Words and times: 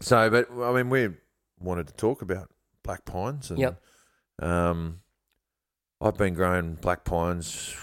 So, 0.00 0.30
but 0.30 0.48
I 0.50 0.72
mean, 0.72 0.90
we 0.90 1.10
wanted 1.58 1.88
to 1.88 1.94
talk 1.94 2.22
about 2.22 2.50
black 2.82 3.04
pines, 3.04 3.50
and 3.50 3.58
Yep. 3.58 3.82
um, 4.40 5.00
I've 6.00 6.16
been 6.16 6.34
growing 6.34 6.74
black 6.74 7.04
pines. 7.04 7.74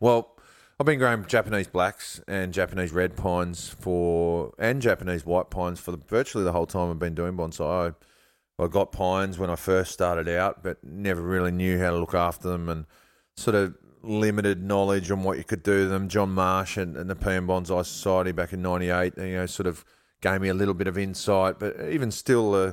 Well, 0.00 0.36
I've 0.80 0.86
been 0.86 0.98
growing 0.98 1.24
Japanese 1.26 1.68
blacks 1.68 2.20
and 2.26 2.52
Japanese 2.52 2.90
red 2.92 3.16
pines 3.16 3.68
for, 3.68 4.52
and 4.58 4.80
Japanese 4.82 5.24
white 5.26 5.50
pines 5.50 5.78
for 5.78 5.92
the, 5.92 5.98
virtually 5.98 6.44
the 6.44 6.52
whole 6.52 6.66
time 6.66 6.90
I've 6.90 6.98
been 6.98 7.14
doing 7.14 7.36
bonsai. 7.36 7.94
I, 8.58 8.62
I 8.64 8.66
got 8.68 8.90
pines 8.90 9.38
when 9.38 9.50
I 9.50 9.56
first 9.56 9.92
started 9.92 10.28
out, 10.28 10.62
but 10.62 10.82
never 10.82 11.20
really 11.20 11.52
knew 11.52 11.78
how 11.78 11.90
to 11.90 11.98
look 11.98 12.14
after 12.14 12.48
them, 12.48 12.68
and 12.68 12.86
sort 13.36 13.54
of 13.54 13.76
limited 14.02 14.62
knowledge 14.62 15.10
on 15.10 15.22
what 15.22 15.38
you 15.38 15.44
could 15.44 15.62
do 15.62 15.84
to 15.84 15.88
them. 15.88 16.08
John 16.08 16.30
Marsh 16.30 16.76
and, 16.76 16.96
and 16.96 17.08
the 17.08 17.14
PM 17.14 17.46
Bonsai 17.46 17.84
Society 17.84 18.32
back 18.32 18.52
in 18.52 18.62
'98, 18.62 19.14
you 19.18 19.34
know, 19.34 19.46
sort 19.46 19.66
of 19.66 19.84
gave 20.22 20.40
me 20.40 20.48
a 20.48 20.54
little 20.54 20.74
bit 20.74 20.86
of 20.86 20.96
insight, 20.96 21.58
but 21.58 21.76
even 21.90 22.10
still, 22.10 22.54
uh, 22.54 22.72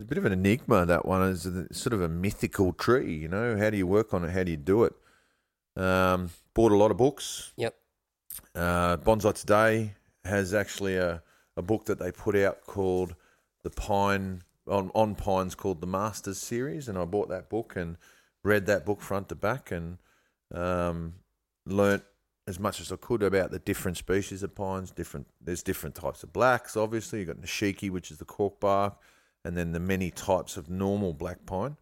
a 0.00 0.04
bit 0.04 0.18
of 0.18 0.24
an 0.24 0.32
enigma. 0.32 0.86
That 0.86 1.06
one 1.06 1.22
is 1.22 1.42
sort 1.72 1.92
of 1.92 2.00
a 2.00 2.08
mythical 2.08 2.72
tree. 2.72 3.14
You 3.14 3.28
know, 3.28 3.56
how 3.56 3.70
do 3.70 3.76
you 3.76 3.86
work 3.86 4.12
on 4.12 4.24
it? 4.24 4.30
How 4.30 4.42
do 4.42 4.50
you 4.50 4.56
do 4.56 4.84
it? 4.84 4.94
Um, 5.76 6.30
bought 6.54 6.72
a 6.72 6.76
lot 6.76 6.90
of 6.90 6.96
books. 6.96 7.52
Yep. 7.56 7.76
Uh, 8.54 8.96
Bonsai 8.96 9.34
Today 9.34 9.94
has 10.24 10.54
actually 10.54 10.96
a, 10.96 11.22
a 11.56 11.62
book 11.62 11.84
that 11.84 11.98
they 11.98 12.10
put 12.10 12.34
out 12.34 12.66
called 12.66 13.14
the 13.62 13.70
Pine 13.70 14.42
on 14.66 14.90
on 14.94 15.14
Pines 15.14 15.54
called 15.54 15.80
the 15.80 15.86
Masters 15.86 16.38
series, 16.38 16.88
and 16.88 16.96
I 16.98 17.04
bought 17.04 17.28
that 17.28 17.48
book 17.48 17.74
and 17.76 17.96
read 18.42 18.66
that 18.66 18.86
book 18.86 19.00
front 19.00 19.28
to 19.28 19.34
back 19.34 19.70
and 19.70 19.98
um, 20.54 21.14
learnt 21.66 22.04
as 22.50 22.60
much 22.60 22.80
as 22.80 22.92
I 22.92 22.96
could 22.96 23.22
about 23.22 23.50
the 23.50 23.58
different 23.58 23.96
species 23.96 24.42
of 24.42 24.54
pines. 24.54 24.90
Different 24.90 25.26
there's 25.40 25.62
different 25.62 25.94
types 25.94 26.22
of 26.22 26.32
blacks. 26.32 26.76
Obviously, 26.76 27.20
you've 27.20 27.28
got 27.28 27.40
Nishiki, 27.40 27.90
which 27.90 28.10
is 28.10 28.18
the 28.18 28.26
cork 28.26 28.60
bark, 28.60 28.98
and 29.44 29.56
then 29.56 29.72
the 29.72 29.80
many 29.80 30.10
types 30.10 30.58
of 30.58 30.68
normal 30.68 31.14
black 31.14 31.46
pine. 31.46 31.76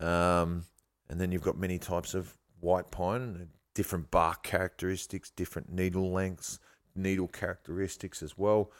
Um, 0.00 0.64
and 1.08 1.20
then 1.20 1.30
you've 1.30 1.42
got 1.42 1.56
many 1.56 1.78
types 1.78 2.14
of 2.14 2.36
white 2.60 2.90
pine, 2.90 3.48
different 3.74 4.10
bark 4.10 4.42
characteristics, 4.42 5.30
different 5.30 5.70
needle 5.70 6.10
lengths, 6.10 6.58
needle 6.96 7.28
characteristics 7.28 8.22
as 8.22 8.36
well. 8.36 8.72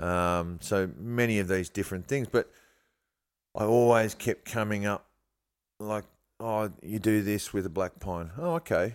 Um, 0.00 0.58
so 0.60 0.90
many 0.98 1.38
of 1.38 1.48
these 1.48 1.68
different 1.70 2.06
things, 2.06 2.28
but 2.30 2.50
I 3.54 3.64
always 3.64 4.14
kept 4.14 4.44
coming 4.44 4.84
up 4.84 5.06
like, 5.80 6.04
oh, 6.40 6.70
you 6.82 6.98
do 6.98 7.22
this 7.22 7.52
with 7.52 7.64
a 7.66 7.70
black 7.70 7.98
pine. 8.00 8.30
Oh, 8.36 8.54
okay. 8.56 8.94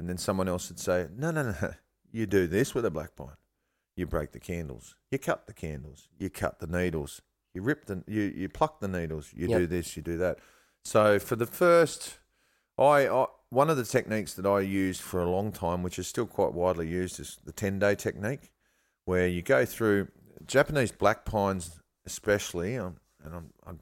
And 0.00 0.08
then 0.08 0.16
someone 0.16 0.48
else 0.48 0.70
would 0.70 0.80
say, 0.80 1.08
no, 1.14 1.30
no, 1.30 1.42
no, 1.42 1.74
you 2.10 2.24
do 2.24 2.46
this 2.46 2.74
with 2.74 2.86
a 2.86 2.90
black 2.90 3.14
pine. 3.16 3.36
You 3.96 4.06
break 4.06 4.32
the 4.32 4.40
candles, 4.40 4.96
you 5.10 5.18
cut 5.18 5.46
the 5.46 5.52
candles, 5.52 6.08
you 6.18 6.30
cut 6.30 6.58
the 6.58 6.66
needles, 6.66 7.20
you 7.52 7.60
rip 7.60 7.84
the, 7.84 8.02
you, 8.06 8.22
you 8.22 8.48
pluck 8.48 8.80
the 8.80 8.88
needles, 8.88 9.30
you 9.36 9.46
Yep. 9.48 9.58
do 9.58 9.66
this, 9.66 9.98
you 9.98 10.02
do 10.02 10.16
that. 10.16 10.38
So 10.86 11.18
for 11.18 11.36
the 11.36 11.44
first, 11.44 12.16
I, 12.78 13.06
I 13.08 13.26
one 13.50 13.68
of 13.68 13.76
the 13.76 13.84
techniques 13.84 14.32
that 14.34 14.46
I 14.46 14.60
used 14.60 15.02
for 15.02 15.20
a 15.20 15.28
long 15.28 15.52
time, 15.52 15.82
which 15.82 15.98
is 15.98 16.08
still 16.08 16.24
quite 16.24 16.54
widely 16.54 16.88
used, 16.88 17.20
is 17.20 17.36
the 17.44 17.52
ten 17.52 17.78
day 17.78 17.94
technique, 17.94 18.52
where 19.04 19.28
you 19.28 19.42
go 19.42 19.66
through 19.66 20.08
Japanese 20.46 20.92
black 20.92 21.26
pines, 21.26 21.78
especially, 22.06 22.78
um, 22.78 22.96
and 23.22 23.34
I'm, 23.34 23.50
I 23.66 23.72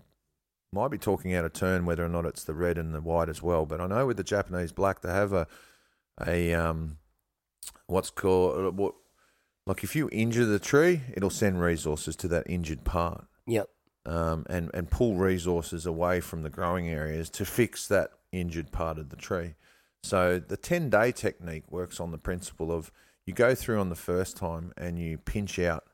might 0.72 0.88
be 0.88 0.98
talking 0.98 1.32
out 1.32 1.44
of 1.44 1.52
turn 1.52 1.86
whether 1.86 2.04
or 2.04 2.08
not 2.08 2.26
it's 2.26 2.42
the 2.42 2.54
red 2.54 2.76
and 2.76 2.92
the 2.92 3.00
white 3.00 3.28
as 3.28 3.40
well, 3.40 3.66
but 3.66 3.80
I 3.80 3.86
know 3.86 4.04
with 4.04 4.16
the 4.16 4.24
Japanese 4.24 4.72
black 4.72 5.00
they 5.00 5.12
have 5.12 5.32
a 5.32 5.46
a 6.26 6.54
um, 6.54 6.98
what's 7.86 8.10
called 8.10 8.76
what 8.76 8.94
like 9.66 9.84
if 9.84 9.94
you 9.94 10.08
injure 10.12 10.46
the 10.46 10.58
tree, 10.58 11.02
it'll 11.14 11.30
send 11.30 11.60
resources 11.60 12.16
to 12.16 12.28
that 12.28 12.48
injured 12.48 12.84
part 12.84 13.26
Yep. 13.46 13.68
um, 14.06 14.46
and 14.48 14.70
and 14.72 14.90
pull 14.90 15.14
resources 15.16 15.86
away 15.86 16.20
from 16.20 16.42
the 16.42 16.50
growing 16.50 16.88
areas 16.88 17.28
to 17.30 17.44
fix 17.44 17.86
that 17.88 18.10
injured 18.32 18.72
part 18.72 18.98
of 18.98 19.10
the 19.10 19.16
tree. 19.16 19.54
So 20.02 20.38
the 20.38 20.56
ten 20.56 20.90
day 20.90 21.12
technique 21.12 21.70
works 21.70 22.00
on 22.00 22.12
the 22.12 22.18
principle 22.18 22.72
of 22.72 22.90
you 23.26 23.34
go 23.34 23.54
through 23.54 23.78
on 23.78 23.90
the 23.90 23.94
first 23.94 24.36
time 24.36 24.72
and 24.76 24.98
you 24.98 25.18
pinch 25.18 25.58
out 25.58 25.84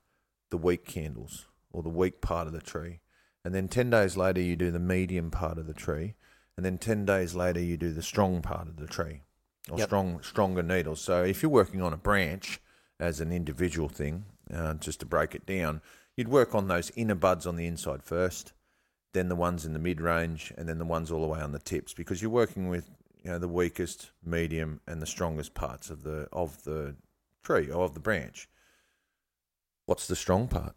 the 0.50 0.56
weak 0.58 0.84
candles 0.84 1.46
or 1.72 1.82
the 1.82 1.88
weak 1.88 2.20
part 2.20 2.46
of 2.46 2.52
the 2.52 2.60
tree, 2.60 3.00
and 3.44 3.54
then 3.54 3.66
ten 3.66 3.90
days 3.90 4.16
later 4.16 4.40
you 4.40 4.54
do 4.54 4.70
the 4.70 4.78
medium 4.78 5.30
part 5.30 5.58
of 5.58 5.66
the 5.66 5.74
tree, 5.74 6.14
and 6.56 6.64
then 6.64 6.78
ten 6.78 7.04
days 7.04 7.34
later 7.34 7.58
you 7.60 7.76
do 7.76 7.92
the 7.92 8.02
strong 8.02 8.40
part 8.40 8.68
of 8.68 8.76
the 8.76 8.86
tree 8.86 9.22
or 9.70 9.78
Yep. 9.78 9.88
strong 9.88 10.22
stronger 10.22 10.62
needles. 10.62 11.00
So 11.00 11.24
if 11.24 11.42
you're 11.42 11.50
working 11.50 11.82
on 11.82 11.92
a 11.92 11.96
branch 11.96 12.60
as 13.00 13.20
an 13.20 13.32
individual 13.32 13.88
thing, 13.88 14.24
uh, 14.52 14.74
just 14.74 15.00
to 15.00 15.06
break 15.06 15.34
it 15.34 15.46
down, 15.46 15.80
you'd 16.16 16.28
work 16.28 16.54
on 16.54 16.68
those 16.68 16.90
inner 16.96 17.14
buds 17.14 17.46
on 17.46 17.56
the 17.56 17.66
inside 17.66 18.02
first, 18.02 18.52
then 19.12 19.28
the 19.28 19.36
ones 19.36 19.64
in 19.64 19.72
the 19.72 19.78
mid 19.78 20.00
range, 20.00 20.52
and 20.56 20.68
then 20.68 20.78
the 20.78 20.84
ones 20.84 21.10
all 21.10 21.22
the 21.22 21.26
way 21.26 21.40
on 21.40 21.52
the 21.52 21.58
tips 21.58 21.94
because 21.94 22.20
you're 22.20 22.30
working 22.30 22.68
with 22.68 22.90
you 23.22 23.30
know 23.30 23.38
the 23.38 23.48
weakest, 23.48 24.10
medium, 24.22 24.80
and 24.86 25.00
the 25.00 25.06
strongest 25.06 25.54
parts 25.54 25.88
of 25.88 26.02
the 26.02 26.28
of 26.32 26.64
the 26.64 26.96
tree 27.42 27.70
or 27.70 27.84
of 27.84 27.94
the 27.94 28.00
branch. 28.00 28.48
What's 29.86 30.06
the 30.06 30.16
strong 30.16 30.48
part? 30.48 30.74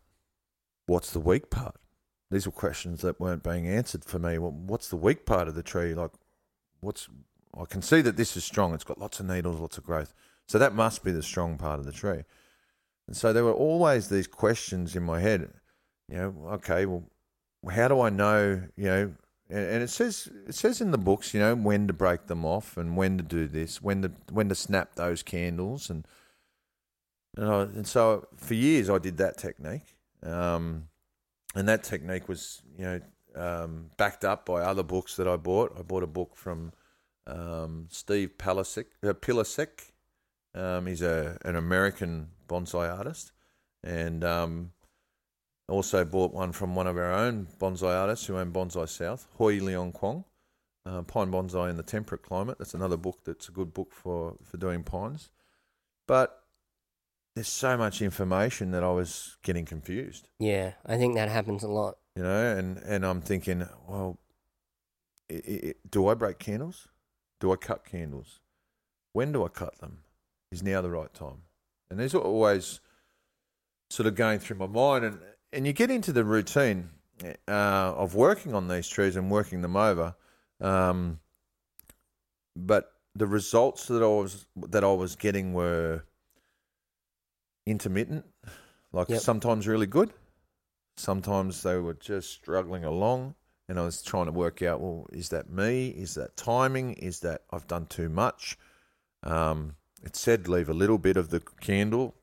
What's 0.86 1.12
the 1.12 1.20
weak 1.20 1.50
part? 1.50 1.76
These 2.30 2.46
were 2.46 2.52
questions 2.52 3.02
that 3.02 3.20
weren't 3.20 3.44
being 3.44 3.68
answered 3.68 4.04
for 4.04 4.20
me. 4.20 4.38
Well, 4.38 4.52
what's 4.52 4.90
the 4.90 4.98
weak 4.98 5.26
part 5.26 5.48
of 5.48 5.56
the 5.56 5.64
tree? 5.64 5.94
Like, 5.94 6.12
what's 6.82 7.08
I 7.60 7.66
can 7.66 7.82
see 7.82 8.02
that 8.02 8.18
this 8.18 8.38
is 8.38 8.44
strong. 8.44 8.74
It's 8.74 8.84
got 8.84 9.00
lots 9.00 9.20
of 9.20 9.26
needles, 9.26 9.60
lots 9.60 9.78
of 9.78 9.86
growth. 9.86 10.14
So 10.48 10.58
that 10.60 10.74
must 10.74 11.04
be 11.04 11.12
the 11.12 11.24
strong 11.24 11.58
part 11.58 11.80
of 11.80 11.86
the 11.86 11.92
tree. 11.92 12.24
And 13.08 13.16
so 13.16 13.34
there 13.34 13.44
were 13.44 13.54
always 13.54 14.10
these 14.10 14.28
questions 14.28 14.96
in 14.96 15.04
my 15.04 15.20
head. 15.20 15.50
You 16.10 16.18
know, 16.18 16.36
okay, 16.54 16.86
well, 16.86 17.04
how 17.70 17.88
do 17.88 18.02
I 18.02 18.10
know? 18.10 18.64
You 18.76 18.86
know, 18.86 19.14
and, 19.50 19.66
and 19.66 19.84
it 19.84 19.90
says 19.90 20.30
it 20.48 20.56
says 20.56 20.82
in 20.82 20.92
the 20.92 20.98
books, 20.98 21.34
you 21.34 21.40
know, 21.40 21.56
when 21.56 21.88
to 21.88 21.94
break 21.94 22.28
them 22.28 22.46
off 22.46 22.78
and 22.78 22.96
when 22.96 23.18
to 23.18 23.24
do 23.24 23.48
this, 23.48 23.82
when 23.82 24.02
to 24.02 24.12
when 24.32 24.50
to 24.50 24.56
snap 24.56 24.96
those 24.96 25.24
candles, 25.24 25.90
and 25.90 26.06
and, 27.36 27.50
I, 27.50 27.62
and 27.62 27.88
so 27.88 28.28
for 28.36 28.54
years 28.54 28.90
I 28.90 29.00
did 29.00 29.18
that 29.18 29.38
technique, 29.38 29.96
um, 30.24 30.88
and 31.56 31.68
that 31.68 31.84
technique 31.84 32.28
was 32.28 32.62
you 32.78 32.86
know 32.86 33.02
um, 33.36 33.92
backed 33.98 34.26
up 34.26 34.46
by 34.46 34.62
other 34.62 34.84
books 34.84 35.16
that 35.18 35.28
I 35.28 35.36
bought. 35.38 35.74
I 35.78 35.82
bought 35.82 36.04
a 36.04 36.08
book 36.08 36.36
from 36.36 36.72
um, 37.28 37.88
Steve 37.90 38.32
Palasek, 38.38 38.86
uh, 39.04 39.14
Pilasek. 39.14 39.92
Um, 40.56 40.88
he's 40.88 41.02
a 41.02 41.38
an 41.46 41.56
American 41.56 42.30
bonsai 42.48 42.96
artist, 42.98 43.32
and 43.84 44.24
um, 44.24 44.72
also 45.68 46.04
bought 46.06 46.34
one 46.34 46.52
from 46.52 46.76
one 46.76 46.88
of 46.88 46.98
our 46.98 47.12
own 47.14 47.48
bonsai 47.60 47.96
artists 48.02 48.26
who 48.26 48.38
own 48.38 48.52
Bonsai 48.52 48.88
South, 48.90 49.28
Hoi 49.38 49.60
Leong 49.60 49.94
Kwong, 49.94 50.24
uh, 50.86 51.02
Pine 51.04 51.30
Bonsai 51.32 51.70
in 51.70 51.78
the 51.78 51.84
Temperate 51.84 52.24
Climate. 52.24 52.58
That's 52.58 52.74
another 52.74 52.98
book 52.98 53.20
that's 53.26 53.50
a 53.50 53.52
good 53.52 53.74
book 53.74 53.92
for, 53.92 54.38
for 54.44 54.58
doing 54.58 54.84
pines. 54.84 55.30
But 56.08 56.42
there's 57.36 57.50
so 57.50 57.78
much 57.78 58.02
information 58.02 58.72
that 58.72 58.84
I 58.84 58.92
was 58.92 59.38
getting 59.44 59.66
confused, 59.66 60.30
Yeah, 60.40 60.72
I 60.86 60.98
think 60.98 61.16
that 61.16 61.30
happens 61.30 61.62
a 61.64 61.68
lot. 61.68 61.98
you 62.16 62.24
know, 62.24 62.56
and, 62.58 62.78
and 62.78 63.06
I'm 63.06 63.22
thinking, 63.22 63.68
well, 63.88 64.18
i 65.30 65.36
i 65.46 65.74
do 65.90 66.08
I 66.08 66.14
break 66.16 66.40
candles? 66.40 66.88
Do 67.40 67.52
I 67.52 67.56
cut 67.56 67.86
candles? 67.86 68.40
When 69.14 69.32
do 69.32 69.44
I 69.46 69.48
cut 69.50 69.80
them? 69.80 70.00
Is 70.52 70.64
now 70.64 70.82
the 70.82 70.90
right 70.90 71.14
time? 71.14 71.44
And 71.90 72.00
these 72.00 72.16
are 72.16 72.22
always 72.22 72.80
sort 73.90 74.08
of 74.08 74.16
going 74.16 74.40
through 74.40 74.58
my 74.58 74.68
mind, 74.68 75.06
and 75.06 75.20
and 75.54 75.66
you 75.66 75.74
get 75.74 75.90
into 75.90 76.12
the 76.12 76.24
routine 76.24 76.90
uh, 77.48 77.94
of 77.96 78.16
working 78.16 78.54
on 78.54 78.68
these 78.68 78.88
trees 78.88 79.16
and 79.16 79.32
working 79.32 79.62
them 79.62 79.76
over, 79.76 80.16
um, 80.62 81.20
but 82.56 82.92
the 83.16 83.28
results 83.28 83.88
that 83.88 84.04
I 84.04 84.08
was 84.08 84.46
that 84.56 84.84
I 84.84 84.92
was 84.92 85.16
getting 85.16 85.54
were 85.54 86.04
intermittent, 87.66 88.26
like 88.92 89.10
Yep. 89.10 89.22
sometimes 89.22 89.68
really 89.68 89.88
good, 89.88 90.14
sometimes 90.98 91.64
they 91.64 91.78
were 91.78 91.94
just 91.94 92.32
struggling 92.32 92.84
along, 92.84 93.36
and 93.70 93.80
I 93.80 93.84
was 93.84 94.02
trying 94.02 94.26
to 94.26 94.32
work 94.32 94.62
out, 94.62 94.80
well, 94.80 95.08
is 95.12 95.30
that 95.30 95.50
me? 95.50 95.90
Is 95.90 96.16
that 96.16 96.38
timing? 96.38 96.94
Is 96.94 97.20
that 97.22 97.42
I've 97.52 97.68
done 97.68 97.86
too 97.86 98.10
much? 98.10 98.58
Um, 99.24 99.76
it 100.04 100.16
said 100.16 100.48
leave 100.48 100.70
a 100.70 100.74
little 100.74 100.98
bit 100.98 101.18
of 101.18 101.30
the 101.30 101.42
candle, 101.60 102.16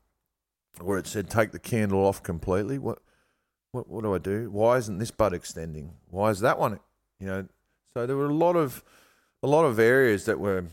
or 0.81 0.97
it 0.97 1.07
said 1.07 1.29
take 1.29 1.51
the 1.51 1.59
candle 1.59 1.99
off 2.05 2.23
completely. 2.23 2.79
What, 2.79 2.99
what, 3.71 3.87
what 3.87 4.03
do 4.03 4.15
I 4.15 4.17
do? 4.17 4.49
Why 4.49 4.77
isn't 4.77 4.97
this 4.97 5.11
bud 5.11 5.33
extending? 5.33 5.93
Why 6.09 6.29
is 6.31 6.39
that 6.39 6.57
one? 6.57 6.79
You 7.19 7.27
know, 7.27 7.47
so 7.93 8.07
there 8.07 8.17
were 8.17 8.29
a 8.29 8.33
lot 8.33 8.55
of, 8.55 8.83
a 9.43 9.47
lot 9.47 9.65
of 9.65 9.77
areas 9.77 10.25
that 10.25 10.39
were, 10.39 10.65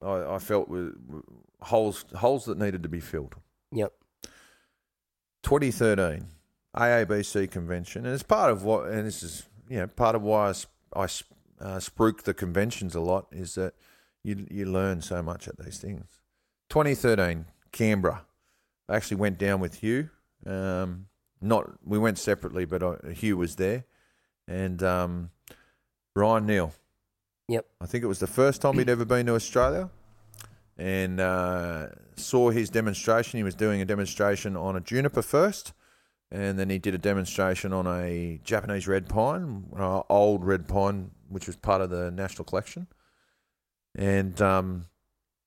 I, 0.00 0.34
I 0.34 0.38
felt 0.38 0.68
were, 0.68 0.92
were 1.06 1.24
holes, 1.60 2.04
holes 2.14 2.44
that 2.44 2.58
needed 2.58 2.84
to 2.84 2.88
be 2.88 3.00
filled. 3.00 3.34
Yep. 3.72 3.92
2013 5.42 6.26
AABC 6.76 7.50
convention, 7.50 8.04
and 8.04 8.14
it's 8.14 8.22
part 8.22 8.50
of 8.50 8.64
what, 8.64 8.88
and 8.88 9.06
this 9.06 9.22
is 9.22 9.46
you 9.68 9.78
know 9.78 9.86
part 9.86 10.14
of 10.14 10.22
why 10.22 10.52
I 10.94 11.04
uh, 11.60 11.78
spruik 11.78 12.22
the 12.22 12.34
conventions 12.34 12.94
a 12.94 13.00
lot 13.00 13.26
is 13.32 13.54
that 13.54 13.74
you 14.22 14.46
you 14.50 14.66
learn 14.66 15.02
so 15.02 15.22
much 15.22 15.48
at 15.48 15.58
these 15.58 15.78
things. 15.78 16.20
2013 16.70 17.46
Canberra, 17.72 18.22
I 18.88 18.96
actually 18.96 19.18
went 19.18 19.38
down 19.38 19.60
with 19.60 19.76
Hugh. 19.76 20.10
Um, 20.46 21.06
not 21.40 21.70
we 21.84 21.98
went 21.98 22.18
separately, 22.18 22.64
but 22.64 22.82
I, 22.82 23.12
Hugh 23.12 23.36
was 23.36 23.56
there, 23.56 23.84
and 24.48 24.82
um, 24.82 25.30
Ryan 26.14 26.46
Neil. 26.46 26.72
Yep. 27.48 27.66
I 27.80 27.86
think 27.86 28.02
it 28.02 28.06
was 28.06 28.20
the 28.20 28.26
first 28.26 28.62
time 28.62 28.78
he'd 28.78 28.88
ever 28.88 29.04
been 29.04 29.26
to 29.26 29.34
Australia, 29.34 29.90
and 30.78 31.20
uh, 31.20 31.88
saw 32.16 32.50
his 32.50 32.70
demonstration. 32.70 33.38
He 33.38 33.44
was 33.44 33.54
doing 33.54 33.80
a 33.80 33.84
demonstration 33.84 34.56
on 34.56 34.76
a 34.76 34.80
juniper 34.80 35.22
first, 35.22 35.72
and 36.34 36.58
then 36.58 36.68
he 36.68 36.80
did 36.80 36.96
a 36.96 36.98
demonstration 36.98 37.72
on 37.72 37.86
a 37.86 38.40
Japanese 38.42 38.88
red 38.88 39.08
pine, 39.08 39.66
uh, 39.78 40.02
old 40.10 40.44
red 40.44 40.66
pine, 40.66 41.12
which 41.28 41.46
was 41.46 41.54
part 41.54 41.80
of 41.80 41.90
the 41.90 42.10
national 42.10 42.44
collection, 42.44 42.88
and 43.94 44.42
um, 44.42 44.86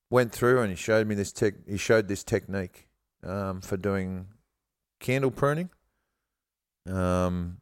went 0.10 0.32
through 0.32 0.62
and 0.62 0.70
he 0.70 0.78
showed 0.78 1.06
me 1.06 1.14
this 1.14 1.34
tech. 1.34 1.56
He 1.68 1.76
showed 1.76 2.08
this 2.08 2.24
technique 2.24 2.88
um, 3.22 3.60
for 3.60 3.76
doing 3.76 4.28
candle 5.02 5.30
pruning, 5.30 5.70
um, 6.90 7.58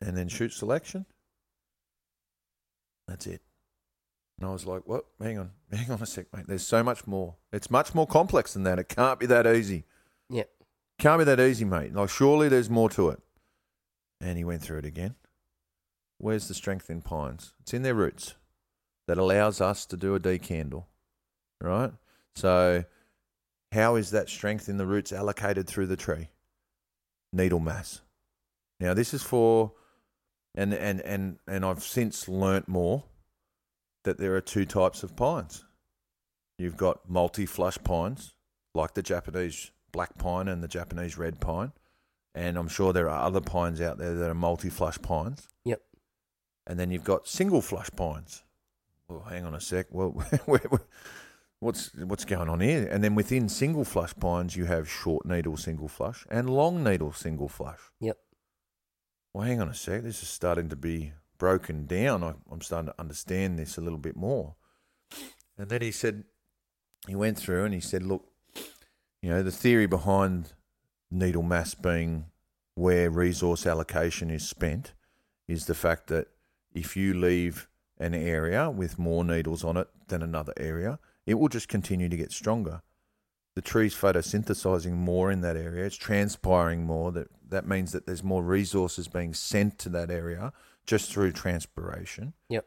and 0.00 0.16
then 0.16 0.26
shoot 0.26 0.52
selection. 0.52 1.06
That's 3.06 3.28
it. 3.28 3.40
And 4.40 4.48
I 4.48 4.52
was 4.52 4.66
like, 4.66 4.82
"What? 4.84 5.04
Hang 5.22 5.38
on, 5.38 5.52
hang 5.72 5.92
on 5.92 6.02
a 6.02 6.06
sec, 6.06 6.26
mate. 6.34 6.46
There's 6.48 6.66
so 6.66 6.82
much 6.82 7.06
more. 7.06 7.36
It's 7.52 7.70
much 7.70 7.94
more 7.94 8.08
complex 8.08 8.54
than 8.54 8.64
that. 8.64 8.80
It 8.80 8.88
can't 8.88 9.20
be 9.20 9.26
that 9.26 9.46
easy. 9.46 9.84
Yep. 10.28 10.50
Can't 11.04 11.18
be 11.18 11.24
that 11.24 11.38
easy, 11.38 11.66
mate. 11.66 11.92
Like, 11.92 12.08
surely 12.08 12.48
there's 12.48 12.70
more 12.70 12.88
to 12.88 13.10
it." 13.10 13.20
And 14.22 14.38
he 14.38 14.44
went 14.44 14.62
through 14.62 14.78
it 14.78 14.86
again. 14.86 15.16
Where's 16.16 16.48
the 16.48 16.54
strength 16.54 16.88
in 16.88 17.02
pines? 17.02 17.52
It's 17.60 17.74
in 17.74 17.82
their 17.82 17.92
roots 17.92 18.36
that 19.06 19.18
allows 19.18 19.60
us 19.60 19.84
to 19.84 19.98
do 19.98 20.14
a 20.14 20.18
decandle, 20.18 20.86
right? 21.60 21.92
So, 22.34 22.86
how 23.72 23.96
is 23.96 24.12
that 24.12 24.30
strength 24.30 24.66
in 24.66 24.78
the 24.78 24.86
roots 24.86 25.12
allocated 25.12 25.66
through 25.66 25.88
the 25.88 25.96
tree? 25.98 26.30
Needle 27.34 27.60
mass. 27.60 28.00
Now, 28.80 28.94
this 28.94 29.12
is 29.12 29.22
for, 29.22 29.74
and 30.54 30.72
and 30.72 31.02
and 31.02 31.38
and 31.46 31.66
I've 31.66 31.82
since 31.82 32.28
learnt 32.30 32.66
more 32.66 33.04
that 34.04 34.16
there 34.16 34.34
are 34.36 34.40
two 34.40 34.64
types 34.64 35.02
of 35.02 35.16
pines. 35.16 35.66
You've 36.58 36.78
got 36.78 37.10
multi-flush 37.10 37.76
pines, 37.84 38.36
like 38.74 38.94
the 38.94 39.02
Japanese 39.02 39.70
black 39.94 40.18
pine 40.18 40.48
and 40.48 40.62
the 40.62 40.68
Japanese 40.68 41.16
red 41.16 41.40
pine, 41.40 41.72
and 42.34 42.58
I'm 42.58 42.68
sure 42.68 42.92
there 42.92 43.08
are 43.08 43.24
other 43.24 43.40
pines 43.40 43.80
out 43.80 43.96
there 43.96 44.14
that 44.14 44.28
are 44.28 44.34
multi-flush 44.34 45.00
pines. 45.00 45.46
Yep. 45.64 45.80
And 46.66 46.78
then 46.78 46.90
you've 46.90 47.04
got 47.04 47.28
single 47.28 47.62
flush 47.62 47.90
pines. 47.94 48.42
Well, 49.08 49.24
hang 49.30 49.44
on 49.44 49.54
a 49.54 49.60
sec. 49.60 49.86
Well, 49.90 50.10
what's 51.60 51.94
what's 51.94 52.24
going 52.24 52.48
on 52.48 52.60
here? 52.60 52.88
And 52.90 53.04
then 53.04 53.14
within 53.14 53.48
single 53.48 53.84
flush 53.84 54.14
pines, 54.18 54.56
you 54.56 54.64
have 54.64 54.90
short 54.90 55.24
needle 55.24 55.56
single 55.56 55.88
flush 55.88 56.26
and 56.28 56.50
long 56.50 56.82
needle 56.82 57.12
single 57.12 57.48
flush. 57.48 57.80
Yep. 58.00 58.18
Well, 59.32 59.46
hang 59.46 59.60
on 59.60 59.68
a 59.68 59.74
sec. 59.74 60.02
This 60.02 60.22
is 60.22 60.28
starting 60.28 60.68
to 60.70 60.76
be 60.76 61.12
broken 61.38 61.86
down. 61.86 62.24
I, 62.24 62.34
I'm 62.50 62.62
starting 62.62 62.88
to 62.88 63.00
understand 63.00 63.58
this 63.58 63.78
a 63.78 63.80
little 63.80 63.98
bit 63.98 64.16
more. 64.16 64.56
And 65.56 65.68
then 65.68 65.82
he 65.82 65.92
said, 65.92 66.24
he 67.06 67.14
went 67.14 67.38
through 67.38 67.64
and 67.64 67.74
he 67.74 67.80
said, 67.80 68.02
look, 68.02 68.24
you 69.24 69.30
know, 69.30 69.42
the 69.42 69.50
theory 69.50 69.86
behind 69.86 70.52
needle 71.10 71.42
mass 71.42 71.72
being 71.74 72.26
where 72.74 73.08
resource 73.08 73.66
allocation 73.66 74.28
is 74.28 74.46
spent 74.46 74.92
is 75.48 75.64
the 75.64 75.74
fact 75.74 76.08
that 76.08 76.28
if 76.74 76.94
you 76.94 77.14
leave 77.14 77.66
an 77.98 78.12
area 78.12 78.68
with 78.68 78.98
more 78.98 79.24
needles 79.24 79.64
on 79.64 79.78
it 79.78 79.88
than 80.08 80.22
another 80.22 80.52
area, 80.58 80.98
it 81.24 81.38
will 81.38 81.48
just 81.48 81.68
continue 81.68 82.10
to 82.10 82.18
get 82.18 82.32
stronger. 82.32 82.82
The 83.54 83.62
tree's 83.62 83.94
photosynthesizing 83.94 84.92
more 84.92 85.30
in 85.30 85.40
that 85.40 85.56
area, 85.56 85.86
it's 85.86 85.96
transpiring 85.96 86.84
more. 86.84 87.10
That, 87.10 87.28
that 87.48 87.66
means 87.66 87.92
that 87.92 88.04
there's 88.04 88.22
more 88.22 88.42
resources 88.42 89.08
being 89.08 89.32
sent 89.32 89.78
to 89.78 89.88
that 89.88 90.10
area 90.10 90.52
just 90.84 91.10
through 91.10 91.32
transpiration. 91.32 92.34
Yep. 92.50 92.66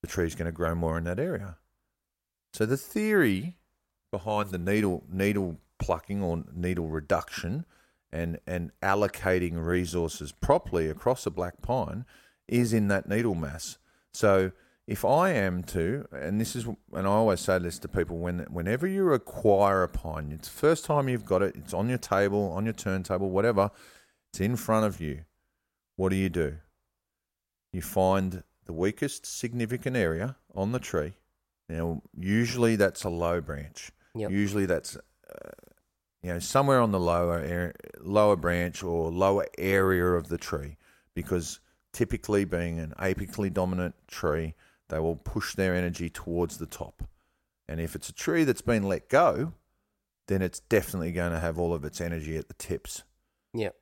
The 0.00 0.08
tree's 0.08 0.34
going 0.34 0.46
to 0.46 0.52
grow 0.52 0.74
more 0.74 0.96
in 0.96 1.04
that 1.04 1.18
area. 1.18 1.58
So 2.54 2.64
the 2.64 2.78
theory 2.78 3.58
behind 4.12 4.50
the 4.50 4.58
needle 4.58 5.02
needle 5.10 5.58
plucking 5.80 6.22
or 6.22 6.44
needle 6.54 6.86
reduction 6.86 7.64
and 8.12 8.38
and 8.46 8.70
allocating 8.80 9.64
resources 9.64 10.30
properly 10.30 10.88
across 10.88 11.26
a 11.26 11.30
black 11.30 11.60
pine 11.62 12.04
is 12.46 12.72
in 12.72 12.86
that 12.88 13.08
needle 13.08 13.34
mass. 13.34 13.78
So 14.12 14.52
if 14.86 15.04
I 15.04 15.30
am 15.30 15.62
to, 15.64 16.06
and 16.12 16.40
this 16.40 16.56
is, 16.56 16.66
and 16.66 17.06
I 17.06 17.10
always 17.10 17.40
say 17.40 17.58
this 17.58 17.78
to 17.80 17.88
people, 17.88 18.18
when 18.18 18.40
whenever 18.50 18.86
you 18.86 19.12
acquire 19.12 19.82
a 19.82 19.88
pine, 19.88 20.32
it's 20.32 20.48
the 20.48 20.54
first 20.54 20.84
time 20.84 21.08
you've 21.08 21.24
got 21.24 21.40
it, 21.40 21.54
it's 21.56 21.72
on 21.72 21.88
your 21.88 21.98
table, 21.98 22.52
on 22.52 22.64
your 22.64 22.74
turntable, 22.74 23.30
whatever, 23.30 23.70
it's 24.30 24.40
in 24.40 24.56
front 24.56 24.84
of 24.84 25.00
you. 25.00 25.20
What 25.96 26.10
do 26.10 26.16
you 26.16 26.28
do? 26.28 26.56
You 27.72 27.80
find 27.80 28.42
the 28.66 28.72
weakest 28.72 29.24
significant 29.24 29.96
area 29.96 30.36
on 30.54 30.72
the 30.72 30.78
tree. 30.78 31.14
Now, 31.68 32.02
usually 32.18 32.76
that's 32.76 33.04
a 33.04 33.08
low 33.08 33.40
branch. 33.40 33.92
Yep. 34.14 34.30
Usually 34.30 34.66
that's, 34.66 34.96
uh, 34.96 35.50
you 36.22 36.32
know, 36.32 36.38
somewhere 36.38 36.80
on 36.80 36.92
the 36.92 37.00
lower 37.00 37.72
lower 38.00 38.36
branch 38.36 38.82
or 38.82 39.10
lower 39.10 39.46
area 39.58 40.04
of 40.04 40.28
the 40.28 40.38
tree, 40.38 40.76
because 41.14 41.60
typically 41.92 42.44
being 42.44 42.78
an 42.78 42.94
apically 42.98 43.52
dominant 43.52 43.94
tree, 44.06 44.54
they 44.88 44.98
will 44.98 45.16
push 45.16 45.54
their 45.54 45.74
energy 45.74 46.10
towards 46.10 46.58
the 46.58 46.66
top. 46.66 47.02
And 47.68 47.80
if 47.80 47.94
it's 47.94 48.08
a 48.08 48.14
tree 48.14 48.44
that's 48.44 48.60
been 48.60 48.82
let 48.82 49.08
go, 49.08 49.54
then 50.28 50.42
it's 50.42 50.60
definitely 50.60 51.12
going 51.12 51.32
to 51.32 51.40
have 51.40 51.58
all 51.58 51.72
of 51.72 51.84
its 51.84 52.00
energy 52.00 52.36
at 52.36 52.48
the 52.48 52.54
tips. 52.54 53.02
Yep. 53.54 53.74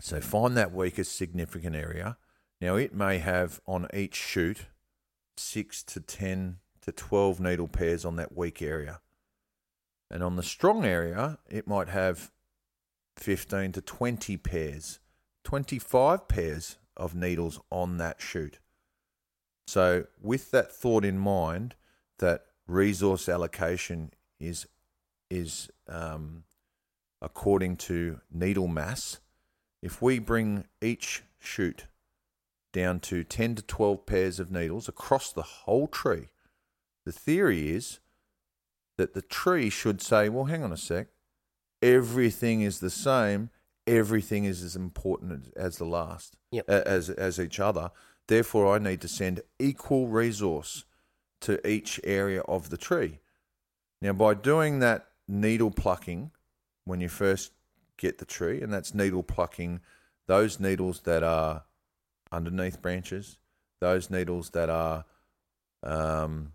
So 0.00 0.20
find 0.20 0.56
that 0.56 0.72
weakest 0.72 1.16
significant 1.16 1.76
area. 1.76 2.16
Now 2.60 2.76
it 2.76 2.94
may 2.94 3.18
have 3.18 3.60
on 3.66 3.86
each 3.94 4.16
shoot 4.16 4.66
six 5.36 5.82
to 5.84 6.00
ten 6.00 6.58
to 6.82 6.92
twelve 6.92 7.40
needle 7.40 7.68
pairs 7.68 8.04
on 8.04 8.16
that 8.16 8.36
weak 8.36 8.60
area. 8.60 9.00
And 10.10 10.22
on 10.22 10.36
the 10.36 10.42
strong 10.42 10.84
area, 10.84 11.38
it 11.48 11.66
might 11.66 11.88
have 11.88 12.30
fifteen 13.16 13.72
to 13.72 13.80
twenty 13.80 14.36
pairs, 14.36 15.00
twenty 15.44 15.78
five 15.78 16.28
pairs 16.28 16.78
of 16.96 17.14
needles 17.14 17.60
on 17.70 17.98
that 17.98 18.20
shoot. 18.20 18.58
So 19.66 20.06
with 20.20 20.50
that 20.50 20.72
thought 20.72 21.04
in 21.04 21.18
mind 21.18 21.74
that 22.18 22.46
resource 22.66 23.28
allocation 23.28 24.12
is 24.40 24.66
is 25.30 25.70
um, 25.88 26.44
according 27.20 27.76
to 27.76 28.20
needle 28.32 28.68
mass, 28.68 29.20
if 29.82 30.00
we 30.00 30.18
bring 30.18 30.64
each 30.80 31.22
shoot 31.38 31.86
down 32.72 33.00
to 33.00 33.24
10 33.24 33.56
to 33.56 33.62
12 33.62 34.06
pairs 34.06 34.40
of 34.40 34.50
needles 34.50 34.88
across 34.88 35.32
the 35.32 35.42
whole 35.42 35.86
tree, 35.86 36.28
the 37.04 37.12
theory 37.12 37.70
is 37.70 38.00
that 38.98 39.14
the 39.14 39.22
tree 39.22 39.70
should 39.70 40.02
say, 40.02 40.28
well, 40.28 40.44
hang 40.44 40.62
on 40.62 40.72
a 40.72 40.76
sec, 40.76 41.06
everything 41.80 42.60
is 42.60 42.80
the 42.80 42.90
same, 42.90 43.48
everything 43.86 44.44
is 44.44 44.62
as 44.62 44.76
important 44.76 45.52
as 45.56 45.78
the 45.78 45.86
last, 45.86 46.36
Yep. 46.50 46.68
as, 46.68 47.08
as 47.08 47.40
each 47.40 47.58
other. 47.58 47.90
Therefore, 48.26 48.74
I 48.74 48.78
need 48.78 49.00
to 49.00 49.08
send 49.08 49.40
equal 49.58 50.08
resource 50.08 50.84
to 51.40 51.66
each 51.66 51.98
area 52.04 52.42
of 52.42 52.68
the 52.68 52.76
tree. 52.76 53.20
Now, 54.02 54.12
by 54.12 54.34
doing 54.34 54.80
that 54.80 55.06
needle 55.26 55.70
plucking 55.70 56.32
when 56.84 57.00
you 57.00 57.08
first 57.08 57.52
get 57.96 58.18
the 58.18 58.24
tree, 58.24 58.60
and 58.60 58.72
that's 58.72 58.94
needle 58.94 59.22
plucking 59.22 59.80
those 60.26 60.60
needles 60.60 61.00
that 61.02 61.22
are 61.22 61.64
underneath 62.30 62.82
branches, 62.82 63.38
those 63.80 64.10
needles 64.10 64.50
that 64.50 64.68
are 64.68 65.04
um, 65.82 66.52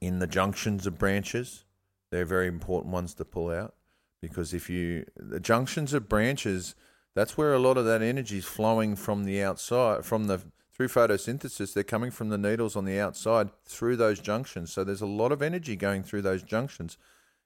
in 0.00 0.18
the 0.18 0.26
junctions 0.26 0.86
of 0.86 0.98
branches, 0.98 1.64
they're 2.10 2.24
very 2.24 2.46
important 2.48 2.92
ones 2.92 3.14
to 3.14 3.24
pull 3.24 3.50
out 3.50 3.74
because 4.20 4.52
if 4.54 4.68
you 4.68 5.04
the 5.16 5.40
junctions 5.40 5.92
of 5.94 6.08
branches, 6.08 6.74
that's 7.14 7.36
where 7.36 7.52
a 7.54 7.58
lot 7.58 7.76
of 7.76 7.84
that 7.84 8.02
energy 8.02 8.38
is 8.38 8.44
flowing 8.44 8.96
from 8.96 9.24
the 9.24 9.42
outside, 9.42 10.04
from 10.04 10.26
the 10.26 10.40
through 10.72 10.88
photosynthesis. 10.88 11.74
They're 11.74 11.82
coming 11.84 12.10
from 12.10 12.30
the 12.30 12.38
needles 12.38 12.76
on 12.76 12.84
the 12.84 12.98
outside 12.98 13.50
through 13.64 13.96
those 13.96 14.20
junctions. 14.20 14.72
So 14.72 14.84
there's 14.84 15.00
a 15.02 15.06
lot 15.06 15.32
of 15.32 15.42
energy 15.42 15.76
going 15.76 16.02
through 16.02 16.22
those 16.22 16.42
junctions. 16.42 16.96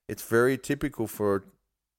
It's 0.09 0.23
very 0.23 0.57
typical 0.59 1.07
for 1.07 1.37
a 1.37 1.41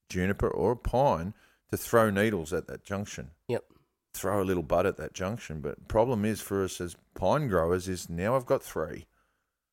juniper 0.10 0.48
or 0.50 0.72
a 0.74 0.78
pine 0.78 1.34
to 1.72 1.78
throw 1.78 2.10
needles 2.10 2.54
at 2.54 2.68
that 2.68 2.84
junction 2.84 3.32
Yep. 3.48 3.66
throw 4.14 4.42
a 4.42 4.46
little 4.46 4.64
bud 4.64 4.86
at 4.86 4.98
that 4.98 5.14
junction. 5.14 5.60
But 5.62 5.88
problem 5.88 6.24
is 6.24 6.40
for 6.40 6.64
us 6.64 6.80
as 6.80 6.96
pine 7.16 7.48
growers 7.48 7.88
is 7.90 8.08
now 8.10 8.36
I've 8.36 8.46
got 8.46 8.64
three, 8.64 9.08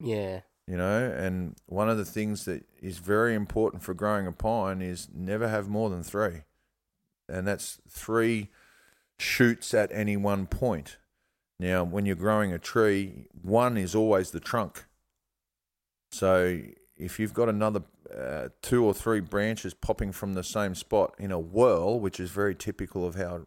Yeah. 0.00 0.40
You 0.66 0.76
know, 0.76 1.12
and 1.16 1.56
one 1.66 1.90
of 1.90 1.98
the 1.98 2.04
things 2.04 2.44
that 2.44 2.64
is 2.80 2.98
very 2.98 3.34
important 3.34 3.82
for 3.82 3.94
growing 3.94 4.26
a 4.26 4.32
pine 4.32 4.80
is 4.80 5.08
never 5.12 5.48
have 5.48 5.68
more 5.68 5.90
than 5.90 6.02
three. 6.02 6.42
And 7.28 7.46
that's 7.46 7.80
three 7.88 8.48
shoots 9.18 9.74
at 9.74 9.90
any 9.92 10.16
one 10.16 10.46
point. 10.46 10.98
Now, 11.58 11.84
when 11.84 12.06
you're 12.06 12.16
growing 12.16 12.52
a 12.52 12.58
tree, 12.58 13.26
one 13.40 13.76
is 13.76 13.94
always 13.94 14.30
the 14.30 14.40
trunk. 14.40 14.84
So 16.10 16.60
if 16.96 17.18
you've 17.18 17.34
got 17.34 17.48
another 17.48 17.82
uh, 18.16 18.48
two 18.60 18.84
or 18.84 18.92
three 18.92 19.20
branches 19.20 19.74
popping 19.74 20.12
from 20.12 20.34
the 20.34 20.44
same 20.44 20.74
spot 20.74 21.14
in 21.18 21.32
a 21.32 21.38
whirl, 21.38 21.98
which 21.98 22.20
is 22.20 22.30
very 22.30 22.54
typical 22.54 23.06
of 23.06 23.14
how 23.14 23.42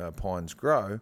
uh, 0.00 0.10
pines 0.12 0.54
grow, 0.54 1.00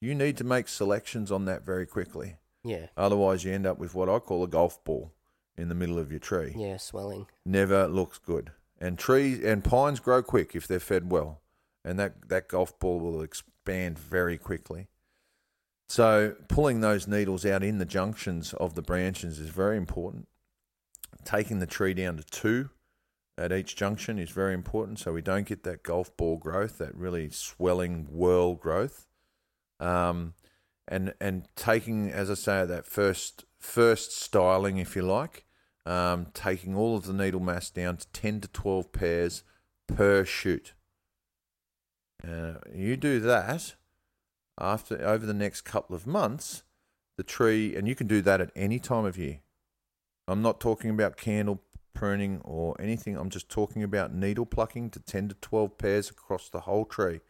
you 0.00 0.14
need 0.14 0.36
to 0.36 0.44
make 0.44 0.68
selections 0.68 1.30
on 1.30 1.44
that 1.44 1.64
very 1.66 1.86
quickly. 1.86 2.36
Yeah. 2.64 2.86
Otherwise, 2.96 3.44
you 3.44 3.52
end 3.52 3.66
up 3.66 3.78
with 3.78 3.94
what 3.94 4.08
I 4.08 4.18
call 4.18 4.42
a 4.44 4.48
golf 4.48 4.82
ball 4.84 5.12
in 5.56 5.68
the 5.68 5.74
middle 5.74 5.98
of 5.98 6.10
your 6.10 6.20
tree. 6.20 6.54
Yeah. 6.56 6.76
Swelling. 6.76 7.26
Never 7.44 7.86
looks 7.86 8.18
good. 8.18 8.52
And 8.80 8.98
trees 8.98 9.42
and 9.44 9.64
pines 9.64 10.00
grow 10.00 10.22
quick 10.22 10.54
if 10.54 10.66
they're 10.66 10.78
fed 10.80 11.10
well, 11.10 11.40
and 11.84 11.98
that 11.98 12.28
that 12.28 12.48
golf 12.48 12.78
ball 12.78 13.00
will 13.00 13.22
expand 13.22 13.98
very 13.98 14.38
quickly. 14.38 14.88
So 15.88 16.36
pulling 16.48 16.80
those 16.80 17.08
needles 17.08 17.46
out 17.46 17.62
in 17.62 17.78
the 17.78 17.84
junctions 17.84 18.52
of 18.54 18.74
the 18.74 18.82
branches 18.82 19.38
is 19.38 19.48
very 19.48 19.76
important. 19.76 20.28
Taking 21.24 21.58
the 21.58 21.66
tree 21.66 21.94
down 21.94 22.18
to 22.18 22.22
two 22.22 22.70
at 23.38 23.52
each 23.52 23.74
junction 23.74 24.18
is 24.18 24.30
very 24.30 24.52
important, 24.52 24.98
so 24.98 25.12
we 25.12 25.22
don't 25.22 25.46
get 25.46 25.62
that 25.62 25.82
golf 25.82 26.14
ball 26.16 26.36
growth, 26.36 26.78
that 26.78 26.94
really 26.94 27.30
swelling 27.30 28.06
whirl 28.10 28.54
growth. 28.54 29.06
Um, 29.80 30.34
and 30.88 31.14
and 31.20 31.48
taking, 31.54 32.10
as 32.10 32.30
I 32.30 32.34
say, 32.34 32.66
that 32.66 32.86
first 32.86 33.44
first 33.58 34.12
styling, 34.12 34.78
if 34.78 34.96
you 34.96 35.02
like, 35.02 35.44
um, 35.86 36.26
taking 36.34 36.74
all 36.74 36.96
of 36.96 37.04
the 37.04 37.12
needle 37.12 37.40
mass 37.40 37.70
down 37.70 37.98
to 37.98 38.06
ten 38.12 38.40
to 38.40 38.48
twelve 38.48 38.92
pairs 38.92 39.44
per 39.86 40.24
shoot. 40.24 40.72
Uh, 42.26 42.54
you 42.74 42.96
do 42.96 43.20
that 43.20 43.74
after 44.58 45.00
over 45.06 45.24
the 45.24 45.34
next 45.34 45.60
couple 45.60 45.94
of 45.94 46.06
months, 46.06 46.62
the 47.16 47.22
tree, 47.22 47.76
and 47.76 47.86
you 47.86 47.94
can 47.94 48.06
do 48.06 48.20
that 48.22 48.40
at 48.40 48.50
any 48.56 48.78
time 48.78 49.04
of 49.04 49.16
year. 49.16 49.40
I'm 50.26 50.42
not 50.42 50.60
talking 50.60 50.90
about 50.90 51.16
candle 51.16 51.62
pruning 51.94 52.40
or 52.44 52.76
anything. 52.80 53.16
I'm 53.16 53.30
just 53.30 53.48
talking 53.48 53.82
about 53.82 54.14
needle 54.14 54.46
plucking 54.46 54.90
to 54.90 55.00
10 55.00 55.28
to 55.30 55.34
12 55.34 55.78
pairs 55.78 56.10
across 56.10 56.48
the 56.48 56.60
whole 56.60 56.84
tree. 56.84 57.20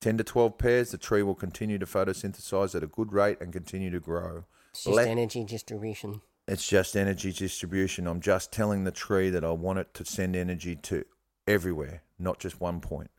10 0.00 0.18
to 0.18 0.24
12 0.24 0.58
pairs, 0.58 0.90
the 0.90 0.98
tree 0.98 1.22
will 1.22 1.34
continue 1.34 1.78
to 1.78 1.86
photosynthesize 1.86 2.74
at 2.74 2.82
a 2.82 2.86
good 2.86 3.12
rate 3.12 3.38
and 3.40 3.52
continue 3.52 3.90
to 3.90 4.00
grow. 4.00 4.44
It's 4.70 4.84
just 4.84 4.96
Let- 4.96 5.08
energy 5.08 5.44
distribution. 5.44 6.20
It's 6.48 6.66
just 6.66 6.96
energy 6.96 7.32
distribution. 7.32 8.06
I'm 8.08 8.20
just 8.20 8.50
telling 8.50 8.82
the 8.84 8.90
tree 8.90 9.30
that 9.30 9.44
I 9.44 9.50
want 9.50 9.78
it 9.78 9.94
to 9.94 10.04
send 10.04 10.34
energy 10.34 10.74
to 10.74 11.04
everywhere, 11.46 12.02
not 12.18 12.40
just 12.40 12.60
one 12.60 12.80
point. 12.80 13.10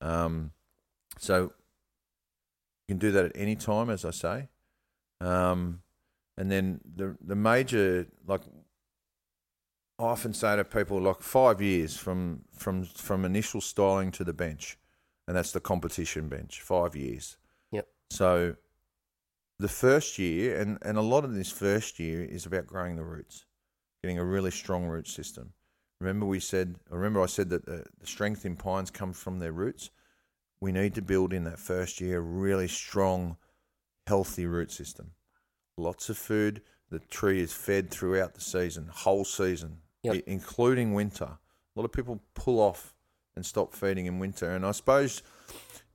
Um, 0.00 0.52
so 1.18 1.52
you 2.88 2.94
can 2.94 2.98
do 2.98 3.10
that 3.12 3.26
at 3.26 3.32
any 3.34 3.56
time, 3.56 3.90
as 3.90 4.04
I 4.04 4.10
say. 4.10 4.48
Um, 5.20 5.82
and 6.38 6.50
then 6.50 6.80
the 6.94 7.16
the 7.20 7.34
major 7.34 8.06
like 8.26 8.42
I 9.98 10.02
often 10.04 10.34
say 10.34 10.56
to 10.56 10.64
people 10.64 11.00
like 11.00 11.20
five 11.20 11.60
years 11.62 11.96
from 11.96 12.42
from 12.52 12.84
from 12.84 13.24
initial 13.24 13.60
styling 13.60 14.10
to 14.12 14.24
the 14.24 14.34
bench, 14.34 14.78
and 15.26 15.36
that's 15.36 15.52
the 15.52 15.60
competition 15.60 16.28
bench. 16.28 16.60
Five 16.60 16.94
years. 16.96 17.36
Yep. 17.72 17.88
So 18.10 18.56
the 19.58 19.68
first 19.68 20.18
year, 20.18 20.60
and, 20.60 20.78
and 20.82 20.98
a 20.98 21.02
lot 21.02 21.24
of 21.24 21.34
this 21.34 21.50
first 21.50 21.98
year 21.98 22.24
is 22.24 22.46
about 22.46 22.66
growing 22.66 22.96
the 22.96 23.04
roots, 23.04 23.46
getting 24.02 24.18
a 24.18 24.24
really 24.24 24.50
strong 24.50 24.86
root 24.86 25.08
system. 25.08 25.52
Remember, 26.00 26.26
we 26.26 26.40
said, 26.40 26.76
remember, 26.90 27.22
I 27.22 27.26
said 27.26 27.48
that 27.50 27.64
the, 27.64 27.84
the 27.98 28.06
strength 28.06 28.44
in 28.44 28.56
pines 28.56 28.90
comes 28.90 29.18
from 29.18 29.38
their 29.38 29.52
roots. 29.52 29.90
We 30.60 30.72
need 30.72 30.94
to 30.94 31.02
build 31.02 31.32
in 31.32 31.44
that 31.44 31.58
first 31.58 32.00
year 32.00 32.18
a 32.18 32.20
really 32.20 32.68
strong, 32.68 33.36
healthy 34.06 34.46
root 34.46 34.70
system. 34.70 35.12
Lots 35.78 36.08
of 36.10 36.18
food. 36.18 36.62
The 36.90 36.98
tree 36.98 37.40
is 37.40 37.52
fed 37.52 37.90
throughout 37.90 38.34
the 38.34 38.40
season, 38.40 38.88
whole 38.92 39.24
season, 39.24 39.78
Yep. 40.02 40.22
including 40.26 40.94
winter. 40.94 41.24
A 41.24 41.38
lot 41.74 41.84
of 41.84 41.92
people 41.92 42.20
pull 42.34 42.60
off 42.60 42.94
and 43.36 43.44
stop 43.44 43.74
feeding 43.74 44.06
in 44.06 44.18
winter. 44.18 44.50
And 44.50 44.64
I 44.64 44.72
suppose 44.72 45.22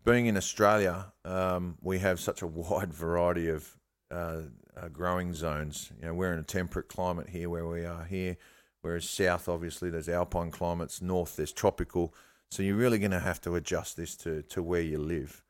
being 0.05 0.27
in 0.27 0.37
Australia, 0.37 1.11
um, 1.25 1.77
we 1.81 1.99
have 1.99 2.19
such 2.19 2.41
a 2.41 2.47
wide 2.47 2.93
variety 2.93 3.49
of 3.49 3.77
uh, 4.09 4.41
uh, 4.77 4.87
growing 4.89 5.33
zones. 5.33 5.91
You 5.99 6.07
know, 6.07 6.13
we're 6.13 6.33
in 6.33 6.39
a 6.39 6.43
temperate 6.43 6.87
climate 6.87 7.29
here 7.29 7.49
where 7.49 7.67
we 7.67 7.85
are 7.85 8.05
here, 8.05 8.37
whereas 8.81 9.09
south, 9.09 9.49
obviously, 9.49 9.89
there's 9.89 10.09
alpine 10.09 10.51
climates. 10.51 11.01
North, 11.01 11.35
there's 11.35 11.51
tropical. 11.51 12.13
So 12.49 12.63
you're 12.63 12.75
really 12.75 12.99
going 12.99 13.11
to 13.11 13.19
have 13.19 13.41
to 13.41 13.55
adjust 13.55 13.97
this 13.97 14.15
to, 14.17 14.41
to 14.43 14.61
where 14.61 14.81
you 14.81 14.97
live. 14.97 15.43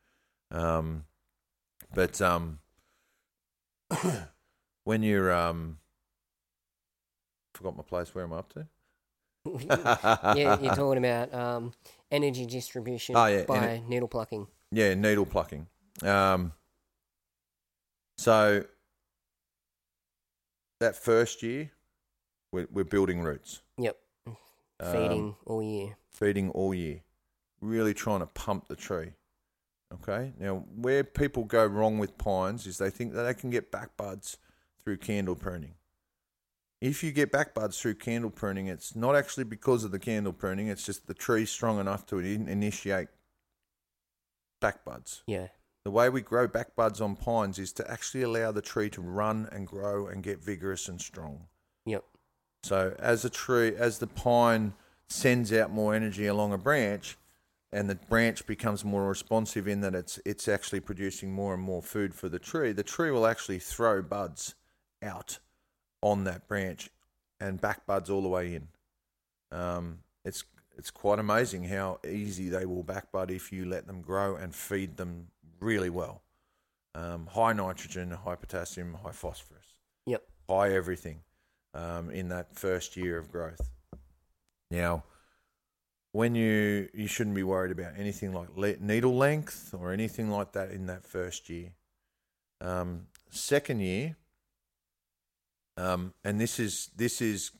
Um, 0.50 1.04
but 1.94 2.20
um, 2.20 2.60
when 4.84 5.02
you're, 5.02 5.32
um, 5.32 5.78
forgot 7.54 7.76
my 7.76 7.82
place. 7.82 8.14
Where 8.14 8.24
am 8.24 8.32
I 8.32 8.38
up 8.38 8.52
to? 8.54 8.66
Yeah, 9.44 10.58
you're 10.60 10.74
talking 10.74 10.98
about 11.04 11.32
um, 11.34 11.72
energy 12.10 12.46
distribution 12.46 13.16
Oh, 13.16 13.26
yeah, 13.26 13.44
by 13.44 13.58
ener- 13.58 13.88
needle 13.88 14.08
plucking. 14.08 14.46
Yeah, 14.70 14.94
needle 14.94 15.26
plucking. 15.26 15.66
Um, 16.02 16.52
so 18.16 18.64
that 20.80 20.96
first 20.96 21.42
year, 21.42 21.70
we're, 22.52 22.68
we're 22.70 22.84
building 22.84 23.20
roots, 23.22 23.62
Yep. 23.78 23.96
Um, 24.80 24.92
Feeding 24.92 25.36
all 25.46 25.62
year. 25.62 25.96
feeding 26.10 26.50
all 26.50 26.74
year, 26.74 27.02
really 27.60 27.94
trying 27.94 28.20
to 28.20 28.26
pump 28.26 28.66
the 28.68 28.74
tree. 28.76 29.12
Okay. 29.94 30.32
Now, 30.40 30.64
where 30.74 31.04
people 31.04 31.44
go 31.44 31.64
wrong 31.66 31.98
with 31.98 32.18
pines 32.18 32.66
is 32.66 32.78
they 32.78 32.90
think 32.90 33.12
that 33.12 33.22
they 33.22 33.34
can 33.34 33.50
get 33.50 33.70
back 33.70 33.96
buds 33.96 34.38
through 34.82 34.96
candle 34.96 35.36
pruning. 35.36 35.74
If 36.82 37.04
you 37.04 37.12
get 37.12 37.30
back 37.30 37.54
buds 37.54 37.80
through 37.80 37.94
candle 37.94 38.28
pruning, 38.28 38.66
it's 38.66 38.96
not 38.96 39.14
actually 39.14 39.44
because 39.44 39.84
of 39.84 39.92
the 39.92 40.00
candle 40.00 40.32
pruning. 40.32 40.66
It's 40.66 40.84
just 40.84 41.06
the 41.06 41.14
tree's 41.14 41.48
strong 41.48 41.78
enough 41.78 42.04
to 42.06 42.18
in- 42.18 42.48
initiate 42.48 43.06
back 44.60 44.84
buds. 44.84 45.22
Yeah. 45.28 45.46
The 45.84 45.92
way 45.92 46.08
we 46.08 46.22
grow 46.22 46.48
back 46.48 46.74
buds 46.74 47.00
on 47.00 47.14
pines 47.14 47.60
is 47.60 47.72
to 47.74 47.88
actually 47.88 48.22
allow 48.22 48.50
the 48.50 48.62
tree 48.62 48.90
to 48.90 49.00
run 49.00 49.48
and 49.52 49.64
grow 49.64 50.08
and 50.08 50.24
get 50.24 50.42
vigorous 50.42 50.88
and 50.88 51.00
strong. 51.00 51.46
Yep. 51.86 52.02
So 52.64 52.96
as 52.98 53.24
a 53.24 53.30
tree, 53.30 53.76
as 53.76 54.00
the 54.00 54.08
pine 54.08 54.74
sends 55.06 55.52
out 55.52 55.70
more 55.70 55.94
energy 55.94 56.26
along 56.26 56.52
a 56.52 56.58
branch, 56.58 57.16
and 57.70 57.88
the 57.88 57.94
branch 57.94 58.44
becomes 58.44 58.84
more 58.84 59.08
responsive 59.08 59.68
in 59.68 59.82
that 59.82 59.94
it's 59.94 60.18
it's 60.24 60.48
actually 60.48 60.80
producing 60.80 61.32
more 61.32 61.54
and 61.54 61.62
more 61.62 61.80
food 61.80 62.12
for 62.12 62.28
the 62.28 62.40
tree, 62.40 62.72
the 62.72 62.82
tree 62.82 63.12
will 63.12 63.26
actually 63.26 63.60
throw 63.60 64.02
buds 64.02 64.56
out 65.00 65.38
on 66.02 66.24
that 66.24 66.46
branch 66.46 66.90
and 67.40 67.60
back 67.60 67.86
buds 67.86 68.10
all 68.10 68.22
the 68.22 68.28
way 68.28 68.54
in. 68.54 68.68
Um, 69.50 70.00
it's 70.24 70.44
it's 70.76 70.90
quite 70.90 71.18
amazing 71.18 71.64
how 71.64 71.98
easy 72.06 72.48
they 72.48 72.64
will 72.64 72.82
back 72.82 73.12
bud 73.12 73.30
if 73.30 73.52
you 73.52 73.64
let 73.64 73.86
them 73.86 74.00
grow 74.00 74.36
and 74.36 74.54
feed 74.54 74.96
them 74.96 75.28
really 75.60 75.90
well. 75.90 76.22
Um, 76.94 77.26
high 77.26 77.52
nitrogen, 77.52 78.10
high 78.10 78.34
potassium, 78.36 78.98
high 79.02 79.12
phosphorus 79.12 79.74
Yep. 80.06 80.22
high 80.48 80.74
everything 80.74 81.20
um, 81.74 82.10
in 82.10 82.28
that 82.28 82.54
first 82.54 82.96
year 82.96 83.16
of 83.18 83.30
growth. 83.30 83.70
Now, 84.70 85.04
when 86.12 86.34
you 86.34 86.88
you 86.92 87.06
shouldn't 87.06 87.36
be 87.36 87.42
worried 87.42 87.72
about 87.72 87.94
anything 87.98 88.32
like 88.32 88.48
le- 88.56 88.76
needle 88.76 89.16
length 89.16 89.74
or 89.78 89.92
anything 89.92 90.30
like 90.30 90.52
that 90.52 90.70
in 90.70 90.86
that 90.86 91.04
first 91.06 91.48
year. 91.48 91.72
Um, 92.60 93.06
second 93.30 93.80
year, 93.80 94.16
um, 95.76 96.14
and 96.24 96.40
this 96.40 96.58
is 96.58 96.90
this 96.96 97.20
is 97.20 97.52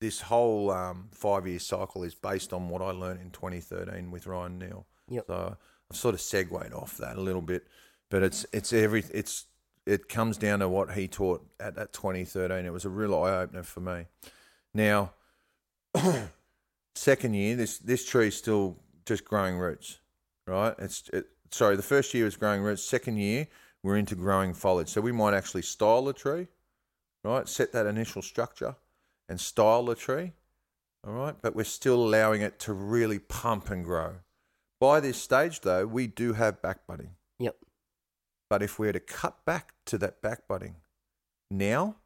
this 0.00 0.20
whole 0.20 0.70
um, 0.70 1.08
five 1.12 1.46
year 1.46 1.58
cycle 1.58 2.02
is 2.02 2.14
based 2.14 2.52
on 2.52 2.68
what 2.68 2.82
I 2.82 2.90
learned 2.90 3.20
in 3.20 3.30
2013 3.30 4.10
with 4.10 4.26
Ryan 4.26 4.58
Neil. 4.58 4.86
Yep. 5.08 5.24
So 5.26 5.56
I've 5.90 5.96
sort 5.96 6.14
of 6.14 6.20
segued 6.20 6.72
off 6.72 6.96
that 6.98 7.16
a 7.16 7.20
little 7.20 7.42
bit, 7.42 7.66
but 8.10 8.22
it's 8.22 8.44
it's 8.52 8.72
every 8.72 9.04
it's 9.12 9.46
it 9.86 10.08
comes 10.08 10.36
down 10.38 10.60
to 10.60 10.68
what 10.68 10.92
he 10.92 11.08
taught 11.08 11.46
at 11.60 11.74
that 11.76 11.92
2013. 11.92 12.64
It 12.64 12.72
was 12.72 12.84
a 12.84 12.90
real 12.90 13.14
eye 13.14 13.36
opener 13.38 13.62
for 13.62 13.80
me. 13.80 14.06
Now, 14.72 15.12
second 16.94 17.34
year, 17.34 17.56
this 17.56 17.78
this 17.78 18.04
tree's 18.04 18.36
still 18.36 18.78
just 19.06 19.24
growing 19.24 19.56
roots, 19.56 19.98
right? 20.46 20.74
It's 20.78 21.08
it, 21.12 21.26
sorry, 21.50 21.76
the 21.76 21.82
first 21.82 22.12
year 22.14 22.26
is 22.26 22.36
growing 22.36 22.62
roots. 22.62 22.82
Second 22.82 23.18
year, 23.18 23.46
we're 23.82 23.96
into 23.96 24.14
growing 24.14 24.54
foliage. 24.54 24.88
So 24.88 25.00
we 25.00 25.12
might 25.12 25.34
actually 25.34 25.62
style 25.62 26.04
the 26.04 26.12
tree, 26.12 26.48
right? 27.24 27.48
Set 27.48 27.72
that 27.72 27.86
initial 27.86 28.22
structure 28.22 28.76
and 29.28 29.40
style 29.40 29.84
the 29.84 29.94
tree, 29.94 30.32
all 31.06 31.14
right? 31.14 31.34
But 31.40 31.56
we're 31.56 31.64
still 31.64 31.96
allowing 31.96 32.42
it 32.42 32.58
to 32.60 32.72
really 32.72 33.18
pump 33.18 33.70
and 33.70 33.84
grow. 33.84 34.16
By 34.80 35.00
this 35.00 35.16
stage, 35.16 35.62
though, 35.62 35.86
we 35.86 36.06
do 36.06 36.34
have 36.34 36.60
back 36.60 36.86
budding. 36.86 37.16
Yep. 37.38 37.56
But 38.50 38.62
if 38.62 38.78
we're 38.78 38.92
to 38.92 39.00
cut 39.00 39.44
back 39.44 39.72
to 39.86 39.98
that 39.98 40.20
back 40.20 40.46
budding 40.46 40.76
now, 41.50 41.96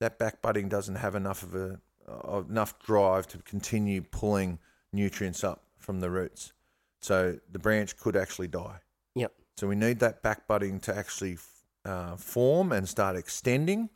that 0.00 0.18
back 0.18 0.42
budding 0.42 0.68
doesn't 0.68 0.96
have 0.96 1.14
enough 1.14 1.42
of 1.42 1.54
a 1.54 1.80
uh, 2.08 2.42
enough 2.48 2.78
drive 2.78 3.26
to 3.26 3.38
continue 3.38 4.00
pulling 4.00 4.58
nutrients 4.92 5.42
up 5.42 5.64
from 5.76 6.00
the 6.00 6.10
roots. 6.10 6.52
So 7.00 7.38
the 7.50 7.58
branch 7.58 7.96
could 7.96 8.16
actually 8.16 8.48
die. 8.48 8.78
Yep. 9.14 9.32
So 9.56 9.66
we 9.66 9.74
need 9.74 9.98
that 10.00 10.22
back 10.22 10.46
budding 10.46 10.80
to 10.80 10.96
actually 10.96 11.38
uh, 11.84 12.16
form 12.16 12.72
and 12.72 12.88
start 12.88 13.16
extending 13.16 13.90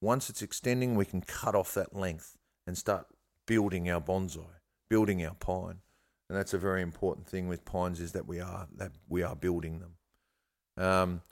once 0.00 0.30
it's 0.30 0.42
extending, 0.42 0.94
we 0.94 1.04
can 1.04 1.20
cut 1.20 1.54
off 1.54 1.74
that 1.74 1.94
length 1.94 2.36
and 2.66 2.76
start 2.76 3.06
building 3.46 3.90
our 3.90 4.00
bonsai, 4.00 4.60
building 4.88 5.24
our 5.24 5.34
pine. 5.34 5.80
And 6.28 6.38
that's 6.38 6.52
a 6.52 6.58
very 6.58 6.82
important 6.82 7.26
thing 7.26 7.48
with 7.48 7.64
pines 7.64 8.00
is 8.00 8.12
that 8.12 8.26
we 8.26 8.40
are 8.40 8.68
that 8.76 8.92
we 9.08 9.22
are 9.22 9.34
building 9.34 9.80
them. 9.80 10.84
Um, 10.84 11.22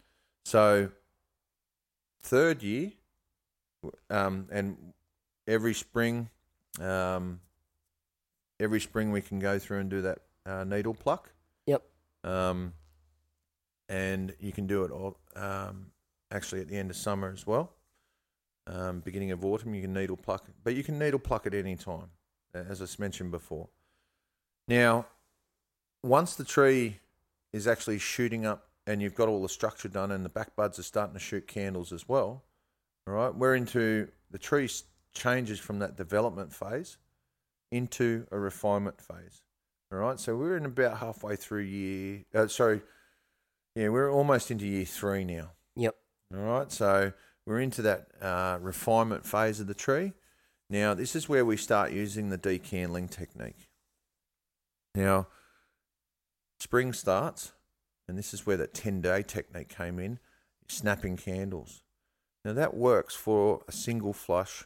so 0.45 0.91
third 2.23 2.63
year, 2.63 2.93
um, 4.09 4.49
and 4.51 4.95
every 5.47 5.75
spring, 5.75 6.31
um, 6.81 7.41
every 8.59 8.81
spring 8.81 9.13
we 9.13 9.21
can 9.21 9.39
go 9.39 9.59
through 9.59 9.81
and 9.81 9.91
do 9.91 10.03
that 10.03 10.19
uh, 10.47 10.65
needle 10.65 10.95
pluck. 10.95 11.31
Yep. 11.67 11.83
Um, 12.25 12.73
and 13.89 14.35
you 14.41 14.51
can 14.51 14.67
do 14.67 14.83
it 14.85 14.91
all 14.91 15.19
um, 15.37 15.93
actually 16.31 16.63
at 16.63 16.69
the 16.69 16.77
end 16.77 16.91
of 16.91 16.97
summer 16.97 17.31
as 17.33 17.47
well. 17.47 17.76
Um, 18.67 19.01
beginning 19.01 19.31
of 19.31 19.45
autumn, 19.45 19.75
you 19.75 19.83
can 19.83 19.93
needle 19.93 20.17
pluck, 20.17 20.47
but 20.65 20.75
you 20.75 20.83
can 20.83 20.99
needle 20.99 21.21
pluck 21.21 21.47
at 21.47 21.55
any 21.55 21.77
time, 21.77 22.11
as 22.53 22.83
I 22.83 22.87
mentioned 23.01 23.31
before. 23.31 23.69
Now, 24.67 25.07
once 26.03 26.35
the 26.35 26.45
tree 26.45 26.99
is 27.53 27.67
actually 27.67 27.99
shooting 27.99 28.45
up 28.45 28.69
and 28.87 29.01
you've 29.01 29.15
got 29.15 29.29
all 29.29 29.43
the 29.43 29.49
structure 29.49 29.89
done 29.89 30.11
and 30.11 30.25
the 30.25 30.29
back 30.29 30.57
buds 30.57 30.79
are 30.79 30.85
starting 30.85 31.15
to 31.15 31.21
shoot 31.21 31.47
candles 31.47 31.93
as 31.93 32.09
well, 32.09 32.43
all 33.07 33.15
right, 33.15 33.35
we're 33.35 33.55
into 33.55 34.09
the 34.31 34.39
tree 34.39 34.69
changes 35.15 35.61
from 35.61 35.79
that 35.79 35.97
development 35.97 36.53
phase 36.53 36.99
into 37.71 38.27
a 38.31 38.39
refinement 38.39 39.01
phase. 39.01 39.43
All 39.93 39.99
right, 39.99 40.19
so 40.19 40.37
we're 40.37 40.57
in 40.57 40.65
about 40.65 40.99
halfway 40.99 41.37
through 41.37 41.63
year. 41.63 42.25
Uh, 42.35 42.49
sorry, 42.49 42.83
yeah, 43.77 43.89
we're 43.89 44.11
almost 44.11 44.51
into 44.51 44.67
year 44.67 44.85
three 44.85 45.25
now. 45.25 45.53
Yep. 45.77 45.95
All 46.35 46.43
right, 46.43 46.73
so 46.73 47.13
we're 47.47 47.61
into 47.61 47.83
that 47.83 48.09
uh, 48.21 48.59
refinement 48.61 49.25
phase 49.25 49.61
of 49.61 49.67
the 49.67 49.75
tree. 49.75 50.13
Now, 50.69 50.95
this 50.95 51.15
is 51.15 51.29
where 51.29 51.45
we 51.45 51.57
start 51.57 51.93
using 51.93 52.29
the 52.29 52.39
decandling 52.39 53.09
technique. 53.09 53.69
Now, 54.95 55.29
spring 56.59 56.93
starts, 56.93 57.53
and 58.09 58.19
this 58.19 58.35
is 58.35 58.45
where 58.45 58.57
that 58.57 58.75
10 58.75 59.01
day 59.01 59.23
technique 59.23 59.69
came 59.69 59.99
in 59.99 60.19
snapping 60.69 61.17
candles. 61.17 61.83
Now, 62.45 62.53
that 62.53 62.75
works 62.75 63.15
for 63.15 63.63
a 63.69 63.73
single 63.73 64.13
flush 64.13 64.65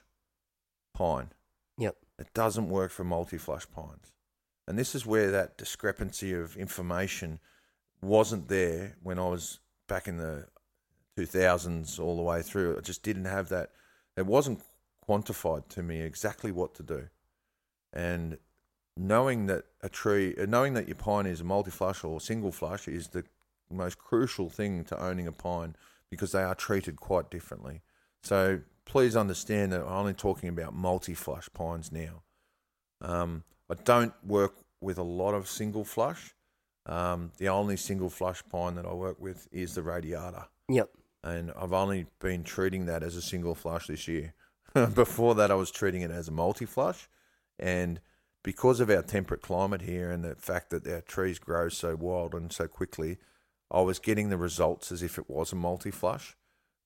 pine. 0.95 1.31
Yep. 1.79 1.97
It 2.19 2.33
doesn't 2.35 2.69
work 2.69 2.91
for 2.91 3.05
multi 3.05 3.39
flush 3.39 3.67
pines. 3.71 4.13
And 4.67 4.79
this 4.79 4.95
is 4.95 5.07
where 5.07 5.31
that 5.31 5.59
discrepancy 5.59 6.33
of 6.33 6.57
information 6.57 7.41
wasn't 8.03 8.49
there 8.49 8.97
when 9.03 9.19
I 9.19 9.29
was 9.29 9.59
back 9.89 10.07
in 10.07 10.17
the 10.17 10.47
2000s 11.19 11.99
all 11.99 12.17
the 12.17 12.23
way 12.23 12.43
through. 12.43 12.77
I 12.77 12.81
just 12.81 13.03
didn't 13.03 13.25
have 13.27 13.49
that. 13.49 13.71
It 14.17 14.27
wasn't 14.27 14.61
quantified 15.09 15.69
to 15.69 15.83
me 15.83 16.01
exactly 16.01 16.53
what 16.53 16.75
to 16.75 16.83
do. 16.83 17.09
And 17.93 18.39
knowing 18.97 19.47
that 19.47 19.65
a 19.83 19.89
tree, 19.89 20.35
uh, 20.41 20.47
knowing 20.47 20.75
that 20.75 20.87
your 20.87 20.97
pine 20.97 21.27
is 21.27 21.41
a 21.41 21.45
multi-flush 21.45 22.05
or 22.05 22.21
single 22.21 22.53
flush 22.53 22.87
is 22.87 23.09
the 23.09 23.25
most 23.71 23.99
crucial 23.99 24.49
thing 24.49 24.85
to 24.85 25.01
owning 25.01 25.27
a 25.27 25.33
pine 25.33 25.77
because 26.11 26.33
they 26.33 26.43
are 26.43 26.55
treated 26.55 26.97
quite 26.97 27.31
differently. 27.31 27.83
So 28.23 28.61
please 28.85 29.17
understand 29.17 29.73
that 29.73 29.83
I'm 29.83 29.93
only 29.93 30.15
talking 30.15 30.49
about 30.49 30.75
multi-flush 30.75 31.49
pines 31.55 31.91
now. 31.93 32.23
Um, 33.01 33.45
I 33.71 33.75
don't 33.75 34.13
work 34.25 34.55
with 34.81 34.99
a 34.99 35.03
lot 35.03 35.35
of 35.35 35.49
single 35.49 35.85
flush. 35.85 36.35
Um, 36.87 37.33
the 37.39 37.49
only 37.49 37.77
single 37.77 38.11
flush 38.11 38.43
pine 38.51 38.75
that 38.75 38.87
I 38.87 38.93
work 38.93 39.21
with 39.21 39.49
is 39.53 39.75
the 39.75 39.83
radiata. 39.83 40.49
Yep. 40.69 40.91
And 41.23 41.53
I've 41.57 41.73
only 41.73 42.07
been 42.21 42.45
treating 42.45 42.87
that 42.87 43.03
as 43.03 43.17
a 43.17 43.23
single 43.23 43.55
flush 43.55 43.87
this 43.87 44.09
year. 44.09 44.35
Before 44.95 45.35
that, 45.35 45.51
I 45.51 45.55
was 45.55 45.71
treating 45.71 46.03
it 46.03 46.11
as 46.11 46.29
a 46.29 46.33
multi 46.33 46.65
flush. 46.65 47.09
And 47.59 48.01
because 48.43 48.81
of 48.81 48.89
our 48.89 49.03
temperate 49.03 49.43
climate 49.43 49.83
here 49.83 50.11
and 50.11 50.25
the 50.25 50.35
fact 50.35 50.71
that 50.71 50.87
our 50.87 51.03
trees 51.03 51.39
grow 51.39 51.69
so 51.69 51.95
wild 51.95 52.35
and 52.35 52.53
so 52.53 52.67
quickly, 52.67 53.19
I 53.71 53.83
was 53.83 53.99
getting 53.99 54.31
the 54.31 54.39
results 54.39 54.91
as 54.91 55.03
if 55.03 55.19
it 55.19 55.29
was 55.29 55.53
a 55.53 55.57
multi 55.57 55.91
flush. 55.91 56.37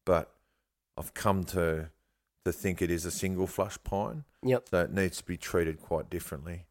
But 0.05 0.33
I've 0.99 1.15
come 1.15 1.45
to 1.45 1.91
to 2.45 2.53
think 2.53 2.83
it 2.83 2.91
is 2.91 3.07
a 3.07 3.11
single 3.11 3.47
flush 3.47 3.79
pine. 3.85 4.25
Yep. 4.43 4.69
So 4.71 4.83
it 4.83 4.93
needs 4.93 5.19
to 5.19 5.25
be 5.25 5.37
treated 5.37 5.81
quite 5.81 6.11
differently. 6.11 6.67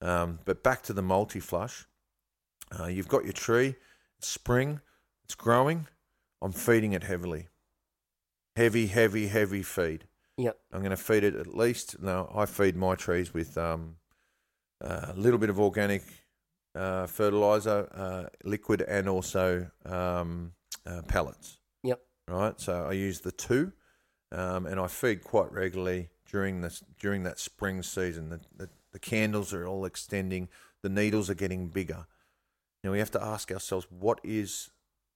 Um, 0.00 0.40
but 0.44 0.62
back 0.62 0.82
to 0.84 0.92
the 0.92 1.02
multi 1.02 1.40
flush. 1.40 1.86
Uh, 2.78 2.86
you've 2.86 3.08
got 3.08 3.24
your 3.24 3.32
tree, 3.32 3.76
it's 4.18 4.28
spring, 4.28 4.80
it's 5.24 5.34
growing. 5.34 5.86
I'm 6.42 6.52
feeding 6.52 6.92
it 6.92 7.04
heavily. 7.04 7.48
Heavy, 8.56 8.88
heavy, 8.88 9.28
heavy 9.28 9.62
feed. 9.62 10.08
Yep. 10.36 10.58
I'm 10.72 10.80
going 10.80 10.90
to 10.90 10.96
feed 10.96 11.24
it 11.24 11.36
at 11.36 11.54
least. 11.54 12.02
Now, 12.02 12.30
I 12.34 12.46
feed 12.46 12.76
my 12.76 12.94
trees 12.96 13.32
with 13.32 13.56
um, 13.56 13.96
a 14.80 15.14
little 15.16 15.38
bit 15.38 15.50
of 15.50 15.60
organic 15.60 16.02
uh, 16.74 17.06
fertilizer, 17.06 17.88
uh, 17.94 18.24
liquid, 18.44 18.82
and 18.82 19.08
also 19.08 19.70
um, 19.86 20.52
uh, 20.84 21.02
pellets. 21.08 21.58
Yep. 21.82 22.00
Right. 22.28 22.60
So 22.60 22.86
I 22.88 22.92
use 22.92 23.20
the 23.20 23.32
two, 23.32 23.72
um, 24.32 24.66
and 24.66 24.80
I 24.80 24.88
feed 24.88 25.22
quite 25.22 25.52
regularly 25.52 26.08
during 26.30 26.60
this 26.60 26.82
during 26.98 27.22
that 27.24 27.38
spring 27.38 27.82
season. 27.82 28.30
The, 28.30 28.40
the 28.56 28.68
the 28.92 28.98
candles 28.98 29.52
are 29.54 29.66
all 29.66 29.84
extending. 29.84 30.48
The 30.82 30.88
needles 30.88 31.30
are 31.30 31.34
getting 31.34 31.68
bigger. 31.68 32.06
Now 32.84 32.92
we 32.92 32.98
have 32.98 33.10
to 33.12 33.22
ask 33.22 33.50
ourselves, 33.50 33.86
what 33.90 34.20
is, 34.24 34.70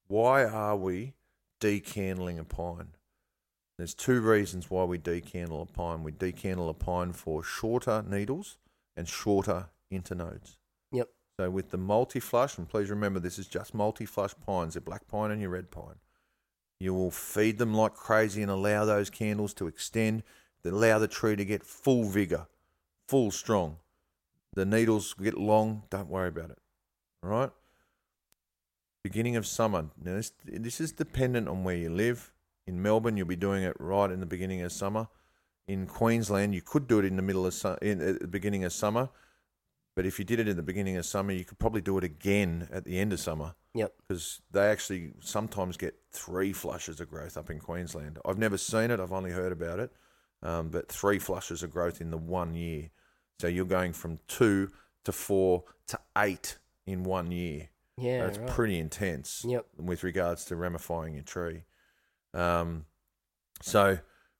why 0.06 0.44
are 0.44 0.76
we 0.76 1.14
decandling 1.60 2.38
a 2.38 2.44
pine? 2.44 2.88
There's 3.78 3.94
two 3.94 4.20
reasons 4.20 4.70
why 4.70 4.84
we 4.84 4.98
decandle 4.98 5.62
a 5.62 5.66
pine. 5.66 6.02
We 6.02 6.12
decandle 6.12 6.70
a 6.70 6.74
pine 6.74 7.12
for 7.12 7.42
shorter 7.42 8.02
needles 8.08 8.58
and 8.96 9.06
shorter 9.06 9.66
internodes. 9.92 10.56
Yep. 10.92 11.10
So 11.38 11.50
with 11.50 11.70
the 11.70 11.76
multi-flush, 11.76 12.56
and 12.56 12.68
please 12.68 12.88
remember 12.88 13.20
this 13.20 13.38
is 13.38 13.46
just 13.46 13.74
multi-flush 13.74 14.34
pines, 14.46 14.74
they're 14.74 14.80
black 14.80 15.06
pine 15.08 15.30
and 15.30 15.40
your 15.40 15.50
red 15.50 15.70
pine. 15.70 15.96
You 16.80 16.94
will 16.94 17.10
feed 17.10 17.58
them 17.58 17.74
like 17.74 17.94
crazy 17.94 18.42
and 18.42 18.50
allow 18.50 18.84
those 18.84 19.10
candles 19.10 19.52
to 19.54 19.66
extend, 19.66 20.22
allow 20.64 20.98
the 20.98 21.08
tree 21.08 21.36
to 21.36 21.44
get 21.44 21.62
full 21.62 22.04
vigor, 22.04 22.46
full 23.08 23.30
strong. 23.30 23.76
The 24.54 24.64
needles 24.64 25.14
get 25.14 25.36
long, 25.36 25.82
don't 25.90 26.08
worry 26.08 26.28
about 26.28 26.50
it. 26.50 26.58
All 27.22 27.30
right? 27.30 27.50
Beginning 29.06 29.36
of 29.36 29.46
summer. 29.46 29.84
Now, 30.02 30.14
this, 30.16 30.32
this 30.44 30.80
is 30.80 30.90
dependent 30.90 31.46
on 31.46 31.62
where 31.62 31.76
you 31.76 31.90
live. 31.90 32.32
In 32.66 32.82
Melbourne, 32.82 33.16
you'll 33.16 33.28
be 33.28 33.36
doing 33.36 33.62
it 33.62 33.76
right 33.78 34.10
in 34.10 34.18
the 34.18 34.26
beginning 34.26 34.62
of 34.62 34.72
summer. 34.72 35.06
In 35.68 35.86
Queensland, 35.86 36.56
you 36.56 36.60
could 36.60 36.88
do 36.88 36.98
it 36.98 37.04
in 37.04 37.14
the 37.14 37.22
middle 37.22 37.46
of 37.46 37.54
su- 37.54 37.76
in, 37.80 38.00
at 38.00 38.18
the 38.18 38.26
beginning 38.26 38.64
of 38.64 38.72
summer. 38.72 39.10
But 39.94 40.06
if 40.06 40.18
you 40.18 40.24
did 40.24 40.40
it 40.40 40.48
in 40.48 40.56
the 40.56 40.62
beginning 40.64 40.96
of 40.96 41.06
summer, 41.06 41.30
you 41.30 41.44
could 41.44 41.60
probably 41.60 41.82
do 41.82 41.96
it 41.98 42.02
again 42.02 42.66
at 42.72 42.84
the 42.84 42.98
end 42.98 43.12
of 43.12 43.20
summer 43.20 43.54
Yep. 43.74 43.94
because 44.08 44.40
they 44.50 44.66
actually 44.66 45.12
sometimes 45.20 45.76
get 45.76 45.94
three 46.10 46.52
flushes 46.52 46.98
of 47.00 47.08
growth 47.08 47.36
up 47.36 47.48
in 47.48 47.60
Queensland. 47.60 48.18
I've 48.24 48.38
never 48.38 48.58
seen 48.58 48.90
it; 48.90 48.98
I've 48.98 49.12
only 49.12 49.30
heard 49.30 49.52
about 49.52 49.78
it. 49.78 49.92
Um, 50.42 50.70
but 50.70 50.88
three 50.88 51.20
flushes 51.20 51.62
of 51.62 51.70
growth 51.70 52.00
in 52.00 52.10
the 52.10 52.18
one 52.18 52.56
year, 52.56 52.90
so 53.40 53.46
you're 53.46 53.66
going 53.66 53.92
from 53.92 54.18
two 54.26 54.72
to 55.04 55.12
four 55.12 55.62
to 55.86 56.00
eight 56.18 56.58
in 56.86 57.04
one 57.04 57.30
year. 57.30 57.68
Yeah. 57.96 58.26
That's 58.26 58.38
right. 58.38 58.48
pretty 58.48 58.78
intense 58.78 59.44
Yep. 59.46 59.66
with 59.78 60.02
regards 60.02 60.44
to 60.46 60.56
ramifying 60.56 61.14
your 61.14 61.22
tree. 61.24 61.64
Um, 62.34 62.86
so 63.62 63.98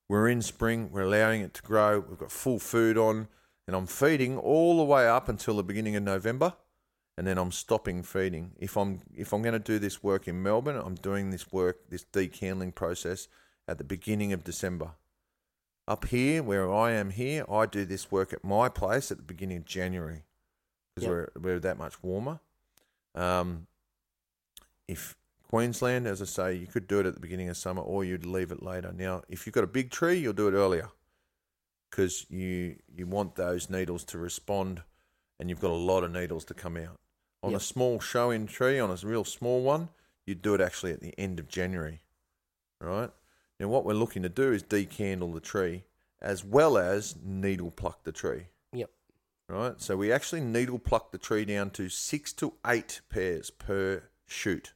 we're 0.09 0.29
in 0.29 0.43
spring, 0.43 0.91
we're 0.93 1.03
allowing 1.03 1.41
it 1.43 1.55
to 1.55 1.63
grow. 1.63 2.01
We've 2.01 2.19
got 2.19 2.31
full 2.31 2.59
food 2.59 2.99
on, 2.99 3.29
and 3.67 3.75
I'm 3.75 3.87
feeding 3.87 4.37
all 4.39 4.77
the 4.77 4.85
way 4.85 5.09
up 5.09 5.29
until 5.29 5.57
the 5.57 5.63
beginning 5.65 5.97
of 5.97 6.03
November, 6.03 6.55
and 7.17 7.27
then 7.27 7.39
I'm 7.39 7.51
stopping 7.51 8.03
feeding. 8.03 8.53
If 8.59 8.77
I'm 8.77 9.01
if 9.15 9.33
I'm 9.33 9.41
going 9.43 9.55
to 9.55 9.59
do 9.59 9.79
this 9.79 10.03
work 10.03 10.29
in 10.29 10.43
Melbourne, 10.43 10.77
I'm 10.77 10.95
doing 10.97 11.31
this 11.31 11.51
work, 11.51 11.89
this 11.89 12.05
decandling 12.05 12.75
process 12.75 13.27
at 13.67 13.79
the 13.79 13.85
beginning 13.85 14.33
of 14.35 14.45
December. 14.45 14.93
Up 15.89 16.05
here, 16.07 16.43
where 16.43 16.71
I 16.73 16.93
am 16.93 17.11
here, 17.11 17.45
I 17.51 17.65
do 17.67 17.85
this 17.85 18.11
work 18.11 18.33
at 18.33 18.45
my 18.45 18.69
place 18.69 19.11
at 19.11 19.17
the 19.17 19.23
beginning 19.23 19.57
of 19.59 19.65
January 19.65 20.25
because 20.95 21.05
Yep. 21.09 21.11
we're 21.11 21.29
we're 21.41 21.61
that 21.61 21.79
much 21.79 22.03
warmer. 22.03 22.41
Um, 23.17 23.67
if 24.87 25.17
Queensland, 25.43 26.07
as 26.07 26.21
I 26.21 26.27
say, 26.27 26.55
you 26.55 26.67
could 26.67 26.87
do 26.87 27.01
it 27.01 27.07
at 27.07 27.15
the 27.15 27.21
beginning 27.21 27.49
of 27.49 27.57
summer, 27.57 27.83
or 27.83 28.05
you'd 28.05 28.27
leave 28.27 28.53
it 28.53 28.63
later. 28.63 28.93
Now, 28.93 29.23
if 29.29 29.47
you've 29.47 29.55
got 29.55 29.65
a 29.65 29.69
big 29.69 29.91
tree, 29.91 30.19
you'll 30.19 30.33
do 30.33 30.49
it 30.49 30.55
earlier 30.55 30.91
because 31.91 32.27
you 32.29 32.77
you 32.95 33.07
want 33.07 33.37
those 33.37 33.71
needles 33.71 34.05
to 34.05 34.19
respond, 34.19 34.83
and 35.41 35.49
you've 35.49 35.61
got 35.61 35.71
a 35.71 35.75
lot 35.75 36.05
of 36.05 36.13
needles 36.13 36.45
to 36.47 36.55
come 36.55 36.77
out. 36.77 36.99
On 37.43 37.53
Yep. 37.53 37.61
a 37.61 37.65
small 37.65 38.01
show-in 38.01 38.47
tree, 38.47 38.79
on 38.79 38.91
a 38.91 38.97
real 39.07 39.25
small 39.25 39.63
one, 39.63 39.91
you'd 40.27 40.43
do 40.43 40.55
it 40.55 40.61
actually 40.61 40.93
at 40.93 41.01
the 41.01 41.15
end 41.19 41.39
of 41.39 41.49
January, 41.49 42.03
right? 42.81 43.11
Now, 43.61 43.69
what 43.69 43.85
we're 43.85 43.95
looking 43.95 44.23
to 44.23 44.29
do 44.29 44.53
is 44.53 44.63
decandle 44.63 45.33
the 45.33 45.41
tree 45.41 45.85
as 46.21 46.45
well 46.45 46.77
as 46.77 47.15
needle 47.23 47.71
pluck 47.71 48.03
the 48.05 48.13
tree. 48.13 48.49
Right? 49.49 49.81
So 49.81 49.97
we 49.97 50.13
actually 50.13 50.41
needle 50.41 50.79
pluck 50.79 51.13
the 51.13 51.19
tree 51.19 51.45
down 51.45 51.71
to 51.71 51.89
six 51.89 52.33
to 52.35 52.55
eight 52.67 53.01
pairs 53.09 53.51
per 53.51 54.05
shoot, 54.27 54.73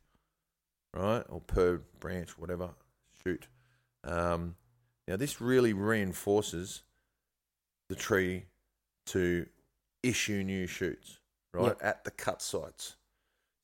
right? 0.94 1.24
Or 1.28 1.40
per 1.40 1.78
branch, 1.98 2.38
whatever 2.38 2.70
shoot. 3.24 3.48
Um, 4.04 4.56
Now, 5.08 5.16
this 5.16 5.40
really 5.40 5.72
reinforces 5.72 6.84
the 7.88 7.96
tree 7.96 8.46
to 9.06 9.46
issue 10.04 10.44
new 10.44 10.68
shoots, 10.68 11.18
right, 11.52 11.66
Yep. 11.68 11.78
at 11.82 12.04
the 12.04 12.12
cut 12.12 12.40
sites. 12.40 12.94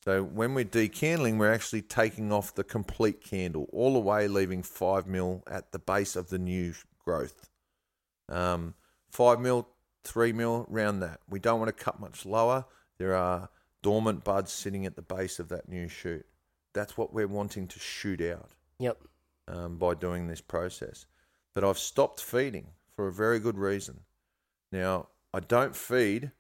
So 0.03 0.25
when 0.25 0.55
we're 0.55 0.64
decandling, 0.64 1.38
we're 1.38 1.53
actually 1.53 1.83
taking 1.83 2.33
off 2.33 2.55
the 2.55 2.64
complete 2.64 3.21
candle 3.23 3.69
all 3.73 3.92
the 3.92 4.01
way, 4.01 4.27
leaving 4.27 4.64
five 4.64 5.07
mil 5.07 5.45
at 5.47 5.71
the 5.71 5.79
base 5.79 6.16
of 6.16 6.29
the 6.31 6.38
new 6.38 6.75
growth. 6.99 7.49
Um, 8.29 8.75
five 9.09 9.40
mil, 9.40 9.69
three 10.07 10.33
mil, 10.33 10.66
round 10.69 11.03
that. 11.03 11.21
We 11.29 11.38
don't 11.38 11.59
want 11.61 11.77
to 11.77 11.85
cut 11.85 12.01
much 12.01 12.25
lower. 12.25 12.64
There 12.99 13.14
are 13.14 13.49
dormant 13.83 14.25
buds 14.25 14.53
sitting 14.53 14.87
at 14.87 14.97
the 14.97 15.03
base 15.03 15.38
of 15.38 15.49
that 15.49 15.69
new 15.69 15.88
shoot. 15.88 16.25
That's 16.73 16.97
what 16.97 17.12
we're 17.12 17.27
wanting 17.29 17.69
to 17.69 17.79
shoot 17.79 18.21
out 18.21 18.51
Yep. 18.79 18.99
um, 19.49 19.77
by 19.79 19.95
doing 19.95 20.27
this 20.27 20.40
process. 20.40 21.07
But 21.55 21.64
I've 21.64 21.79
stopped 21.79 22.21
feeding 22.21 22.69
for 22.95 23.09
a 23.09 23.12
very 23.12 23.38
good 23.38 23.57
reason. 23.59 24.01
Now, 24.73 25.09
I 25.33 25.40
don't 25.40 25.75
feed 25.77 26.33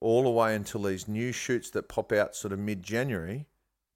all 0.00 0.22
the 0.22 0.30
way 0.30 0.54
until 0.54 0.82
these 0.82 1.08
new 1.08 1.32
shoots 1.32 1.70
that 1.70 1.88
pop 1.88 2.12
out 2.12 2.36
sort 2.36 2.52
of 2.52 2.58
mid 2.58 2.82
January. 2.82 3.46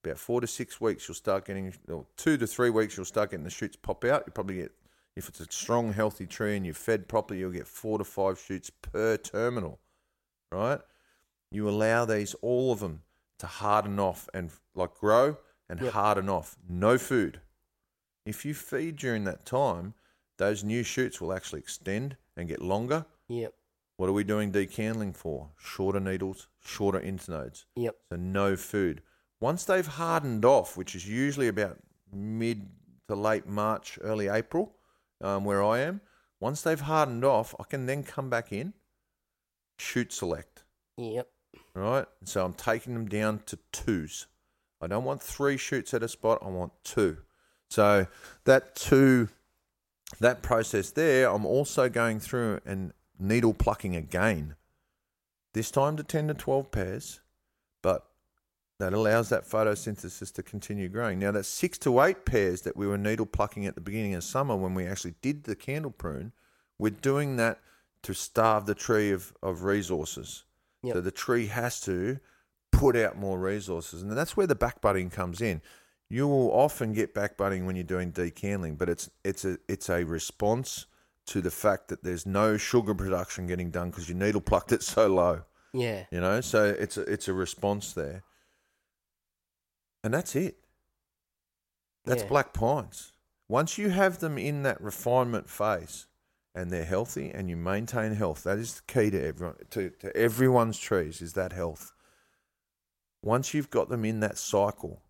About 0.05 0.19
four 0.19 0.41
to 0.41 0.47
six 0.47 0.81
weeks, 0.81 1.07
you'll 1.09 1.15
start 1.17 1.45
getting, 1.45 1.75
or 1.89 2.07
two 2.17 2.37
to 2.39 2.47
three 2.47 2.71
weeks, 2.71 2.97
you'll 2.97 3.05
start 3.05 3.31
getting 3.31 3.45
the 3.45 3.51
shoots 3.51 3.77
pop 3.77 4.05
out. 4.05 4.25
You 4.27 4.33
probably 4.33 4.57
get, 4.57 4.73
if 5.19 5.29
it's 5.29 5.41
a 5.41 5.47
strong, 5.51 5.93
healthy 5.93 6.27
tree 6.27 6.57
and 6.57 6.65
you're 6.65 6.75
fed 6.75 7.09
properly, 7.09 7.41
you'll 7.41 7.51
get 7.51 7.67
four 7.67 7.99
to 7.99 8.05
five 8.05 8.39
shoots 8.39 8.71
per 8.71 9.17
terminal, 9.17 9.81
right? 10.53 10.81
You 11.51 11.69
allow 11.69 12.05
these, 12.05 12.35
all 12.35 12.73
of 12.73 12.79
them, 12.79 13.03
to 13.41 13.47
harden 13.47 13.99
off 13.99 14.29
and 14.33 14.51
like 14.77 14.95
grow 14.95 15.37
and 15.69 15.81
Yep. 15.81 15.93
harden 15.93 16.29
off. 16.29 16.57
No 16.69 16.99
food. 16.99 17.41
If 18.25 18.45
you 18.45 18.55
feed 18.55 18.97
during 18.97 19.25
that 19.25 19.45
time, 19.45 19.95
those 20.37 20.63
new 20.63 20.85
shoots 20.85 21.21
will 21.21 21.33
actually 21.33 21.61
extend 21.61 22.17
and 22.37 22.49
get 22.49 22.63
longer. 22.63 23.05
Yep. 23.29 23.55
What 23.97 24.09
are 24.09 24.13
we 24.13 24.23
doing 24.23 24.53
decandling 24.53 25.17
for? 25.17 25.51
Shorter 25.59 25.99
needles, 25.99 26.47
shorter 26.61 27.01
internodes. 27.01 27.65
Yep. 27.75 27.97
So 28.11 28.17
no 28.17 28.55
food. 28.57 29.03
Once 29.41 29.65
they've 29.65 29.87
hardened 29.87 30.45
off, 30.45 30.77
which 30.77 30.95
is 30.95 31.09
usually 31.09 31.49
about 31.49 31.79
mid 32.13 32.69
to 33.09 33.17
late 33.17 33.47
March, 33.49 33.99
early 34.03 34.29
April, 34.29 34.75
um, 35.21 35.45
where 35.45 35.63
I 35.63 35.81
am, 35.81 36.01
once 36.41 36.63
they've 36.63 36.81
hardened 36.81 37.25
off, 37.25 37.55
I 37.59 37.65
can 37.65 37.87
then 37.87 38.03
come 38.03 38.31
back 38.31 38.53
in, 38.53 38.75
shoot 39.79 40.13
select. 40.13 40.65
Yep. 40.97 41.29
Right? 41.75 42.07
So 42.25 42.45
I'm 42.45 42.55
taking 42.55 42.95
them 42.95 43.09
down 43.09 43.41
to 43.47 43.59
twos. 43.73 44.27
I 44.81 44.87
don't 44.87 45.05
want 45.05 45.23
three 45.23 45.57
shoots 45.57 45.93
at 45.95 46.03
a 46.03 46.09
spot, 46.09 46.39
I 46.43 46.49
want 46.49 46.73
two. 46.85 47.19
So 47.71 48.07
that 48.45 48.75
two 48.75 49.29
that 50.21 50.43
process 50.43 50.91
there, 50.91 51.29
I'm 51.29 51.45
also 51.45 51.89
going 51.89 52.21
through 52.21 52.61
and 52.65 52.93
needle 53.19 53.55
plucking 53.55 53.95
again. 53.95 54.57
This 55.55 55.71
time 55.71 55.97
to 55.97 56.03
10 56.03 56.29
to 56.29 56.35
12 56.35 56.71
pairs, 56.71 57.21
but 57.83 58.07
that 58.79 58.93
allows 58.93 59.29
that 59.29 59.49
photosynthesis 59.49 60.33
to 60.33 60.43
continue 60.43 60.89
growing. 60.89 61.19
Now, 61.19 61.33
that's 61.33 61.49
six 61.49 61.79
to 61.79 62.01
eight 62.01 62.25
pairs 62.25 62.63
that 62.63 62.77
we 62.77 62.87
were 62.87 62.99
needle 62.99 63.27
plucking 63.27 63.67
at 63.67 63.75
the 63.75 63.81
beginning 63.81 64.15
of 64.15 64.25
summer 64.25 64.57
when 64.57 64.75
we 64.75 64.87
actually 64.87 65.15
did 65.21 65.45
the 65.45 65.57
candle 65.57 65.91
prune. 65.91 66.33
We're 66.79 66.91
doing 66.91 67.37
that 67.37 67.61
to 68.05 68.15
starve 68.15 68.67
the 68.67 68.75
tree 68.75 69.11
of, 69.11 69.35
of 69.43 69.65
resources. 69.65 70.45
Yep. 70.83 70.95
So 70.95 71.01
the 71.01 71.11
tree 71.11 71.47
has 71.47 71.81
to 71.83 72.21
put 72.71 72.97
out 72.97 73.17
more 73.17 73.39
resources. 73.39 74.03
And 74.03 74.13
that's 74.13 74.37
where 74.37 74.47
the 74.47 74.55
backbudding 74.55 75.11
comes 75.11 75.41
in. 75.41 75.61
You 76.09 76.29
will 76.29 76.51
often 76.53 76.93
get 76.93 77.15
backbudding 77.15 77.67
when 77.67 77.77
you're 77.77 77.85
doing 77.85 78.13
decandling, 78.13 78.79
but 78.79 78.89
it's 78.89 79.11
it's 79.25 79.45
a 79.45 79.59
it's 79.69 79.91
a 79.91 80.05
response 80.05 80.87
to 81.27 81.43
the 81.43 81.51
fact 81.51 81.89
that 81.89 82.03
there's 82.03 82.25
no 82.25 82.57
sugar 82.57 82.95
production 82.95 83.47
getting 83.47 83.71
done 83.71 83.91
because 83.91 84.09
you 84.09 84.15
needle 84.15 84.41
plucked 84.41 84.73
it 84.73 84.83
so 84.83 85.07
low. 85.09 85.43
Yeah. 85.75 86.05
You 86.11 86.21
know, 86.21 86.41
so 86.41 86.65
it's 86.65 86.97
a, 86.97 87.03
it's 87.03 87.29
a 87.29 87.35
response 87.35 87.93
there, 87.93 88.23
and 90.03 90.13
that's 90.15 90.35
it. 90.37 90.65
That's 92.05 92.23
Yeah. 92.23 92.29
black 92.29 92.53
pines. 92.53 93.13
Once 93.49 93.79
you 93.79 93.91
have 93.91 94.19
them 94.19 94.39
in 94.39 94.63
that 94.63 94.81
refinement 94.81 95.49
phase, 95.49 96.07
and 96.55 96.71
they're 96.71 96.85
healthy, 96.85 97.31
and 97.31 97.49
you 97.49 97.57
maintain 97.57 98.13
health, 98.13 98.43
that 98.45 98.59
is 98.59 98.77
the 98.77 98.83
key 98.93 99.11
to 99.11 99.23
everyone 99.23 99.57
to, 99.71 99.91
to 99.91 100.17
everyone's 100.17 100.79
trees 100.79 101.23
is 101.23 101.35
that 101.35 101.53
health. 101.53 101.93
Once 103.23 103.55
you've 103.55 103.71
got 103.71 103.89
them 103.89 104.05
in 104.05 104.21
that 104.21 104.39
cycle, 104.39 105.03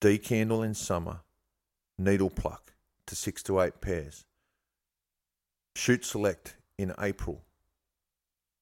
decandle 0.00 0.64
in 0.64 0.74
summer, 0.74 1.20
needle 1.98 2.30
pluck 2.30 2.74
to 3.06 3.14
six 3.14 3.42
to 3.42 3.60
eight 3.60 3.80
pairs, 3.80 4.24
shoot 5.74 6.04
select 6.04 6.56
in 6.78 6.94
April, 6.98 7.44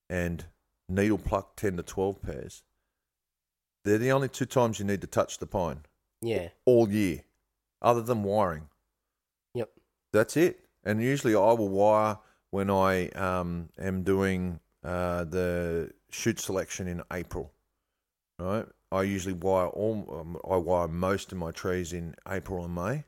and 0.09 0.46
needle 0.88 1.18
pluck 1.18 1.57
10 1.57 1.77
to 1.77 1.83
12 1.83 2.22
pairs. 2.22 2.62
They're 3.84 3.98
the 3.98 4.12
only 4.12 4.28
two 4.28 4.46
times 4.46 4.78
you 4.78 4.84
need 4.84 5.00
to 5.00 5.06
touch 5.06 5.38
the 5.38 5.46
pine 5.46 5.80
Yeah. 6.20 6.48
all 6.64 6.88
year, 6.90 7.22
other 7.80 8.02
than 8.02 8.22
wiring. 8.22 8.68
Yep. 9.54 9.70
That's 10.12 10.36
it. 10.36 10.60
And 10.84 11.02
usually 11.02 11.34
I 11.34 11.52
will 11.52 11.68
wire 11.68 12.18
when 12.50 12.70
I 12.70 13.08
um, 13.10 13.68
am 13.78 14.02
doing 14.02 14.60
uh, 14.84 15.24
the 15.24 15.90
shoot 16.10 16.38
selection 16.40 16.88
in 16.88 17.02
April. 17.12 17.52
Right. 18.38 18.66
I 18.90 19.02
usually 19.02 19.34
wire 19.34 19.66
all. 19.66 20.06
Um, 20.20 20.38
I 20.50 20.56
wire 20.56 20.88
most 20.88 21.32
of 21.32 21.38
my 21.38 21.50
trees 21.50 21.92
in 21.92 22.14
April 22.28 22.64
and 22.64 22.74
May 22.74 23.04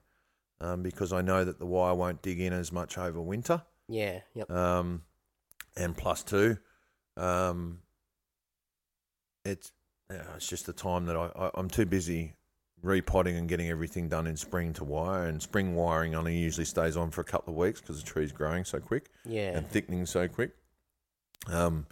um, 0.60 0.82
because 0.82 1.12
I 1.12 1.22
know 1.22 1.44
that 1.44 1.58
the 1.58 1.66
wire 1.66 1.94
won't 1.94 2.20
dig 2.20 2.40
in 2.40 2.52
as 2.52 2.70
much 2.72 2.98
over 2.98 3.20
winter. 3.20 3.62
Yeah. 3.88 4.20
Yep. 4.34 4.50
Um, 4.50 5.02
and 5.76 5.96
plus 5.96 6.22
two, 6.22 6.58
um, 7.16 7.78
it's 9.44 9.72
it's 10.36 10.46
just 10.48 10.66
the 10.66 10.72
time 10.72 11.06
that 11.06 11.16
I, 11.16 11.30
I 11.36 11.50
I'm 11.54 11.68
too 11.68 11.86
busy 11.86 12.34
repotting 12.82 13.36
and 13.36 13.48
getting 13.48 13.68
everything 13.68 14.08
done 14.08 14.26
in 14.26 14.36
spring 14.36 14.72
to 14.74 14.84
wire. 14.84 15.26
And 15.26 15.42
spring 15.42 15.74
wiring 15.74 16.14
only 16.14 16.36
usually 16.38 16.64
stays 16.64 16.96
on 16.96 17.10
for 17.10 17.20
a 17.20 17.24
couple 17.24 17.52
of 17.52 17.58
weeks 17.58 17.80
because 17.80 18.02
the 18.02 18.06
tree's 18.06 18.32
growing 18.32 18.64
so 18.64 18.80
quick 18.80 19.10
Yeah. 19.24 19.56
and 19.56 19.68
thickening 19.68 20.06
so 20.06 20.26
quick. 20.28 20.52
Um, 21.46 21.86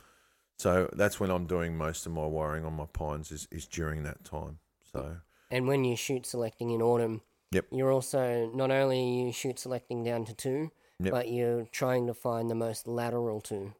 so 0.59 0.89
that's 0.95 1.21
when 1.21 1.31
I'm 1.31 1.47
doing 1.47 1.77
most 1.77 2.07
of 2.07 2.13
my 2.13 2.27
wiring 2.27 2.65
on 2.65 2.73
my 2.75 2.87
pines 2.87 3.31
is, 3.31 3.47
is 3.51 3.67
during 3.67 4.03
that 4.05 4.25
time. 4.25 4.59
So 4.93 5.19
And 5.51 5.69
when 5.69 5.85
you 5.85 5.95
shoot 5.97 6.25
selecting 6.27 6.71
in 6.71 6.81
autumn, 6.83 7.21
Yep. 7.53 7.67
you're 7.71 7.93
also 7.93 8.51
not 8.55 8.71
only 8.71 8.99
are 8.99 9.27
you 9.27 9.33
shoot 9.33 9.59
selecting 9.59 10.05
down 10.05 10.25
to 10.27 10.35
two, 10.35 10.71
Yep. 11.01 11.13
but 11.13 11.29
you're 11.31 11.65
trying 11.67 12.07
to 12.09 12.15
find 12.15 12.51
the 12.51 12.55
most 12.55 12.87
lateral 12.89 13.41
two. 13.41 13.75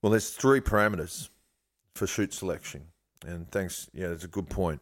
Well, 0.00 0.10
there's 0.10 0.30
three 0.30 0.60
parameters 0.60 1.28
for 1.94 2.06
shoot 2.06 2.32
selection, 2.32 2.88
and 3.26 3.50
thanks. 3.50 3.88
Yeah, 3.92 4.08
that's 4.08 4.24
a 4.24 4.28
good 4.28 4.48
point. 4.48 4.80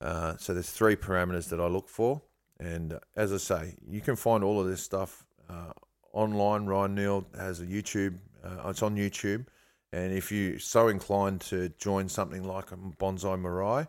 Uh, 0.00 0.36
so 0.36 0.52
there's 0.52 0.70
three 0.70 0.96
parameters 0.96 1.48
that 1.50 1.60
I 1.60 1.66
look 1.66 1.88
for, 1.88 2.22
and 2.58 2.98
as 3.16 3.32
I 3.32 3.36
say, 3.36 3.76
you 3.86 4.00
can 4.00 4.16
find 4.16 4.42
all 4.42 4.60
of 4.60 4.66
this 4.66 4.82
stuff 4.82 5.24
uh, 5.48 5.72
online. 6.12 6.66
Ryan 6.66 6.94
Neil 6.94 7.26
has 7.36 7.60
a 7.60 7.66
YouTube. 7.66 8.18
Uh, 8.44 8.68
it's 8.68 8.82
on 8.82 8.96
YouTube, 8.96 9.46
and 9.92 10.12
if 10.12 10.32
you're 10.32 10.58
so 10.58 10.88
inclined 10.88 11.40
to 11.42 11.68
join 11.78 12.08
something 12.08 12.42
like 12.42 12.72
a 12.72 12.76
Bonsai 12.76 13.40
Mirai, 13.40 13.86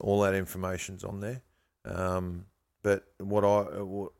all 0.00 0.20
that 0.22 0.34
information's 0.34 1.04
on 1.04 1.20
there. 1.20 1.42
Um, 1.84 2.46
but 2.82 3.04
what 3.18 3.44
I 3.44 3.78
uh, 3.78 3.84
what, 3.84 4.12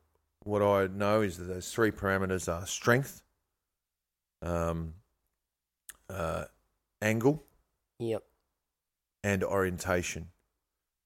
what 0.43 0.63
I 0.63 0.87
know 0.89 1.23
is 1.23 1.39
that 1.39 1.45
those 1.45 1.73
three 1.73 1.91
parameters 1.91 2.53
are 2.53 2.67
strength, 2.67 3.23
um, 4.43 4.95
uh, 6.11 6.45
angle, 7.01 7.43
Yep. 8.01 8.25
And 9.23 9.45
orientation. 9.45 10.29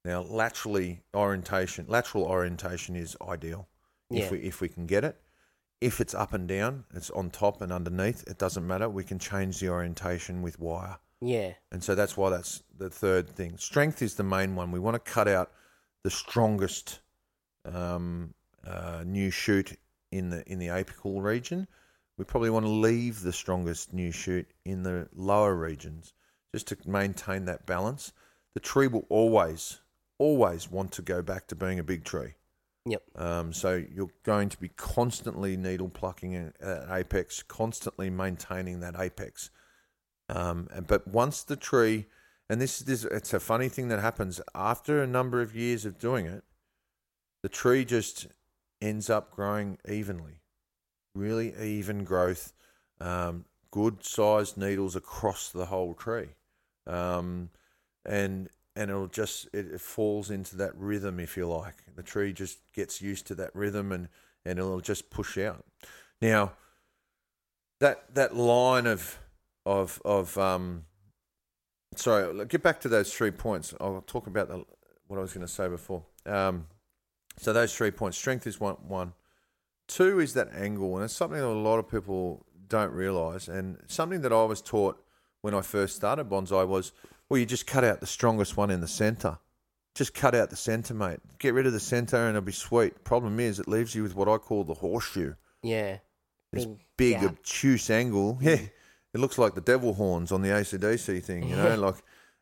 Now, 0.05 0.23
laterally 0.23 1.03
orientation, 1.15 1.87
lateral 1.89 2.25
orientation 2.25 2.95
is 2.97 3.17
ideal 3.27 3.69
Yeah. 4.11 4.25
if 4.25 4.31
we 4.31 4.39
if 4.41 4.61
we 4.61 4.69
can 4.69 4.87
get 4.87 5.05
it. 5.05 5.21
If 5.81 6.01
it's 6.01 6.15
up 6.15 6.33
and 6.33 6.47
down, 6.49 6.85
it's 6.95 7.11
on 7.11 7.31
top 7.31 7.61
and 7.61 7.73
underneath. 7.73 8.23
It 8.27 8.39
doesn't 8.39 8.67
matter. 8.67 8.89
We 8.89 9.05
can 9.05 9.19
change 9.19 9.61
the 9.61 9.69
orientation 9.69 10.41
with 10.43 10.59
wire, 10.59 10.99
Yeah. 11.21 11.55
and 11.73 11.83
so 11.83 11.95
that's 11.95 12.17
why 12.17 12.31
that's 12.31 12.63
the 12.77 12.91
third 12.91 13.29
thing. 13.31 13.59
Strength 13.59 14.01
is 14.03 14.15
the 14.15 14.23
main 14.23 14.55
one. 14.57 14.71
We 14.73 14.79
want 14.81 14.95
to 15.03 15.11
cut 15.13 15.29
out 15.29 15.53
the 16.03 16.11
strongest 16.11 17.01
um, 17.65 18.35
uh, 18.65 19.03
new 19.07 19.31
shoot 19.31 19.79
in 20.11 20.31
the 20.31 20.45
in 20.51 20.59
the 20.59 20.69
apical 20.69 21.23
region. 21.23 21.67
We 22.17 22.25
probably 22.25 22.51
want 22.51 22.67
to 22.67 22.71
leave 22.71 23.23
the 23.23 23.33
strongest 23.33 23.93
new 23.93 24.13
shoot 24.13 24.47
in 24.65 24.83
the 24.85 25.09
lower 25.15 25.55
regions 25.55 26.13
just 26.55 26.69
to 26.69 26.77
maintain 26.89 27.47
that 27.47 27.67
balance. 27.67 28.13
The 28.55 28.61
tree 28.61 28.87
will 28.87 29.07
always, 29.09 29.81
always 30.19 30.71
want 30.71 30.93
to 30.93 31.03
go 31.03 31.21
back 31.21 31.49
to 31.49 31.57
being 31.57 31.81
a 31.81 31.83
big 31.83 32.05
tree. 32.05 32.35
Yep. 32.87 33.03
Um, 33.17 33.53
so 33.53 33.83
you're 33.93 34.13
going 34.23 34.51
to 34.51 34.61
be 34.61 34.69
constantly 34.69 35.57
needle 35.57 35.89
plucking 35.89 36.37
at 36.37 36.61
at 36.61 36.89
apex, 36.91 37.43
constantly 37.43 38.09
maintaining 38.09 38.79
that 38.81 38.95
apex. 38.97 39.51
Um, 40.29 40.69
and- 40.71 40.87
but 40.87 41.09
once 41.09 41.43
the 41.43 41.57
tree, 41.57 42.07
and 42.49 42.61
this 42.61 42.81
is 42.83 43.05
it's 43.05 43.35
a 43.35 43.41
funny 43.41 43.69
thing 43.69 43.89
that 43.89 43.99
happens 43.99 44.41
after 44.55 45.03
a 45.03 45.09
number 45.09 45.41
of 45.41 45.57
years 45.57 45.85
of 45.85 45.99
doing 45.99 46.27
it, 46.27 46.45
the 47.43 47.49
tree 47.49 47.85
just 47.85 48.29
ends 48.81 49.11
up 49.11 49.33
growing 49.33 49.79
evenly. 49.89 50.41
really 51.17 51.55
even 51.61 52.05
growth, 52.05 52.53
um, 53.01 53.45
good 53.71 54.05
sized 54.05 54.57
needles 54.57 54.95
across 54.97 55.51
the 55.51 55.67
whole 55.67 55.95
tree, 55.95 56.29
um, 56.87 57.51
and 58.05 58.49
and 58.77 58.91
it'll 58.91 59.07
just 59.07 59.47
it, 59.53 59.67
it 59.73 59.81
falls 59.81 60.31
into 60.31 60.57
that 60.57 60.77
rhythm 60.77 61.21
if 61.21 61.37
you 61.37 61.47
like. 61.47 61.77
The 61.95 62.03
tree 62.03 62.33
just 62.33 62.59
gets 62.73 63.01
used 63.01 63.27
to 63.29 63.35
that 63.37 63.55
rhythm 63.55 63.93
and 63.93 64.09
and 64.45 64.59
it'll 64.59 64.81
just 64.81 65.11
push 65.11 65.39
out. 65.39 65.65
Now 66.21 66.53
that 67.81 68.15
that 68.15 68.35
line 68.37 68.87
of 68.87 69.19
of 69.67 70.01
of 70.05 70.37
um 70.39 70.85
sorry 71.97 72.45
get 72.47 72.63
back 72.63 72.81
to 72.81 72.89
those 72.89 73.13
three 73.13 73.31
points 73.31 73.75
i'll 73.81 74.03
talk 74.07 74.27
about 74.27 74.49
the, 74.49 74.65
what 75.07 75.19
i 75.19 75.21
was 75.21 75.33
going 75.33 75.47
to 75.47 75.53
say 75.53 75.69
before 75.69 76.03
um 76.27 76.67
so 77.39 77.53
those 77.53 77.75
three 77.75 77.91
points 77.91 78.17
strength 78.17 78.47
is 78.47 78.61
one 78.61 78.77
one 78.87 79.13
two 79.87 80.19
is 80.19 80.35
that 80.35 80.49
angle 80.55 80.95
and 80.97 81.05
it's 81.05 81.15
something 81.15 81.39
that 81.39 81.47
a 81.47 81.49
lot 81.49 81.79
of 81.79 81.89
people 81.89 82.45
don't 82.69 82.93
realize 82.93 83.49
and 83.49 83.79
something 83.87 84.23
that 84.23 84.33
i 84.33 84.45
was 84.45 84.61
taught 84.61 85.04
when 85.45 85.55
i 85.55 85.61
first 85.61 85.95
started 85.97 86.29
bonsai 86.29 86.67
was 86.67 86.93
well 87.29 87.39
you 87.39 87.45
just 87.47 87.67
cut 87.67 87.85
out 87.85 88.01
the 88.01 88.07
strongest 88.07 88.57
one 88.57 88.71
in 88.71 88.81
the 88.81 88.89
center 88.89 89.39
just 89.95 90.15
cut 90.15 90.35
out 90.35 90.49
the 90.51 90.57
center 90.57 90.95
mate 90.95 91.21
get 91.39 91.53
rid 91.55 91.67
of 91.67 91.73
the 91.73 91.81
center 91.81 92.17
and 92.17 92.31
it'll 92.31 92.41
be 92.41 92.53
sweet 92.53 93.05
problem 93.05 93.39
is 93.39 93.61
it 93.61 93.69
leaves 93.69 93.95
you 93.95 94.03
with 94.03 94.15
what 94.17 94.29
i 94.29 94.37
call 94.39 94.65
the 94.65 94.75
horseshoe 94.75 95.35
Yeah. 95.63 95.99
this 96.53 96.65
Big 96.65 96.79
big 96.97 97.21
gap. 97.21 97.25
obtuse 97.31 97.91
angle. 97.91 98.39
Yeah, 98.41 98.61
it 99.15 99.21
looks 99.21 99.37
like 99.39 99.55
the 99.55 99.61
devil 99.61 99.95
horns 99.95 100.31
on 100.33 100.41
the 100.43 100.49
ACDC 100.51 101.23
thing. 101.23 101.49
You 101.49 101.57
know, 101.57 101.75
like 101.89 101.97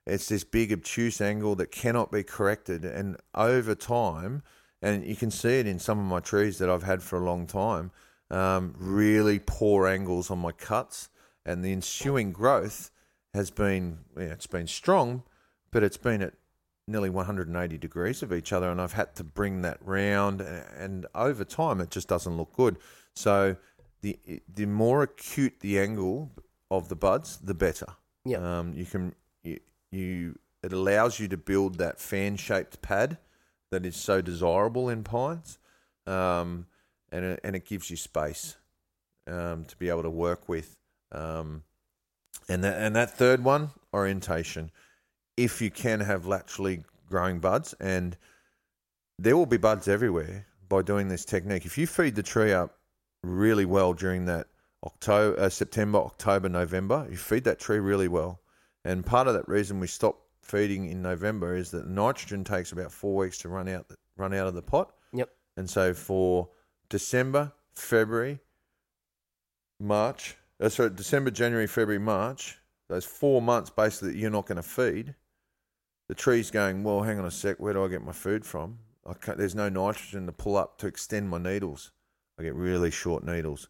it's 0.06 0.28
this 0.28 0.44
big 0.44 0.72
obtuse 0.72 1.20
angle 1.20 1.54
that 1.56 1.70
cannot 1.70 2.12
be 2.12 2.22
corrected, 2.22 2.84
and 2.84 3.16
over 3.34 3.74
time, 3.74 4.42
and 4.82 5.04
you 5.04 5.16
can 5.16 5.30
see 5.30 5.58
it 5.60 5.66
in 5.66 5.78
some 5.78 5.98
of 5.98 6.04
my 6.04 6.20
trees 6.20 6.58
that 6.58 6.68
I've 6.68 6.82
had 6.82 7.02
for 7.02 7.18
a 7.18 7.24
long 7.24 7.46
time. 7.46 7.90
Um, 8.30 8.74
really 8.78 9.38
poor 9.38 9.86
angles 9.88 10.30
on 10.30 10.38
my 10.38 10.52
cuts, 10.52 11.08
and 11.46 11.64
the 11.64 11.72
ensuing 11.72 12.32
growth 12.32 12.90
has 13.34 13.50
been 13.50 13.98
yeah, 14.16 14.24
it's 14.24 14.46
been 14.46 14.66
strong, 14.66 15.22
but 15.70 15.82
it's 15.82 15.96
been 15.96 16.22
at 16.22 16.34
nearly 16.86 17.10
180 17.10 17.78
degrees 17.78 18.22
of 18.22 18.32
each 18.32 18.52
other, 18.52 18.70
and 18.70 18.80
I've 18.80 18.92
had 18.92 19.14
to 19.16 19.24
bring 19.24 19.62
that 19.62 19.78
round, 19.80 20.40
and 20.40 21.06
over 21.14 21.44
time, 21.44 21.80
it 21.80 21.90
just 21.90 22.08
doesn't 22.08 22.36
look 22.36 22.52
good. 22.54 22.78
So 23.14 23.56
the 24.00 24.18
the 24.52 24.66
more 24.66 25.02
acute 25.02 25.60
the 25.60 25.78
angle 25.78 26.30
of 26.70 26.88
the 26.88 26.96
buds, 26.96 27.38
the 27.38 27.54
better. 27.54 27.86
Yeah. 28.24 28.58
Um, 28.58 28.74
you 28.74 28.84
can 28.84 29.14
you, 29.42 29.60
you 29.90 30.38
it 30.62 30.72
allows 30.72 31.18
you 31.18 31.28
to 31.28 31.36
build 31.36 31.78
that 31.78 32.00
fan 32.00 32.36
shaped 32.36 32.82
pad 32.82 33.18
that 33.70 33.86
is 33.86 33.96
so 33.96 34.20
desirable 34.20 34.88
in 34.88 35.02
pines, 35.02 35.58
um, 36.06 36.66
and 37.10 37.24
it, 37.24 37.40
and 37.42 37.56
it 37.56 37.66
gives 37.66 37.90
you 37.90 37.96
space 37.96 38.56
um, 39.26 39.64
to 39.64 39.76
be 39.76 39.88
able 39.88 40.02
to 40.02 40.10
work 40.10 40.48
with. 40.48 40.76
Um, 41.10 41.64
and 42.48 42.62
that 42.64 42.80
and 42.80 42.94
that 42.96 43.10
third 43.16 43.44
one, 43.44 43.70
orientation. 43.92 44.70
If 45.36 45.60
you 45.60 45.70
can 45.70 46.00
have 46.00 46.26
laterally 46.26 46.82
growing 47.08 47.38
buds, 47.40 47.74
and 47.80 48.16
there 49.18 49.36
will 49.36 49.46
be 49.46 49.56
buds 49.56 49.88
everywhere 49.88 50.46
by 50.68 50.82
doing 50.82 51.08
this 51.08 51.24
technique. 51.24 51.66
If 51.66 51.78
you 51.78 51.86
feed 51.86 52.14
the 52.14 52.22
tree 52.22 52.52
up 52.52 52.78
really 53.22 53.64
well 53.64 53.94
during 53.94 54.26
that 54.26 54.48
October, 54.84 55.38
uh, 55.40 55.48
September, 55.48 55.98
October, 55.98 56.48
November, 56.48 57.06
you 57.10 57.16
feed 57.16 57.44
that 57.44 57.58
tree 57.58 57.78
really 57.78 58.08
well. 58.08 58.40
And 58.84 59.06
part 59.06 59.28
of 59.28 59.34
that 59.34 59.48
reason 59.48 59.78
we 59.78 59.86
stop 59.86 60.18
feeding 60.42 60.90
in 60.90 61.02
November 61.02 61.54
is 61.56 61.70
that 61.70 61.86
nitrogen 61.86 62.42
takes 62.42 62.72
about 62.72 62.90
four 62.90 63.14
weeks 63.14 63.38
to 63.38 63.48
run 63.48 63.68
out 63.68 63.86
run 64.16 64.34
out 64.34 64.46
of 64.46 64.54
the 64.54 64.62
pot. 64.62 64.92
Yep. 65.12 65.30
And 65.56 65.68
so 65.68 65.94
for 65.94 66.48
December, 66.88 67.52
February, 67.74 68.40
March, 69.80 70.36
uh, 70.62 70.68
sorry, 70.68 70.90
December, 70.90 71.30
January, 71.30 71.66
February, 71.66 71.98
March, 71.98 72.58
those 72.88 73.04
four 73.04 73.42
months 73.42 73.70
basically 73.70 74.12
that 74.12 74.18
you're 74.18 74.30
not 74.30 74.46
going 74.46 74.56
to 74.56 74.62
feed, 74.62 75.14
the 76.08 76.14
tree's 76.14 76.50
going, 76.50 76.84
well, 76.84 77.02
hang 77.02 77.18
on 77.18 77.24
a 77.24 77.30
sec, 77.30 77.58
where 77.58 77.72
do 77.72 77.84
I 77.84 77.88
get 77.88 78.04
my 78.04 78.12
food 78.12 78.44
from? 78.44 78.78
I 79.04 79.14
there's 79.34 79.54
no 79.54 79.68
nitrogen 79.68 80.26
to 80.26 80.32
pull 80.32 80.56
up 80.56 80.78
to 80.78 80.86
extend 80.86 81.28
my 81.28 81.38
needles. 81.38 81.90
I 82.38 82.44
get 82.44 82.54
really 82.54 82.90
short 82.90 83.24
needles, 83.24 83.68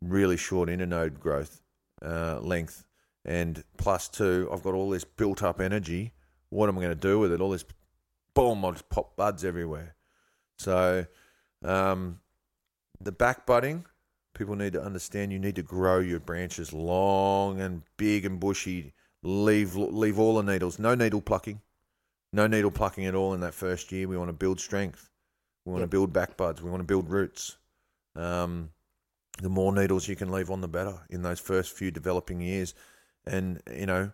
really 0.00 0.36
short 0.36 0.68
internode 0.68 1.18
growth 1.18 1.62
uh, 2.04 2.38
length, 2.40 2.84
and 3.24 3.64
plus 3.76 4.08
two, 4.08 4.48
I've 4.52 4.62
got 4.62 4.74
all 4.74 4.90
this 4.90 5.04
built 5.04 5.42
up 5.42 5.60
energy. 5.60 6.12
What 6.50 6.68
am 6.68 6.78
I 6.78 6.82
going 6.82 6.94
to 6.94 7.00
do 7.00 7.18
with 7.18 7.32
it? 7.32 7.40
All 7.40 7.50
this, 7.50 7.64
boom! 8.34 8.64
I'll 8.64 8.72
just 8.72 8.88
pop 8.88 9.16
buds 9.16 9.44
everywhere. 9.44 9.96
So, 10.58 11.06
um, 11.64 12.20
the 13.00 13.12
back 13.12 13.46
budding, 13.46 13.84
people 14.38 14.56
need 14.56 14.72
to 14.74 14.82
understand. 14.82 15.32
You 15.32 15.38
need 15.38 15.56
to 15.56 15.62
grow 15.62 15.98
your 15.98 16.20
branches 16.20 16.72
long 16.72 17.60
and 17.60 17.82
big 17.96 18.24
and 18.24 18.38
bushy. 18.40 18.94
Leave 19.22 19.74
leave 19.76 20.18
all 20.18 20.36
the 20.40 20.50
needles. 20.52 20.78
No 20.78 20.94
needle 20.94 21.20
plucking. 21.20 21.60
No 22.32 22.46
needle 22.46 22.70
plucking 22.70 23.04
at 23.06 23.14
all 23.14 23.34
in 23.34 23.40
that 23.40 23.54
first 23.54 23.90
year. 23.90 24.06
We 24.06 24.16
want 24.16 24.28
to 24.28 24.34
build 24.34 24.60
strength. 24.60 25.10
We 25.64 25.72
want 25.72 25.82
Yep. 25.82 25.90
to 25.90 25.90
build 25.90 26.12
back 26.12 26.36
buds. 26.36 26.62
We 26.62 26.70
want 26.70 26.80
to 26.80 26.86
build 26.86 27.10
roots. 27.10 27.56
Um, 28.14 28.70
the 29.42 29.48
more 29.48 29.72
needles 29.72 30.08
you 30.08 30.16
can 30.16 30.30
leave 30.30 30.50
on, 30.50 30.60
the 30.60 30.68
better 30.68 31.00
in 31.10 31.22
those 31.22 31.40
first 31.40 31.72
few 31.72 31.90
developing 31.90 32.40
years. 32.40 32.74
And 33.26 33.60
you 33.74 33.86
know, 33.86 34.12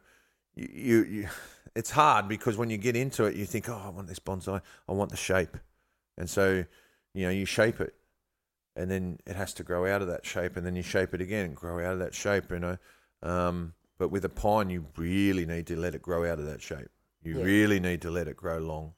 you, 0.55 0.69
you, 0.73 1.05
you 1.05 1.29
it's 1.75 1.91
hard 1.91 2.29
because 2.29 2.57
when 2.57 2.71
you 2.71 2.77
get 2.79 2.97
into 2.97 3.25
it, 3.25 3.37
you 3.37 3.45
think, 3.45 3.69
oh, 3.69 3.83
I 3.85 3.91
want 3.91 4.09
this 4.09 4.19
bonsai. 4.19 4.61
I 4.89 4.93
want 4.93 5.11
the 5.11 5.17
shape, 5.17 5.57
and 6.17 6.29
so 6.31 6.65
you 7.15 7.25
know 7.25 7.31
you 7.31 7.45
shape 7.47 7.81
it, 7.81 7.95
and 8.77 8.91
then 8.91 9.19
it 9.27 9.37
has 9.37 9.53
to 9.55 9.63
grow 9.63 9.87
out 9.93 10.03
of 10.03 10.09
that 10.09 10.25
shape, 10.27 10.57
and 10.57 10.67
then 10.67 10.77
you 10.77 10.83
shape 10.83 11.15
it 11.15 11.21
again 11.21 11.45
and 11.47 11.55
grow 11.57 11.85
out 11.85 11.93
of 11.95 11.99
that 12.01 12.15
shape. 12.15 12.51
You 12.51 12.59
know, 12.59 12.79
um, 13.23 13.75
but 13.99 14.09
with 14.09 14.25
a 14.25 14.29
pine, 14.29 14.71
you 14.71 14.87
really 14.97 15.47
need 15.47 15.67
to 15.69 15.77
let 15.77 15.95
it 15.95 16.03
grow 16.03 16.31
out 16.31 16.39
of 16.39 16.47
that 16.47 16.63
shape. 16.63 16.89
You 17.23 17.39
Yeah. 17.39 17.45
really 17.45 17.81
need 17.81 18.03
to 18.03 18.11
let 18.11 18.29
it 18.29 18.37
grow 18.37 18.59
long. 18.59 18.95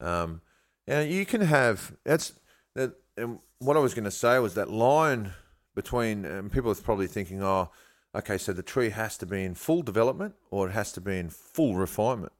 Um, 0.00 0.40
and 0.86 1.10
you 1.10 1.24
can 1.24 1.42
have 1.42 1.96
that's 2.04 2.32
that. 2.74 2.94
And 3.16 3.40
what 3.58 3.76
I 3.76 3.80
was 3.80 3.94
going 3.94 4.04
to 4.04 4.10
say 4.10 4.38
was 4.38 4.54
that 4.54 4.70
line 4.70 5.32
between 5.74 6.24
um, 6.26 6.50
people 6.50 6.70
are 6.70 6.74
probably 6.74 7.06
thinking, 7.06 7.42
oh, 7.42 7.70
okay, 8.14 8.38
so 8.38 8.52
the 8.52 8.62
tree 8.62 8.90
has 8.90 9.16
to 9.18 9.26
be 9.26 9.44
in 9.44 9.54
full 9.54 9.82
development 9.82 10.34
or 10.50 10.68
it 10.68 10.72
has 10.72 10.92
to 10.92 11.00
be 11.00 11.18
in 11.18 11.28
full 11.28 11.76
refinement. 11.76 12.32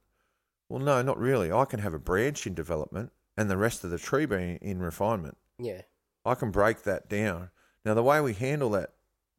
Well, 0.69 0.79
no, 0.79 1.01
not 1.03 1.19
really. 1.19 1.51
I 1.51 1.65
can 1.65 1.79
have 1.79 1.93
a 1.93 1.99
branch 1.99 2.47
in 2.47 2.53
development 2.55 3.11
and 3.37 3.49
the 3.49 3.57
rest 3.57 3.83
of 3.83 3.91
the 3.91 3.99
tree 3.99 4.25
being 4.25 4.57
in 4.57 4.79
refinement. 4.79 5.37
Yeah. 5.59 5.81
I 6.25 6.35
can 6.35 6.51
break 6.51 6.83
that 6.83 7.09
down. 7.09 7.49
Now, 7.85 7.93
the 7.93 8.03
way 8.03 8.21
we 8.21 8.33
handle 8.33 8.69
that 8.71 8.91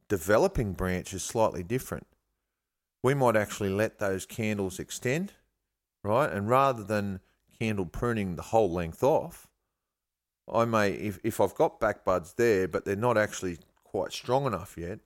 developing 0.08 0.72
branch 0.72 1.14
is 1.14 1.22
slightly 1.22 1.62
different. 1.62 2.06
We 3.02 3.14
might 3.14 3.36
actually 3.36 3.70
let 3.70 3.98
those 3.98 4.26
candles 4.26 4.78
extend, 4.78 5.32
right? 6.02 6.30
And 6.30 6.48
rather 6.48 6.82
than 6.82 7.20
candle 7.58 7.86
pruning 7.86 8.36
the 8.36 8.42
whole 8.42 8.70
length 8.70 9.02
off, 9.02 9.48
I 10.52 10.64
may, 10.64 10.92
if, 10.92 11.18
if 11.24 11.40
I've 11.40 11.54
got 11.54 11.80
back 11.80 12.04
buds 12.04 12.34
there, 12.34 12.68
but 12.68 12.84
they're 12.84 12.96
not 12.96 13.16
actually 13.16 13.58
quite 13.82 14.12
strong 14.12 14.46
enough 14.46 14.76
yet, 14.76 15.00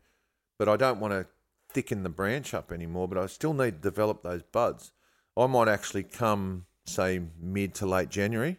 but 0.59 0.69
I 0.69 0.77
don't 0.77 1.01
want 1.01 1.13
to 1.13 1.27
thicken 1.71 2.03
the 2.03 2.09
branch 2.09 2.55
up 2.55 2.73
anymore, 2.73 3.07
but 3.07 3.19
I 3.19 3.27
still 3.27 3.55
need 3.55 3.83
to 3.83 3.91
develop 3.91 4.23
those 4.23 4.43
buds. 4.43 4.91
I 5.37 5.47
might 5.47 5.69
actually 5.69 6.03
come, 6.03 6.67
say, 6.87 7.21
mid 7.41 7.75
to 7.77 7.87
late 7.87 8.09
January. 8.09 8.59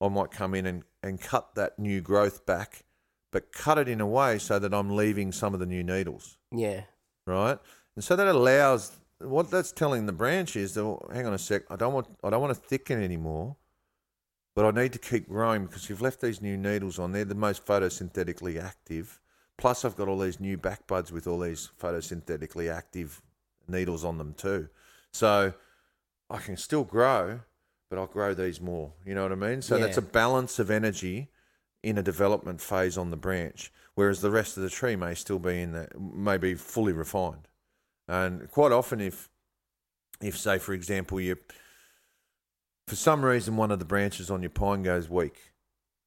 I 0.00 0.08
might 0.08 0.30
come 0.30 0.54
in 0.54 0.66
and, 0.66 0.82
and 1.02 1.20
cut 1.20 1.54
that 1.54 1.78
new 1.78 2.00
growth 2.00 2.44
back, 2.46 2.84
but 3.30 3.52
cut 3.52 3.78
it 3.78 3.88
in 3.88 4.00
a 4.00 4.06
way 4.06 4.38
so 4.38 4.58
that 4.58 4.74
I'm 4.74 4.94
leaving 4.96 5.32
some 5.32 5.54
of 5.54 5.60
the 5.60 5.66
new 5.66 5.82
needles, 5.82 6.36
Yeah. 6.52 6.82
right? 7.26 7.58
And 7.94 8.04
so 8.04 8.16
that 8.16 8.26
allows 8.28 8.96
what 9.18 9.50
that's 9.50 9.72
telling 9.72 10.06
the 10.06 10.12
branch 10.12 10.56
is 10.56 10.74
that 10.74 10.84
well, 10.84 11.08
hang 11.12 11.26
on 11.26 11.34
a 11.34 11.38
sec, 11.38 11.62
I 11.70 11.76
don't 11.76 11.92
want 11.92 12.06
I 12.24 12.30
don't 12.30 12.40
want 12.40 12.54
to 12.54 12.60
thicken 12.60 13.02
anymore, 13.02 13.56
but 14.56 14.64
I 14.64 14.70
need 14.82 14.92
to 14.94 14.98
keep 14.98 15.28
growing 15.28 15.66
because 15.66 15.88
you've 15.88 16.00
left 16.02 16.20
these 16.20 16.40
new 16.40 16.56
needles 16.56 16.98
on. 16.98 17.12
They're 17.12 17.24
the 17.24 17.34
most 17.34 17.64
photosynthetically 17.66 18.60
active. 18.62 19.20
Plus, 19.58 19.84
I've 19.84 19.96
got 19.96 20.08
all 20.08 20.18
these 20.18 20.40
new 20.40 20.56
back 20.56 20.86
buds 20.86 21.12
with 21.12 21.26
all 21.26 21.38
these 21.40 21.70
photosynthetically 21.78 22.72
active 22.72 23.20
needles 23.68 24.04
on 24.04 24.16
them 24.16 24.32
too. 24.32 24.68
So 25.12 25.52
I 26.30 26.38
can 26.38 26.56
still 26.56 26.84
grow, 26.84 27.40
but 27.90 27.98
I'll 27.98 28.06
grow 28.06 28.32
these 28.32 28.60
more. 28.60 28.92
You 29.04 29.14
know 29.14 29.24
what 29.24 29.32
I 29.32 29.34
mean? 29.34 29.60
So 29.60 29.76
that's 29.76 29.98
a 29.98 30.02
balance 30.02 30.58
of 30.58 30.70
energy 30.70 31.28
in 31.82 31.98
a 31.98 32.02
development 32.02 32.60
phase 32.60 32.96
on 32.96 33.10
the 33.10 33.16
branch, 33.16 33.72
whereas 33.94 34.20
the 34.20 34.30
rest 34.30 34.56
of 34.56 34.62
the 34.62 34.70
tree 34.70 34.96
may 34.96 35.14
still 35.14 35.38
be 35.38 35.60
in 35.60 35.72
the 35.72 35.88
may 35.98 36.38
be 36.38 36.54
fully 36.54 36.92
refined. 36.92 37.48
And 38.06 38.50
quite 38.50 38.72
often, 38.72 39.00
if 39.00 39.28
if 40.22 40.38
say 40.38 40.58
for 40.58 40.72
example 40.72 41.20
you 41.20 41.36
for 42.86 42.96
some 42.96 43.24
reason 43.24 43.56
one 43.56 43.70
of 43.70 43.78
the 43.78 43.84
branches 43.84 44.30
on 44.30 44.42
your 44.42 44.50
pine 44.50 44.82
goes 44.82 45.08
weak, 45.08 45.52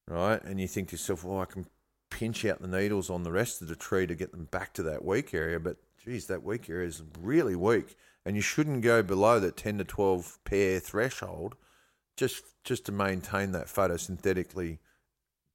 right, 0.08 0.43
and 0.43 0.60
you 0.60 0.67
think 0.67 0.89
to 0.89 0.93
yourself, 0.93 1.24
well, 1.24 1.39
I 1.39 1.46
can 1.46 1.65
pinch 2.10 2.46
out 2.46 2.62
the 2.62 2.67
needles 2.67 3.10
on 3.10 3.24
the 3.24 3.32
rest 3.32 3.62
of 3.62 3.67
the 3.67 3.76
tree 3.76 4.06
to 4.06 4.15
get 4.15 4.32
them 4.32 4.46
back 4.46 4.74
to 4.74 4.84
that 4.84 5.04
weak 5.04 5.34
area, 5.34 5.60
but 5.60 5.78
geez, 6.04 6.28
that 6.28 6.43
weak 6.43 6.69
area 6.69 6.88
is 6.88 7.02
really 7.19 7.56
weak, 7.56 7.96
and 8.26 8.36
you 8.36 8.41
shouldn't 8.41 8.82
go 8.82 9.02
below 9.02 9.39
that 9.39 9.58
ten 9.58 9.78
to 9.80 9.84
twelve 9.84 10.39
pair 10.43 10.80
threshold, 10.80 11.56
just 12.17 12.43
just 12.63 12.86
to 12.86 12.91
maintain 12.91 13.52
that 13.52 13.67
photosynthetically 13.67 14.78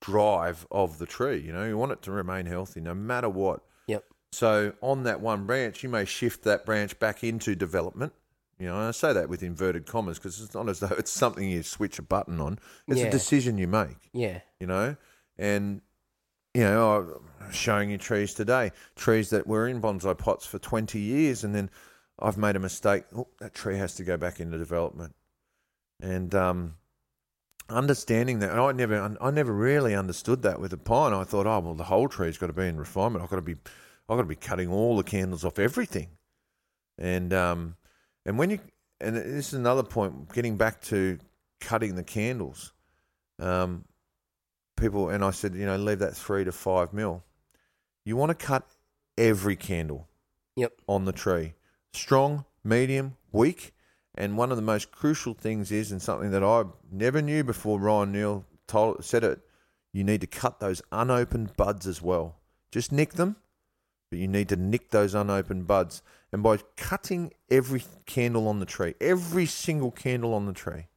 drive 0.00 0.66
of 0.70 0.98
the 0.98 1.06
tree. 1.06 1.38
You 1.38 1.52
know, 1.52 1.64
you 1.66 1.76
want 1.76 1.92
it 1.92 2.02
to 2.02 2.12
remain 2.12 2.46
healthy 2.46 2.80
no 2.80 2.94
matter 2.94 3.28
what. 3.28 3.60
Yep. 3.86 4.04
So 4.32 4.74
on 4.80 5.04
that 5.04 5.20
one 5.20 5.46
branch, 5.46 5.82
you 5.82 5.88
may 5.88 6.04
shift 6.04 6.44
that 6.44 6.64
branch 6.66 6.98
back 6.98 7.24
into 7.24 7.54
development. 7.54 8.12
You 8.58 8.66
know, 8.66 8.76
and 8.76 8.88
I 8.88 8.90
say 8.90 9.12
that 9.12 9.28
with 9.28 9.42
inverted 9.42 9.86
commas 9.86 10.18
because 10.18 10.40
it's 10.40 10.54
not 10.54 10.68
as 10.68 10.80
though 10.80 10.94
it's 10.98 11.12
something 11.12 11.48
you 11.48 11.62
switch 11.62 11.98
a 11.98 12.02
button 12.02 12.40
on. 12.40 12.58
It's 12.88 13.00
Yeah. 13.00 13.06
a 13.06 13.10
decision 13.10 13.56
you 13.56 13.68
make. 13.68 14.10
Yeah. 14.12 14.40
You 14.58 14.66
know, 14.66 14.96
and 15.38 15.80
you 16.54 16.64
know, 16.64 17.20
I'm 17.40 17.52
showing 17.52 17.90
you 17.90 17.98
trees 17.98 18.34
today, 18.34 18.72
trees 18.96 19.30
that 19.30 19.46
were 19.46 19.68
in 19.68 19.80
bonsai 19.80 20.16
pots 20.18 20.44
for 20.44 20.58
20 20.58 20.98
years, 20.98 21.44
and 21.44 21.54
then 21.54 21.70
I've 22.18 22.36
made 22.36 22.56
a 22.56 22.58
mistake. 22.58 23.04
Oh, 23.16 23.28
that 23.38 23.54
tree 23.54 23.76
has 23.76 23.94
to 23.96 24.02
go 24.02 24.16
back 24.16 24.40
into 24.40 24.58
development, 24.58 25.14
and 26.00 26.34
um, 26.34 26.74
understanding 27.68 28.38
that, 28.40 28.50
and 28.50 28.60
I 28.60 28.72
never, 28.72 29.16
I 29.20 29.30
never 29.30 29.52
really 29.52 29.94
understood 29.94 30.42
that 30.42 30.60
with 30.60 30.72
a 30.72 30.76
pine. 30.76 31.12
I 31.12 31.24
thought, 31.24 31.46
oh 31.46 31.60
well, 31.60 31.74
the 31.74 31.84
whole 31.84 32.08
tree's 32.08 32.38
got 32.38 32.48
to 32.48 32.52
be 32.52 32.66
in 32.66 32.76
refinement. 32.78 33.22
I've 33.22 33.30
got 33.30 33.36
to 33.36 33.42
be, 33.42 33.56
I've 34.08 34.16
got 34.16 34.22
to 34.22 34.24
be 34.24 34.34
cutting 34.36 34.68
all 34.70 34.96
the 34.96 35.02
candles 35.02 35.44
off 35.44 35.58
everything, 35.58 36.08
and 36.98 37.32
um, 37.32 37.76
and 38.24 38.38
when 38.38 38.50
you, 38.50 38.60
and 39.00 39.16
this 39.16 39.48
is 39.48 39.54
another 39.54 39.82
point, 39.82 40.32
getting 40.32 40.56
back 40.56 40.80
to 40.82 41.18
cutting 41.60 41.94
the 41.96 42.04
candles. 42.04 42.72
Um, 43.40 43.84
people 44.76 45.08
and 45.10 45.24
I 45.24 45.30
said, 45.30 45.54
you 45.54 45.66
know, 45.66 45.76
leave 45.76 45.98
that 45.98 46.16
three 46.16 46.44
to 46.44 46.52
five 46.52 46.92
mil. 46.92 47.24
You 48.04 48.16
want 48.16 48.30
to 48.30 48.46
cut 48.46 48.66
every 49.16 49.56
candle 49.56 50.08
Yep. 50.56 50.72
on 50.88 51.04
the 51.04 51.12
tree, 51.12 51.54
strong, 51.92 52.44
medium, 52.64 53.16
weak. 53.32 53.74
And 54.18 54.36
one 54.36 54.50
of 54.50 54.56
the 54.56 54.62
most 54.62 54.90
crucial 54.90 55.32
things 55.32 55.70
is, 55.70 55.92
and 55.92 56.02
something 56.02 56.32
that 56.32 56.42
I 56.42 56.64
never 56.90 57.22
knew 57.22 57.44
before 57.44 57.78
Ryan 57.78 58.10
Neil 58.10 58.44
told 58.66 59.04
said 59.04 59.22
it, 59.22 59.40
you 59.92 60.02
need 60.02 60.20
to 60.22 60.26
cut 60.26 60.58
those 60.58 60.82
unopened 60.90 61.56
buds 61.56 61.86
as 61.86 62.02
well. 62.02 62.40
Just 62.72 62.90
nick 62.90 63.12
them, 63.12 63.36
but 64.10 64.18
you 64.18 64.26
need 64.26 64.48
to 64.48 64.56
nick 64.56 64.90
those 64.90 65.14
unopened 65.14 65.68
buds. 65.68 66.02
And 66.32 66.42
by 66.42 66.58
cutting 66.76 67.32
every 67.48 67.84
candle 68.06 68.48
on 68.48 68.58
the 68.58 68.66
tree, 68.66 68.94
every 69.00 69.46
single 69.46 69.92
candle 69.92 70.34
on 70.34 70.46
the 70.46 70.52
tree, 70.52 70.88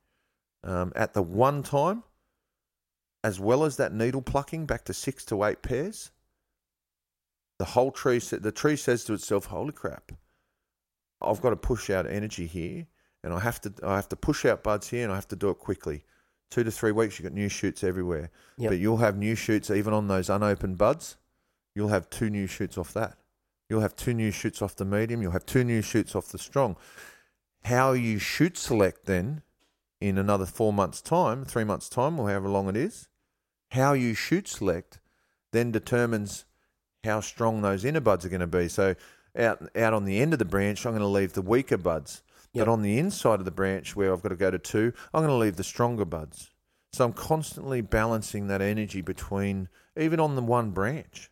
um, 0.64 0.92
at 0.96 1.14
the 1.14 1.22
one 1.22 1.62
time, 1.62 2.04
as 3.24 3.40
well 3.40 3.64
as 3.64 3.78
that 3.78 3.94
needle 3.94 4.24
plucking 4.24 4.66
back 4.66 4.84
to 4.86 4.96
six 4.96 5.24
to 5.26 5.44
eight 5.44 5.62
pairs, 5.62 6.10
the 7.60 7.66
whole 7.66 7.92
tree 7.92 8.18
the 8.18 8.52
tree 8.52 8.76
says 8.76 9.04
to 9.04 9.14
itself, 9.14 9.46
"Holy 9.46 9.72
crap! 9.72 10.12
I've 11.22 11.42
got 11.42 11.52
to 11.52 11.56
push 11.56 11.92
out 11.92 12.08
energy 12.08 12.48
here, 12.48 12.88
and 13.24 13.34
I 13.34 13.40
have 13.40 13.62
to 13.62 13.74
I 13.84 13.96
have 13.96 14.10
to 14.10 14.16
push 14.16 14.46
out 14.46 14.64
buds 14.64 14.90
here, 14.90 15.04
and 15.04 15.12
I 15.12 15.16
have 15.16 15.28
to 15.30 15.36
do 15.36 15.50
it 15.50 15.60
quickly. 15.60 16.04
Two 16.50 16.64
to 16.64 16.72
three 16.72 16.92
weeks, 16.92 17.18
you 17.18 17.24
have 17.24 17.32
got 17.32 17.38
new 17.38 17.48
shoots 17.50 17.84
everywhere, 17.84 18.30
Yep. 18.58 18.72
but 18.72 18.80
you'll 18.80 18.98
have 18.98 19.18
new 19.18 19.36
shoots 19.36 19.70
even 19.72 19.94
on 19.94 20.08
those 20.08 20.30
unopened 20.30 20.78
buds. 20.78 21.16
You'll 21.74 21.88
have 21.88 22.10
two 22.10 22.30
new 22.30 22.46
shoots 22.48 22.78
off 22.78 22.94
that. 22.94 23.18
You'll 23.70 23.80
have 23.82 23.96
two 23.96 24.14
new 24.14 24.32
shoots 24.32 24.62
off 24.62 24.76
the 24.76 24.84
medium. 24.84 25.22
You'll 25.22 25.32
have 25.32 25.46
two 25.46 25.64
new 25.64 25.82
shoots 25.82 26.14
off 26.14 26.28
the 26.28 26.38
strong. 26.38 26.76
How 27.64 27.94
you 27.94 28.20
shoot 28.20 28.58
select 28.58 29.06
then 29.06 29.44
in 30.02 30.18
another 30.18 30.46
four 30.46 30.74
months' 30.74 31.02
time, 31.02 31.46
three 31.46 31.64
months' 31.64 31.88
time, 31.88 32.20
or 32.20 32.28
however 32.28 32.50
long 32.50 32.68
it 32.68 32.76
is, 32.76 33.08
how 33.70 33.94
you 33.94 34.14
shoot 34.14 34.48
select 34.48 35.00
then 35.54 35.72
determines 35.72 36.46
how 37.04 37.20
strong 37.22 37.62
those 37.62 37.86
inner 37.86 38.00
buds 38.02 38.26
are 38.26 38.30
going 38.30 38.42
to 38.42 38.48
be. 38.48 38.68
So 38.68 38.96
out 39.38 39.70
out 39.78 39.94
on 39.94 40.04
the 40.06 40.20
end 40.20 40.34
of 40.34 40.40
the 40.40 40.46
branch, 40.46 40.86
I'm 40.86 40.92
going 40.92 41.02
to 41.02 41.08
leave 41.08 41.34
the 41.34 41.42
weaker 41.42 41.78
buds. 41.78 42.24
Yep. 42.54 42.66
But 42.66 42.72
on 42.72 42.82
the 42.82 43.00
inside 43.00 43.40
of 43.40 43.46
the 43.46 43.52
branch 43.52 43.96
where 43.96 44.12
I've 44.12 44.22
got 44.22 44.30
to 44.30 44.36
go 44.36 44.52
to 44.52 44.60
two, 44.60 44.94
I'm 45.14 45.22
going 45.22 45.30
to 45.30 45.36
leave 45.36 45.56
the 45.56 45.64
stronger 45.64 46.06
buds. 46.06 46.52
So 46.94 47.06
I'm 47.06 47.14
constantly 47.14 47.80
balancing 47.82 48.48
that 48.48 48.62
energy 48.62 49.02
between 49.02 49.70
even 49.98 50.20
on 50.20 50.36
the 50.36 50.42
one 50.42 50.72
branch, 50.72 51.32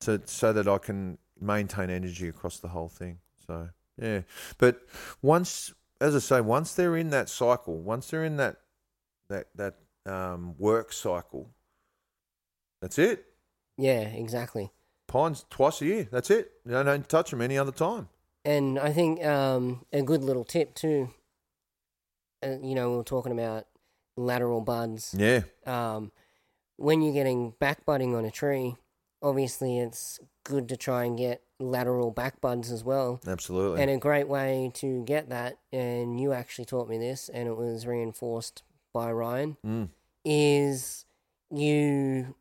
so 0.00 0.18
so 0.24 0.52
that 0.52 0.66
I 0.66 0.78
can 0.78 1.18
maintain 1.40 1.90
energy 1.90 2.26
across 2.28 2.58
the 2.58 2.68
whole 2.68 2.88
thing. 2.88 3.18
So 3.46 3.68
yeah, 4.00 4.22
but 4.58 4.82
once, 5.22 5.72
as 6.00 6.16
I 6.16 6.18
say, 6.18 6.40
once 6.40 6.74
they're 6.74 6.96
in 6.96 7.10
that 7.10 7.28
cycle, 7.28 7.80
once 7.80 8.10
they're 8.10 8.24
in 8.24 8.36
that 8.38 8.56
that 9.28 9.46
that 9.54 9.76
um, 10.06 10.56
work 10.58 10.92
cycle, 10.92 11.50
that's 12.82 12.98
it. 12.98 13.26
Yeah, 13.78 14.00
exactly. 14.00 14.72
Pines 15.06 15.44
twice 15.50 15.80
a 15.82 15.86
year. 15.86 16.08
That's 16.10 16.30
it. 16.30 16.50
You 16.64 16.72
don't, 16.72 16.86
don't 16.86 17.08
touch 17.08 17.30
them 17.30 17.40
any 17.40 17.56
other 17.56 17.72
time. 17.72 18.08
And 18.44 18.78
I 18.78 18.92
think 18.92 19.24
um, 19.24 19.84
a 19.92 20.02
good 20.02 20.22
little 20.24 20.44
tip 20.44 20.74
too. 20.74 21.10
Uh, 22.42 22.56
you 22.62 22.74
know, 22.74 22.90
we 22.90 22.96
were 22.96 23.04
talking 23.04 23.32
about 23.32 23.66
lateral 24.16 24.60
buds. 24.62 25.14
Yeah, 25.16 25.42
Um, 25.66 26.10
when 26.76 27.02
you're 27.02 27.12
getting 27.12 27.50
back 27.60 27.84
budding 27.84 28.14
on 28.14 28.24
a 28.24 28.30
tree, 28.30 28.76
obviously 29.22 29.78
it's 29.78 30.18
good 30.44 30.68
to 30.70 30.76
try 30.76 31.04
and 31.04 31.18
get 31.18 31.42
lateral 31.58 32.10
back 32.10 32.40
buds 32.40 32.72
as 32.72 32.82
well. 32.82 33.20
absolutely. 33.26 33.82
And 33.82 33.90
a 33.90 33.98
great 33.98 34.26
way 34.28 34.70
to 34.76 35.04
get 35.04 35.28
that, 35.28 35.58
and 35.70 36.18
you 36.18 36.32
actually 36.32 36.64
taught 36.64 36.88
me 36.88 36.96
this, 36.96 37.28
and 37.28 37.46
it 37.46 37.56
was 37.56 37.86
reinforced 37.86 38.62
by 38.94 39.12
Ryan, 39.12 39.58
Mm. 39.64 39.88
is 40.24 41.04
you 41.50 42.34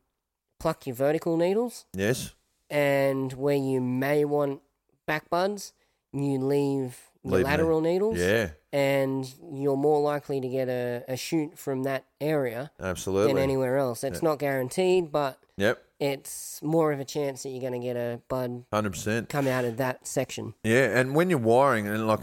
pluck 0.60 0.88
your 0.88 0.96
vertical 0.96 1.36
needles, 1.36 1.86
yes, 1.94 2.34
and 2.70 3.34
where 3.34 3.58
you 3.58 3.82
may 3.82 4.24
want 4.24 4.62
back 5.06 5.30
buds, 5.30 5.74
you 6.14 6.40
leave 6.40 6.98
the 7.24 7.36
Leave 7.36 7.46
lateral 7.46 7.82
needles, 7.82 8.18
yeah, 8.18 8.52
and 8.72 9.32
you're 9.52 9.76
more 9.76 10.02
likely 10.02 10.40
to 10.40 10.48
get 10.48 10.70
a, 10.70 11.04
a 11.08 11.18
shoot 11.18 11.58
from 11.58 11.84
that 11.84 12.06
area 12.22 12.72
absolutely. 12.80 13.34
than 13.34 13.44
anywhere 13.44 13.78
else. 13.78 14.04
It's 14.04 14.24
not 14.24 14.40
guaranteed, 14.40 15.12
but 15.12 15.38
Yep, 15.58 15.84
it's 16.00 16.62
more 16.64 16.94
of 16.94 17.00
a 17.02 17.06
chance 17.06 17.44
that 17.44 17.50
you're 17.50 17.60
going 17.60 17.80
to 17.80 17.86
get 17.86 17.98
a 17.98 18.22
bud 18.30 18.64
hundred 18.72 18.92
percent. 18.92 19.28
come 19.28 19.48
out 19.48 19.66
of 19.66 19.78
that 19.78 20.08
section. 20.08 20.54
Yeah, 20.64 20.98
and 20.98 21.14
when 21.14 21.30
you're 21.30 21.40
wiring 21.40 21.88
and 21.88 22.08
like 22.08 22.22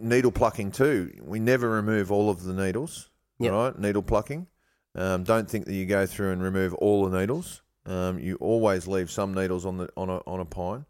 needle 0.00 0.32
plucking 0.32 0.72
too, 0.72 1.12
we 1.22 1.38
never 1.38 1.70
remove 1.70 2.10
all 2.10 2.28
of 2.28 2.42
the 2.42 2.52
needles. 2.52 3.10
Yep. 3.38 3.52
Right, 3.52 3.78
needle 3.78 4.02
plucking. 4.02 4.48
Um, 4.94 5.24
don't 5.24 5.48
think 5.48 5.66
that 5.66 5.74
you 5.74 5.86
go 5.86 6.06
through 6.06 6.32
and 6.32 6.42
remove 6.42 6.74
all 6.74 7.08
the 7.08 7.18
needles. 7.18 7.62
Um, 7.86 8.18
you 8.18 8.36
always 8.36 8.86
leave 8.86 9.10
some 9.10 9.34
needles 9.34 9.64
on 9.64 9.78
the 9.78 9.88
on 9.96 10.10
a 10.10 10.18
on 10.26 10.40
a 10.40 10.44
pine, 10.44 10.84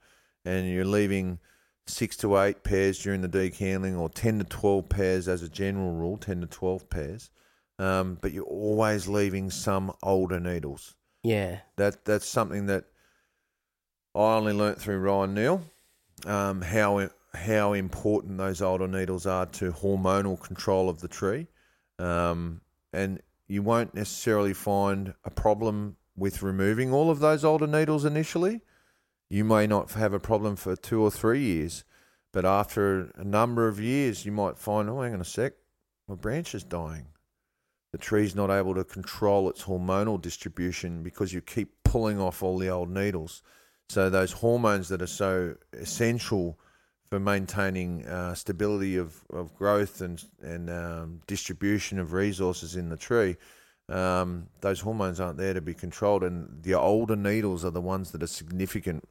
and 0.44 0.68
you're 0.68 0.85
leaving 0.85 1.38
six 1.87 2.16
to 2.18 2.38
eight 2.38 2.62
pairs 2.62 2.99
during 2.99 3.23
the 3.23 3.29
decandling, 3.29 3.99
or 3.99 4.09
ten 4.09 4.38
to 4.38 4.45
twelve 4.45 4.88
pairs 4.88 5.29
as 5.29 5.42
a 5.42 5.49
general 5.49 5.92
rule. 5.92 6.16
Ten 6.16 6.40
to 6.40 6.47
twelve 6.47 6.88
pairs, 6.88 7.31
um, 7.79 8.18
but 8.21 8.33
you're 8.33 8.45
always 8.45 9.09
leaving 9.09 9.51
some 9.51 9.92
older 10.03 10.40
needles. 10.40 10.95
Yeah. 11.23 11.61
That 11.77 12.05
that's 12.05 12.27
something 12.27 12.66
that 12.66 12.85
I 14.14 14.35
only 14.35 14.53
learnt 14.53 14.81
through 14.81 14.99
Ryan 14.99 15.35
Neil. 15.35 15.62
Um, 16.27 16.62
how 16.62 17.09
how 17.35 17.73
important 17.73 18.38
those 18.38 18.61
older 18.61 18.87
needles 18.87 19.27
are 19.27 19.47
to 19.47 19.73
hormonal 19.73 20.40
control 20.40 20.88
of 20.88 21.01
the 21.01 21.09
tree, 21.09 21.47
um, 21.99 22.61
and 22.92 23.21
you 23.49 23.62
won't 23.62 23.95
necessarily 23.95 24.53
find 24.53 25.14
a 25.25 25.31
problem 25.31 25.97
with 26.16 26.42
removing 26.42 26.92
all 26.92 27.11
of 27.11 27.21
those 27.21 27.45
older 27.45 27.66
needles 27.66 28.05
initially. 28.05 28.61
You 29.33 29.45
may 29.45 29.66
not 29.66 29.92
have 29.92 30.12
a 30.12 30.21
problem 30.21 30.57
for 30.57 30.77
two 30.77 31.01
or 31.03 31.11
three 31.11 31.40
years, 31.40 31.85
but 32.33 32.45
after 32.45 33.11
a 33.16 33.25
number 33.25 33.66
of 33.66 33.81
years, 33.81 34.27
you 34.27 34.33
might 34.33 34.59
find, 34.59 34.90
oh, 34.90 35.01
hang 35.01 35.14
on 35.14 35.21
a 35.21 35.25
sec, 35.25 35.55
my 36.07 36.14
branch 36.14 36.55
is 36.55 36.64
dying 36.64 37.07
the 37.92 37.99
tree's 37.99 38.35
not 38.35 38.51
able 38.51 38.75
to 38.75 38.85
control 38.85 39.49
its 39.51 39.64
hormonal 39.64 40.21
distribution 40.21 41.03
because 41.03 41.33
you 41.33 41.40
keep 41.40 41.75
pulling 41.85 42.18
off 42.18 42.42
all 42.42 42.59
the 42.59 42.71
old 42.71 42.90
needles. 42.90 43.42
So 43.90 44.09
those 44.09 44.33
hormones 44.33 44.88
that 44.88 45.03
are 45.03 45.07
so 45.07 45.57
essential 45.75 46.59
for 47.11 47.21
maintaining 47.21 48.07
uh, 48.07 48.35
stability 48.35 48.97
of, 48.97 49.23
of 49.31 49.55
growth 49.55 50.01
and 50.01 50.25
and 50.40 50.71
um, 50.71 51.21
distribution 51.27 51.99
of 51.99 52.14
resources 52.14 52.75
in 52.75 52.88
the 52.88 52.97
tree, 52.97 53.37
um, 53.90 54.49
those 54.62 54.81
hormones 54.81 55.21
aren't 55.21 55.37
there 55.37 55.53
to 55.53 55.61
be 55.61 55.75
controlled, 55.75 56.23
and 56.25 56.62
the 56.62 56.73
older 56.73 57.16
needles 57.16 57.62
are 57.66 57.71
the 57.71 57.83
ones 57.83 58.12
that 58.12 58.23
are 58.23 58.27
significant 58.27 59.07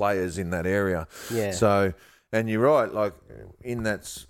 players 0.00 0.38
in 0.38 0.48
that 0.48 0.66
area. 0.66 1.06
Yeah. 1.30 1.50
So, 1.50 1.92
and 2.32 2.48
you're 2.48 2.62
right, 2.62 2.90
like 2.90 3.12
in 3.60 3.82
that's 3.82 4.26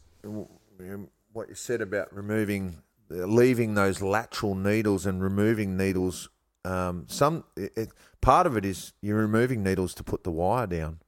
what 1.33 1.49
you 1.49 1.55
said 1.55 1.81
about 1.81 2.13
removing, 2.13 2.83
leaving 3.09 3.75
those 3.75 4.03
lateral 4.03 4.57
needles 4.57 5.07
and 5.07 5.23
removing 5.23 5.77
needles. 5.77 6.29
Um, 6.65 7.05
some 7.07 7.45
it, 7.57 7.73
it, 7.77 7.89
part 8.21 8.49
of 8.49 8.57
it 8.57 8.65
is 8.65 8.95
you're 9.01 9.17
removing 9.17 9.63
needles 9.63 9.95
to 9.95 10.03
put 10.03 10.25
the 10.25 10.33
wire 10.33 10.67
down. 10.67 10.99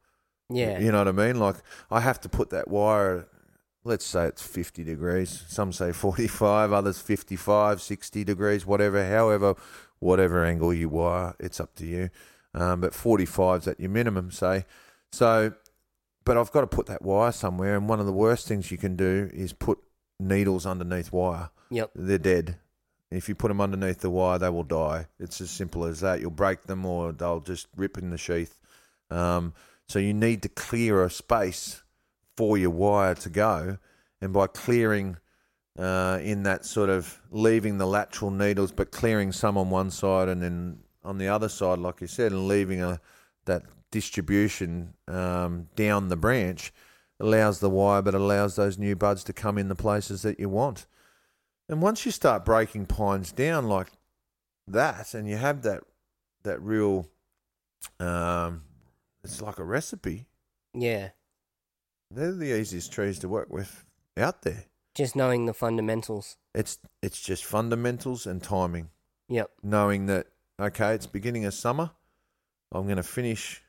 yeah. 0.48 0.78
You 0.78 0.92
know 0.92 0.98
what 0.98 1.08
I 1.08 1.12
mean? 1.12 1.40
Like 1.40 1.56
I 1.90 1.98
have 2.00 2.20
to 2.20 2.28
put 2.28 2.50
that 2.50 2.68
wire. 2.68 3.26
Let's 3.82 4.04
say 4.04 4.26
it's 4.26 4.42
50 4.42 4.84
degrees. 4.84 5.44
Some 5.48 5.72
say 5.72 5.90
45, 5.90 6.72
others 6.72 7.00
55, 7.00 7.82
60 7.82 8.22
degrees, 8.22 8.64
whatever. 8.64 9.04
However, 9.04 9.56
whatever 9.98 10.44
angle 10.44 10.72
you 10.72 10.88
wire, 10.88 11.34
it's 11.40 11.58
up 11.58 11.74
to 11.76 11.84
you. 11.84 12.10
Um, 12.54 12.80
but 12.80 12.94
45 12.94 13.62
is 13.62 13.68
at 13.68 13.80
your 13.80 13.90
minimum, 13.90 14.30
say. 14.30 14.66
So, 15.10 15.54
but 16.24 16.36
I've 16.36 16.52
got 16.52 16.62
to 16.62 16.66
put 16.66 16.86
that 16.86 17.02
wire 17.02 17.32
somewhere. 17.32 17.76
And 17.76 17.88
one 17.88 18.00
of 18.00 18.06
the 18.06 18.12
worst 18.12 18.46
things 18.46 18.70
you 18.70 18.78
can 18.78 18.96
do 18.96 19.30
is 19.32 19.52
put 19.52 19.78
needles 20.20 20.66
underneath 20.66 21.12
wire. 21.12 21.50
Yep. 21.70 21.90
They're 21.94 22.18
dead. 22.18 22.56
If 23.10 23.28
you 23.28 23.34
put 23.34 23.48
them 23.48 23.60
underneath 23.60 24.00
the 24.00 24.10
wire, 24.10 24.38
they 24.38 24.48
will 24.48 24.62
die. 24.62 25.06
It's 25.18 25.40
as 25.40 25.50
simple 25.50 25.84
as 25.84 26.00
that. 26.00 26.20
You'll 26.20 26.30
break 26.30 26.62
them, 26.62 26.86
or 26.86 27.12
they'll 27.12 27.40
just 27.40 27.66
rip 27.76 27.98
in 27.98 28.10
the 28.10 28.18
sheath. 28.18 28.58
Um, 29.10 29.52
so 29.86 29.98
you 29.98 30.14
need 30.14 30.42
to 30.42 30.48
clear 30.48 31.04
a 31.04 31.10
space 31.10 31.82
for 32.36 32.56
your 32.56 32.70
wire 32.70 33.14
to 33.16 33.28
go, 33.28 33.78
and 34.22 34.32
by 34.32 34.46
clearing 34.46 35.18
uh, 35.78 36.18
in 36.22 36.42
that 36.44 36.64
sort 36.64 36.88
of 36.88 37.20
leaving 37.30 37.78
the 37.78 37.86
lateral 37.86 38.30
needles, 38.30 38.72
but 38.72 38.90
clearing 38.90 39.32
some 39.32 39.56
on 39.58 39.70
one 39.70 39.90
side 39.90 40.28
and 40.28 40.42
then 40.42 40.78
on 41.04 41.18
the 41.18 41.28
other 41.28 41.48
side, 41.48 41.78
like 41.78 42.00
you 42.00 42.06
said, 42.06 42.32
and 42.32 42.48
leaving 42.48 42.82
a 42.82 43.00
that 43.44 43.62
distribution 43.90 44.94
um, 45.08 45.68
down 45.74 46.08
the 46.08 46.16
branch 46.16 46.72
allows 47.20 47.60
the 47.60 47.70
wire, 47.70 48.02
but 48.02 48.14
allows 48.14 48.56
those 48.56 48.78
new 48.78 48.96
buds 48.96 49.24
to 49.24 49.32
come 49.32 49.58
in 49.58 49.68
the 49.68 49.74
places 49.74 50.22
that 50.22 50.40
you 50.40 50.48
want. 50.48 50.86
And 51.68 51.80
once 51.80 52.04
you 52.04 52.12
start 52.12 52.44
breaking 52.44 52.86
pines 52.86 53.32
down 53.32 53.68
like 53.68 53.88
that, 54.66 55.14
and 55.14 55.28
you 55.28 55.36
have 55.36 55.62
that 55.62 55.84
that 56.42 56.60
real, 56.60 57.08
um, 58.00 58.62
it's 59.22 59.40
like 59.40 59.58
a 59.58 59.64
recipe. 59.64 60.26
Yeah. 60.74 61.10
They're 62.10 62.32
the 62.32 62.58
easiest 62.58 62.92
trees 62.92 63.18
to 63.20 63.28
work 63.28 63.50
with 63.50 63.84
out 64.16 64.42
there. 64.42 64.64
Just 64.94 65.16
knowing 65.16 65.46
the 65.46 65.54
fundamentals. 65.54 66.36
It's 66.54 66.78
it's 67.02 67.20
just 67.22 67.44
fundamentals 67.44 68.26
and 68.26 68.42
timing. 68.42 68.90
Yep. 69.28 69.50
Knowing 69.62 70.06
that 70.06 70.26
okay, 70.62 70.94
it's 70.94 71.06
beginning 71.06 71.44
of 71.44 71.54
summer. 71.54 71.90
I'm 72.70 72.84
going 72.84 72.96
to 72.96 73.02
finish 73.02 73.62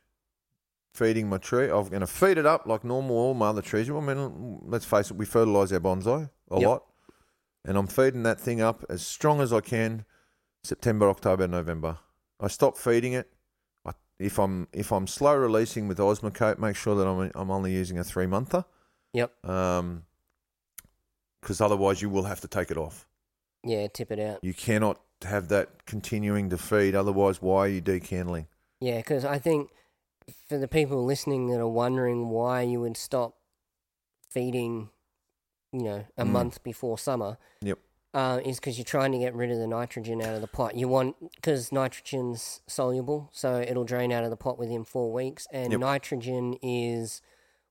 feeding 0.93 1.27
my 1.27 1.37
tree. 1.37 1.65
I'm 1.69 1.87
going 1.89 2.01
to 2.01 2.07
feed 2.07 2.37
it 2.37 2.45
up 2.45 2.65
like 2.65 2.83
normal 2.83 3.15
all 3.15 3.33
my 3.33 3.47
other 3.49 3.61
trees. 3.61 3.89
I 3.89 3.99
mean, 3.99 4.59
let's 4.65 4.85
face 4.85 5.09
it, 5.11 5.17
we 5.17 5.25
fertilise 5.25 5.71
our 5.73 5.79
bonsai 5.79 6.29
a 6.51 6.59
Yep. 6.59 6.69
lot, 6.69 6.83
and 7.65 7.77
I'm 7.77 7.87
feeding 7.87 8.23
that 8.23 8.39
thing 8.39 8.61
up 8.61 8.85
as 8.89 9.05
strong 9.05 9.41
as 9.41 9.51
I 9.51 9.59
can. 9.61 10.05
September, 10.63 11.09
October, 11.09 11.47
November. 11.47 11.97
I 12.39 12.47
stop 12.47 12.77
feeding 12.77 13.13
it. 13.13 13.29
I, 13.85 13.91
if 14.19 14.39
I'm 14.39 14.67
if 14.71 14.91
I'm 14.91 15.07
slow 15.07 15.35
releasing 15.35 15.87
with 15.87 15.97
Osmocote, 15.97 16.57
make 16.59 16.75
sure 16.75 16.95
that 16.95 17.07
I'm 17.07 17.31
I'm 17.35 17.51
only 17.51 17.73
using 17.73 17.97
a 17.99 18.03
three 18.03 18.27
monther. 18.27 18.63
Yep. 19.13 19.45
Um, 19.49 20.03
because 21.41 21.59
otherwise 21.59 22.01
you 22.01 22.09
will 22.09 22.23
have 22.23 22.39
to 22.41 22.47
take 22.47 22.71
it 22.71 22.77
off. 22.77 23.05
Yeah, 23.65 23.87
tip 23.87 24.11
it 24.11 24.19
out. 24.19 24.39
You 24.43 24.53
cannot 24.53 25.01
have 25.26 25.47
that 25.49 25.86
continuing 25.86 26.49
to 26.49 26.57
feed. 26.57 26.95
Otherwise, 26.95 27.41
why 27.41 27.59
are 27.59 27.67
you 27.67 27.82
decandling? 27.82 28.47
Yeah, 28.80 28.97
because 28.97 29.24
I 29.26 29.39
think 29.39 29.69
for 30.47 30.57
the 30.57 30.67
people 30.67 31.03
listening 31.05 31.47
that 31.49 31.59
are 31.59 31.67
wondering 31.67 32.30
why 32.30 32.61
you 32.61 32.80
would 32.82 32.97
stop 32.97 33.38
feeding, 34.30 34.89
you 35.71 35.82
know, 35.84 36.05
a 36.17 36.24
Mm. 36.24 36.30
month 36.30 36.63
before 36.63 36.97
summer, 36.97 37.38
Yep. 37.61 37.80
uh, 38.13 38.39
is 38.45 38.57
because 38.59 38.78
you're 38.78 38.86
trying 38.86 39.11
to 39.11 39.17
get 39.19 39.34
rid 39.34 39.51
of 39.51 39.57
the 39.57 39.67
nitrogen 39.67 40.21
out 40.21 40.36
of 40.36 40.41
the 40.41 40.47
pot. 40.47 40.76
You 40.76 40.88
want 40.88 41.15
because 41.36 41.71
nitrogen's 41.71 42.61
soluble, 42.67 43.30
so 43.32 43.59
it'll 43.59 43.84
drain 43.86 44.11
out 44.11 44.24
of 44.24 44.30
the 44.30 44.38
pot 44.38 44.57
within 44.57 44.84
four 44.84 45.11
weeks, 45.11 45.47
and 45.51 45.71
Yep. 45.71 45.80
nitrogen 45.82 46.53
is 46.61 47.21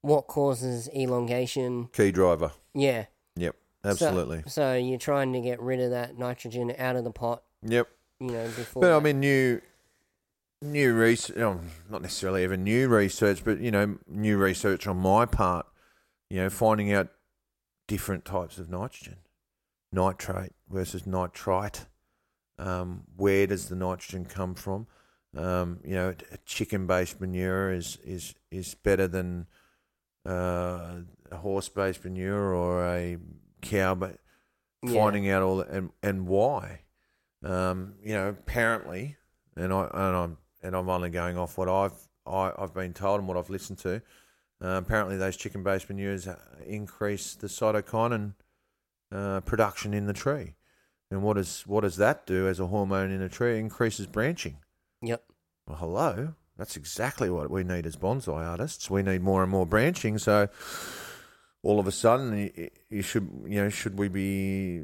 what 0.01 0.27
causes 0.27 0.89
elongation. 0.95 1.89
Key 1.93 2.11
driver. 2.11 2.53
Yeah, 2.75 3.07
Yep. 3.85 3.97
So- 3.97 4.07
Absolutely. 4.07 4.43
So, 4.47 4.75
you're 4.75 4.99
trying 4.99 5.33
to 5.33 5.41
get 5.41 5.61
rid 5.61 5.81
of 5.81 5.91
that 5.91 6.19
nitrogen 6.19 6.73
out 6.79 6.97
of 6.97 7.05
the 7.05 7.11
pot, 7.11 7.43
yep. 7.63 7.89
you 8.21 8.31
know, 8.31 8.45
before. 8.45 8.81
But 8.83 8.93
I 8.93 9.01
mean, 9.01 9.21
new 9.21 9.61
new 10.61 10.95
research, 10.95 11.37
not 11.37 12.03
necessarily 12.03 12.45
even 12.45 12.63
new 12.63 12.89
research, 12.89 13.45
but 13.45 13.61
you 13.61 13.71
know, 13.71 13.99
new 14.09 14.39
research 14.39 14.87
on 14.87 14.99
my 14.99 15.27
part. 15.27 15.67
You 16.31 16.39
know, 16.39 16.51
finding 16.51 16.93
out 16.93 17.09
different 17.87 18.25
types 18.25 18.59
of 18.59 18.71
nitrogen, 18.71 19.17
nitrate 19.93 20.53
versus 20.71 21.07
nitrite. 21.07 21.87
Um, 22.59 23.03
where 23.17 23.47
does 23.47 23.69
the 23.69 23.75
nitrogen 23.75 24.25
come 24.25 24.55
from? 24.55 24.87
Um, 25.37 25.81
you 25.85 25.95
know, 25.95 26.15
a 26.31 26.37
chicken-based 26.47 27.21
manure 27.21 27.73
is 27.73 27.99
is 28.05 28.35
is 28.51 28.75
better 28.75 29.09
than 29.09 29.47
uh, 30.25 31.01
a 31.31 31.37
horse-based 31.37 32.05
manure 32.05 32.55
or 32.55 32.85
a 32.85 33.19
cow, 33.63 33.95
but 33.95 34.19
Yeah. 34.83 34.95
finding 35.01 35.29
out 35.31 35.43
all 35.43 35.57
that 35.59 35.69
and 35.69 35.91
and 36.03 36.27
why. 36.27 36.81
Um, 37.45 37.95
you 38.03 38.13
know, 38.15 38.29
apparently, 38.29 39.17
and 39.57 39.73
I 39.73 39.85
and 39.93 40.17
I'm 40.17 40.39
and 40.63 40.77
I'm 40.77 40.89
only 40.89 41.11
going 41.11 41.37
off 41.39 41.57
what 41.57 41.69
I've 41.69 42.09
I, 42.27 42.53
I've 42.57 42.75
been 42.75 42.93
told 42.93 43.19
and 43.21 43.27
what 43.29 43.37
I've 43.37 43.51
listened 43.51 43.79
to. 43.81 44.03
Uh, 44.63 44.77
apparently, 44.79 45.17
those 45.17 45.37
chicken-based 45.37 45.89
manures 45.89 46.29
uh, 46.29 46.39
increase 46.65 47.35
the 47.35 47.49
cytokinin 47.49 48.35
uh, 49.11 49.41
production 49.41 49.93
in 49.93 50.07
the 50.07 50.13
tree. 50.13 50.55
And 51.11 51.23
what 51.25 51.35
does 51.37 51.67
what 51.67 51.81
does 51.81 51.97
that 51.97 52.27
do 52.27 52.47
as 52.47 52.61
a 52.61 52.69
hormone 52.69 53.11
in 53.11 53.21
a 53.23 53.29
tree? 53.29 53.57
It 53.57 53.59
increases 53.61 54.07
branching. 54.07 54.59
Yep. 55.03 55.25
Well, 55.67 55.79
hello. 55.79 56.35
That's 56.57 56.77
exactly 56.77 57.29
what 57.29 57.51
we 57.51 57.65
need 57.65 57.87
as 57.87 57.97
bonsai 57.97 58.47
artists. 58.47 58.89
We 58.89 59.03
need 59.03 59.23
more 59.23 59.43
and 59.43 59.51
more 59.51 59.67
branching. 59.67 60.19
So 60.19 60.49
all 61.63 61.79
of 61.79 61.87
a 61.87 61.93
sudden, 61.93 62.37
you, 62.39 62.71
you 62.91 63.03
should 63.03 63.29
you 63.47 63.63
know 63.63 63.69
should 63.69 63.99
we 63.99 64.09
be 64.09 64.83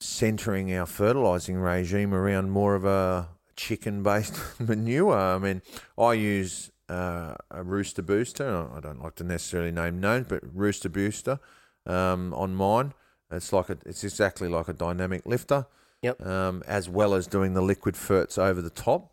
centering 0.00 0.74
our 0.74 0.86
fertilizing 0.86 1.56
regime 1.56 2.12
around 2.12 2.50
more 2.50 2.74
of 2.74 2.84
a 2.84 3.28
chicken-based 3.56 4.34
manure? 4.60 5.16
I 5.16 5.38
mean, 5.38 5.62
I 5.98 6.12
use 6.14 6.70
uh, 6.88 7.34
a 7.50 7.62
rooster 7.62 8.02
booster. 8.02 8.68
I 8.74 8.80
don't 8.80 9.02
like 9.02 9.14
to 9.16 9.24
necessarily 9.24 9.72
name 9.72 10.00
names, 10.00 10.26
but 10.28 10.42
rooster 10.54 10.88
booster 10.88 11.40
um, 11.86 12.34
on 12.34 12.54
mine. 12.54 12.92
It's 13.30 13.52
like 13.52 13.70
a, 13.70 13.78
it's 13.86 14.04
exactly 14.04 14.48
like 14.48 14.68
a 14.68 14.72
dynamic 14.72 15.26
lifter. 15.26 15.66
Yep. 16.02 16.24
Um, 16.24 16.62
as 16.66 16.88
well 16.88 17.14
as 17.14 17.26
doing 17.26 17.54
the 17.54 17.62
liquid 17.62 17.96
ferts 17.96 18.38
over 18.38 18.60
the 18.60 18.70
top. 18.70 19.12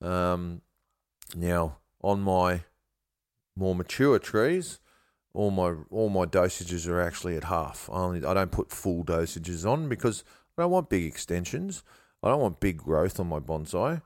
Um, 0.00 0.62
now 1.36 1.76
on 2.02 2.20
my 2.20 2.62
more 3.54 3.74
mature 3.74 4.18
trees, 4.18 4.80
all 5.34 5.50
my 5.50 5.74
all 5.90 6.08
my 6.08 6.26
dosages 6.26 6.86
are 6.88 7.00
actually 7.00 7.36
at 7.36 7.44
half. 7.44 7.88
I 7.92 7.96
only 7.96 8.24
I 8.24 8.34
don't 8.34 8.52
put 8.52 8.70
full 8.70 9.04
dosages 9.04 9.68
on 9.68 9.88
because 9.88 10.24
I 10.56 10.62
don't 10.62 10.70
want 10.70 10.90
big 10.90 11.04
extensions. 11.04 11.82
I 12.22 12.28
don't 12.28 12.40
want 12.40 12.60
big 12.60 12.78
growth 12.78 13.18
on 13.18 13.28
my 13.28 13.40
bonsai. 13.40 14.02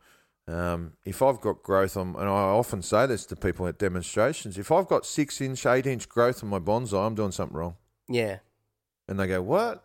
Um, 0.49 0.93
if 1.05 1.23
I've 1.23 1.41
got 1.41 1.65
growth 1.65 1.97
on, 1.97 2.15
and 2.15 2.29
I 2.29 2.31
often 2.31 2.81
say 2.81 3.07
this 3.07 3.27
to 3.27 3.37
people 3.37 3.67
at 3.67 3.79
demonstrations, 3.79 4.57
if 4.57 4.71
I've 4.71 4.87
got 4.87 5.05
six 5.05 5.41
inch, 5.41 5.67
eight 5.67 5.87
inch 5.87 6.09
growth 6.09 6.45
on 6.45 6.51
my 6.51 6.61
bonsai, 6.61 7.05
I'm 7.05 7.17
doing 7.17 7.33
something 7.33 7.57
wrong. 7.57 7.75
Yeah. 8.09 8.39
And 9.09 9.19
they 9.19 9.27
go, 9.27 9.43
"What? 9.43 9.85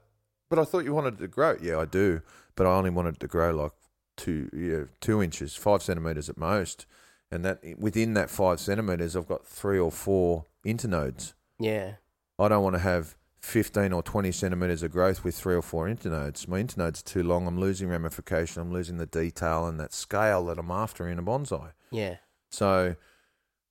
But 0.49 0.59
I 0.59 0.65
thought 0.65 0.85
you 0.85 0.93
wanted 0.93 1.15
it 1.15 1.21
to 1.21 1.27
grow." 1.27 1.57
Yeah, 1.61 1.79
I 1.79 1.85
do, 1.85 2.21
but 2.55 2.67
I 2.67 2.71
only 2.71 2.91
wanted 2.91 3.15
it 3.15 3.19
to 3.21 3.27
grow 3.27 3.51
like 3.51 3.71
two, 4.17 4.49
yeah, 4.53 4.83
two 4.99 5.21
inches, 5.23 5.55
five 5.55 5.81
centimeters 5.81 6.29
at 6.29 6.37
most. 6.37 6.85
And 7.31 7.43
that 7.43 7.63
within 7.79 8.13
that 8.13 8.29
five 8.29 8.59
centimeters, 8.59 9.15
I've 9.15 9.27
got 9.27 9.47
three 9.47 9.79
or 9.79 9.91
four 9.91 10.45
internodes. 10.65 11.33
Yeah. 11.59 11.93
I 12.39 12.47
don't 12.47 12.63
want 12.63 12.75
to 12.75 12.81
have 12.81 13.15
fifteen 13.39 13.93
or 13.93 14.03
twenty 14.03 14.31
centimeters 14.31 14.83
of 14.83 14.91
growth 14.91 15.23
with 15.23 15.35
three 15.35 15.55
or 15.55 15.61
four 15.61 15.87
internodes. 15.87 16.47
My 16.47 16.61
internodes 16.61 17.01
are 17.01 17.07
too 17.07 17.23
long. 17.23 17.47
I'm 17.47 17.59
losing 17.59 17.89
ramification. 17.89 18.61
I'm 18.61 18.71
losing 18.71 18.97
the 18.97 19.05
detail 19.05 19.67
and 19.67 19.79
that 19.79 19.93
scale 19.93 20.45
that 20.45 20.57
I'm 20.57 20.71
after 20.71 21.07
in 21.07 21.19
a 21.19 21.23
bonsai. 21.23 21.71
Yeah. 21.91 22.17
So 22.49 22.95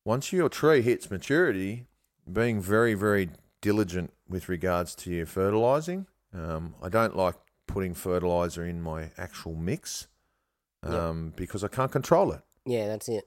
once 0.05 0.33
your 0.33 0.49
tree 0.49 0.83
hits 0.83 1.11
maturity, 1.11 1.87
being 2.31 2.61
very, 2.61 2.95
very 2.95 3.31
diligent 3.61 4.13
with 4.29 4.49
regards 4.49 4.95
to 4.97 5.11
your 5.11 5.27
fertilizing. 5.27 6.07
Um, 6.33 6.75
I 6.83 6.89
don't 6.89 7.17
like 7.17 7.35
putting 7.67 7.95
fertilizer 7.95 8.65
in 8.65 8.81
my 8.81 9.11
actual 9.19 9.55
mix 9.55 10.07
um, 10.83 11.33
because 11.37 11.65
I 11.65 11.69
can't 11.69 11.93
control 11.93 12.33
it. 12.33 12.41
Yeah, 12.65 12.87
that's 12.87 13.09
it. 13.09 13.25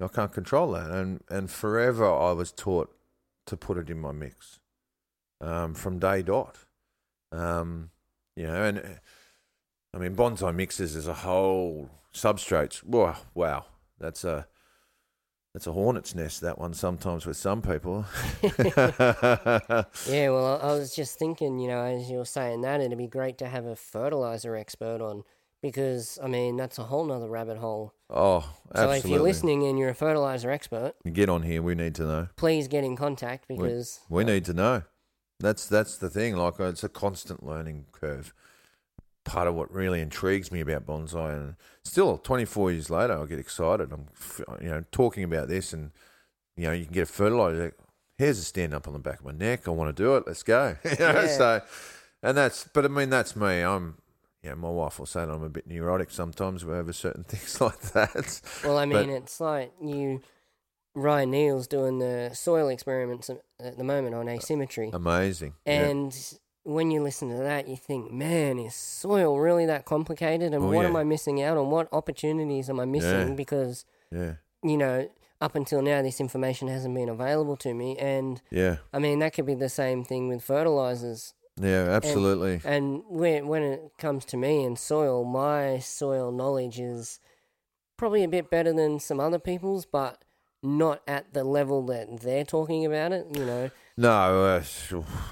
I 0.00 0.08
can't 0.08 0.32
control 0.32 0.72
that, 0.72 0.90
and 0.90 1.22
and 1.30 1.50
forever 1.50 2.10
I 2.10 2.32
was 2.32 2.52
taught 2.52 2.94
to 3.46 3.56
put 3.56 3.78
it 3.78 3.90
in 3.90 3.98
my 3.98 4.12
mix 4.12 4.60
um, 5.40 5.74
from 5.74 5.98
day 5.98 6.22
dot. 6.22 6.58
Um, 7.32 7.90
you 8.36 8.46
know, 8.46 8.62
and 8.62 8.78
uh, 8.78 8.82
I 9.94 9.98
mean 9.98 10.14
bonsai 10.14 10.54
mixes 10.54 10.94
as 10.96 11.06
a 11.06 11.14
whole 11.14 11.90
substrates. 12.14 12.82
Wow, 12.84 13.16
wow, 13.34 13.66
that's 13.98 14.24
a 14.24 14.46
that's 15.54 15.66
a 15.66 15.72
hornet's 15.72 16.14
nest. 16.14 16.42
That 16.42 16.58
one 16.58 16.74
sometimes 16.74 17.24
with 17.24 17.38
some 17.38 17.62
people. 17.62 18.04
Yeah, 20.06 20.30
well, 20.30 20.60
I 20.62 20.72
was 20.72 20.94
just 20.94 21.18
thinking, 21.18 21.58
you 21.58 21.68
know, 21.68 21.82
as 21.82 22.10
you 22.10 22.18
were 22.18 22.26
saying 22.26 22.60
that, 22.60 22.80
it'd 22.80 22.98
be 22.98 23.06
great 23.06 23.38
to 23.38 23.48
have 23.48 23.64
a 23.64 23.74
fertilizer 23.74 24.54
expert 24.54 25.00
on 25.00 25.24
because, 25.62 26.18
I 26.22 26.26
mean, 26.28 26.56
that's 26.56 26.78
a 26.78 26.84
whole 26.84 27.06
nother 27.06 27.28
rabbit 27.28 27.56
hole. 27.56 27.94
Oh, 28.10 28.48
So 28.74 28.90
if 28.90 29.06
you're 29.06 29.20
listening 29.20 29.64
and 29.64 29.78
you're 29.78 29.90
a 29.90 29.94
fertilizer 29.94 30.50
expert, 30.50 30.94
get 31.12 31.28
on 31.28 31.42
here. 31.42 31.62
We 31.62 31.74
need 31.74 31.94
to 31.96 32.02
know. 32.02 32.28
please 32.36 32.68
get 32.68 32.84
in 32.84 32.96
contact 32.96 33.48
because 33.48 34.00
We 34.08 34.24
need 34.24 34.44
to 34.46 34.54
know. 34.54 34.82
That's 35.40 35.66
that's 35.66 35.98
the 35.98 36.08
thing. 36.08 36.36
Like 36.36 36.58
it's 36.60 36.84
a 36.84 36.88
constant 36.88 37.44
learning 37.44 37.86
curve. 37.92 38.32
Part 39.24 39.48
of 39.48 39.54
what 39.54 39.72
really 39.72 40.00
intrigues 40.00 40.52
me 40.52 40.60
about 40.60 40.86
bonsai, 40.86 41.34
and 41.34 41.56
still, 41.82 42.16
24 42.16 42.70
years 42.70 42.90
later, 42.90 43.20
I 43.20 43.26
get 43.26 43.40
excited. 43.40 43.92
I'm, 43.92 44.06
you 44.62 44.68
know, 44.68 44.84
talking 44.92 45.24
about 45.24 45.48
this, 45.48 45.72
and 45.72 45.90
you 46.56 46.64
know, 46.64 46.72
you 46.72 46.84
can 46.84 46.94
get 46.94 47.02
a 47.02 47.06
fertilizer. 47.06 47.74
Here's 48.18 48.38
a 48.38 48.44
stand 48.44 48.72
up 48.72 48.86
on 48.86 48.94
the 48.94 49.00
back 49.00 49.18
of 49.18 49.26
my 49.26 49.32
neck. 49.32 49.66
I 49.66 49.72
want 49.72 49.94
to 49.94 50.02
do 50.02 50.16
it. 50.16 50.24
Let's 50.26 50.42
go. 50.44 50.76
You 50.84 50.90
know, 51.00 51.12
Yeah. 51.12 51.26
So, 51.26 51.60
and 52.22 52.36
that's, 52.36 52.68
but 52.72 52.84
I 52.84 52.88
mean, 52.88 53.10
that's 53.10 53.36
me. 53.36 53.60
I'm, 53.60 53.98
yeah, 54.46 54.54
my 54.54 54.70
wife 54.70 54.98
will 54.98 55.06
say 55.06 55.24
that 55.26 55.30
I'm 55.32 55.42
a 55.42 55.48
bit 55.48 55.66
neurotic 55.66 56.10
sometimes 56.10 56.62
over 56.64 56.92
certain 56.92 57.24
things 57.28 57.60
like 57.60 57.80
that. 57.92 58.40
Well, 58.64 58.78
I 58.78 58.86
But- 58.86 59.06
mean, 59.06 59.10
it's 59.16 59.40
like 59.40 59.72
you. 59.82 60.22
Ryan 60.94 61.30
Neil's 61.30 61.66
doing 61.66 61.98
the 61.98 62.30
soil 62.32 62.68
experiments 62.68 63.28
at- 63.28 63.76
the 63.76 63.84
moment 63.84 64.14
on 64.14 64.28
asymmetry. 64.30 64.88
Amazing. 64.94 65.52
Yeah. 65.66 65.82
And 65.88 66.38
when 66.62 66.90
you 66.90 67.02
listen 67.02 67.28
to 67.28 67.36
that, 67.36 67.68
you 67.68 67.76
think, 67.76 68.10
man, 68.10 68.58
is 68.58 68.74
soil 68.74 69.38
really 69.38 69.66
that 69.66 69.84
complicated? 69.84 70.54
And 70.54 70.64
Oh, 70.64 70.68
what 70.68 70.82
yeah. 70.82 70.88
am 70.88 70.96
I 70.96 71.04
missing 71.04 71.42
out 71.42 71.58
on? 71.58 71.70
What 71.70 71.88
opportunities 71.92 72.70
am 72.70 72.80
I 72.80 72.86
missing? 72.86 73.28
Yeah. 73.28 73.34
Because, 73.34 73.84
yeah, 74.10 74.34
you 74.62 74.78
know, 74.78 75.06
up 75.38 75.54
until 75.54 75.82
now, 75.82 76.00
this 76.00 76.18
information 76.18 76.68
hasn't 76.68 76.94
been 76.94 77.10
available 77.10 77.58
to 77.58 77.74
me. 77.74 77.98
And 77.98 78.40
yeah, 78.50 78.76
I 78.90 78.98
mean, 78.98 79.18
that 79.18 79.34
could 79.34 79.44
be 79.44 79.54
the 79.54 79.68
same 79.68 80.02
thing 80.02 80.28
with 80.28 80.42
fertilizers. 80.42 81.34
Yeah, 81.60 81.88
absolutely. 81.90 82.60
And 82.64 83.02
when, 83.08 83.48
when 83.48 83.62
it 83.62 83.92
comes 83.98 84.24
to 84.26 84.36
me 84.36 84.64
and 84.64 84.78
soil, 84.78 85.24
my 85.24 85.78
soil 85.78 86.30
knowledge 86.32 86.78
is 86.78 87.20
probably 87.96 88.24
a 88.24 88.28
bit 88.28 88.50
better 88.50 88.72
than 88.72 89.00
some 89.00 89.20
other 89.20 89.38
people's, 89.38 89.86
but 89.86 90.22
not 90.62 91.02
at 91.06 91.32
the 91.32 91.44
level 91.44 91.84
that 91.86 92.20
they're 92.20 92.44
talking 92.44 92.84
about 92.84 93.12
it, 93.12 93.26
you 93.34 93.44
know. 93.44 93.70
No, 93.96 94.10
uh, 94.10 94.62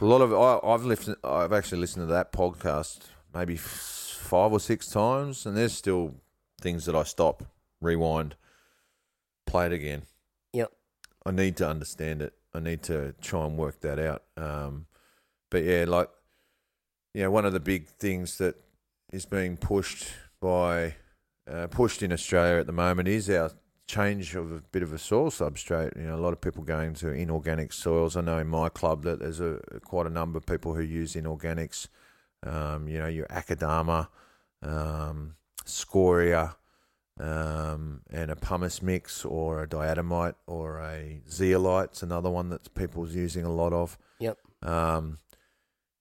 a 0.01 0.05
lot 0.05 0.23
of 0.23 0.33
I, 0.33 0.67
I've 0.67 0.85
listened. 0.85 1.17
I've 1.23 1.53
actually 1.53 1.81
listened 1.81 2.09
to 2.09 2.13
that 2.15 2.33
podcast 2.33 3.01
maybe 3.35 3.55
f- 3.55 4.19
five 4.21 4.53
or 4.53 4.61
six 4.61 4.89
times, 4.89 5.45
and 5.45 5.57
there's 5.57 5.75
still 5.75 6.15
things 6.61 6.87
that 6.87 6.95
I 6.95 7.03
stop, 7.03 7.43
rewind, 7.81 8.37
play 9.47 9.67
it 9.67 9.73
again. 9.73 10.03
Yep. 10.55 10.73
I 11.27 11.31
need 11.33 11.57
to 11.59 11.69
understand 11.69 12.23
it. 12.23 12.33
I 12.55 12.61
need 12.61 12.83
to 12.85 13.15
try 13.21 13.45
and 13.45 13.59
work 13.59 13.81
that 13.81 13.99
out. 13.99 14.23
Um, 14.37 14.87
but 15.55 15.63
yeah, 15.63 15.85
like 15.87 16.09
yeah, 17.15 17.29
one 17.29 17.45
of 17.45 17.53
the 17.53 17.61
big 17.61 17.87
things 17.87 18.39
that 18.39 18.57
is 19.13 19.25
being 19.25 19.57
pushed 19.57 20.09
by 20.41 20.97
uh, 21.49 21.69
pushed 21.69 22.03
in 22.03 22.13
Australia 22.13 22.59
at 22.59 22.67
the 22.67 22.73
moment 22.73 23.07
is 23.07 23.31
our 23.31 23.53
change 23.87 24.35
of 24.35 24.51
a 24.51 24.63
bit 24.73 24.83
of 24.83 24.93
a 24.93 24.99
soil 24.99 25.31
substrate. 25.31 25.97
You 25.97 26.09
know, 26.09 26.17
a 26.17 26.25
lot 26.25 26.33
of 26.33 26.41
people 26.41 26.65
going 26.65 26.95
to 26.95 27.13
inorganic 27.13 27.73
soils. 27.73 28.17
I 28.17 28.23
know 28.23 28.39
in 28.39 28.49
my 28.49 28.69
club 28.69 29.05
that 29.05 29.21
there's 29.21 29.39
a 29.39 29.61
quite 29.85 30.07
a 30.07 30.11
number 30.11 30.39
of 30.39 30.45
people 30.45 30.75
who 30.75 30.83
use 30.83 31.15
inorganics. 31.15 31.87
Um, 32.43 32.89
you 32.89 32.99
know, 32.99 33.07
your 33.07 33.27
Akadama, 33.27 34.09
um, 34.61 35.37
Scoria, 35.65 36.57
um, 37.21 38.01
and 38.11 38.33
a 38.33 38.35
pumice 38.35 38.83
mix 38.83 39.25
or 39.25 39.63
a 39.63 39.69
diatomite 39.69 40.35
or 40.49 40.81
a 40.81 41.21
zeolite's 41.31 42.03
another 42.03 42.29
one 42.29 42.49
that 42.49 42.75
people's 42.75 43.15
using 43.15 43.45
a 43.45 43.53
lot 43.53 43.73
of. 43.73 43.97
Yep. 44.19 44.39
Um, 44.65 45.19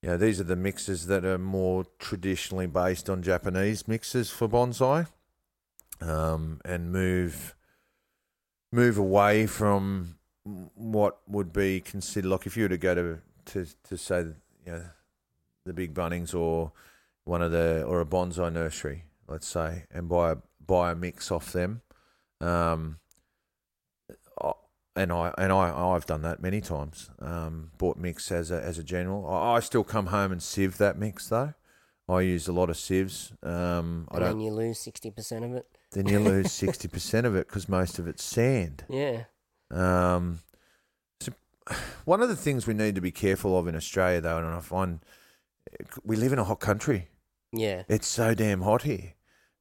you 0.03 0.09
know, 0.09 0.17
these 0.17 0.41
are 0.41 0.43
the 0.43 0.57
mixes 0.57 1.07
that 1.07 1.23
are 1.23 1.37
more 1.37 1.85
traditionally 1.97 2.67
based 2.67 3.09
on 3.09 3.23
Japanese 3.23 3.87
mixes 3.87 4.29
for 4.29 4.49
bonsai, 4.49 5.07
um, 6.01 6.59
and 6.65 6.91
move 6.91 7.55
move 8.69 8.97
away 8.97 9.47
from 9.47 10.17
what 10.75 11.19
would 11.25 11.53
be 11.53 11.79
considered 11.79 12.27
like 12.27 12.45
if 12.45 12.57
you 12.57 12.63
were 12.63 12.69
to 12.69 12.77
go 12.77 12.93
to 12.93 13.19
to 13.45 13.65
to 13.87 13.97
say 13.97 14.25
you 14.65 14.71
know 14.73 14.83
the 15.65 15.71
big 15.71 15.93
Bunnings 15.93 16.35
or 16.35 16.73
one 17.23 17.41
of 17.41 17.53
the 17.53 17.83
or 17.83 18.01
a 18.01 18.05
bonsai 18.05 18.51
nursery, 18.51 19.05
let's 19.29 19.47
say, 19.47 19.85
and 19.89 20.09
buy 20.09 20.31
a 20.31 20.37
buy 20.67 20.91
a 20.91 20.95
mix 20.95 21.31
off 21.31 21.53
them. 21.53 21.81
Um, 22.41 22.99
and 24.95 25.11
I 25.11 25.33
and 25.37 25.51
I 25.51 25.71
I've 25.75 26.05
done 26.05 26.21
that 26.23 26.41
many 26.41 26.61
times. 26.61 27.09
Um, 27.19 27.71
bought 27.77 27.97
mix 27.97 28.31
as 28.31 28.51
a 28.51 28.61
as 28.61 28.77
a 28.77 28.83
general. 28.83 29.27
I, 29.27 29.55
I 29.55 29.59
still 29.59 29.83
come 29.83 30.07
home 30.07 30.31
and 30.31 30.41
sieve 30.41 30.77
that 30.77 30.97
mix 30.97 31.27
though. 31.29 31.53
I 32.09 32.21
use 32.21 32.47
a 32.47 32.53
lot 32.53 32.69
of 32.69 32.77
sieves. 32.77 33.31
Um, 33.41 34.07
I 34.11 34.15
And 34.17 34.25
don't. 34.25 34.37
then 34.37 34.39
you 34.41 34.51
lose 34.51 34.77
60% 34.77 35.45
of 35.45 35.55
it. 35.55 35.65
Then 35.93 36.07
you 36.07 36.19
lose 36.19 36.51
sixty 36.51 36.87
percent 36.87 37.25
of 37.25 37.35
it 37.35 37.47
because 37.47 37.69
most 37.79 37.97
of 37.99 38.07
it's 38.07 38.23
sand. 38.23 38.83
Yeah. 38.89 39.23
Um, 39.71 40.39
so 41.21 41.31
one 42.05 42.21
of 42.21 42.29
the 42.29 42.35
things 42.35 42.67
we 42.67 42.73
need 42.73 42.95
to 42.95 43.01
be 43.01 43.11
careful 43.11 43.57
of 43.57 43.67
in 43.67 43.75
Australia, 43.75 44.19
though, 44.21 44.37
and 44.37 44.47
I 44.47 44.59
find 44.59 44.99
we 46.03 46.15
live 46.15 46.33
in 46.33 46.39
a 46.39 46.43
hot 46.43 46.59
country. 46.59 47.09
Yeah. 47.51 47.83
It's 47.87 48.07
so 48.07 48.33
damn 48.33 48.61
hot 48.61 48.81
here. 48.81 49.13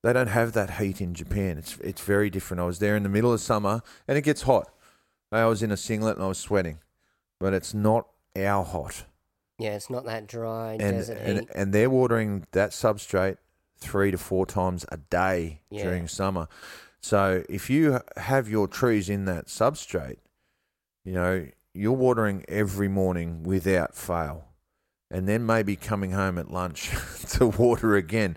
They 0.03 0.13
don't 0.13 0.29
have 0.29 0.53
that 0.55 0.79
heat 0.79 1.01
in 1.01 1.15
Japan. 1.15 1.59
It's 1.59 1.77
it's 1.79 2.01
very 2.03 2.29
different. 2.31 2.61
I 2.61 2.65
was 2.65 2.79
there 2.81 2.97
in 2.97 3.03
the 3.05 3.09
middle 3.09 3.33
of 3.33 3.41
summer, 3.41 3.83
and 4.09 4.19
it 4.19 4.23
gets 4.23 4.43
hot. 4.43 4.73
I 5.33 5.47
was 5.47 5.63
in 5.63 5.71
a 5.71 5.77
singlet 5.77 6.17
and 6.17 6.25
I 6.25 6.29
was 6.29 6.39
sweating, 6.39 6.79
but 7.41 7.53
it's 7.55 7.73
not 7.75 8.07
our 8.37 8.65
hot. 8.65 9.05
Yeah, 9.59 9.75
it's 9.75 9.91
not 9.91 10.05
that 10.07 10.27
dry 10.27 10.73
And 10.73 10.97
desert 10.99 11.19
and, 11.19 11.41
heat. 11.41 11.49
and 11.55 11.73
they're 11.73 11.91
watering 11.91 12.47
that 12.53 12.71
substrate 12.71 13.37
three 13.79 14.11
to 14.11 14.19
four 14.19 14.47
times 14.47 14.85
a 14.91 14.97
day 14.97 15.61
Yeah. 15.71 15.85
during 15.85 16.09
summer. 16.09 16.49
So 17.01 17.43
if 17.49 17.69
you 17.71 18.01
have 18.17 18.49
your 18.49 18.69
trees 18.69 19.09
in 19.09 19.25
that 19.27 19.47
substrate, 19.47 20.19
you 21.05 21.13
know 21.13 21.47
you're 21.75 21.93
watering 21.93 22.45
every 22.49 22.89
morning 22.89 23.43
without 23.43 23.95
fail, 23.95 24.45
and 25.11 25.27
then 25.29 25.45
maybe 25.47 25.75
coming 25.75 26.13
home 26.13 26.39
at 26.39 26.51
lunch 26.51 26.91
to 27.31 27.47
water 27.47 27.97
again, 27.97 28.37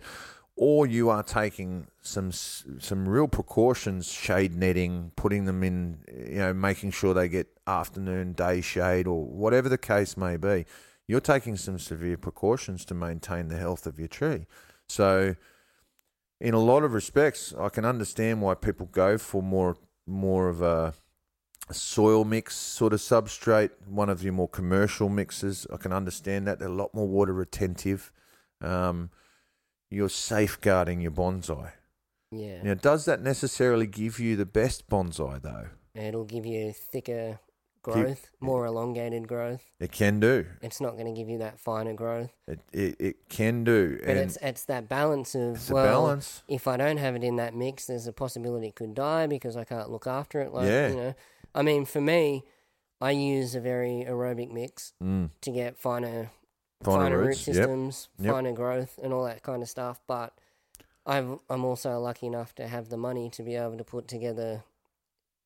or 0.55 0.87
you 0.87 1.09
are 1.09 1.23
taking 1.23 1.87
some 2.01 2.31
some 2.31 3.07
real 3.07 3.27
precautions, 3.27 4.11
shade 4.11 4.55
netting, 4.55 5.11
putting 5.15 5.45
them 5.45 5.63
in, 5.63 5.99
you 6.07 6.35
know, 6.35 6.53
making 6.53 6.91
sure 6.91 7.13
they 7.13 7.27
get 7.27 7.47
afternoon, 7.67 8.33
day 8.33 8.61
shade, 8.61 9.07
or 9.07 9.25
whatever 9.25 9.67
the 9.67 9.77
case 9.77 10.15
may 10.15 10.37
be. 10.37 10.65
You're 11.07 11.19
taking 11.19 11.57
some 11.57 11.77
severe 11.77 12.17
precautions 12.17 12.85
to 12.85 12.93
maintain 12.93 13.49
the 13.49 13.57
health 13.57 13.85
of 13.85 13.99
your 13.99 14.07
tree. 14.07 14.47
So, 14.87 15.35
in 16.39 16.53
a 16.53 16.59
lot 16.59 16.83
of 16.83 16.93
respects, 16.93 17.53
I 17.59 17.69
can 17.69 17.85
understand 17.85 18.41
why 18.41 18.55
people 18.55 18.87
go 18.87 19.17
for 19.17 19.43
more 19.43 19.75
more 20.07 20.47
of 20.47 20.61
a 20.61 20.93
soil 21.71 22.23
mix 22.23 22.55
sort 22.55 22.93
of 22.93 22.99
substrate, 22.99 23.71
one 23.87 24.09
of 24.09 24.23
your 24.23 24.33
more 24.33 24.47
commercial 24.47 25.09
mixes. 25.09 25.67
I 25.73 25.77
can 25.77 25.91
understand 25.91 26.47
that 26.47 26.59
they're 26.59 26.67
a 26.67 26.71
lot 26.71 26.93
more 26.93 27.07
water 27.07 27.33
retentive. 27.33 28.11
Um, 28.61 29.09
you're 29.95 30.09
safeguarding 30.09 31.01
your 31.01 31.11
bonsai. 31.11 31.71
Yeah. 32.31 32.61
Now, 32.63 32.73
does 32.73 33.05
that 33.05 33.21
necessarily 33.21 33.87
give 33.87 34.19
you 34.19 34.35
the 34.35 34.45
best 34.45 34.89
bonsai 34.89 35.41
though? 35.41 35.67
It'll 35.95 36.25
give 36.25 36.45
you 36.45 36.73
thicker 36.73 37.39
growth, 37.81 38.31
more 38.41 38.65
elongated 38.65 39.27
growth. 39.27 39.63
It 39.79 39.91
can 39.91 40.19
do. 40.19 40.45
It's 40.61 40.81
not 40.81 40.93
going 40.97 41.05
to 41.05 41.13
give 41.19 41.29
you 41.29 41.37
that 41.37 41.59
finer 41.59 41.93
growth. 41.93 42.31
It 42.47 42.59
it, 42.73 42.95
it 42.99 43.15
can 43.29 43.63
do, 43.63 43.97
But 43.99 44.09
and 44.09 44.19
it's 44.19 44.37
it's 44.41 44.65
that 44.65 44.89
balance 44.89 45.35
of 45.35 45.55
it's 45.55 45.69
a 45.69 45.73
well, 45.73 45.85
balance. 46.07 46.41
if 46.47 46.67
I 46.67 46.77
don't 46.77 46.97
have 46.97 47.15
it 47.15 47.23
in 47.23 47.35
that 47.37 47.53
mix, 47.55 47.85
there's 47.85 48.07
a 48.07 48.13
possibility 48.13 48.67
it 48.67 48.75
could 48.75 48.95
die 48.95 49.27
because 49.27 49.55
I 49.55 49.63
can't 49.63 49.89
look 49.89 50.07
after 50.07 50.41
it. 50.41 50.51
Like 50.51 50.67
Yeah. 50.67 50.87
you 50.89 50.95
know, 50.95 51.15
I 51.53 51.61
mean, 51.61 51.85
for 51.85 52.01
me, 52.01 52.43
I 52.99 53.11
use 53.11 53.55
a 53.55 53.59
very 53.61 54.03
aerobic 54.07 54.51
mix 54.51 54.93
Mm. 55.01 55.29
to 55.41 55.51
get 55.51 55.77
finer 55.77 56.31
Finer 56.83 57.17
root 57.17 57.27
yep. 57.29 57.55
systems, 57.55 58.09
Yep. 58.19 58.31
finer 58.33 58.51
growth, 58.53 58.99
and 59.01 59.13
all 59.13 59.23
that 59.25 59.41
kind 59.43 59.61
of 59.63 59.69
stuff. 59.69 59.99
But 60.07 60.33
I've, 61.05 61.39
I'm 61.49 61.63
also 61.65 61.99
lucky 61.99 62.27
enough 62.27 62.53
to 62.55 62.67
have 62.67 62.89
the 62.89 62.97
money 62.97 63.29
to 63.31 63.43
be 63.43 63.55
able 63.55 63.77
to 63.77 63.83
put 63.83 64.07
together 64.07 64.63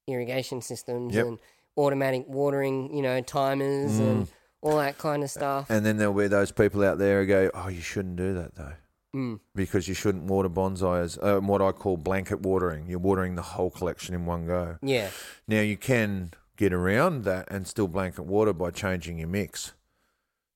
irrigation 0.08 0.62
systems 0.62 1.14
Yep. 1.16 1.26
and 1.26 1.40
automatic 1.78 2.26
watering, 2.28 2.94
you 2.96 3.02
know, 3.02 3.22
timers 3.22 3.92
Mm. 4.00 4.00
and 4.10 4.28
all 4.62 4.78
that 4.78 4.98
kind 4.98 5.24
of 5.24 5.30
stuff. 5.30 5.70
And 5.70 5.86
then 5.86 5.98
there'll 5.98 6.14
be 6.14 6.28
those 6.28 6.52
people 6.52 6.84
out 6.84 6.98
there 6.98 7.22
who 7.22 7.28
go, 7.28 7.52
"Oh, 7.54 7.68
you 7.70 7.82
shouldn't 7.82 8.16
do 8.16 8.34
that 8.34 8.56
though." 8.56 8.74
Mm. 9.16 9.40
because 9.56 9.88
you 9.88 9.96
shouldn't 9.96 10.26
water 10.26 10.50
bonsai 10.50 11.02
as 11.02 11.18
uh, 11.18 11.40
what 11.40 11.64
I 11.64 11.72
call 11.72 11.98
blanket 11.98 12.42
watering. 12.42 12.86
You're 12.88 13.00
watering 13.00 13.34
the 13.34 13.42
whole 13.42 13.72
collection 13.72 14.14
in 14.14 14.28
one 14.28 14.46
go. 14.46 14.78
Yeah, 14.84 15.10
Now 15.48 15.62
you 15.62 15.78
can 15.78 16.30
get 16.58 16.74
around 16.74 17.24
that 17.24 17.48
and 17.50 17.66
still 17.66 17.88
blanket 17.88 18.22
water 18.28 18.54
by 18.54 18.70
changing 18.70 19.18
your 19.18 19.28
mix. 19.28 19.74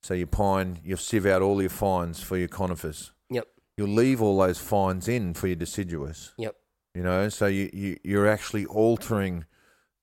So 0.04 0.14
your 0.14 0.28
pine, 0.28 0.80
you'll 0.84 0.98
sieve 0.98 1.26
out 1.26 1.42
all 1.42 1.62
your 1.62 1.70
fines 1.70 2.22
for 2.22 2.38
your 2.38 2.50
conifers. 2.50 3.12
Yep. 3.30 3.48
You'll 3.78 3.88
leave 3.88 4.22
all 4.22 4.38
those 4.38 4.60
fines 4.60 5.08
in 5.08 5.34
for 5.34 5.48
your 5.48 5.56
deciduous. 5.56 6.34
Yep. 6.38 6.56
You 6.94 7.04
know, 7.04 7.30
so 7.30 7.48
you, 7.48 7.70
you 7.74 7.98
you're 8.04 8.28
actually 8.28 8.66
altering 8.66 9.46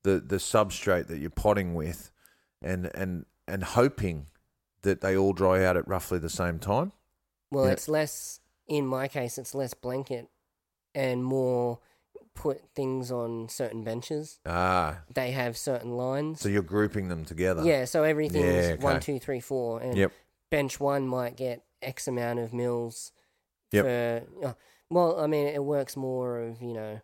the 0.03 0.19
the 0.19 0.37
substrate 0.37 1.07
that 1.09 1.19
you're 1.19 1.31
potting 1.31 1.75
with, 1.75 2.11
and 2.63 2.91
and 2.95 3.27
and 3.47 3.63
hoping 3.63 4.27
that 4.83 5.01
they 5.03 5.17
all 5.17 5.33
dry 5.35 5.65
out 5.65 5.77
at 5.77 5.87
roughly 5.87 6.19
the 6.19 6.31
same 6.31 6.59
time. 6.59 6.93
well, 7.51 7.67
Yeah. 7.67 7.73
it's 7.73 7.89
less. 7.89 8.41
In 8.67 8.87
my 8.87 9.07
case, 9.09 9.37
it's 9.37 9.55
less 9.55 9.75
blanket 9.75 10.29
and 10.95 11.23
more 11.25 11.81
put 12.35 12.63
things 12.75 13.11
on 13.13 13.49
certain 13.49 13.85
benches. 13.85 14.39
Ah, 14.47 15.03
They 15.15 15.33
have 15.33 15.57
certain 15.57 15.97
lines. 15.97 16.41
so 16.41 16.49
you're 16.49 16.63
grouping 16.63 17.09
them 17.09 17.25
together. 17.25 17.63
yeah, 17.65 17.85
so 17.85 18.03
everything's 18.03 18.67
Yeah, 18.67 18.73
okay. 18.75 18.83
one, 18.83 19.01
two, 19.01 19.19
three, 19.19 19.41
four, 19.41 19.81
and 19.81 19.97
Yep. 19.97 20.13
bench 20.51 20.81
one 20.81 21.07
might 21.07 21.37
get 21.37 21.63
X 21.83 22.09
amount 22.09 22.39
of 22.39 22.53
mils. 22.53 23.13
Yep. 23.73 23.85
For, 23.85 24.47
uh, 24.47 24.53
well, 24.91 25.21
I 25.21 25.27
mean, 25.27 25.47
it 25.47 25.63
works 25.65 25.97
more 25.97 26.39
of 26.41 26.61
you 26.63 26.73
know, 26.73 27.01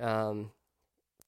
um, 0.00 0.52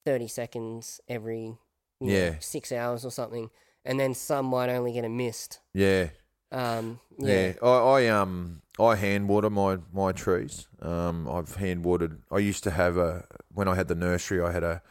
thirty 0.05 0.27
seconds 0.27 0.99
every 1.07 1.57
you 1.99 2.07
know, 2.07 2.13
Yeah. 2.13 2.35
six 2.39 2.71
hours 2.71 3.05
or 3.05 3.11
something, 3.11 3.51
and 3.85 3.99
then 3.99 4.13
some 4.15 4.47
might 4.47 4.69
only 4.69 4.91
get 4.93 5.05
a 5.05 5.09
mist. 5.09 5.59
Yeah. 5.73 6.09
Um, 6.51 6.99
Yeah, 7.17 7.47
yeah. 7.47 7.53
I, 7.61 7.67
I 7.67 8.07
um 8.07 8.61
I 8.79 8.95
hand 8.95 9.29
water 9.29 9.49
my 9.49 9.77
my 9.93 10.11
trees. 10.11 10.67
Um, 10.81 11.27
I've 11.29 11.55
hand 11.55 11.85
watered. 11.85 12.21
I 12.31 12.39
used 12.39 12.63
to 12.63 12.71
have 12.71 12.97
a 12.97 13.25
when 13.53 13.67
I 13.67 13.75
had 13.75 13.87
the 13.87 13.95
nursery. 13.95 14.41
I 14.41 14.51
had 14.51 14.63
a 14.63 14.81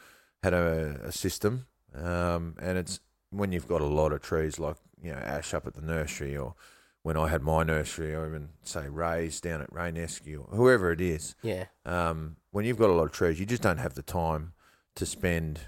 had 0.43 0.53
a, 0.53 0.99
a 1.03 1.11
system. 1.11 1.67
Um, 1.93 2.55
and 2.61 2.77
it's 2.77 2.99
when 3.31 3.51
you've 3.51 3.67
got 3.67 3.81
a 3.81 3.85
lot 3.85 4.13
of 4.13 4.21
trees 4.21 4.59
like 4.59 4.77
you 5.03 5.11
know 5.11 5.17
Ash 5.17 5.53
up 5.53 5.67
at 5.67 5.73
the 5.73 5.81
nursery, 5.81 6.37
or 6.37 6.55
when 7.03 7.17
I 7.17 7.27
had 7.27 7.41
my 7.41 7.63
nursery, 7.63 8.13
or 8.15 8.27
even 8.27 8.49
say 8.63 8.87
Ray's 8.87 9.41
down 9.41 9.61
at 9.61 9.71
Raynesque, 9.71 10.37
or 10.37 10.55
whoever 10.55 10.91
it 10.91 11.01
is. 11.01 11.35
Yeah. 11.41 11.65
Um, 11.85 12.37
when 12.51 12.65
you've 12.65 12.77
got 12.77 12.89
a 12.89 12.93
lot 12.93 13.05
of 13.05 13.11
trees, 13.11 13.39
you 13.39 13.45
just 13.45 13.61
don't 13.63 13.79
have 13.79 13.95
the 13.95 14.03
time 14.03 14.53
to 14.95 15.05
spend 15.05 15.61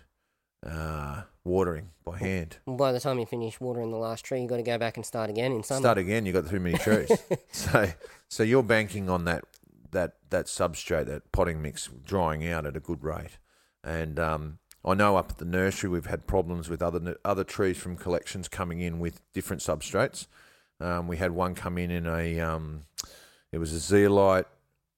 uh, 0.65 1.23
watering 1.43 1.89
by 2.05 2.17
hand. 2.17 2.57
Well, 2.65 2.77
by 2.77 2.91
the 2.91 2.99
time 2.99 3.19
you 3.19 3.25
finish 3.25 3.59
watering 3.59 3.91
the 3.91 3.97
last 3.97 4.25
tree, 4.25 4.41
you 4.41 4.47
got 4.47 4.57
to 4.57 4.63
go 4.63 4.77
back 4.77 4.97
and 4.97 5.05
start 5.05 5.29
again 5.29 5.51
in 5.51 5.63
summer. 5.63 5.81
Start 5.81 5.97
again. 5.97 6.25
You 6.25 6.33
got 6.33 6.49
too 6.49 6.59
many 6.59 6.77
trees. 6.77 7.11
so, 7.51 7.89
so 8.29 8.43
you're 8.43 8.63
banking 8.63 9.09
on 9.09 9.25
that 9.25 9.45
that 9.91 10.15
that 10.29 10.45
substrate, 10.45 11.05
that 11.05 11.31
potting 11.31 11.61
mix, 11.61 11.89
drying 12.05 12.47
out 12.47 12.65
at 12.65 12.75
a 12.75 12.79
good 12.79 13.03
rate. 13.03 13.37
And 13.83 14.19
um, 14.19 14.59
I 14.85 14.93
know 14.93 15.17
up 15.17 15.31
at 15.31 15.37
the 15.37 15.45
nursery 15.45 15.89
we've 15.89 16.05
had 16.05 16.27
problems 16.27 16.69
with 16.69 16.81
other 16.81 17.17
other 17.23 17.43
trees 17.43 17.77
from 17.77 17.95
collections 17.95 18.47
coming 18.47 18.81
in 18.81 18.99
with 18.99 19.21
different 19.33 19.61
substrates. 19.61 20.27
Um, 20.79 21.07
we 21.07 21.17
had 21.17 21.31
one 21.31 21.55
come 21.55 21.77
in 21.77 21.91
in 21.91 22.07
a 22.07 22.39
um, 22.39 22.81
it 23.51 23.59
was 23.59 23.71
a 23.71 23.79
zeolite, 23.79 24.47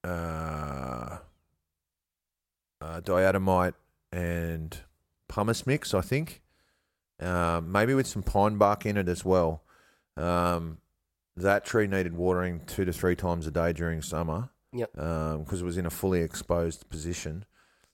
uh, 0.03 1.17
uh, 2.81 3.01
diatomite, 3.01 3.73
and 4.11 4.77
pumice 5.27 5.65
mix, 5.65 5.93
I 5.93 6.01
think. 6.01 6.41
Um, 7.19 7.71
maybe 7.71 7.93
with 7.93 8.07
some 8.07 8.23
pine 8.23 8.57
bark 8.57 8.85
in 8.85 8.97
it 8.97 9.07
as 9.07 9.23
well. 9.23 9.63
Um, 10.17 10.79
that 11.37 11.65
tree 11.65 11.87
needed 11.87 12.15
watering 12.15 12.61
two 12.65 12.85
to 12.85 12.93
three 12.93 13.15
times 13.15 13.47
a 13.47 13.51
day 13.51 13.73
during 13.73 14.01
summer. 14.01 14.49
Yep. 14.73 14.91
Because 14.93 15.61
it 15.61 15.65
was 15.65 15.77
in 15.77 15.85
a 15.85 15.89
fully 15.89 16.21
exposed 16.21 16.89
position. 16.89 17.45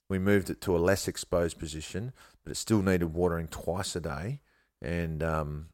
We 0.08 0.18
moved 0.18 0.50
it 0.50 0.60
to 0.62 0.76
a 0.76 0.78
less 0.78 1.08
exposed 1.08 1.58
position, 1.58 2.12
but 2.44 2.50
it 2.50 2.56
still 2.56 2.82
needed 2.82 3.14
watering 3.14 3.48
twice 3.48 3.94
a 3.96 4.00
day. 4.00 4.40
And 4.80 5.22
um, 5.22 5.66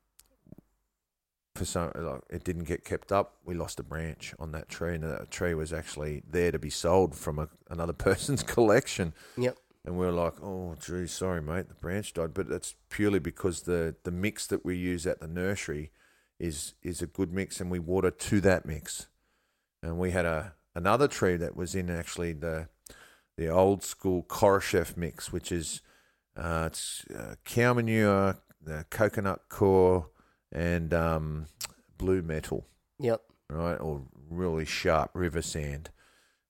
for 1.55 1.65
some, 1.65 1.91
like, 1.95 2.21
it 2.31 2.45
didn't 2.45 2.65
get 2.65 2.85
kept 2.85 3.11
up. 3.11 3.39
We 3.45 3.55
lost 3.55 3.81
a 3.81 3.83
branch 3.83 4.35
on 4.39 4.53
that 4.53 4.69
tree, 4.69 4.95
and 4.95 5.05
that 5.05 5.31
tree 5.31 5.55
was 5.55 5.73
actually 5.73 6.23
there 6.31 6.53
to 6.53 6.59
be 6.59 6.71
sold 6.71 7.15
from 7.15 7.39
a, 7.39 7.49
another 7.69 7.93
person's 7.95 8.43
collection. 8.43 9.15
Yep. 9.37 9.59
And 9.89 9.99
we 9.99 10.05
are 10.05 10.13
like, 10.13 10.35
"Oh, 10.43 10.77
gee, 10.79 11.07
sorry, 11.07 11.41
mate, 11.41 11.69
the 11.69 11.75
branch 11.75 12.13
died." 12.13 12.35
But 12.35 12.47
that's 12.47 12.75
purely 12.91 13.21
because 13.21 13.63
the 13.63 13.97
the 14.03 14.11
mix 14.11 14.47
that 14.49 14.63
we 14.63 14.77
use 14.77 15.07
at 15.07 15.21
the 15.21 15.27
nursery 15.27 15.93
is 16.39 16.75
is 16.83 17.01
a 17.01 17.07
good 17.07 17.33
mix, 17.33 17.59
and 17.59 17.71
we 17.71 17.79
water 17.79 18.11
to 18.11 18.41
that 18.43 18.67
mix. 18.67 19.07
And 19.83 19.99
we 19.99 20.11
had 20.11 20.27
a 20.27 20.53
another 20.75 21.09
tree 21.09 21.39
that 21.39 21.57
was 21.57 21.75
in 21.75 21.89
actually 21.89 22.35
the 22.35 22.69
the 23.39 23.49
old 23.49 23.83
school 23.83 24.25
Koreshoff 24.25 24.95
mix, 24.95 25.33
which 25.33 25.51
is 25.51 25.81
uh, 26.37 26.65
it's 26.67 27.07
uh, 27.07 27.37
cow 27.47 27.73
manure, 27.73 28.37
the 28.61 28.85
coconut 28.91 29.49
core, 29.49 30.11
and 30.53 30.93
um, 30.93 31.47
blue 31.97 32.21
metal 32.21 32.67
Yep. 32.99 33.23
right, 33.49 33.81
or 33.81 34.03
really 34.29 34.67
sharp 34.67 35.13
river 35.15 35.41
sand. 35.41 35.89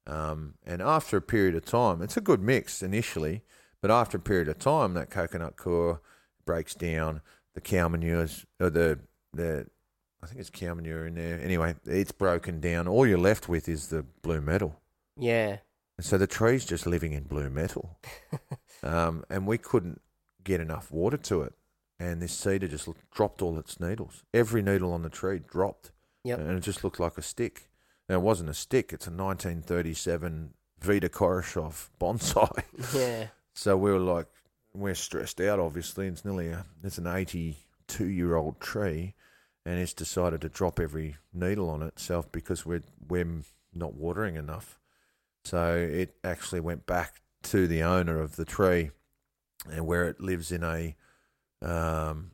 Um, 0.09 0.55
and 0.67 0.81
after 0.81 1.19
a 1.19 1.23
period 1.23 1.55
of 1.55 1.65
time, 1.65 2.03
it's 2.03 2.17
a 2.17 2.23
good 2.23 2.41
mix 2.41 2.83
initially, 2.83 3.43
but 3.81 3.91
after 3.91 4.17
a 4.17 4.21
period 4.21 4.49
of 4.49 4.59
time, 4.59 4.95
that 4.95 5.11
coconut 5.11 5.57
core 5.57 6.01
breaks 6.47 6.75
down. 6.75 7.21
The 7.55 7.61
cow 7.61 7.89
manures, 7.89 8.47
or 8.59 8.71
the 8.71 9.01
the, 9.33 9.67
I 10.23 10.27
think 10.27 10.41
it's 10.41 10.51
cow 10.51 10.75
manure 10.75 11.07
in 11.07 11.15
there. 11.15 11.41
Anyway, 11.41 11.75
it's 11.85 12.13
broken 12.13 12.61
down. 12.61 12.89
All 12.89 13.07
you're 13.07 13.19
left 13.19 13.49
with 13.49 13.69
is 13.69 13.89
the 13.89 14.05
blue 14.23 14.41
metal. 14.41 14.81
Yeah. 15.17 15.59
And 15.97 16.07
so 16.07 16.17
the 16.17 16.27
tree's 16.27 16.65
just 16.65 16.87
living 16.87 17.13
in 17.13 17.25
blue 17.25 17.51
metal. 17.51 17.99
um, 18.83 19.25
and 19.29 19.47
we 19.47 19.59
couldn't 19.59 20.01
get 20.45 20.61
enough 20.61 20.91
water 20.91 21.17
to 21.17 21.43
it. 21.43 21.55
And 22.01 22.23
this 22.23 22.33
cedar 22.33 22.69
just 22.69 22.89
dropped 23.13 23.43
all 23.43 23.59
its 23.59 23.81
needles. 23.81 24.23
Every 24.33 24.63
needle 24.63 24.93
on 24.93 25.03
the 25.03 25.11
tree 25.11 25.41
dropped. 25.41 25.91
Yep. 26.25 26.39
And 26.39 26.51
it 26.59 26.61
just 26.61 26.85
looked 26.85 27.01
like 27.01 27.19
a 27.19 27.23
stick. 27.23 27.69
And 28.09 28.17
it 28.17 28.23
wasn't 28.23 28.51
a 28.51 28.55
stick, 28.55 28.93
it's 28.93 29.07
a 29.07 29.11
1937 29.11 30.55
Vita 30.81 31.09
Koreshoff 31.09 31.89
bonsai. 32.01 32.63
Yeah. 32.95 33.27
So 33.55 33.77
we 33.77 33.91
were 33.91 33.99
like, 33.99 34.29
we're 34.73 34.95
stressed 34.95 35.41
out, 35.41 35.59
obviously. 35.59 36.07
It's 36.07 36.25
nearly 36.25 36.49
a, 36.49 36.65
it's 36.85 36.99
an 36.99 37.09
82 37.09 38.07
year 38.07 38.37
old 38.37 38.61
tree. 38.61 39.15
And 39.67 39.79
it's 39.79 39.93
decided 39.93 40.41
to 40.43 40.49
drop 40.49 40.79
every 40.81 41.17
needle 41.35 41.69
on 41.69 41.83
itself 41.83 42.31
because 42.31 42.65
we're, 42.65 42.85
we're 43.09 43.43
not 43.75 43.95
watering 43.95 44.37
enough. 44.37 44.79
So 45.45 45.75
it 45.75 46.15
actually 46.25 46.61
went 46.61 46.87
back 46.87 47.21
to 47.45 47.67
the 47.67 47.83
owner 47.83 48.21
of 48.21 48.37
the 48.37 48.45
tree, 48.45 48.91
and 49.71 49.87
where 49.87 50.09
it 50.09 50.21
lives 50.21 50.53
in 50.53 50.63
a, 50.63 50.95
um, 51.63 52.33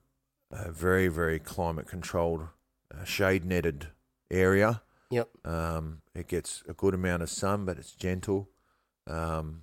a 0.51 0.71
very 0.71 1.09
very 1.09 1.39
climate 1.39 1.87
controlled, 1.87 2.49
uh, 2.93 3.05
shade 3.05 3.45
netted 3.45 3.89
area. 4.31 4.83
Yep. 5.11 5.29
Um, 5.45 6.03
it 6.15 6.29
gets 6.29 6.63
a 6.69 6.73
good 6.73 6.95
amount 6.95 7.23
of 7.23 7.31
sun, 7.31 7.65
but 7.65 7.79
it's 7.79 7.93
gentle. 7.93 8.51
Um, 9.07 9.63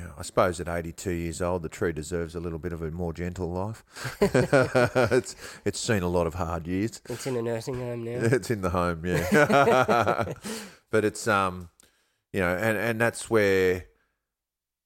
you 0.00 0.04
know, 0.04 0.14
I 0.18 0.22
suppose 0.22 0.60
at 0.60 0.68
82 0.68 1.10
years 1.10 1.42
old, 1.42 1.62
the 1.62 1.68
tree 1.68 1.92
deserves 1.92 2.34
a 2.34 2.40
little 2.40 2.58
bit 2.58 2.72
of 2.72 2.80
a 2.80 2.90
more 2.90 3.12
gentle 3.12 3.50
life. 3.50 3.84
it's 4.20 5.36
it's 5.64 5.78
seen 5.78 6.02
a 6.02 6.08
lot 6.08 6.26
of 6.26 6.34
hard 6.34 6.66
years. 6.66 7.02
It's 7.08 7.26
in 7.26 7.36
a 7.36 7.42
nursing 7.42 7.74
home 7.74 8.04
now. 8.04 8.20
It's 8.22 8.50
in 8.50 8.62
the 8.62 8.70
home, 8.70 9.04
yeah. 9.04 10.32
but 10.90 11.04
it's 11.04 11.28
um, 11.28 11.68
you 12.32 12.40
know, 12.40 12.56
and 12.56 12.78
and 12.78 13.00
that's 13.00 13.28
where 13.28 13.86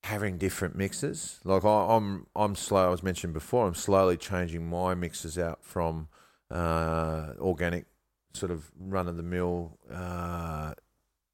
having 0.03 0.37
different 0.37 0.75
mixes. 0.75 1.39
Like 1.45 1.65
I, 1.65 1.95
I'm 1.95 2.27
I'm 2.35 2.57
slow. 2.57 2.87
I 2.87 2.91
was 2.91 3.03
mentioned 3.05 3.35
before. 3.35 3.69
I'm 3.69 3.75
slowly 3.75 4.17
changing 4.17 4.67
my 4.67 4.95
mixes 4.95 5.39
out 5.39 5.63
from 5.63 6.09
uh, 6.51 7.35
organic, 7.39 7.87
sort 8.35 8.51
of 8.51 8.71
run 8.79 9.09
of 9.09 9.17
the 9.17 9.23
mill 9.23 9.79
uh, 9.93 10.75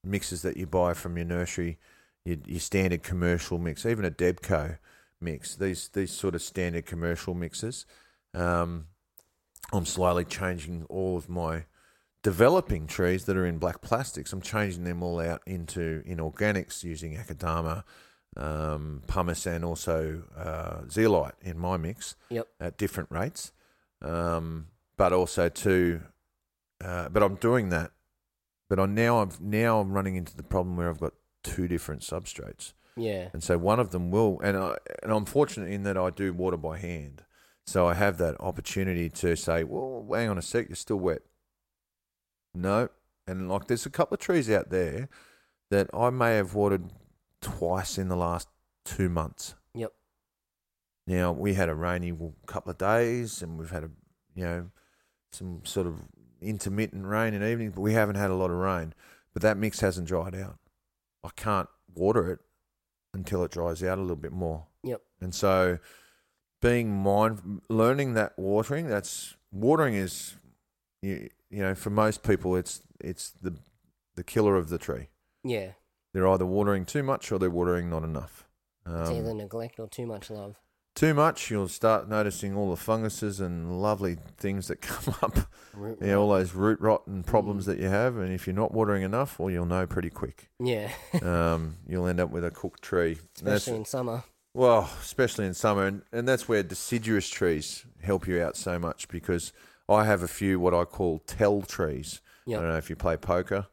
mixes 0.04 0.42
that 0.42 0.56
you 0.56 0.66
buy 0.66 0.94
from 0.94 1.16
your 1.16 1.26
nursery, 1.26 1.78
your, 2.24 2.36
your 2.46 2.60
standard 2.60 3.02
commercial 3.02 3.58
mix, 3.58 3.84
even 3.84 4.04
a 4.04 4.10
Debco 4.10 4.78
mix. 5.20 5.56
These 5.56 5.88
these 5.88 6.12
sort 6.12 6.34
of 6.34 6.42
standard 6.42 6.86
commercial 6.86 7.34
mixes. 7.34 7.86
Um, 8.34 8.86
I'm 9.72 9.86
slowly 9.86 10.24
changing 10.24 10.84
all 10.88 11.16
of 11.16 11.28
my 11.28 11.64
developing 12.22 12.86
trees 12.86 13.24
that 13.24 13.36
are 13.36 13.46
in 13.46 13.58
black 13.58 13.80
plastics. 13.80 14.32
I'm 14.32 14.42
changing 14.42 14.84
them 14.84 15.02
all 15.02 15.20
out 15.20 15.42
into 15.46 16.02
in 16.04 16.18
organics 16.18 16.82
using 16.84 17.16
Akadama, 17.16 17.84
um, 18.36 19.02
pumice, 19.06 19.46
and 19.46 19.64
also 19.64 20.22
uh, 20.36 20.88
zeolite 20.90 21.34
in 21.40 21.58
my 21.58 21.76
mix 21.76 22.16
Yep. 22.28 22.48
at 22.60 22.76
different 22.78 23.10
rates. 23.10 23.52
Um, 24.02 24.66
but 24.96 25.12
also 25.12 25.48
to, 25.48 26.02
uh, 26.84 27.08
but 27.08 27.22
I'm 27.22 27.36
doing 27.36 27.68
that. 27.70 27.92
But 28.68 28.78
I 28.78 28.86
now 28.86 29.20
I've 29.20 29.40
now 29.40 29.80
I'm 29.80 29.92
running 29.92 30.16
into 30.16 30.36
the 30.36 30.42
problem 30.42 30.76
where 30.76 30.88
I've 30.88 31.00
got 31.00 31.14
two 31.42 31.68
different 31.68 32.02
substrates. 32.02 32.72
Yeah. 32.96 33.28
And 33.32 33.42
so 33.42 33.58
one 33.58 33.80
of 33.80 33.90
them 33.90 34.10
will, 34.10 34.40
and 34.42 34.56
I, 34.56 34.76
and 35.02 35.12
I'm 35.12 35.24
fortunate 35.24 35.70
in 35.70 35.84
that 35.84 35.96
I 35.96 36.10
do 36.10 36.32
water 36.32 36.56
by 36.56 36.78
hand, 36.78 37.24
so 37.66 37.86
I 37.86 37.94
have 37.94 38.18
that 38.18 38.36
opportunity 38.40 39.08
to 39.10 39.36
say, 39.36 39.64
well, 39.64 40.06
hang 40.12 40.28
on 40.28 40.38
a 40.38 40.42
sec, 40.42 40.68
you're 40.68 40.76
still 40.76 40.98
wet. 40.98 41.22
No, 42.54 42.88
and 43.26 43.48
like 43.48 43.68
there's 43.68 43.86
a 43.86 43.90
couple 43.90 44.14
of 44.14 44.20
trees 44.20 44.50
out 44.50 44.70
there 44.70 45.08
that 45.70 45.88
I 45.94 46.10
may 46.10 46.34
have 46.34 46.54
watered 46.54 46.90
twice 47.40 47.96
in 47.96 48.08
the 48.08 48.16
last 48.16 48.48
two 48.84 49.08
months. 49.08 49.54
Yep. 49.74 49.92
Now 51.06 51.32
we 51.32 51.54
had 51.54 51.68
a 51.68 51.74
rainy 51.74 52.12
couple 52.46 52.70
of 52.70 52.78
days, 52.78 53.40
and 53.40 53.58
we've 53.58 53.70
had 53.70 53.84
a 53.84 53.90
you 54.34 54.44
know 54.44 54.70
some 55.32 55.60
sort 55.64 55.86
of 55.86 55.94
intermittent 56.40 57.06
rain 57.06 57.34
in 57.34 57.42
evenings, 57.42 57.72
but 57.74 57.80
we 57.82 57.92
haven't 57.92 58.16
had 58.16 58.30
a 58.30 58.34
lot 58.34 58.50
of 58.50 58.56
rain. 58.56 58.94
But 59.32 59.42
that 59.42 59.56
mix 59.56 59.80
hasn't 59.80 60.08
dried 60.08 60.34
out. 60.34 60.58
I 61.22 61.30
can't 61.36 61.68
water 61.94 62.30
it 62.32 62.40
until 63.14 63.44
it 63.44 63.50
dries 63.52 63.82
out 63.82 63.98
a 63.98 64.00
little 64.00 64.16
bit 64.16 64.32
more. 64.32 64.66
Yep. 64.82 65.02
And 65.20 65.34
so, 65.34 65.78
being 66.62 66.90
mind, 67.02 67.60
learning 67.68 68.14
that 68.14 68.38
watering, 68.38 68.88
that's 68.88 69.36
watering 69.52 69.94
is, 69.94 70.36
you, 71.02 71.28
you 71.50 71.62
know, 71.62 71.74
for 71.74 71.90
most 71.90 72.22
people, 72.22 72.56
it's 72.56 72.82
it's 73.00 73.30
the 73.30 73.54
the 74.16 74.24
killer 74.24 74.56
of 74.56 74.68
the 74.68 74.78
tree. 74.78 75.08
Yeah. 75.44 75.72
They're 76.12 76.26
either 76.28 76.46
watering 76.46 76.84
too 76.86 77.02
much 77.02 77.30
or 77.30 77.38
they're 77.38 77.50
watering 77.50 77.88
not 77.88 78.02
enough. 78.02 78.48
It's 78.86 79.10
Um, 79.10 79.16
either 79.16 79.34
neglect 79.34 79.78
or 79.78 79.86
too 79.88 80.06
much 80.06 80.30
love. 80.30 80.56
Too 80.94 81.14
much, 81.14 81.50
you'll 81.50 81.68
start 81.68 82.08
noticing 82.08 82.56
all 82.56 82.70
the 82.70 82.76
funguses 82.76 83.40
and 83.40 83.80
lovely 83.80 84.16
things 84.36 84.68
that 84.68 84.80
come 84.80 85.14
up. 85.22 85.36
Root 85.74 85.98
Yeah, 86.02 86.14
all 86.14 86.30
those 86.30 86.52
root 86.54 86.80
rot 86.80 87.06
and 87.06 87.24
problems 87.24 87.66
that 87.66 87.78
you 87.78 87.88
have. 87.88 88.16
And 88.16 88.32
if 88.32 88.46
you're 88.46 88.56
not 88.56 88.72
watering 88.72 89.02
enough, 89.02 89.38
well, 89.38 89.50
you'll 89.50 89.66
know 89.66 89.86
pretty 89.86 90.10
quick. 90.10 90.50
Yeah. 90.58 90.90
Um, 91.22 91.76
you'll 91.86 92.06
end 92.06 92.18
up 92.20 92.30
with 92.30 92.44
a 92.44 92.50
cooked 92.50 92.82
tree. 92.82 93.18
Especially 93.36 93.76
in 93.76 93.84
summer. 93.84 94.24
Well, 94.52 94.90
especially 95.00 95.46
in 95.46 95.54
summer, 95.54 95.86
and, 95.86 96.02
and 96.12 96.26
that's 96.26 96.48
where 96.48 96.62
deciduous 96.64 97.28
trees 97.28 97.84
help 98.02 98.26
you 98.26 98.42
out 98.42 98.56
so 98.56 98.78
much 98.80 99.06
because 99.08 99.52
I 99.88 100.04
have 100.04 100.22
a 100.22 100.28
few 100.28 100.58
what 100.58 100.74
I 100.74 100.84
call 100.84 101.20
tell 101.20 101.62
trees. 101.62 102.20
Yep. 102.46 102.58
I 102.58 102.62
don't 102.62 102.70
know 102.72 102.78
if 102.78 102.90
you 102.90 102.96
play 102.96 103.16
poker, 103.16 103.66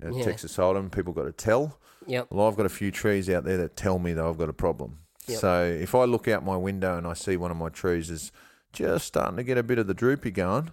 Yeah. 0.00 0.22
Texas 0.22 0.56
Hold'em. 0.56 0.90
People 0.92 1.12
got 1.12 1.26
a 1.26 1.32
tell. 1.32 1.78
Yep. 2.06 2.28
Well, 2.30 2.46
I've 2.46 2.56
got 2.56 2.66
a 2.66 2.70
few 2.70 2.90
trees 2.92 3.28
out 3.28 3.44
there 3.44 3.56
that 3.56 3.76
tell 3.76 3.98
me 3.98 4.12
that 4.12 4.24
I've 4.24 4.38
got 4.38 4.48
a 4.48 4.52
problem. 4.54 4.99
Yep. 5.26 5.38
So 5.38 5.64
if 5.64 5.94
I 5.94 6.04
look 6.04 6.28
out 6.28 6.44
my 6.44 6.56
window 6.56 6.96
and 6.96 7.06
I 7.06 7.12
see 7.12 7.36
one 7.36 7.50
of 7.50 7.56
my 7.56 7.68
trees 7.68 8.10
is 8.10 8.32
just 8.72 9.06
starting 9.06 9.36
to 9.36 9.44
get 9.44 9.58
a 9.58 9.62
bit 9.62 9.78
of 9.78 9.86
the 9.86 9.94
droopy 9.94 10.30
going, 10.30 10.72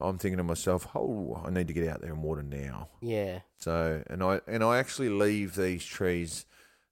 I'm 0.00 0.18
thinking 0.18 0.38
to 0.38 0.44
myself, 0.44 0.88
"Oh, 0.94 1.40
I 1.44 1.50
need 1.50 1.68
to 1.68 1.74
get 1.74 1.88
out 1.88 2.00
there 2.00 2.12
and 2.12 2.22
water 2.22 2.42
now." 2.42 2.88
Yeah. 3.00 3.40
So 3.58 4.02
and 4.08 4.22
I 4.22 4.40
and 4.46 4.64
I 4.64 4.78
actually 4.78 5.08
leave 5.08 5.54
these 5.54 5.84
trees 5.84 6.46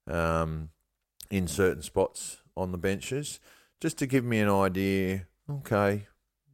um, 0.07 0.69
in 1.29 1.47
certain 1.47 1.83
spots 1.83 2.37
on 2.55 2.71
the 2.71 2.77
benches 2.77 3.39
just 3.81 3.97
to 3.97 4.07
give 4.07 4.23
me 4.23 4.39
an 4.39 4.49
idea. 4.49 5.27
Okay, 5.49 6.07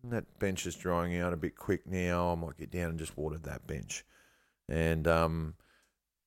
that 0.03 0.39
bench 0.39 0.65
is 0.65 0.75
drying 0.75 1.17
out 1.17 1.33
a 1.33 1.37
bit 1.37 1.55
quick 1.55 1.85
now. 1.85 2.31
I 2.31 2.35
might 2.35 2.57
get 2.57 2.71
down 2.71 2.91
and 2.91 2.99
just 2.99 3.17
water 3.17 3.37
that 3.37 3.67
bench. 3.67 4.03
And 4.67 5.07
um, 5.07 5.55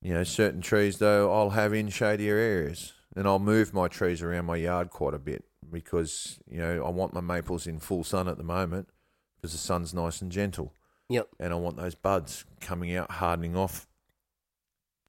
you 0.01 0.15
know, 0.15 0.25
certain 0.25 0.61
trees 0.61 0.99
though 0.99 1.33
I'll 1.33 1.51
have 1.51 1.73
in 1.73 1.89
shadier 1.89 2.37
areas, 2.37 2.93
and 3.15 3.27
I'll 3.27 3.39
move 3.39 3.73
my 3.75 3.89
trees 3.89 4.23
around 4.23 4.47
my 4.47 4.57
yard 4.57 4.91
quite 4.91 5.15
a 5.15 5.19
bit 5.19 5.45
because 5.71 6.39
you 6.51 6.59
know 6.59 6.85
I 6.85 6.91
want 6.91 7.13
my 7.15 7.21
maples 7.21 7.67
in 7.67 7.79
full 7.79 8.05
sun 8.05 8.29
at 8.29 8.37
the 8.37 8.45
moment 8.45 8.89
because 9.37 9.53
the 9.53 9.59
sun's 9.59 9.93
nice 9.95 10.21
and 10.23 10.31
gentle 10.33 10.73
Yep. 11.09 11.29
and 11.41 11.53
I 11.53 11.57
want 11.57 11.77
those 11.77 11.95
buds 11.95 12.45
coming 12.61 12.95
out, 12.97 13.11
hardening 13.11 13.57
off, 13.57 13.87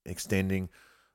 extending. 0.06 0.70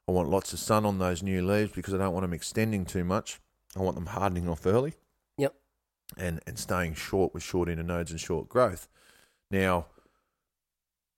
I 0.09 0.13
want 0.13 0.31
lots 0.31 0.53
of 0.53 0.59
sun 0.59 0.87
on 0.87 0.99
those 0.99 1.23
new 1.23 1.47
leaves 1.47 1.73
because 1.73 1.93
I 1.93 1.99
don't 1.99 2.15
want 2.15 2.25
them 2.25 2.33
extending 2.33 2.85
too 2.87 3.05
much. 3.05 3.41
I 3.77 3.81
want 3.81 3.97
them 3.97 4.07
hardening 4.07 4.49
off 4.49 4.65
early. 4.67 4.95
Yep. 5.37 5.55
And 6.17 6.41
and 6.47 6.59
staying 6.59 6.95
short 6.95 7.35
with 7.35 7.43
short 7.43 7.69
internodes 7.69 8.11
and 8.11 8.19
short 8.21 8.49
growth. 8.49 8.89
Now, 9.51 9.87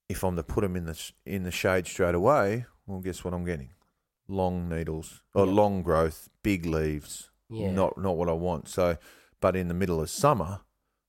if 0.09 0.25
I'm 0.25 0.35
to 0.37 0.43
put 0.43 0.63
them 0.63 0.75
in 0.75 0.87
the 0.87 1.13
in 1.25 1.45
the 1.45 1.53
shade 1.53 1.87
straight 1.87 2.17
away, 2.17 2.67
well, 2.87 2.99
guess 2.99 3.23
what 3.23 3.33
I'm 3.35 3.45
getting? 3.45 3.71
Long 4.31 4.69
needles 4.69 5.23
or 5.35 5.45
long 5.45 5.83
growth, 5.83 6.29
big 6.43 6.65
leaves. 6.65 7.31
Yeah. 7.49 7.73
Not 7.73 7.99
not 7.99 8.17
what 8.17 8.29
I 8.29 8.33
want. 8.33 8.69
So, 8.69 8.97
but 9.41 9.57
in 9.57 9.67
the 9.69 9.75
middle 9.75 10.01
of 10.01 10.09
summer, 10.09 10.61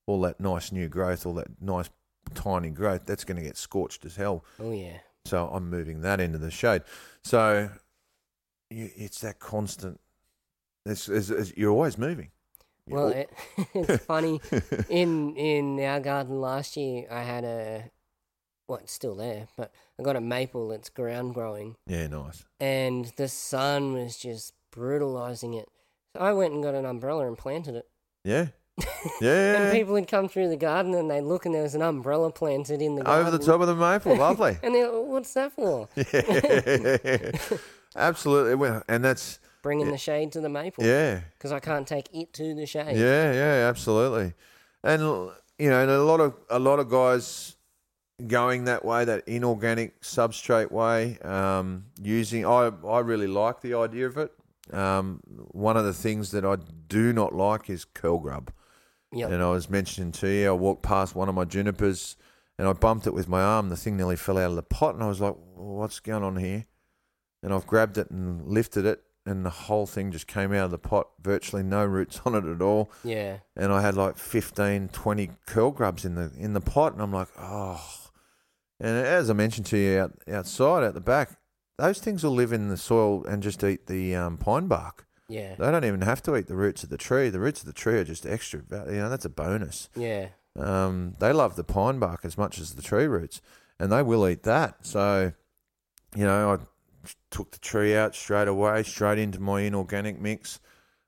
all 0.08 0.22
that 0.22 0.40
nice 0.40 0.72
new 0.72 0.90
growth, 0.90 1.26
all 1.26 1.36
that 1.36 1.62
nice 1.62 1.90
tiny 2.34 2.72
growth, 2.72 3.06
that's 3.06 3.24
going 3.24 3.38
to 3.38 3.44
get 3.44 3.58
scorched 3.58 4.06
as 4.06 4.16
hell. 4.16 4.44
Oh 4.60 4.72
yeah. 4.72 4.98
So 5.26 5.48
I'm 5.48 5.70
moving 5.70 6.02
that 6.02 6.20
into 6.20 6.40
the 6.40 6.50
shade. 6.50 6.82
So 7.24 7.70
it's 8.72 9.22
that 9.22 9.40
constant. 9.40 10.00
It's, 10.86 11.08
it's, 11.08 11.30
it's, 11.30 11.56
you're 11.56 11.72
always 11.72 11.98
moving. 11.98 12.32
You're 12.88 12.98
Well, 12.98 13.08
it, 13.10 13.30
it's 13.76 14.04
funny. 14.06 14.42
In 14.90 15.36
in 15.36 15.80
our 15.82 16.00
garden 16.00 16.42
last 16.42 16.76
year, 16.76 17.06
I 17.12 17.22
had 17.22 17.44
a 17.44 17.92
well, 18.68 18.80
it's 18.80 18.92
still 18.94 19.16
there, 19.16 19.48
but 19.58 19.72
I 20.00 20.04
got 20.04 20.16
a 20.16 20.22
maple 20.22 20.68
that's 20.70 20.90
ground 20.90 21.34
growing, 21.34 21.76
yeah, 21.88 22.08
nice. 22.08 22.44
and 22.60 23.12
the 23.18 23.28
sun 23.28 23.94
was 23.94 24.18
just 24.18 24.54
brutalizing 24.72 25.54
it. 25.54 25.68
So 26.16 26.22
I 26.22 26.34
went 26.34 26.54
and 26.54 26.64
got 26.64 26.76
an 26.76 26.86
umbrella 26.86 27.28
and 27.28 27.38
planted 27.38 27.76
it. 27.76 27.88
Yeah, 28.24 28.48
yeah. 29.22 29.62
And 29.62 29.72
people 29.72 29.94
would 29.94 30.08
come 30.08 30.28
through 30.30 30.50
the 30.50 30.58
garden 30.58 30.94
and 30.94 31.10
they 31.10 31.22
look 31.22 31.46
and 31.46 31.54
there 31.56 31.64
was 31.64 31.76
an 31.76 31.82
umbrella 31.82 32.32
planted 32.32 32.82
in 32.82 32.96
the 32.96 33.04
garden. 33.04 33.28
Over 33.28 33.38
the 33.38 33.44
top 33.44 33.62
of 33.62 33.68
the 33.68 33.76
maple, 33.76 34.16
lovely. 34.16 34.58
And 34.64 34.74
they're, 34.76 34.92
what's 34.92 35.34
that 35.34 35.52
for? 35.54 35.88
yeah, 35.96 37.32
absolutely. 37.96 38.56
Well, 38.56 38.84
and 38.88 39.04
that's 39.04 39.40
Bringing 39.64 39.92
the 39.92 39.98
shade 39.98 40.32
to 40.32 40.42
the 40.42 40.50
maple. 40.50 40.84
yeah, 40.84 41.22
Because 41.38 41.52
I 41.52 41.60
can't 41.60 41.88
take 41.88 42.10
it 42.14 42.34
to 42.34 42.56
the 42.56 42.66
shade. 42.66 42.98
Yeah, 42.98 43.32
yeah, 43.32 43.70
absolutely. 43.70 44.34
And 44.84 45.02
you 45.60 45.70
know, 45.70 45.82
and 45.82 45.92
a 45.92 46.02
lot 46.04 46.20
of 46.20 46.34
a 46.50 46.58
lot 46.58 46.80
of 46.80 46.90
guys 46.90 47.56
going 48.28 48.66
that 48.66 48.84
way, 48.86 49.06
that 49.06 49.28
inorganic 49.28 50.02
substrate 50.02 50.72
way, 50.72 51.18
um, 51.20 51.86
using. 52.02 52.46
I 52.46 52.72
I 52.88 53.00
really 53.00 53.28
like 53.28 53.62
the 53.62 53.76
idea 53.76 54.08
of 54.08 54.18
it. 54.18 54.32
Um, 54.72 55.22
one 55.26 55.78
of 55.78 55.86
the 55.86 55.94
things 55.94 56.32
that 56.32 56.46
I 56.46 56.58
do 56.88 57.12
not 57.14 57.34
like 57.34 57.70
is 57.70 57.86
curl 57.86 58.20
grub. 58.20 58.52
Yep. 59.14 59.32
And 59.32 59.44
I 59.44 59.50
was 59.50 59.70
mentioning 59.70 60.14
to 60.14 60.28
you, 60.28 60.50
I 60.50 60.54
walked 60.54 60.84
past 60.84 61.16
one 61.16 61.28
of 61.28 61.36
my 61.36 61.44
junipers 61.44 62.16
and 62.58 62.68
I 62.70 62.74
bumped 62.74 63.08
it 63.08 63.14
with 63.14 63.28
my 63.28 63.42
arm. 63.42 63.70
The 63.70 63.76
thing 63.76 63.98
nearly 63.98 64.16
fell 64.16 64.38
out 64.38 64.52
of 64.52 64.56
the 64.56 64.64
pot, 64.64 64.94
and 64.94 65.04
I 65.04 65.08
was 65.08 65.20
like, 65.20 65.36
"What's 65.56 66.00
going 66.00 66.24
on 66.24 66.38
here?" 66.38 66.66
And 67.44 67.54
I've 67.54 67.66
grabbed 67.66 67.98
it 67.98 68.12
and 68.12 68.48
lifted 68.48 68.86
it, 68.86 69.04
and 69.26 69.46
the 69.46 69.50
whole 69.50 69.88
thing 69.88 70.12
just 70.12 70.28
came 70.28 70.54
out 70.54 70.66
of 70.66 70.72
the 70.72 70.78
pot, 70.78 71.10
virtually 71.20 71.64
no 71.64 71.84
roots 71.84 72.22
on 72.26 72.36
it 72.36 72.46
at 72.46 72.62
all. 72.62 72.92
Yeah. 73.04 73.38
And 73.56 73.74
I 73.74 73.82
had 73.82 73.96
like 73.96 74.18
15, 74.18 74.90
20 74.90 75.30
curl 75.48 75.72
grubs 75.72 76.06
in 76.06 76.16
the 76.16 76.32
in 76.38 76.54
the 76.54 76.62
pot, 76.62 76.94
and 76.94 77.02
I'm 77.02 77.12
like, 77.12 77.30
oh. 77.38 78.01
And 78.82 78.98
as 79.06 79.30
I 79.30 79.34
mentioned 79.34 79.68
to 79.68 79.78
you 79.78 80.00
out, 80.00 80.14
outside, 80.28 80.84
out 80.84 80.96
the 80.96 81.02
back, 81.02 81.38
those 81.78 82.00
things 82.00 82.24
will 82.24 82.32
live 82.32 82.52
in 82.52 82.70
the 82.70 82.78
soil 82.78 83.24
and 83.26 83.44
just 83.44 83.64
eat 83.64 83.86
the 83.86 84.16
um, 84.16 84.38
pine 84.38 84.68
bark. 84.68 85.06
Yeah. 85.30 85.56
They 85.56 85.72
don't 85.72 85.86
even 85.86 86.02
have 86.02 86.22
to 86.24 86.36
eat 86.36 86.48
the 86.48 86.56
roots 86.56 86.84
of 86.84 86.90
the 86.90 86.98
tree. 86.98 87.30
The 87.30 87.40
roots 87.40 87.62
of 87.62 87.68
the 87.68 87.74
tree 87.74 88.00
are 88.00 88.04
just 88.04 88.26
extra. 88.26 88.62
You 88.88 88.98
know, 88.98 89.10
that's 89.10 89.24
a 89.24 89.30
bonus. 89.30 89.88
Yeah. 89.96 90.30
Um, 90.60 91.16
they 91.20 91.32
love 91.32 91.56
the 91.56 91.64
pine 91.64 92.00
bark 92.00 92.22
as 92.26 92.38
much 92.38 92.60
as 92.60 92.74
the 92.74 92.82
tree 92.82 93.06
roots, 93.06 93.40
and 93.80 93.92
they 93.92 94.04
will 94.04 94.28
eat 94.28 94.44
that. 94.44 94.86
So, 94.86 95.32
you 96.16 96.26
know, 96.26 96.54
I 96.54 97.08
took 97.30 97.52
the 97.52 97.60
tree 97.60 97.96
out 97.96 98.16
straight 98.16 98.48
away, 98.48 98.84
straight 98.84 99.20
into 99.20 99.40
my 99.40 99.62
inorganic 99.62 100.20
mix. 100.20 100.60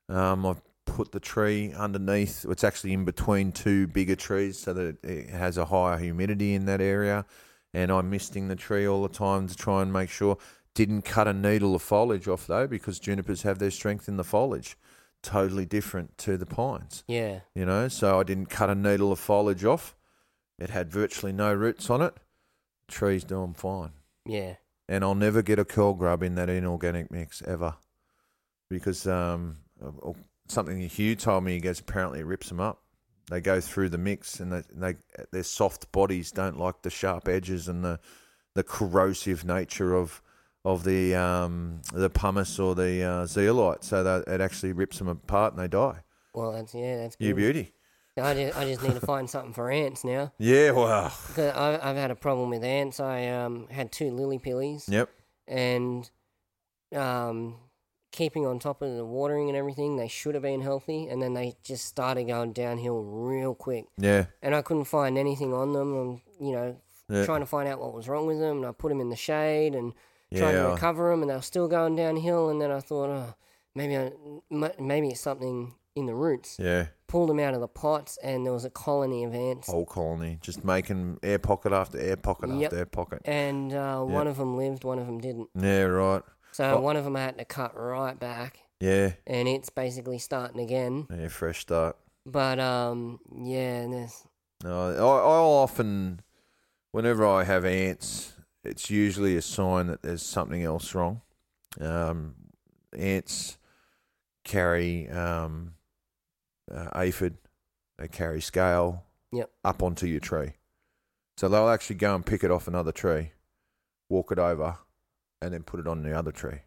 Um, 0.08 0.46
I've 0.46 0.62
put 0.86 1.12
the 1.12 1.20
tree 1.20 1.74
underneath. 1.74 2.46
It's 2.48 2.64
actually 2.64 2.94
in 2.94 3.04
between 3.04 3.52
two 3.52 3.88
bigger 3.88 4.16
trees, 4.16 4.58
so 4.58 4.72
that 4.72 5.04
it 5.04 5.28
has 5.28 5.58
a 5.58 5.66
higher 5.66 5.98
humidity 5.98 6.54
in 6.54 6.64
that 6.66 6.80
area. 6.80 7.26
And 7.74 7.90
I'm 7.90 8.08
misting 8.08 8.48
the 8.48 8.56
tree 8.56 8.86
all 8.86 9.02
the 9.02 9.08
time 9.08 9.48
to 9.48 9.54
try 9.56 9.82
and 9.82 9.92
make 9.92 10.08
sure. 10.08 10.38
Didn't 10.74 11.02
cut 11.02 11.28
a 11.28 11.32
needle 11.32 11.74
of 11.74 11.82
foliage 11.82 12.26
off 12.28 12.46
though, 12.46 12.66
because 12.66 12.98
junipers 12.98 13.42
have 13.42 13.58
their 13.58 13.70
strength 13.70 14.08
in 14.08 14.16
the 14.16 14.24
foliage, 14.24 14.76
totally 15.22 15.66
different 15.66 16.16
to 16.18 16.36
the 16.36 16.46
pines 16.46 17.04
Yeah. 17.06 17.40
you 17.54 17.64
know. 17.64 17.86
So 17.88 18.18
I 18.18 18.22
didn't 18.24 18.46
cut 18.46 18.70
a 18.70 18.74
needle 18.74 19.12
of 19.12 19.18
foliage 19.20 19.64
off. 19.64 19.94
It 20.58 20.70
had 20.70 20.90
virtually 20.90 21.32
no 21.32 21.52
roots 21.54 21.90
on 21.90 22.00
it. 22.02 22.14
Tree's 22.88 23.24
doing 23.24 23.54
fine, 23.54 23.92
Yeah. 24.26 24.56
and 24.88 25.02
I'll 25.04 25.14
never 25.14 25.42
get 25.42 25.58
a 25.58 25.64
curl 25.64 25.94
grub 25.94 26.22
in 26.22 26.34
that 26.36 26.48
inorganic 26.50 27.10
mix 27.10 27.40
ever, 27.42 27.74
because 28.68 29.06
um, 29.06 29.56
uh, 29.84 30.12
something 30.48 30.78
Hugh 30.80 31.16
told 31.16 31.44
me. 31.44 31.54
He 31.54 31.60
goes 31.60 31.80
apparently 31.80 32.20
it 32.20 32.26
rips 32.26 32.48
them 32.48 32.60
up. 32.60 32.82
They 33.30 33.40
go 33.40 33.60
through 33.60 33.88
the 33.88 33.98
mix, 33.98 34.38
and 34.40 34.52
they, 34.52 34.62
they 34.72 34.94
their 35.32 35.42
soft 35.42 35.90
bodies 35.92 36.30
don't 36.32 36.58
like 36.58 36.82
the 36.82 36.90
sharp 36.90 37.28
edges 37.28 37.68
and 37.68 37.84
the 37.84 37.98
the 38.54 38.62
corrosive 38.62 39.44
nature 39.44 39.94
of 39.94 40.20
of 40.64 40.84
the 40.84 41.14
um, 41.14 41.80
the 41.92 42.10
pumice 42.10 42.58
or 42.58 42.74
the 42.74 43.02
uh, 43.02 43.26
zeolite. 43.26 43.82
So 43.84 44.02
that 44.04 44.28
it 44.28 44.40
actually 44.40 44.72
rips 44.72 44.98
them 44.98 45.08
apart 45.08 45.54
and 45.54 45.62
they 45.62 45.68
die. 45.68 46.00
Well, 46.34 46.52
that's 46.52 46.74
yeah, 46.74 46.98
that's 46.98 47.16
You 47.18 47.28
good. 47.30 47.36
beauty. 47.36 47.72
I 48.16 48.32
just, 48.34 48.56
I 48.56 48.64
just 48.64 48.82
need 48.82 48.94
to 48.94 49.00
find 49.00 49.28
something 49.28 49.52
for 49.52 49.70
ants 49.70 50.04
now. 50.04 50.32
Yeah, 50.38 50.70
wow. 50.70 51.10
I, 51.36 51.80
I've 51.82 51.96
had 51.96 52.12
a 52.12 52.14
problem 52.14 52.48
with 52.50 52.62
ants. 52.62 53.00
I 53.00 53.26
um, 53.26 53.66
had 53.70 53.90
two 53.90 54.12
lily 54.12 54.38
pillies, 54.38 54.88
Yep. 54.88 55.10
and 55.48 56.08
um, 56.94 57.56
keeping 58.14 58.46
on 58.46 58.58
top 58.58 58.80
of 58.80 58.96
the 58.96 59.04
watering 59.04 59.48
and 59.48 59.56
everything, 59.58 59.96
they 59.96 60.08
should 60.08 60.34
have 60.34 60.42
been 60.42 60.62
healthy, 60.62 61.08
and 61.08 61.20
then 61.20 61.34
they 61.34 61.54
just 61.62 61.84
started 61.84 62.24
going 62.24 62.52
downhill 62.52 63.02
real 63.02 63.54
quick. 63.54 63.86
Yeah. 63.98 64.26
And 64.40 64.54
I 64.54 64.62
couldn't 64.62 64.84
find 64.84 65.18
anything 65.18 65.52
on 65.52 65.72
them. 65.72 65.94
And 65.96 66.20
you 66.40 66.52
know, 66.52 66.76
Yeah. 67.08 67.24
trying 67.26 67.40
to 67.40 67.46
find 67.46 67.68
out 67.68 67.80
what 67.80 67.92
was 67.92 68.08
wrong 68.08 68.26
with 68.26 68.38
them, 68.38 68.58
and 68.58 68.66
I 68.66 68.72
put 68.72 68.88
them 68.88 69.00
in 69.00 69.10
the 69.10 69.16
shade 69.16 69.74
and 69.74 69.92
trying 70.34 70.54
to 70.54 70.68
recover 70.70 71.10
them, 71.10 71.20
and 71.22 71.30
they 71.30 71.34
were 71.34 71.42
still 71.42 71.68
going 71.68 71.96
downhill. 71.96 72.48
And 72.48 72.60
then 72.62 72.70
I 72.70 72.80
thought, 72.80 73.10
oh, 73.10 73.34
maybe 73.74 73.96
I, 73.98 74.12
maybe 74.78 75.08
it's 75.08 75.20
something 75.20 75.74
in 75.96 76.06
the 76.06 76.14
roots. 76.14 76.56
Yeah. 76.58 76.86
Pulled 77.06 77.28
them 77.28 77.38
out 77.38 77.54
of 77.54 77.60
the 77.60 77.68
pots, 77.68 78.16
and 78.22 78.44
there 78.44 78.52
was 78.52 78.64
a 78.64 78.70
colony 78.70 79.22
of 79.24 79.34
ants. 79.34 79.68
Whole 79.68 79.84
colony. 79.84 80.38
Just 80.40 80.64
making 80.64 81.18
air 81.22 81.38
pocket 81.38 81.72
after 81.72 81.98
air 82.00 82.16
pocket 82.16 82.50
Yep. 82.50 82.64
after 82.64 82.78
air 82.78 82.86
pocket. 82.86 83.22
And 83.26 83.72
uh, 83.72 84.00
one 84.02 84.26
of 84.26 84.36
them 84.38 84.56
lived, 84.56 84.82
one 84.82 84.98
of 84.98 85.06
them 85.06 85.18
didn't. 85.20 85.50
Yeah, 85.54 85.82
right. 85.82 86.22
So 86.54 86.76
Oh. 86.76 86.80
one 86.80 86.96
of 86.96 87.02
them 87.02 87.16
I 87.16 87.22
had 87.22 87.36
to 87.38 87.44
cut 87.44 87.76
right 87.76 88.16
back, 88.16 88.60
Yeah. 88.78 89.14
and 89.26 89.48
it's 89.48 89.70
basically 89.70 90.20
starting 90.20 90.60
again. 90.60 91.08
Yeah, 91.10 91.26
fresh 91.26 91.58
start. 91.58 91.96
But 92.24 92.60
um, 92.60 93.18
yeah, 93.34 93.88
there's, 93.88 94.24
No, 94.62 94.90
I, 94.92 94.94
I'll 94.94 95.50
often, 95.50 96.22
whenever 96.92 97.26
I 97.26 97.42
have 97.42 97.64
ants, 97.64 98.34
it's 98.62 98.88
usually 98.88 99.36
a 99.36 99.42
sign 99.42 99.88
that 99.88 100.02
there's 100.02 100.22
something 100.22 100.62
else 100.62 100.94
wrong. 100.94 101.22
Um, 101.80 102.36
ants 102.96 103.58
carry 104.44 105.08
um, 105.08 105.74
uh, 106.70 106.88
aphid, 106.94 107.36
they 107.98 108.06
carry 108.06 108.40
scale 108.40 109.06
Yep. 109.32 109.50
up 109.64 109.82
onto 109.82 110.06
your 110.06 110.20
tree. 110.20 110.52
So 111.36 111.48
they'll 111.48 111.68
actually 111.68 111.96
go 111.96 112.14
and 112.14 112.24
pick 112.24 112.44
it 112.44 112.52
off 112.52 112.68
another 112.68 112.92
tree, 112.92 113.32
walk 114.08 114.30
it 114.30 114.38
over, 114.38 114.78
and 115.44 115.54
then 115.54 115.62
put 115.62 115.80
it 115.80 115.86
on 115.86 116.02
the 116.02 116.16
other 116.16 116.32
tree, 116.32 116.60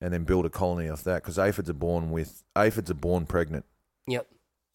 and 0.00 0.12
then 0.12 0.24
build 0.24 0.46
a 0.46 0.50
colony 0.50 0.88
off 0.88 1.04
that. 1.04 1.22
Because 1.22 1.38
aphids 1.38 1.70
are 1.70 1.74
born 1.74 2.10
with 2.10 2.42
aphids 2.56 2.90
are 2.90 2.94
born 2.94 3.26
pregnant. 3.26 3.64
Yep. 4.06 4.26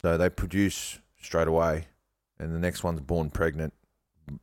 So 0.01 0.17
they 0.17 0.29
produce 0.29 0.99
straight 1.19 1.47
away 1.47 1.87
and 2.39 2.53
the 2.53 2.59
next 2.59 2.83
one's 2.83 3.01
born 3.01 3.29
pregnant 3.29 3.73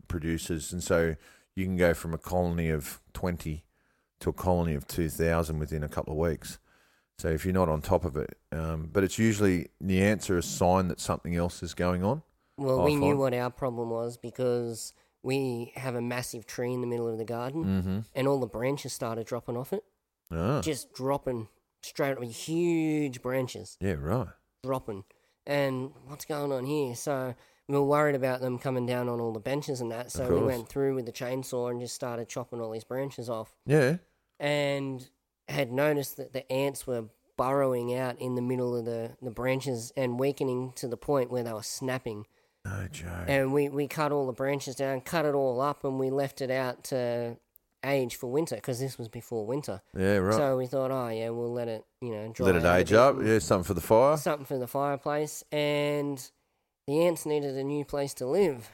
produces, 0.09 0.73
and 0.73 0.83
so 0.83 1.17
you 1.55 1.65
can 1.65 1.77
go 1.77 1.95
from 1.95 2.15
a 2.15 2.19
colony 2.19 2.71
of 2.71 3.01
twenty 3.13 3.65
to 4.21 4.31
a 4.31 4.33
colony 4.33 4.75
of 4.75 4.87
two 4.87 5.09
thousand 5.09 5.59
within 5.59 5.83
a 5.83 5.89
couple 5.89 6.13
of 6.13 6.19
weeks. 6.19 6.59
So 7.19 7.29
if 7.29 7.45
you're 7.45 7.55
not 7.55 7.69
on 7.69 7.81
top 7.81 8.05
of 8.05 8.17
it, 8.17 8.37
um, 8.51 8.91
but 8.93 9.05
it's 9.05 9.19
usually 9.19 9.69
the 9.81 10.03
answer 10.03 10.37
a 10.37 10.43
sign 10.43 10.89
that 10.89 10.99
something 10.99 11.37
else 11.37 11.63
is 11.63 11.75
going 11.75 12.03
on. 12.03 12.23
Well, 12.57 12.81
I 12.81 12.85
we 12.85 12.97
knew 12.97 13.17
what 13.17 13.35
our 13.35 13.51
problem 13.51 13.91
was 13.91 14.17
because 14.17 14.93
we 15.25 15.73
have 15.75 15.95
a 15.97 16.01
massive 16.03 16.47
tree 16.47 16.73
in 16.73 16.81
the 16.83 16.87
middle 16.87 17.09
of 17.09 17.19
the 17.19 17.25
garden, 17.25 17.65
Mm-hmm. 17.65 17.99
and 18.15 18.29
all 18.29 18.39
the 18.39 18.47
branches 18.47 18.93
started 18.93 19.27
dropping 19.27 19.57
off 19.57 19.73
it, 19.73 19.83
Ah, 20.31 20.61
just 20.61 20.93
dropping 20.95 21.49
straight, 21.83 22.17
away. 22.19 22.29
huge 22.29 23.21
branches. 23.23 23.77
yeah, 23.81 23.95
right. 23.99 24.29
dropping. 24.63 25.05
And 25.47 25.91
what's 26.07 26.25
going 26.25 26.53
on 26.53 26.65
here? 26.65 26.95
So 26.95 27.35
we 27.69 27.75
were 27.75 27.83
worried 27.85 28.15
about 28.15 28.41
them 28.41 28.59
coming 28.59 28.87
down 28.87 29.09
on 29.09 29.21
all 29.21 29.33
the 29.33 29.41
benches 29.41 29.81
and 29.81 29.91
that. 29.91 30.11
So 30.13 30.29
we 30.33 30.41
went 30.41 30.69
through 30.69 30.95
with 30.95 31.05
the 31.07 31.13
chainsaw 31.13 31.71
and 31.71 31.81
just 31.81 31.95
started 31.95 32.29
chopping 32.29 32.61
all 32.61 32.71
these 32.71 32.85
branches 32.85 33.29
off. 33.29 33.55
Yeah, 33.67 33.97
And 34.41 35.07
had 35.49 35.71
noticed 35.73 36.17
that 36.17 36.33
the 36.33 36.51
ants 36.51 36.87
were 36.87 37.05
burrowing 37.37 37.95
out 37.95 38.19
in 38.21 38.35
the 38.37 38.43
middle 38.43 38.75
of 38.77 38.85
the, 38.87 39.17
the 39.21 39.31
branches 39.31 39.93
and 39.97 40.19
weakening 40.19 40.73
to 40.77 40.87
the 40.89 40.97
point 40.97 41.31
where 41.31 41.43
they 41.43 41.53
were 41.53 41.63
snapping. 41.63 42.27
No 42.65 42.89
joke. 42.91 43.09
And 43.29 43.53
we, 43.53 43.69
we 43.69 43.89
cut 43.89 44.13
all 44.13 44.27
the 44.27 44.33
branches 44.33 44.75
down, 44.77 45.01
cut 45.01 45.25
it 45.25 45.35
all 45.35 45.61
up, 45.61 45.85
and 45.85 45.99
we 45.99 46.11
left 46.11 46.41
it 46.41 46.51
out 46.51 46.85
to 46.85 47.37
age 47.85 48.17
for 48.17 48.31
winter 48.31 48.55
because 48.57 48.81
this 48.81 48.97
was 48.99 49.09
before 49.09 49.47
winter. 49.47 49.83
yeah, 49.97 50.17
right. 50.17 50.35
So 50.35 50.57
we 50.57 50.67
thought, 50.67 50.91
oh 50.91 51.09
yeah, 51.09 51.29
we'll 51.31 51.53
let 51.53 51.69
it, 51.69 51.85
you 52.01 52.11
know, 52.11 52.33
dry 52.33 52.47
Let 52.47 52.57
it 52.57 52.65
age 52.65 52.93
up. 52.93 53.17
Yeah, 53.23 53.39
something 53.39 53.65
for 53.65 53.75
the 53.75 53.81
fire. 53.81 54.17
something 54.17 54.47
for 54.47 54.59
the 54.59 54.67
fireplace, 54.67 55.45
and 55.53 56.19
the 56.87 57.07
ants 57.07 57.27
needed 57.27 57.57
a 57.57 57.65
new 57.65 57.85
place 57.85 58.15
to 58.15 58.27
live. 58.27 58.71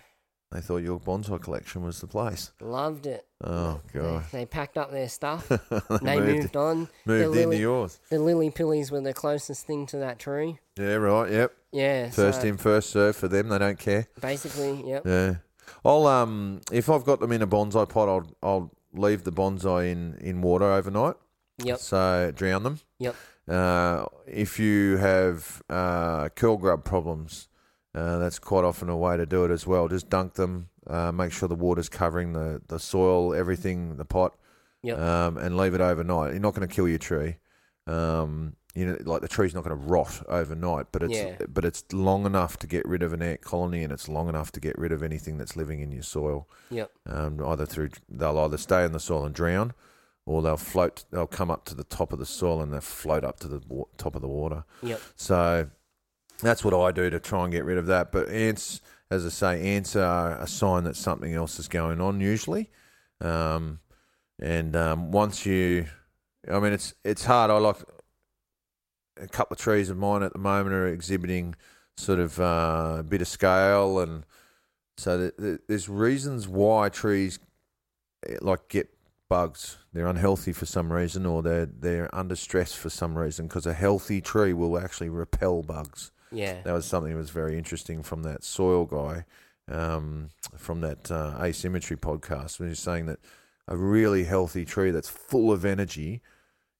They 0.53 0.61
thought 0.61 0.79
your 0.79 0.99
bonsai 0.99 1.41
collection 1.41 1.83
was 1.85 2.01
the 2.01 2.09
place. 2.09 2.51
Loved 2.61 3.07
it. 3.07 3.25
Oh 3.43 3.81
They, 3.93 4.01
god. 4.01 4.25
they 4.33 4.47
packed 4.47 4.77
up 4.77 4.91
their 4.91 5.09
stuff. 5.09 5.49
they 5.49 5.59
they 6.03 6.21
moved 6.21 6.57
on. 6.57 6.89
the 7.07 7.13
moved 7.13 7.25
into 7.27 7.39
lily, 7.49 7.61
yours. 7.61 8.01
the 8.11 8.19
lily 8.19 8.51
pillies 8.51 8.91
were 8.91 9.01
the 9.01 9.15
closest 9.15 9.65
thing 9.67 9.87
to 9.87 9.99
that 9.99 10.19
tree. 10.19 10.59
Yeah, 10.77 10.95
right. 10.95 11.31
Yep. 11.31 11.53
Yeah. 11.73 12.11
First 12.11 12.43
so 12.43 12.49
in, 12.49 12.57
first 12.57 12.91
serve 12.91 13.15
for 13.15 13.29
them. 13.29 13.49
They 13.49 13.59
don't 13.59 13.79
care. 13.79 14.09
Basically, 14.21 14.83
yep. 14.89 15.03
Yeah. 15.07 15.35
I'll 15.85 16.07
um 16.09 16.61
if 16.73 16.91
I've 16.91 17.05
got 17.05 17.21
them 17.21 17.31
in 17.31 17.43
a 17.43 17.47
bonsai 17.47 17.89
pot, 17.89 18.09
I'll 18.09 18.27
I'll 18.43 18.71
leave 18.93 19.23
the 19.23 19.33
bonsai 19.33 19.91
in 19.93 20.17
in 20.21 20.43
water 20.43 20.65
overnight. 20.65 21.15
Yep. 21.63 21.79
So 21.79 22.33
drown 22.35 22.65
them. 22.65 22.81
Yep. 22.99 23.15
Uh, 23.49 24.05
if 24.27 24.59
you 24.59 24.97
have 24.97 25.63
uh, 25.69 26.29
curl 26.31 26.57
grub 26.57 26.85
problems, 26.85 27.49
uh, 27.95 28.19
that's 28.19 28.39
quite 28.39 28.65
often 28.65 28.89
a 28.89 28.97
way 28.97 29.17
to 29.17 29.27
do 29.27 29.45
it 29.45 29.51
as 29.51 29.67
well. 29.67 29.89
Just 29.89 30.09
dunk 30.09 30.35
them. 30.35 30.69
Uh, 30.87 31.13
make 31.13 31.33
sure 31.33 31.49
the 31.49 31.55
water's 31.55 31.89
covering 31.89 32.33
the, 32.33 32.61
the 32.69 32.79
soil, 32.79 33.35
everything, 33.35 33.97
the 33.97 34.05
pot, 34.05 34.35
Yep. 34.83 34.99
um, 34.99 35.37
and 35.39 35.57
leave 35.57 35.75
it 35.75 35.81
overnight. 35.81 36.33
You're 36.33 36.41
not 36.41 36.55
going 36.55 36.67
to 36.67 36.75
kill 36.75 36.89
your 36.89 36.99
tree. 36.99 37.37
Um, 37.87 38.57
you 38.75 38.87
know, 38.87 38.97
like 39.05 39.21
the 39.21 39.29
tree's 39.29 39.53
not 39.55 39.65
going 39.65 39.77
to 39.79 39.85
rot 39.87 40.23
overnight, 40.29 40.87
but 40.93 41.03
it's 41.03 41.15
Yeah. 41.15 41.37
but 41.49 41.65
it's 41.65 41.85
long 41.93 42.25
enough 42.25 42.57
to 42.59 42.67
get 42.69 42.87
rid 42.87 43.03
of 43.03 43.13
an 43.13 43.21
ant 43.21 43.41
colony, 43.43 43.83
and 43.83 43.93
it's 43.93 44.09
long 44.09 44.29
enough 44.29 44.53
to 44.53 44.61
get 44.61 44.79
rid 44.79 44.93
of 44.93 45.03
anything 45.03 45.39
that's 45.39 45.57
living 45.57 45.81
in 45.81 45.91
your 45.91 46.05
soil. 46.05 46.49
Yep. 46.71 46.91
Um, 47.07 47.45
either 47.45 47.67
through 47.67 47.91
they'll 48.09 48.39
either 48.39 48.57
stay 48.59 48.85
in 48.85 48.93
the 48.93 49.01
soil 49.01 49.25
and 49.25 49.35
drown, 49.35 49.73
or 50.25 50.41
they'll 50.41 50.57
float. 50.57 51.05
They'll 51.11 51.27
come 51.27 51.51
up 51.51 51.65
to 51.67 51.75
the 51.75 51.83
top 51.85 52.13
of 52.13 52.21
the 52.21 52.27
soil 52.27 52.63
and 52.63 52.73
they'll 52.73 52.81
float 52.81 53.25
up 53.25 53.41
to 53.41 53.49
the 53.49 53.61
wa- 53.69 53.87
top 53.99 54.15
of 54.15 54.23
the 54.23 54.29
water. 54.29 54.65
Yep. 54.83 55.01
So 55.17 55.69
that's 56.49 56.65
what 56.65 56.75
I 56.75 56.93
do 56.93 57.11
to 57.11 57.21
try 57.21 57.45
and 57.45 57.53
get 57.53 57.65
rid 57.65 57.79
of 57.79 57.87
that. 57.87 58.13
But 58.13 58.29
ants, 58.29 58.81
as 59.11 59.27
I 59.27 59.29
say, 59.29 59.75
ants 59.77 59.97
are 59.97 60.41
a 60.41 60.47
sign 60.47 60.85
that 60.85 60.97
something 60.97 61.35
else 61.35 61.59
is 61.59 61.69
going 61.69 62.01
on 62.01 62.21
usually. 62.21 62.71
Um, 63.21 63.81
and 64.41 64.75
um, 64.75 65.11
once 65.11 65.45
you, 65.45 65.87
I 66.51 66.59
mean, 66.61 66.73
it's 66.73 66.95
it's 67.05 67.25
hard. 67.25 67.51
I 67.51 67.59
like 67.59 67.77
a 69.21 69.29
couple 69.29 69.55
of 69.55 69.61
trees 69.61 69.91
of 69.91 69.99
mine 69.99 70.23
at 70.23 70.33
the 70.33 70.39
moment 70.39 70.75
are 70.75 70.87
exhibiting 70.89 71.55
sort 71.97 72.19
of 72.19 72.41
uh, 72.41 72.97
a 73.01 73.03
bit 73.03 73.21
of 73.21 73.29
scale, 73.29 74.01
and 74.01 74.25
so 74.97 75.19
th- 75.19 75.37
th- 75.39 75.61
there's 75.69 75.89
reasons 75.89 76.49
why 76.49 76.89
trees 76.89 77.39
eh, 78.27 78.37
like 78.41 78.69
get 78.69 78.89
bugs. 79.29 79.77
They're 79.93 80.07
unhealthy 80.07 80.53
for 80.53 80.67
some 80.67 80.93
reason, 80.93 81.27
or 81.27 81.43
they're 81.43 81.67
they're 81.67 82.15
under 82.15 82.37
stress 82.37 82.73
for 82.73 82.91
some 82.91 83.19
reason. 83.19 83.47
Because 83.47 83.67
a 83.67 83.75
healthy 83.75 84.21
tree 84.21 84.53
will 84.53 84.79
actually 84.79 85.11
repel 85.11 85.63
bugs. 85.63 86.11
Yeah. 86.33 86.63
That 86.63 86.73
was 86.73 86.85
something 86.87 87.13
that 87.13 87.19
was 87.19 87.31
very 87.31 87.57
interesting 87.59 88.03
from 88.03 88.23
that 88.23 88.45
soil 88.45 88.85
guy, 88.87 89.25
um, 89.69 90.31
from 90.57 90.81
that 90.83 91.11
uh, 91.11 91.37
asymmetry 91.41 91.97
podcast. 91.97 92.59
When 92.61 92.69
he's 92.69 92.79
saying 92.79 93.07
that 93.07 93.19
a 93.69 93.77
really 93.77 94.25
healthy 94.25 94.65
tree 94.65 94.91
that's 94.91 95.09
full 95.09 95.53
of 95.53 95.65
energy, 95.65 96.21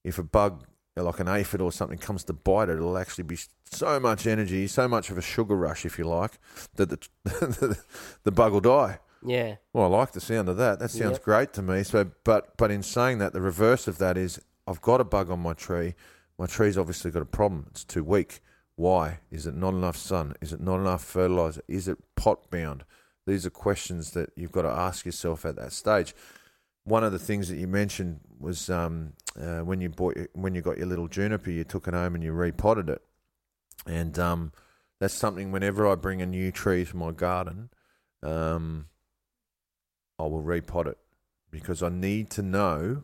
if 0.03 0.17
a 0.17 0.23
bug 0.23 0.63
like 0.97 1.19
an 1.21 1.27
aphid 1.29 1.61
or 1.61 1.71
something 1.71 1.97
comes 1.97 2.23
to 2.25 2.33
bite 2.33 2.69
it, 2.69 2.73
it'll 2.73 2.97
actually 2.97 3.23
be 3.23 3.37
so 3.65 3.99
much 3.99 4.27
energy, 4.27 4.67
so 4.67 4.87
much 4.87 5.09
of 5.09 5.17
a 5.17 5.21
sugar 5.21 5.55
rush, 5.55 5.85
if 5.85 5.97
you 5.97 6.03
like, 6.05 6.37
that 6.75 6.89
the 6.89 6.99
the 8.23 8.31
bug 8.31 8.51
will 8.53 8.61
die. 8.61 8.99
Yeah. 9.25 9.55
Well, 9.71 9.85
I 9.85 9.97
like 9.97 10.11
the 10.11 10.19
sound 10.21 10.49
of 10.49 10.57
that. 10.57 10.79
That 10.79 10.89
sounds 10.91 11.13
Yep. 11.13 11.23
great 11.23 11.53
to 11.53 11.61
me. 11.61 11.83
So, 11.83 12.11
but 12.23 12.57
but 12.57 12.71
in 12.71 12.83
saying 12.83 13.19
that, 13.19 13.33
the 13.33 13.41
reverse 13.41 13.87
of 13.87 13.97
that 13.99 14.17
is 14.17 14.41
I've 14.67 14.81
got 14.81 14.99
a 15.01 15.03
bug 15.05 15.29
on 15.29 15.39
my 15.39 15.53
tree. 15.53 15.95
My 16.37 16.45
tree's 16.47 16.77
obviously 16.77 17.11
got 17.11 17.21
a 17.21 17.25
problem. 17.25 17.67
It's 17.69 17.83
too 17.83 18.03
weak. 18.03 18.41
Why? 18.75 19.19
Is 19.29 19.45
it 19.45 19.55
not 19.55 19.73
enough 19.73 19.97
sun? 19.97 20.33
Is 20.41 20.53
it 20.53 20.61
not 20.61 20.79
enough 20.79 21.03
fertilizer? 21.03 21.61
Is 21.67 21.87
it 21.87 21.97
pot 22.15 22.49
bound? 22.49 22.83
These 23.27 23.45
are 23.45 23.51
questions 23.51 24.11
that 24.11 24.31
you've 24.35 24.51
got 24.51 24.63
to 24.63 24.69
ask 24.69 25.05
yourself 25.05 25.45
at 25.45 25.55
that 25.57 25.71
stage. 25.73 26.15
One 26.83 27.03
of 27.03 27.11
the 27.11 27.19
things 27.19 27.47
that 27.49 27.57
you 27.57 27.67
mentioned 27.67 28.21
was 28.39 28.69
um, 28.69 29.13
uh, 29.39 29.59
when 29.59 29.81
you 29.81 29.89
bought 29.89 30.15
your- 30.17 30.29
when 30.33 30.55
you 30.55 30.61
got 30.61 30.77
your 30.79 30.87
little 30.87 31.07
juniper, 31.07 31.51
you 31.51 31.63
took 31.63 31.87
it 31.87 31.93
home 31.93 32.15
and 32.15 32.23
you 32.23 32.31
repotted 32.31 32.89
it, 32.89 33.03
and 33.85 34.17
um, 34.17 34.51
that's 34.99 35.13
something. 35.13 35.51
Whenever 35.51 35.87
I 35.87 35.93
bring 35.93 36.21
a 36.21 36.25
new 36.25 36.51
tree 36.51 36.83
to 36.85 36.97
my 36.97 37.11
garden, 37.11 37.69
um, 38.23 38.87
I 40.17 40.23
will 40.23 40.41
repot 40.43 40.87
it 40.87 40.97
because 41.51 41.83
I 41.83 41.89
need 41.89 42.31
to 42.31 42.41
know 42.41 43.03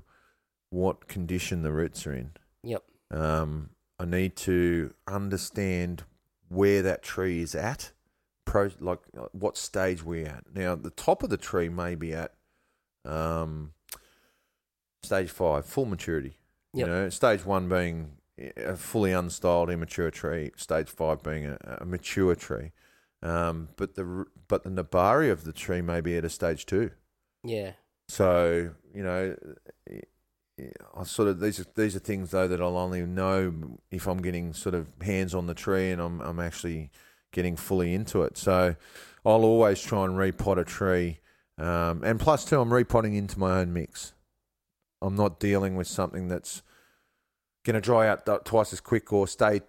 what 0.72 1.07
condition 1.07 1.61
the 1.61 1.72
roots 1.72 2.07
are 2.07 2.13
in. 2.13 2.32
Yep. 2.63 2.84
Um, 3.11 3.70
I 3.99 4.05
need 4.05 4.35
to 4.37 4.93
understand 5.07 6.03
where 6.49 6.81
that 6.81 7.01
tree 7.01 7.41
is 7.41 7.55
at, 7.55 7.91
pro 8.45 8.69
like 8.79 8.99
what 9.31 9.57
stage 9.57 10.03
we're 10.03 10.27
at. 10.27 10.43
Now, 10.53 10.75
the 10.75 10.91
top 10.91 11.23
of 11.23 11.29
the 11.29 11.37
tree 11.37 11.69
may 11.69 11.95
be 11.95 12.13
at 12.13 12.33
um, 13.05 13.73
stage 15.03 15.29
five, 15.29 15.65
full 15.65 15.85
maturity. 15.85 16.37
You 16.73 16.85
know, 16.85 17.09
stage 17.09 17.43
one 17.43 17.67
being 17.69 18.17
a 18.57 18.75
fully 18.75 19.11
unstyled, 19.11 19.71
immature 19.71 20.11
tree. 20.11 20.51
Stage 20.57 20.89
five 20.89 21.23
being 21.23 21.45
a, 21.45 21.57
a 21.81 21.85
mature 21.85 22.35
tree. 22.35 22.71
Um, 23.23 23.69
but 23.77 23.95
the 23.95 24.25
but 24.47 24.63
the 24.63 24.69
nebari 24.69 25.31
of 25.31 25.43
the 25.43 25.53
tree 25.53 25.81
may 25.81 26.01
be 26.01 26.17
at 26.17 26.25
a 26.25 26.29
stage 26.29 26.65
two. 26.67 26.91
Yeah. 27.43 27.71
So 28.09 28.71
you 28.93 29.03
know, 29.03 29.35
I 30.95 31.03
sort 31.03 31.27
of 31.27 31.39
these 31.39 31.59
are 31.59 31.65
these 31.75 31.95
are 31.95 31.99
things 31.99 32.31
though 32.31 32.47
that 32.47 32.61
I'll 32.61 32.77
only 32.77 33.01
know 33.03 33.77
if 33.91 34.07
I'm 34.07 34.21
getting 34.21 34.53
sort 34.53 34.73
of 34.75 34.87
hands 35.01 35.35
on 35.35 35.47
the 35.47 35.53
tree 35.53 35.91
and 35.91 36.01
I'm 36.01 36.19
I'm 36.21 36.39
actually 36.39 36.89
getting 37.31 37.55
fully 37.55 37.93
into 37.93 38.23
it. 38.23 38.37
So 38.37 38.75
I'll 39.25 39.45
always 39.45 39.81
try 39.81 40.05
and 40.05 40.15
repot 40.15 40.57
a 40.57 40.63
tree, 40.63 41.19
um, 41.57 42.03
and 42.03 42.19
plus 42.19 42.45
too, 42.45 42.59
I'm 42.59 42.73
repotting 42.73 43.13
into 43.13 43.39
my 43.39 43.59
own 43.59 43.73
mix. 43.73 44.13
I'm 45.01 45.15
not 45.15 45.39
dealing 45.39 45.75
with 45.75 45.87
something 45.87 46.27
that's 46.27 46.63
going 47.63 47.75
to 47.75 47.81
dry 47.81 48.07
out 48.07 48.45
twice 48.45 48.73
as 48.73 48.79
quick 48.79 49.13
or 49.13 49.27
stay 49.27 49.61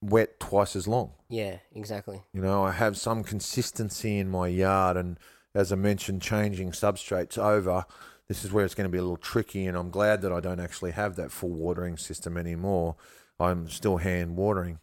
wet 0.00 0.40
twice 0.40 0.74
as 0.76 0.88
long. 0.88 1.12
Yeah. 1.28 1.58
Exactly. 1.74 2.22
You 2.32 2.40
know, 2.40 2.64
I 2.64 2.72
have 2.72 2.96
some 2.96 3.22
consistency 3.24 4.18
in 4.18 4.30
my 4.30 4.48
yard, 4.48 4.96
and 4.96 5.18
as 5.54 5.72
I 5.72 5.76
mentioned, 5.76 6.22
changing 6.22 6.72
substrates 6.72 7.36
over. 7.36 7.84
This 8.30 8.44
is 8.44 8.52
where 8.52 8.64
it's 8.64 8.76
going 8.76 8.88
to 8.88 8.92
be 8.92 8.98
a 8.98 9.02
little 9.02 9.16
tricky, 9.16 9.66
and 9.66 9.76
I'm 9.76 9.90
glad 9.90 10.22
that 10.22 10.30
I 10.30 10.38
don't 10.38 10.60
actually 10.60 10.92
have 10.92 11.16
that 11.16 11.32
full 11.32 11.50
watering 11.50 11.96
system 11.96 12.36
anymore. 12.36 12.94
I'm 13.40 13.68
still 13.68 13.96
hand 13.96 14.36
watering 14.36 14.78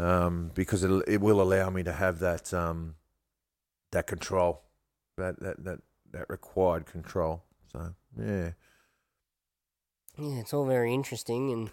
um, 0.00 0.50
because 0.52 0.82
it 0.82 0.90
it 1.06 1.20
will 1.20 1.40
allow 1.40 1.70
me 1.70 1.84
to 1.84 1.92
have 1.92 2.18
that 2.18 2.52
um, 2.52 2.96
that 3.92 4.08
control, 4.08 4.62
that 5.16 5.38
that 5.38 5.62
that 5.62 5.78
that 6.10 6.28
required 6.28 6.86
control. 6.86 7.44
So 7.70 7.94
yeah. 8.18 8.50
Yeah. 10.18 10.40
It's 10.40 10.52
all 10.52 10.66
very 10.66 10.92
interesting 10.92 11.52
and 11.52 11.70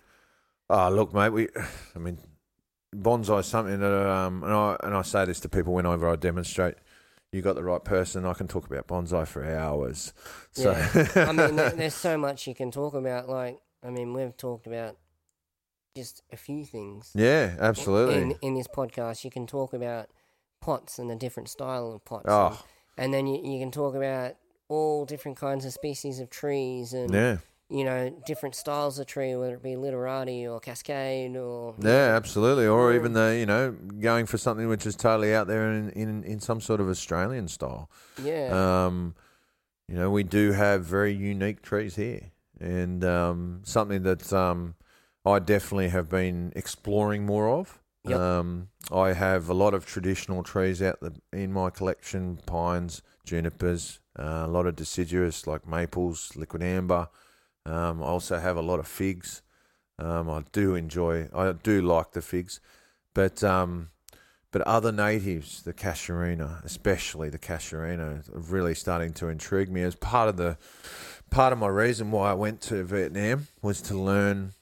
Ah, 0.69 0.89
look, 0.89 1.11
mate. 1.11 1.29
We, 1.29 1.47
I 1.95 1.97
mean, 1.97 2.19
bonsai 2.95 3.39
is 3.39 3.47
something 3.47 3.79
that, 3.79 4.09
um, 4.11 4.43
and 4.43 4.53
I 4.53 4.77
and 4.83 4.93
I 4.93 5.01
say 5.01 5.25
this 5.25 5.39
to 5.39 5.49
people 5.49 5.73
whenever 5.73 6.07
I 6.07 6.17
demonstrate. 6.17 6.75
You 7.35 7.41
got 7.41 7.55
the 7.55 7.63
right 7.63 7.83
person. 7.83 8.25
I 8.25 8.33
can 8.33 8.47
talk 8.47 8.65
about 8.65 8.87
bonsai 8.87 9.27
for 9.27 9.43
hours. 9.45 10.13
So, 10.53 10.71
Yeah. 10.71 11.25
I 11.27 11.33
mean, 11.33 11.55
there's 11.75 11.93
so 11.93 12.17
much 12.17 12.47
you 12.47 12.55
can 12.55 12.71
talk 12.71 12.93
about. 12.93 13.27
Like, 13.27 13.59
I 13.83 13.89
mean, 13.89 14.13
we've 14.13 14.37
talked 14.37 14.67
about 14.67 14.95
just 15.97 16.23
a 16.31 16.37
few 16.37 16.63
things. 16.63 17.11
yeah, 17.13 17.57
absolutely. 17.59 18.21
In, 18.21 18.31
in 18.41 18.53
this 18.53 18.69
podcast, 18.69 19.25
you 19.25 19.31
can 19.31 19.47
talk 19.47 19.73
about 19.73 20.07
pots 20.61 20.97
and 20.97 21.09
the 21.09 21.15
different 21.17 21.49
style 21.49 21.91
of 21.91 22.05
pots. 22.05 22.25
Oh. 22.29 22.63
And, 22.97 23.05
and 23.05 23.13
then 23.13 23.27
you, 23.27 23.41
you 23.43 23.59
can 23.59 23.69
talk 23.69 23.95
about 23.95 24.35
all 24.69 25.03
different 25.03 25.35
kinds 25.37 25.65
of 25.65 25.73
species 25.73 26.21
of 26.21 26.29
trees 26.29 26.93
and 26.93 27.13
Yeah. 27.13 27.37
You 27.69 27.83
know 27.83 28.15
different 28.25 28.55
styles 28.55 28.99
of 28.99 29.07
tree, 29.07 29.35
whether 29.35 29.55
it 29.55 29.63
be 29.63 29.75
literati 29.75 30.47
or 30.47 30.59
cascade 30.59 31.35
or 31.35 31.75
Yeah, 31.79 32.15
absolutely. 32.15 32.67
Or 32.67 32.93
even 32.93 33.13
the 33.13 33.35
you 33.37 33.45
know 33.45 33.71
going 33.99 34.25
for 34.25 34.37
something 34.37 34.67
which 34.67 34.85
is 34.85 34.95
totally 34.95 35.33
out 35.33 35.47
there 35.47 35.71
in 35.71 35.89
in, 35.91 36.23
in 36.23 36.39
some 36.39 36.61
sort 36.61 36.79
of 36.79 36.89
Australian 36.89 37.47
style. 37.47 37.89
yeah, 38.21 38.85
Um, 38.85 39.15
you 39.87 39.95
know, 39.95 40.09
we 40.09 40.23
do 40.23 40.51
have 40.51 40.85
very 40.85 41.13
unique 41.13 41.61
trees 41.61 41.95
here, 41.95 42.31
and 42.59 43.03
um, 43.03 43.61
something 43.63 44.03
that 44.03 44.31
um, 44.31 44.75
I 45.25 45.39
definitely 45.39 45.89
have 45.89 46.09
been 46.09 46.53
exploring 46.55 47.25
more 47.25 47.49
of. 47.49 47.79
Yep. 48.03 48.19
Um, 48.19 48.67
I 48.91 49.13
have 49.13 49.49
a 49.49 49.55
lot 49.55 49.73
of 49.73 49.87
traditional 49.87 50.43
trees 50.43 50.81
out 50.81 50.99
the, 50.99 51.13
in 51.33 51.51
my 51.51 51.71
collection: 51.71 52.39
pines, 52.45 53.01
junipers, 53.25 53.99
uh, 54.19 54.43
a 54.45 54.47
lot 54.47 54.67
of 54.67 54.75
deciduous 54.75 55.47
like 55.47 55.67
maples, 55.67 56.31
liquid 56.35 56.61
amber. 56.61 57.09
Um, 57.65 58.01
I 58.03 58.05
also 58.05 58.37
have 58.39 58.57
a 58.57 58.61
lot 58.61 58.79
of 58.79 58.87
figs. 58.87 59.41
Um, 59.97 60.29
I 60.29 60.43
do 60.51 60.75
enjoy. 60.75 61.29
I 61.33 61.53
do 61.53 61.81
like 61.81 62.11
the 62.11 62.21
figs, 62.21 62.59
but 63.13 63.43
um, 63.43 63.89
but 64.51 64.61
other 64.61 64.91
natives, 64.91 65.63
the 65.63 65.73
Casuarina, 65.73 66.63
especially 66.63 67.29
the 67.29 67.39
Casuarina, 67.39 68.27
are 68.33 68.39
really 68.39 68.75
starting 68.75 69.13
to 69.13 69.27
intrigue 69.27 69.69
me. 69.69 69.81
As 69.81 69.95
part 69.95 70.29
of 70.29 70.37
the 70.37 70.57
part 71.29 71.53
of 71.53 71.59
my 71.59 71.67
reason 71.67 72.11
why 72.11 72.31
I 72.31 72.33
went 72.33 72.61
to 72.61 72.83
Vietnam 72.83 73.47
was 73.61 73.81
to 73.83 73.99
learn 73.99 74.53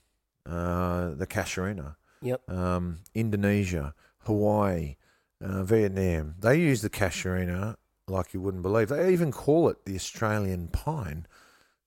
uh, 0.45 1.11
the 1.11 1.27
Casuarina. 1.27 1.95
Yep. 2.21 2.49
Um, 2.49 2.99
Indonesia, 3.13 3.93
Hawaii, 4.19 4.95
uh, 5.43 5.63
Vietnam, 5.63 6.35
they 6.39 6.59
use 6.59 6.81
the 6.81 6.89
Casuarina 6.89 7.75
like 8.07 8.33
you 8.33 8.41
wouldn't 8.41 8.63
believe. 8.63 8.89
They 8.89 9.11
even 9.11 9.31
call 9.31 9.69
it 9.69 9.85
the 9.85 9.95
Australian 9.95 10.69
pine. 10.69 11.27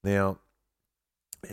Now, 0.04 0.38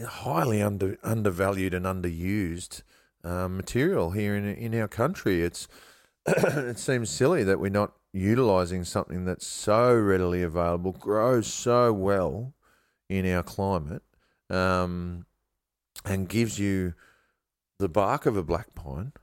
highly 0.08 0.62
under 0.62 0.98
undervalued 1.04 1.74
and 1.74 1.86
underused 1.86 2.82
uh, 3.24 3.48
material 3.48 4.12
here 4.12 4.36
in 4.36 4.46
in 4.46 4.80
our 4.80 4.88
country. 4.88 5.42
It's 5.42 5.68
it 6.28 6.80
seems 6.80 7.10
silly 7.10 7.44
that 7.44 7.60
we're 7.60 7.70
not 7.70 7.94
utilizing 8.14 8.84
something 8.84 9.26
that's 9.26 9.48
so 9.48 9.94
readily 9.96 10.44
available, 10.44 10.92
grows 10.92 11.48
so 11.48 11.92
well 11.92 12.54
in 13.10 13.26
our 13.32 13.44
climate, 13.44 14.04
um, 14.50 15.26
and 16.06 16.30
gives 16.30 16.60
you 16.60 16.94
the 17.80 17.90
bark 17.90 18.26
of 18.26 18.38
a 18.38 18.44
black 18.44 18.74
pine, 18.76 19.14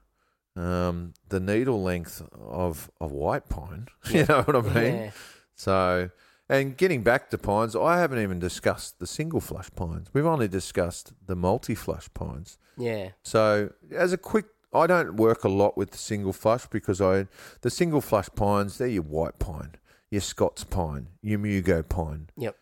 um, 0.56 1.14
the 1.28 1.40
needle 1.40 1.82
length 1.82 2.22
of 2.32 2.90
a 3.00 3.06
white 3.06 3.48
pine. 3.48 3.88
You 4.10 4.26
know 4.26 4.42
what 4.42 4.56
I 4.56 4.60
mean? 4.60 4.94
yeah, 4.96 5.10
So, 5.54 6.10
and 6.50 6.76
getting 6.76 7.02
back 7.02 7.30
to 7.30 7.38
pines, 7.38 7.76
I 7.76 7.98
haven't 8.00 8.18
even 8.20 8.38
discussed 8.40 8.98
the 8.98 9.06
single 9.06 9.40
flush 9.40 9.70
pines. 9.76 10.08
We've 10.12 10.26
only 10.26 10.48
discussed 10.48 11.12
the 11.26 11.36
multi 11.36 11.74
flush 11.74 12.08
pines. 12.12 12.58
yeah, 12.76 13.10
So, 13.22 13.70
as 13.94 14.12
a 14.12 14.18
quick, 14.18 14.46
I 14.74 14.86
don't 14.86 15.14
work 15.16 15.44
a 15.44 15.48
lot 15.48 15.76
with 15.76 15.90
the 15.92 15.98
single 15.98 16.32
flush 16.32 16.66
because 16.66 17.00
I, 17.00 17.28
the 17.60 17.70
single 17.70 18.00
flush 18.00 18.28
pines, 18.34 18.78
they're 18.78 18.88
your 18.88 19.04
white 19.04 19.38
pine, 19.38 19.76
your 20.10 20.20
Scots 20.20 20.64
pine, 20.64 21.08
your 21.22 21.38
Mugo 21.38 21.88
pine. 21.88 22.30
Yep. 22.36 22.56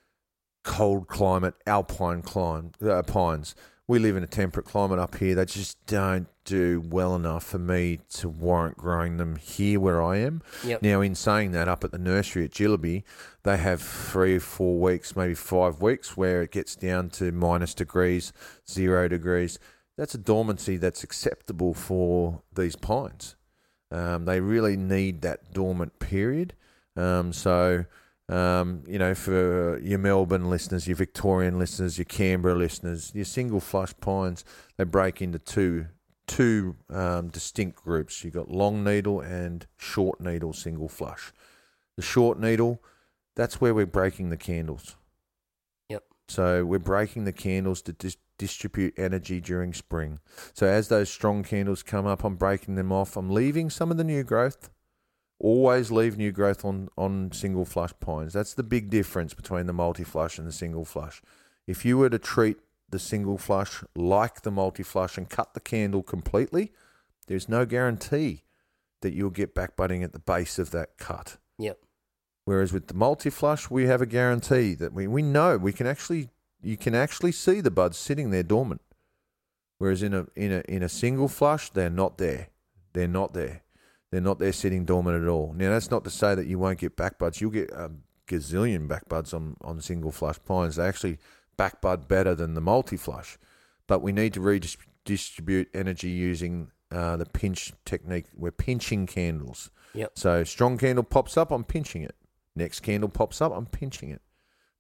Cold 0.65 1.09
climate, 1.09 1.55
alpine 1.67 2.21
climb, 2.23 2.73
uh, 2.87 3.03
pines. 3.03 3.55
We 3.89 3.99
live 3.99 4.19
in 4.19 4.23
a 4.23 4.27
temperate 4.27 4.67
climate 4.67 4.99
up 4.99 5.17
here. 5.17 5.35
They 5.35 5.47
just 5.47 5.85
don't 5.87 6.29
do 6.45 6.83
well 6.87 7.17
enough 7.17 7.43
for 7.45 7.59
me 7.59 8.01
to 8.11 8.29
warrant 8.29 8.77
growing 8.77 9.17
them 9.17 9.37
here 9.37 9.81
where 9.81 10.03
I 10.03 10.19
am. 10.19 10.43
yep, 10.63 10.83
Now, 10.83 11.01
in 11.01 11.15
saying 11.15 11.53
that, 11.53 11.69
up 11.69 11.85
at 11.85 11.91
the 11.91 11.99
nursery 11.99 12.45
at 12.45 12.51
Gillaby, 12.51 13.03
they 13.45 13.57
have 13.57 13.81
three, 13.81 14.39
four 14.39 14.79
weeks, 14.79 15.17
maybe 15.17 15.35
five 15.35 15.81
weeks, 15.81 16.19
where 16.19 16.43
it 16.43 16.51
gets 16.53 16.77
down 16.77 17.09
to 17.11 17.33
minus 17.33 17.73
degrees, 17.73 18.31
zero 18.71 19.09
degrees. 19.09 19.59
That's 19.97 20.15
a 20.15 20.19
dormancy 20.19 20.77
that's 20.77 21.03
acceptable 21.03 21.73
for 21.73 22.43
these 22.55 22.77
pines. 22.77 23.37
Um, 23.91 24.27
they 24.27 24.41
really 24.41 24.77
need 24.77 25.23
that 25.23 25.55
dormant 25.55 25.99
period. 25.99 26.53
Um, 26.95 27.33
so, 27.33 27.87
um, 28.29 28.83
you 28.87 28.99
know, 28.99 29.15
for 29.15 29.79
your 29.81 29.99
Melbourne 29.99 30.51
listeners, 30.51 30.87
your 30.87 30.97
Victorian 30.97 31.59
listeners, 31.59 31.97
your 31.97 32.05
Canberra 32.05 32.55
listeners, 32.55 33.13
your 33.15 33.25
single 33.25 33.61
flush 33.61 33.95
pines, 34.01 34.45
they 34.77 34.85
break 34.85 35.23
into 35.23 35.39
two 35.39 35.87
two 36.27 36.77
um, 36.91 37.29
distinct 37.29 37.83
groups. 37.83 38.23
You've 38.23 38.35
got 38.35 38.51
long 38.51 38.85
needle 38.85 39.21
and 39.21 39.67
short 39.79 40.21
needle 40.21 40.53
single 40.53 40.89
flush. 40.89 41.33
The 41.97 42.03
short 42.03 42.39
needle, 42.39 42.83
that's 43.35 43.61
where 43.61 43.75
we're 43.75 43.87
breaking 43.87 44.29
the 44.29 44.37
candles. 44.37 44.97
Yep. 45.89 46.05
So 46.29 46.65
we're 46.67 46.79
breaking 46.79 47.25
the 47.25 47.33
candles 47.33 47.81
to 47.83 47.95
dis- 47.95 48.19
distribute 48.37 48.95
energy 48.99 49.41
during 49.41 49.73
spring. 49.73 50.21
So 50.53 50.67
as 50.67 50.89
those 50.89 51.09
strong 51.09 51.43
candles 51.43 51.83
come 51.83 52.07
up, 52.07 52.23
I'm 52.25 52.37
breaking 52.37 52.75
them 52.75 52.93
off. 52.93 53.17
I'm 53.17 53.31
leaving 53.31 53.71
some 53.71 53.91
of 53.91 53.97
the 53.97 54.05
new 54.05 54.23
growth. 54.23 54.71
Always 55.41 55.91
leave 55.91 56.19
new 56.19 56.33
growth 56.33 56.65
on, 56.65 56.89
on 56.97 57.31
single 57.33 57.65
flush 57.65 57.93
pines. 58.01 58.33
That's 58.33 58.55
the 58.55 58.65
big 58.65 58.91
difference 58.91 59.35
between 59.35 59.67
the 59.67 59.73
multi 59.73 60.05
flush 60.05 60.39
and 60.39 60.47
the 60.47 60.53
single 60.53 60.85
flush. 60.85 61.23
If 61.67 61.85
you 61.85 61.97
were 61.99 62.11
to 62.11 62.19
treat 62.19 62.59
the 62.91 62.99
single 62.99 63.39
flush 63.39 63.85
like 63.95 64.43
the 64.43 64.51
multi 64.51 64.83
flush 64.83 65.17
and 65.17 65.29
cut 65.29 65.55
the 65.55 65.61
candle 65.61 66.03
completely, 66.03 66.73
there's 67.29 67.49
no 67.49 67.65
guarantee 67.67 68.43
that 69.03 69.13
you'll 69.13 69.31
get 69.31 69.55
back 69.55 69.77
budding 69.77 70.03
at 70.03 70.13
the 70.13 70.19
base 70.19 70.59
of 70.59 70.71
that 70.73 70.99
cut. 70.99 71.37
yep, 71.59 71.79
Whereas 72.45 72.73
with 72.73 72.89
the 72.89 72.95
multi 72.95 73.31
flush, 73.31 73.71
we 73.71 73.87
have 73.87 74.03
a 74.03 74.07
guarantee 74.07 74.75
that 74.75 74.93
we, 74.93 75.07
we 75.07 75.23
know 75.23 75.57
we 75.57 75.73
can 75.73 75.87
actually 75.87 76.31
you 76.61 76.77
can 76.77 76.95
actually 76.95 77.33
see 77.33 77.61
the 77.61 77.71
buds 77.71 77.97
sitting 77.97 78.31
there 78.31 78.43
dormant. 78.43 78.81
Whereas 79.79 80.03
in 80.03 80.15
a 80.15 80.27
in 80.35 80.53
a 80.53 80.63
in 80.69 80.83
a 80.83 80.89
single 80.89 81.29
flush, 81.29 81.71
they're 81.71 81.91
not 81.91 82.19
there. 82.19 82.49
They're 82.95 83.07
not 83.07 83.35
there. 83.35 83.63
They're 84.11 84.21
not 84.21 84.39
there 84.39 84.53
sitting 84.53 84.85
dormant 84.85 85.23
at 85.23 85.29
all. 85.29 85.53
Now 85.55 85.71
that's 85.71 85.91
not 85.91 86.05
to 86.05 86.11
say 86.11 86.35
that 86.35 86.47
you 86.47 86.59
won't 86.59 86.79
get 86.79 86.97
back 86.97 87.19
buds. 87.19 87.41
You'll 87.41 87.51
get 87.51 87.71
a 87.71 87.91
gazillion 88.27 88.89
back 88.89 89.09
buds 89.09 89.35
on, 89.35 89.57
on 89.61 89.81
single 89.81 90.13
flush 90.13 90.39
pines. 90.45 90.77
They 90.77 90.87
actually 90.87 91.19
back 91.57 91.81
bud 91.81 92.09
better 92.09 92.35
than 92.35 92.55
the 92.55 92.61
multi 92.61 92.97
flush. 92.97 93.39
But 93.87 94.01
we 94.01 94.13
need 94.13 94.35
to 94.35 94.41
redistribute 94.41 95.69
energy 95.75 96.11
using 96.11 96.71
uh, 96.91 97.17
the 97.17 97.27
pinch 97.27 97.73
technique. 97.85 98.27
We're 98.35 98.51
pinching 98.51 99.07
candles. 99.07 99.71
Yep. 99.95 100.13
So 100.15 100.45
strong 100.45 100.79
candle 100.79 101.05
pops 101.05 101.37
up, 101.37 101.51
I'm 101.51 101.65
pinching 101.65 102.03
it. 102.03 102.15
Next 102.55 102.81
candle 102.81 103.09
pops 103.09 103.41
up, 103.41 103.53
I'm 103.55 103.67
pinching 103.67 104.11
it. 104.11 104.23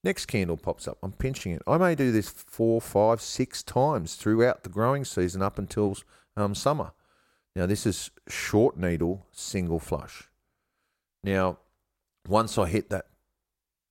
Next 0.05 0.27
candle 0.27 0.57
pops 0.57 0.87
up, 0.87 0.99
I'm 1.03 1.13
pinching 1.13 1.53
it. 1.53 1.63
I 1.67 1.77
may 1.77 1.95
do 1.95 2.13
this 2.13 2.29
four, 2.29 2.81
five, 2.81 3.21
six 3.21 3.63
times 3.63 4.15
throughout 4.15 4.63
the 4.63 4.69
growing 4.69 5.05
season 5.05 5.43
up 5.43 5.59
until 5.59 5.97
um, 6.37 6.55
summer. 6.55 6.93
Now, 7.59 7.67
this 7.67 7.87
is 7.87 8.13
short 8.29 8.77
needle, 8.77 9.27
single 9.33 9.81
flush. 9.81 10.29
Now, 11.25 11.59
once 12.29 12.57
I 12.57 12.69
hit 12.69 12.89
that 12.91 13.07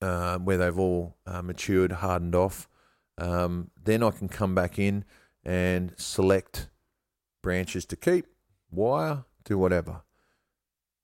uh, 0.02 0.38
where 0.38 0.58
they've 0.58 0.80
all 0.80 1.18
uh, 1.26 1.42
matured, 1.42 1.92
hardened 1.92 2.34
off, 2.34 2.70
um, 3.18 3.72
then 3.84 4.04
I 4.04 4.12
can 4.12 4.30
come 4.30 4.56
back 4.56 4.80
in 4.80 5.04
and 5.44 5.92
select 5.98 6.70
branches 7.44 7.86
to 7.88 7.98
keep, 7.98 8.28
wire, 8.72 9.26
do 9.44 9.58
whatever. 9.58 10.04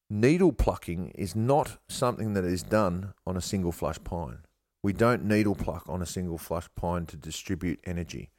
Needle 0.09 0.53
plucking 0.53 1.09
is 1.15 1.35
not 1.35 1.79
something 1.89 2.31
that 2.31 2.45
is 2.45 2.63
done 2.63 3.13
on 3.27 3.35
a 3.35 3.41
single 3.41 3.73
flush 3.73 4.01
pine. 4.05 4.45
We 4.81 4.93
don't 4.93 5.25
needle 5.25 5.55
pluck 5.55 5.83
on 5.89 6.01
a 6.01 6.05
single 6.05 6.37
flush 6.37 6.69
pine 6.77 7.07
to 7.07 7.17
distribute 7.17 7.81
energy. 7.83 8.29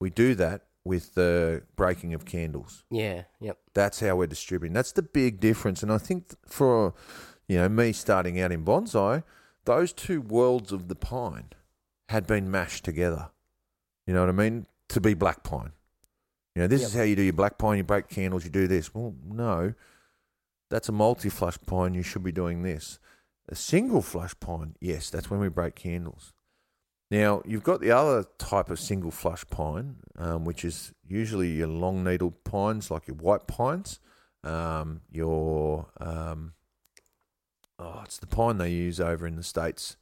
We 0.00 0.08
do 0.08 0.34
that 0.36 0.62
with 0.84 1.14
the 1.14 1.62
breaking 1.76 2.14
of 2.14 2.24
candles. 2.24 2.84
yeah, 2.90 3.24
yep, 3.40 3.58
That's 3.74 4.00
how 4.00 4.16
we're 4.16 4.26
distributing. 4.26 4.72
That's 4.72 4.92
the 4.92 5.02
big 5.02 5.38
difference. 5.40 5.82
And 5.82 5.92
I 5.92 5.98
think 5.98 6.34
for 6.46 6.94
you 7.48 7.58
know 7.58 7.68
me 7.68 7.92
starting 7.92 8.40
out 8.40 8.52
in 8.52 8.64
bonsai, 8.64 9.22
those 9.64 9.92
two 9.92 10.20
worlds 10.22 10.72
of 10.72 10.88
the 10.88 10.94
pine 10.94 11.50
had 12.08 12.26
been 12.26 12.50
mashed 12.50 12.84
together. 12.84 13.30
You 14.06 14.14
know 14.14 14.20
what 14.20 14.28
I 14.30 14.32
mean? 14.32 14.66
To 14.88 15.00
be 15.00 15.14
black 15.14 15.42
pine. 15.44 15.72
You 16.56 16.62
know, 16.62 16.66
this 16.68 16.80
Yep. 16.80 16.88
is 16.88 16.94
how 16.94 17.02
you 17.02 17.14
do 17.14 17.22
your 17.22 17.32
black 17.34 17.58
pine. 17.58 17.76
You 17.78 17.84
break 17.84 18.08
candles. 18.08 18.44
You 18.44 18.50
do 18.50 18.66
this. 18.66 18.92
Well, 18.94 19.14
no, 19.24 19.74
that's 20.70 20.88
a 20.88 20.92
multi-flush 20.92 21.58
pine. 21.66 21.94
You 21.94 22.02
should 22.02 22.24
be 22.24 22.32
doing 22.32 22.62
this. 22.62 22.98
A 23.48 23.54
single 23.54 24.02
flush 24.02 24.34
pine, 24.40 24.76
yes, 24.80 25.10
that's 25.10 25.30
when 25.30 25.40
we 25.40 25.48
break 25.48 25.74
candles. 25.76 26.32
Now, 27.10 27.42
you've 27.44 27.64
got 27.64 27.80
the 27.80 27.90
other 27.90 28.24
type 28.38 28.70
of 28.70 28.78
single 28.78 29.10
flush 29.10 29.44
pine, 29.50 29.96
um, 30.16 30.44
which 30.44 30.64
is 30.64 30.92
usually 31.06 31.48
your 31.48 31.66
long 31.66 32.04
needle 32.04 32.30
pines, 32.30 32.90
like 32.90 33.08
your 33.08 33.16
white 33.16 33.48
pines. 33.48 33.98
Um, 34.44 35.00
your, 35.10 35.88
um, 36.00 36.52
oh, 37.78 38.02
it's 38.04 38.18
the 38.18 38.28
pine 38.28 38.58
they 38.58 38.70
use 38.70 39.00
over 39.00 39.26
in 39.26 39.34
the 39.36 39.42
States. 39.42 39.96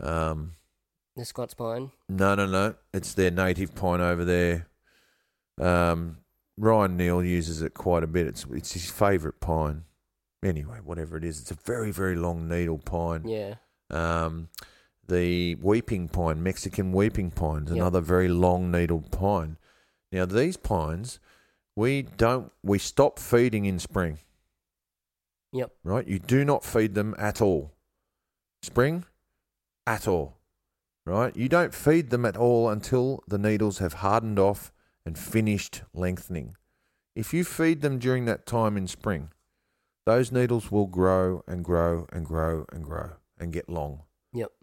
Um, 0.00 0.52
the 1.16 1.24
Scots 1.24 1.54
pine. 1.54 1.90
no, 2.08 2.36
no, 2.36 2.46
no. 2.46 2.76
It's 2.94 3.14
their 3.14 3.32
native 3.32 3.74
pine 3.74 4.00
over 4.00 4.24
there. 4.24 4.68
Um, 5.60 6.18
Ryan 6.56 6.96
Neil 6.96 7.24
uses 7.24 7.62
it 7.62 7.74
quite 7.74 8.04
a 8.04 8.06
bit. 8.06 8.28
It's 8.28 8.46
it's 8.52 8.72
his 8.72 8.88
favourite 8.90 9.40
pine. 9.40 9.84
anyway, 10.44 10.78
whatever 10.84 11.16
it 11.16 11.24
is, 11.24 11.40
it's 11.40 11.50
a 11.50 11.54
very 11.54 11.90
very 11.90 12.14
long 12.14 12.48
needle 12.48 12.78
pine. 12.78 13.26
Yeah. 13.26 13.54
The 15.08 15.54
weeping 15.56 16.08
pine, 16.08 16.42
Mexican 16.42 16.92
weeping 16.92 17.30
pine, 17.30 17.64
is 17.64 17.70
Yep. 17.70 17.76
another 17.76 18.00
very 18.00 18.28
long 18.28 18.70
needled 18.70 19.10
pine. 19.10 19.56
Now 20.12 20.26
these 20.26 20.56
pines, 20.56 21.18
we 21.74 22.02
don't 22.02 22.52
we 22.62 22.78
stop 22.78 23.18
feeding 23.18 23.64
in 23.64 23.78
spring. 23.78 24.18
Yep. 25.52 25.72
Right, 25.82 26.06
you 26.06 26.18
do 26.18 26.44
not 26.44 26.64
feed 26.64 26.94
them 26.94 27.14
at 27.18 27.40
all. 27.40 27.72
Spring, 28.62 29.04
at 29.86 30.06
all. 30.06 30.36
Right, 31.06 31.34
you 31.34 31.48
don't 31.48 31.72
feed 31.74 32.10
them 32.10 32.26
at 32.26 32.36
all 32.36 32.68
until 32.68 33.22
the 33.26 33.38
needles 33.38 33.78
have 33.78 33.94
hardened 33.94 34.38
off 34.38 34.72
and 35.06 35.18
finished 35.18 35.82
lengthening. 35.94 36.54
If 37.14 37.32
you 37.32 37.44
feed 37.44 37.80
them 37.80 37.98
during 37.98 38.26
that 38.26 38.44
time 38.44 38.76
in 38.76 38.86
spring, 38.86 39.30
those 40.04 40.30
needles 40.30 40.70
will 40.70 40.86
grow 40.86 41.42
and 41.46 41.64
grow 41.64 42.06
and 42.12 42.26
grow 42.26 42.66
and 42.70 42.84
grow 42.84 43.12
and 43.38 43.54
get 43.54 43.70
long. 43.70 44.02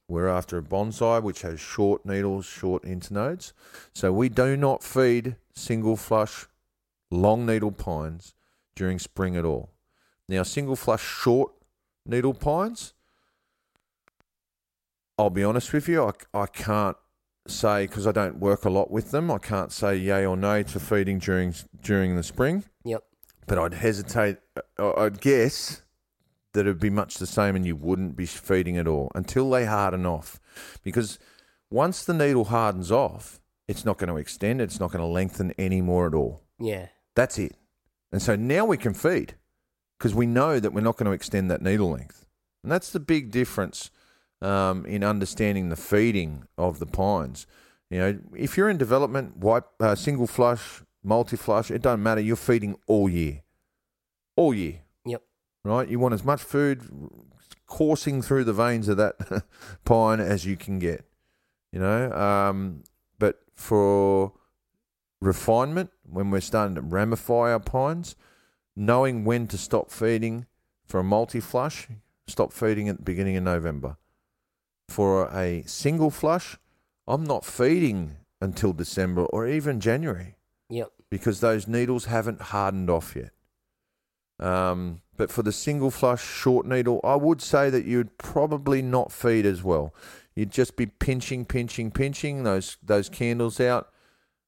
We're 0.07 0.27
after 0.27 0.57
a 0.57 0.61
bonsai 0.61 1.21
which 1.21 1.41
has 1.41 1.59
short 1.59 2.05
needles, 2.05 2.45
short 2.45 2.83
internodes. 2.83 3.53
So 3.93 4.13
we 4.13 4.29
do 4.29 4.55
not 4.55 4.83
feed 4.83 5.35
single 5.53 5.95
flush, 5.95 6.45
long 7.09 7.45
needle 7.45 7.71
pines 7.71 8.33
during 8.75 8.99
spring 8.99 9.35
at 9.35 9.45
all. 9.45 9.71
Now, 10.29 10.43
single 10.43 10.75
flush, 10.75 11.03
short 11.03 11.53
needle 12.05 12.33
pines, 12.33 12.93
I'll 15.17 15.29
be 15.29 15.43
honest 15.43 15.71
with 15.71 15.87
you, 15.87 16.03
I, 16.03 16.11
I 16.41 16.45
can't 16.45 16.97
say 17.47 17.87
because 17.87 18.05
I 18.05 18.11
don't 18.11 18.39
work 18.39 18.65
a 18.65 18.69
lot 18.69 18.91
with 18.91 19.11
them. 19.11 19.31
I 19.31 19.37
can't 19.37 19.71
say 19.71 19.95
yay 19.95 20.25
or 20.25 20.35
nay 20.35 20.63
to 20.63 20.79
feeding 20.79 21.19
during 21.19 21.53
during 21.81 22.15
the 22.15 22.23
spring. 22.23 22.65
Yep. 22.83 23.03
But 23.47 23.59
I'd 23.59 23.73
hesitate. 23.75 24.37
I'd 24.77 25.21
guess 25.21 25.83
that 26.55 26.61
it'd 26.61 26.79
be 26.79 26.89
much 26.89 27.15
the 27.15 27.27
same, 27.27 27.55
and 27.55 27.65
you 27.65 27.75
wouldn't 27.75 28.15
be 28.15 28.25
feeding 28.25 28.77
at 28.77 28.87
all 28.87 29.11
until 29.13 29.49
they 29.49 29.65
harden 29.65 30.05
off, 30.05 30.39
because 30.83 31.19
once 31.69 32.03
the 32.03 32.13
needle 32.13 32.45
hardens 32.45 32.91
off, 32.91 33.39
it's 33.67 33.85
not 33.85 33.97
going 33.97 34.09
to 34.09 34.17
extend. 34.17 34.61
It's 34.61 34.79
not 34.79 34.91
going 34.91 35.01
to 35.01 35.07
lengthen 35.07 35.53
anymore 35.57 36.07
at 36.07 36.13
all. 36.13 36.41
Yeah. 36.59 36.87
That's 37.15 37.37
it. 37.37 37.55
And 38.11 38.21
so 38.21 38.35
now 38.35 38.65
we 38.65 38.77
can 38.77 38.93
feed 38.93 39.35
because 39.97 40.13
we 40.13 40.25
know 40.25 40.59
that 40.59 40.73
we're 40.73 40.81
not 40.81 40.97
going 40.97 41.07
to 41.07 41.11
extend 41.11 41.49
that 41.49 41.61
needle 41.61 41.91
length. 41.91 42.25
And 42.63 42.71
that's 42.71 42.91
the 42.91 42.99
big 42.99 43.31
difference 43.31 43.89
um, 44.41 44.85
in 44.85 45.03
understanding 45.03 45.69
the 45.69 45.75
feeding 45.75 46.45
of 46.57 46.79
the 46.79 46.85
pines. 46.85 47.47
You 47.89 47.99
know, 47.99 48.19
if 48.35 48.57
you're 48.57 48.69
in 48.69 48.77
development, 48.77 49.37
white, 49.37 49.63
uh, 49.79 49.95
single 49.95 50.27
flush, 50.27 50.81
multi 51.03 51.37
flush, 51.37 51.71
it 51.71 51.81
don't 51.81 52.03
matter. 52.03 52.21
You're 52.21 52.35
feeding 52.35 52.75
all 52.87 53.09
year. 53.09 53.43
All 54.35 54.53
year. 54.53 54.81
Right? 55.65 55.89
You 55.89 55.97
want 55.99 56.13
as 56.13 56.23
much 56.23 56.43
food 56.43 56.83
coursing 57.65 58.21
through 58.21 58.43
the 58.43 58.53
veins 58.53 58.87
of 58.87 58.97
that 58.97 59.15
pine 59.83 60.19
as 60.19 60.45
you 60.45 60.55
can 60.55 60.77
get. 60.79 61.05
You 61.71 61.79
know, 61.79 62.11
um, 62.13 62.83
but 63.19 63.41
for 63.55 64.31
refinement, 65.19 65.89
when 66.07 66.29
we're 66.29 66.39
starting 66.41 66.75
to 66.75 66.81
ramify 66.81 67.51
our 67.51 67.59
pines, 67.59 68.15
knowing 68.75 69.25
when 69.25 69.47
to 69.47 69.57
stop 69.57 69.91
feeding 69.91 70.45
for 70.85 70.99
a 70.99 71.03
multi 71.03 71.39
flush, 71.39 71.87
stop 72.27 72.53
feeding 72.53 72.87
at 72.87 72.97
the 72.97 73.03
beginning 73.03 73.35
of 73.35 73.43
November. 73.43 73.97
For 74.87 75.27
a 75.35 75.63
single 75.65 76.11
flush, 76.11 76.57
I'm 77.07 77.23
not 77.23 77.43
feeding 77.43 78.17
until 78.39 78.71
December 78.71 79.25
or 79.25 79.47
even 79.47 79.79
January 79.79 80.35
Yep. 80.69 80.91
because 81.09 81.39
those 81.39 81.67
needles 81.67 82.05
haven't 82.05 82.39
hardened 82.41 82.89
off 82.89 83.15
yet. 83.15 83.31
Um, 84.39 85.01
but 85.17 85.31
for 85.31 85.43
the 85.43 85.51
single 85.51 85.91
flush 85.91 86.23
short 86.23 86.65
needle, 86.65 86.99
I 87.03 87.15
would 87.15 87.41
say 87.41 87.69
that 87.69 87.85
you'd 87.85 88.17
probably 88.17 88.81
not 88.81 89.11
feed 89.11 89.45
as 89.45 89.63
well. 89.63 89.93
You'd 90.35 90.51
just 90.51 90.75
be 90.75 90.85
pinching, 90.85 91.45
pinching, 91.45 91.91
pinching 91.91 92.43
those 92.43 92.77
those 92.83 93.09
candles 93.09 93.59
out, 93.59 93.89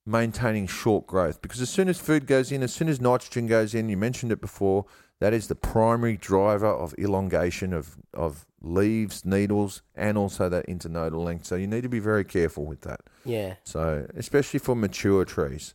maintaining 0.05 0.68
short 0.68 1.07
growth. 1.07 1.41
Because 1.41 1.61
as 1.61 1.70
soon 1.70 1.88
as 1.88 1.99
food 1.99 2.28
goes 2.28 2.51
in, 2.51 2.63
as 2.63 2.74
soon 2.74 2.89
as 2.89 2.99
nitrogen 2.99 3.47
goes 3.47 3.74
in, 3.74 3.89
you 3.89 3.97
mentioned 3.97 4.32
it 4.32 4.41
before, 4.41 4.86
that 5.20 5.34
is 5.34 5.47
the 5.47 5.55
primary 5.55 6.18
driver 6.18 6.68
of 6.68 6.93
elongation 6.99 7.74
of, 7.74 7.97
of 8.13 8.45
leaves, 8.61 9.26
needles, 9.26 9.82
and 9.95 10.18
also 10.18 10.49
that 10.49 10.68
internodal 10.68 11.24
length. 11.24 11.45
So 11.45 11.55
you 11.55 11.68
need 11.68 11.84
to 11.84 11.89
be 11.89 11.99
very 11.99 12.24
careful 12.24 12.65
with 12.65 12.82
that. 12.82 13.01
Yeah. 13.26 13.55
So, 13.63 14.07
especially 14.15 14.59
for 14.59 14.76
mature 14.76 15.26
trees, 15.26 15.74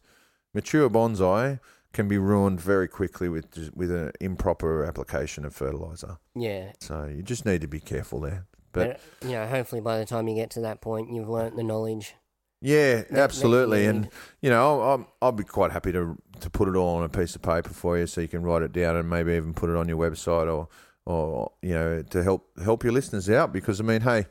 mature 0.55 0.88
bonsai 0.88 1.61
can 1.93 2.09
be 2.09 2.18
ruined 2.18 2.61
very 2.61 2.88
quickly 2.88 3.28
with 3.28 3.70
with 3.74 3.90
an 3.90 4.12
improper 4.20 4.84
application 4.84 5.45
of 5.45 5.55
fertilizer. 5.55 6.18
Yeah. 6.34 6.72
So 6.80 7.05
you 7.05 7.22
just 7.22 7.45
need 7.45 7.61
to 7.61 7.68
be 7.68 7.80
careful 7.80 8.20
there. 8.20 8.47
But 8.72 9.01
But, 9.20 9.28
you 9.28 9.34
know, 9.36 9.47
hopefully 9.47 9.80
by 9.82 9.99
the 9.99 10.07
time 10.07 10.28
you 10.28 10.34
get 10.34 10.51
to 10.51 10.61
that 10.62 10.80
point, 10.80 11.12
you've 11.12 11.28
learnt 11.28 11.57
the 11.57 11.62
knowledge. 11.62 12.14
yeah, 12.62 13.03
that 13.03 13.18
absolutely, 13.18 13.84
you 13.84 13.90
and 13.90 14.09
you 14.40 14.49
know, 14.51 14.62
I'll, 14.62 14.82
I'll 14.90 15.14
I'll 15.20 15.32
be 15.32 15.45
quite 15.45 15.72
happy 15.72 15.93
to 15.93 16.16
to 16.40 16.49
put 16.51 16.68
it 16.68 16.76
all 16.76 16.97
on 16.97 17.05
a 17.05 17.09
piece 17.09 17.34
of 17.36 17.43
paper 17.43 17.70
for 17.70 17.99
you, 17.99 18.07
so 18.07 18.20
you 18.20 18.28
can 18.28 18.43
write 18.43 18.62
it 18.62 18.72
down 18.72 18.97
and 18.97 19.09
maybe 19.11 19.32
even 19.32 19.53
put 19.53 19.68
it 19.68 19.76
on 19.76 19.88
your 19.88 19.99
website 19.99 20.51
or 20.53 20.68
or 21.05 21.53
you 21.61 21.74
know 21.74 22.03
to 22.03 22.22
help 22.22 22.49
help 22.62 22.82
your 22.84 22.93
listeners 22.95 23.28
out. 23.28 23.53
Because 23.53 23.80
I 23.80 23.84
mean, 23.84 24.01
hey, 24.01 24.26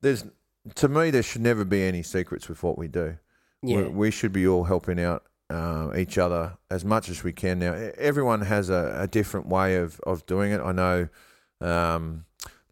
there's 0.00 0.24
to 0.74 0.88
me 0.88 1.10
there 1.10 1.22
should 1.22 1.42
never 1.42 1.64
be 1.64 1.82
any 1.82 2.02
secrets 2.02 2.48
with 2.48 2.62
what 2.62 2.76
we 2.78 2.88
do. 2.88 3.18
Yeah. 3.62 3.82
we, 3.82 3.88
we 3.88 4.10
should 4.10 4.32
be 4.32 4.46
all 4.48 4.64
helping 4.64 4.98
out 4.98 5.22
uh, 5.52 5.92
each 5.96 6.16
other 6.18 6.56
as 6.70 6.84
much 6.84 7.08
as 7.08 7.22
we 7.22 7.32
can. 7.32 7.58
Now, 7.58 7.72
everyone 7.98 8.40
has 8.42 8.70
a, 8.70 8.96
a 8.98 9.06
different 9.06 9.46
way 9.48 9.76
of, 9.76 10.00
of 10.00 10.24
doing 10.26 10.52
it. 10.52 10.60
I 10.60 10.72
know. 10.72 11.08
Um, 11.60 12.24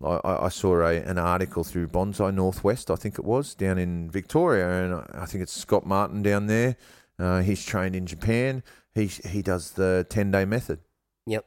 I, 0.02 0.46
I 0.46 0.48
saw 0.48 0.80
a, 0.80 0.96
an 0.96 1.18
article 1.18 1.62
through 1.62 1.88
Bonsai 1.88 2.32
Northwest, 2.34 2.90
I 2.90 2.96
think 2.96 3.18
it 3.18 3.24
was, 3.24 3.54
down 3.54 3.78
in 3.78 4.10
Victoria, 4.10 4.66
and 4.82 4.94
I- 4.94 5.22
I 5.22 5.26
think 5.26 5.42
it's 5.42 5.52
Scott 5.52 5.84
Martin 5.84 6.22
down 6.22 6.46
there. 6.46 6.76
Uh, 7.18 7.40
he's 7.42 7.64
trained 7.64 7.94
in 7.94 8.06
Japan. 8.06 8.62
He 8.94 9.06
he 9.06 9.42
does 9.42 9.72
the 9.72 10.06
ten 10.08 10.30
day 10.30 10.44
method. 10.46 10.78
Yep. 11.26 11.44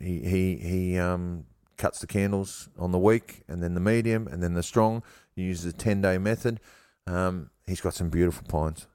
He 0.00 0.20
he 0.20 0.56
he 0.56 0.98
um, 0.98 1.46
cuts 1.78 2.00
the 2.00 2.06
candles 2.06 2.68
on 2.78 2.92
the 2.92 2.98
weak, 2.98 3.42
and 3.48 3.62
then 3.62 3.72
the 3.74 3.80
medium, 3.80 4.28
and 4.28 4.42
then 4.42 4.54
the 4.54 4.62
strong. 4.62 5.02
He 5.34 5.42
uses 5.42 5.72
the 5.72 5.78
ten 5.78 6.02
day 6.02 6.18
method. 6.18 6.60
Um, 7.06 7.48
he's 7.66 7.80
got 7.80 7.94
some 7.94 8.10
beautiful 8.10 8.46
pines. 8.46 8.86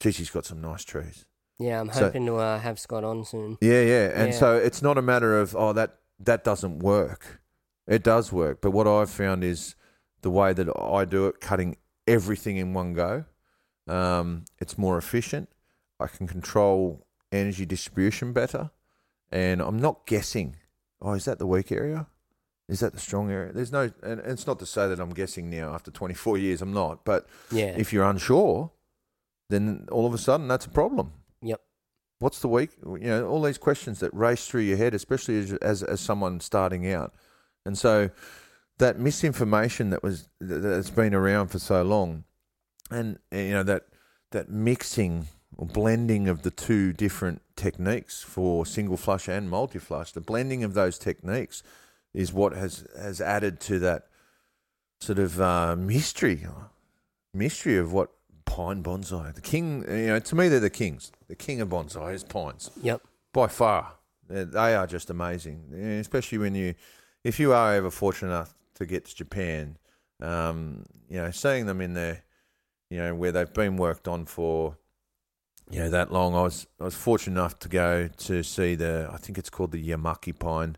He's 0.00 0.30
got 0.30 0.44
some 0.46 0.60
nice 0.60 0.84
trees. 0.84 1.26
Yeah, 1.58 1.80
I'm 1.80 1.92
So- 1.92 2.04
hoping 2.06 2.26
to 2.26 2.36
uh, 2.36 2.58
have 2.60 2.78
Scott 2.78 3.02
on 3.04 3.24
soon. 3.24 3.58
Yeah, 3.60 3.80
yeah. 3.82 4.10
And 4.14 4.32
Yeah. 4.32 4.38
so 4.38 4.56
it's 4.56 4.80
not 4.82 4.96
a 4.98 5.02
matter 5.02 5.38
of 5.40 5.56
oh 5.56 5.72
that 5.72 5.98
that 6.20 6.44
doesn't 6.44 6.78
work. 6.80 7.40
It 7.86 8.02
does 8.02 8.32
work, 8.32 8.60
but 8.60 8.70
what 8.70 8.86
I've 8.86 9.10
found 9.10 9.42
is 9.42 9.74
the 10.22 10.30
way 10.30 10.52
that 10.52 10.68
I 10.78 11.04
do 11.04 11.26
it, 11.26 11.40
cutting 11.40 11.76
everything 12.06 12.56
in 12.56 12.74
one 12.74 12.92
go. 12.92 13.24
Um, 13.86 14.44
it's 14.58 14.76
more 14.76 14.98
efficient. 14.98 15.48
I 15.98 16.06
can 16.06 16.26
control 16.26 17.06
energy 17.32 17.64
distribution 17.66 18.32
better, 18.32 18.70
and 19.32 19.60
I'm 19.60 19.78
not 19.78 20.06
guessing. 20.06 20.56
Oh, 21.00 21.12
is 21.14 21.24
that 21.24 21.38
the 21.38 21.46
weak 21.46 21.72
area? 21.72 22.06
Is 22.68 22.80
that 22.80 22.92
the 22.92 22.98
strong 23.00 23.30
area? 23.30 23.52
There's 23.52 23.72
no, 23.72 23.90
and 24.02 24.20
it's 24.20 24.46
not 24.46 24.58
to 24.58 24.66
say 24.66 24.86
that 24.88 25.00
I'm 25.00 25.10
guessing 25.14 25.48
now 25.48 25.72
after 25.74 25.90
24 25.90 26.36
years. 26.36 26.60
I'm 26.60 26.72
not, 26.72 27.04
but 27.04 27.26
Yeah. 27.50 27.74
if 27.76 27.92
you're 27.92 28.04
unsure, 28.04 28.70
then 29.50 29.86
all 29.90 30.06
of 30.06 30.14
a 30.14 30.18
sudden 30.18 30.48
that's 30.48 30.66
a 30.66 30.70
problem. 30.70 31.12
Yep. 31.42 31.60
What's 32.20 32.40
the 32.40 32.48
week? 32.48 32.70
You 32.84 32.98
know, 32.98 33.28
all 33.28 33.42
these 33.42 33.58
questions 33.58 34.00
that 34.00 34.12
race 34.12 34.46
through 34.46 34.62
your 34.62 34.76
head, 34.76 34.94
especially 34.94 35.38
as 35.38 35.52
as, 35.54 35.82
as 35.82 36.00
someone 36.00 36.40
starting 36.40 36.90
out, 36.92 37.14
and 37.64 37.78
so 37.78 38.10
that 38.78 38.98
misinformation 38.98 39.90
that 39.90 40.02
was 40.02 40.28
that- 40.40 40.60
that's 40.60 40.90
been 40.90 41.14
around 41.14 41.48
for 41.48 41.58
so 41.58 41.82
long, 41.82 42.24
and 42.90 43.18
you 43.30 43.50
know 43.52 43.62
that 43.62 43.86
that 44.32 44.50
mixing 44.50 45.28
or 45.56 45.66
blending 45.66 46.28
of 46.28 46.42
the 46.42 46.50
two 46.50 46.92
different 46.92 47.40
techniques 47.56 48.22
for 48.22 48.66
single 48.66 48.96
flush 48.96 49.28
and 49.28 49.48
multi 49.48 49.78
flush, 49.78 50.12
the 50.12 50.20
blending 50.20 50.62
of 50.62 50.74
those 50.74 50.98
techniques 50.98 51.62
is 52.12 52.32
what 52.32 52.52
has 52.52 52.84
has 52.98 53.20
added 53.20 53.60
to 53.60 53.78
that 53.78 54.08
sort 55.00 55.18
of 55.18 55.40
uh, 55.40 55.76
mystery 55.76 56.44
mystery 57.32 57.76
of 57.76 57.92
what 57.92 58.10
pine 58.48 58.82
bonsai. 58.82 59.34
The 59.34 59.40
king, 59.40 59.84
you 59.88 60.06
know, 60.08 60.18
to 60.18 60.34
me 60.34 60.48
they're 60.48 60.60
the 60.60 60.70
kings. 60.70 61.12
The 61.28 61.36
king 61.36 61.60
of 61.60 61.68
bonsai 61.68 62.14
is 62.14 62.24
pines 62.24 62.70
Yep. 62.82 63.02
by 63.32 63.46
far. 63.48 63.94
They 64.28 64.44
they 64.44 64.74
are 64.74 64.86
just 64.86 65.10
amazing, 65.10 65.72
especially 66.00 66.38
when 66.38 66.54
you, 66.54 66.74
if 67.24 67.38
you 67.40 67.52
are 67.52 67.74
ever 67.74 67.90
fortunate 67.90 68.28
enough 68.30 68.54
to 68.74 68.86
get 68.86 69.04
to 69.06 69.14
Japan, 69.14 69.78
um, 70.20 70.84
you 71.08 71.16
know, 71.16 71.30
seeing 71.30 71.66
them 71.66 71.80
in 71.80 71.94
there, 71.94 72.22
you 72.90 72.98
know, 72.98 73.14
where 73.14 73.32
they've 73.32 73.52
been 73.52 73.76
worked 73.76 74.06
on 74.08 74.26
for, 74.26 74.76
you 75.70 75.80
know, 75.80 75.90
that 75.90 76.12
long. 76.12 76.34
I 76.34 76.42
was 76.42 76.66
I 76.80 76.84
was 76.84 76.94
fortunate 76.94 77.40
enough 77.40 77.58
to 77.60 77.68
go 77.68 78.08
to 78.08 78.42
see 78.42 78.74
the, 78.74 79.08
I 79.12 79.16
think 79.16 79.38
it's 79.38 79.50
called 79.50 79.72
the 79.72 79.82
Yamaki 79.90 80.38
pine, 80.38 80.76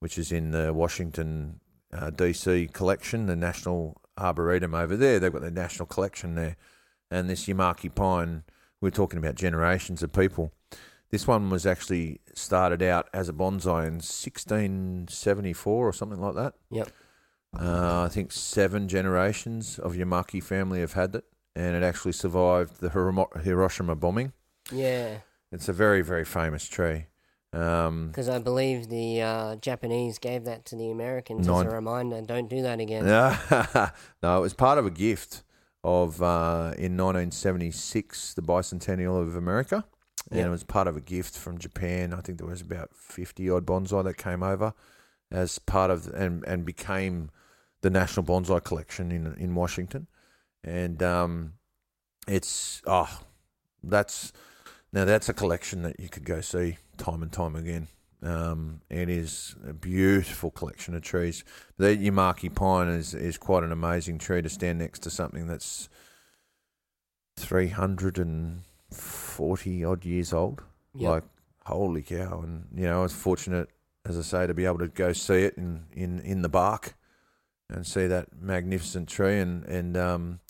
which 0.00 0.18
is 0.18 0.30
in 0.32 0.50
the 0.50 0.72
Washington 0.72 1.60
uh, 1.92 2.10
DC 2.10 2.72
collection, 2.72 3.26
the 3.26 3.36
National 3.36 4.00
Arboretum 4.18 4.74
over 4.74 4.96
there. 4.96 5.18
They've 5.18 5.32
got 5.32 5.42
the 5.42 5.50
national 5.50 5.86
collection 5.86 6.34
there, 6.34 6.56
and 7.10 7.28
this 7.28 7.46
Yamaki 7.46 7.94
pine. 7.94 8.44
We're 8.80 8.90
talking 8.90 9.18
about 9.18 9.34
generations 9.34 10.02
of 10.02 10.10
people 10.12 10.52
This 11.10 11.26
one 11.26 11.50
was 11.50 11.66
actually 11.66 12.20
started 12.34 12.82
out 12.82 13.08
as 13.12 13.28
a 13.28 13.32
bonsai 13.32 13.86
in 13.86 13.94
1674 14.00 15.88
or 15.88 15.92
something 15.92 16.20
like 16.20 16.34
that. 16.34 16.54
Yep. 16.70 16.88
Uh, 17.58 18.02
I 18.04 18.08
think 18.08 18.30
seven 18.32 18.86
generations 18.88 19.78
of 19.78 19.94
Yamaki 19.94 20.42
family 20.42 20.80
have 20.80 20.92
had 20.92 21.14
it, 21.16 21.24
and 21.56 21.74
it 21.74 21.82
actually 21.82 22.12
survived 22.12 22.80
the 22.80 22.90
Hiroshima 23.42 23.96
bombing. 23.96 24.32
Yeah, 24.70 25.18
It's 25.50 25.68
a 25.68 25.72
very, 25.72 26.00
very 26.02 26.24
famous 26.24 26.66
tree. 26.68 27.06
Um, 27.52 28.08
because 28.08 28.28
I 28.28 28.38
believe 28.38 28.88
the 28.88 29.20
uh, 29.22 29.56
Japanese 29.56 30.20
gave 30.20 30.44
that 30.44 30.64
to 30.66 30.76
the 30.76 30.92
Americans 30.92 31.48
Nine- 31.48 31.66
as 31.66 31.72
a 31.72 31.74
reminder. 31.74 32.20
Don't 32.22 32.48
do 32.48 32.62
that 32.62 32.78
again. 32.78 33.04
no, 34.22 34.38
it 34.38 34.40
was 34.40 34.54
part 34.54 34.78
of 34.78 34.86
a 34.86 34.90
gift 34.90 35.42
of 35.82 36.22
uh, 36.22 36.74
in 36.76 36.96
1976, 36.96 38.34
the 38.34 38.42
bicentennial 38.42 39.20
of 39.20 39.34
America, 39.36 39.84
and 40.30 40.38
Yep. 40.38 40.46
it 40.46 40.50
was 40.50 40.64
part 40.64 40.86
of 40.86 40.96
a 40.96 41.00
gift 41.00 41.36
from 41.36 41.58
Japan. 41.58 42.12
I 42.12 42.20
think 42.20 42.38
there 42.38 42.46
was 42.46 42.60
about 42.60 42.90
50 42.94 43.48
odd 43.50 43.66
bonsai 43.66 44.04
that 44.04 44.16
came 44.18 44.42
over 44.42 44.74
as 45.30 45.58
part 45.58 45.90
of 45.90 46.06
and 46.08 46.44
and 46.44 46.64
became 46.64 47.30
the 47.82 47.90
national 47.90 48.24
bonsai 48.26 48.62
collection 48.62 49.10
in 49.10 49.34
in 49.34 49.54
Washington, 49.54 50.06
and 50.62 51.02
um, 51.02 51.54
it's 52.28 52.82
oh, 52.86 53.20
that's 53.82 54.32
now 54.92 55.04
that's 55.04 55.28
a 55.28 55.34
collection 55.34 55.82
that 55.82 55.98
you 55.98 56.08
could 56.08 56.24
go 56.24 56.40
see 56.40 56.76
time 56.98 57.22
and 57.22 57.32
time 57.32 57.56
again. 57.56 57.88
Um, 58.22 58.82
it 58.90 59.08
is 59.08 59.56
a 59.66 59.72
beautiful 59.72 60.50
collection 60.50 60.94
of 60.94 61.00
trees. 61.02 61.42
The 61.78 61.96
Yamaki 61.96 62.54
pine 62.54 62.88
is, 62.88 63.14
is 63.14 63.38
quite 63.38 63.64
an 63.64 63.72
amazing 63.72 64.18
tree 64.18 64.42
to 64.42 64.48
stand 64.48 64.78
next 64.78 65.00
to 65.00 65.10
something 65.10 65.46
that's 65.46 65.88
340 67.36 69.84
odd 69.84 70.04
years 70.04 70.32
old. 70.32 70.62
Yep. 70.94 71.10
Like, 71.10 71.24
holy 71.64 72.02
cow. 72.02 72.40
And, 72.42 72.66
you 72.74 72.84
know, 72.84 73.00
I 73.00 73.02
was 73.02 73.12
fortunate, 73.12 73.68
as 74.04 74.18
I 74.18 74.22
say, 74.22 74.46
to 74.46 74.54
be 74.54 74.66
able 74.66 74.78
to 74.78 74.88
go 74.88 75.12
see 75.12 75.44
it 75.44 75.56
in, 75.56 75.84
in, 75.92 76.20
in 76.20 76.42
the 76.42 76.48
bark 76.48 76.94
and 77.70 77.86
see 77.86 78.06
that 78.06 78.28
magnificent 78.40 79.08
tree 79.08 79.38
and, 79.38 79.64
and 79.64 79.96
um, 79.96 80.40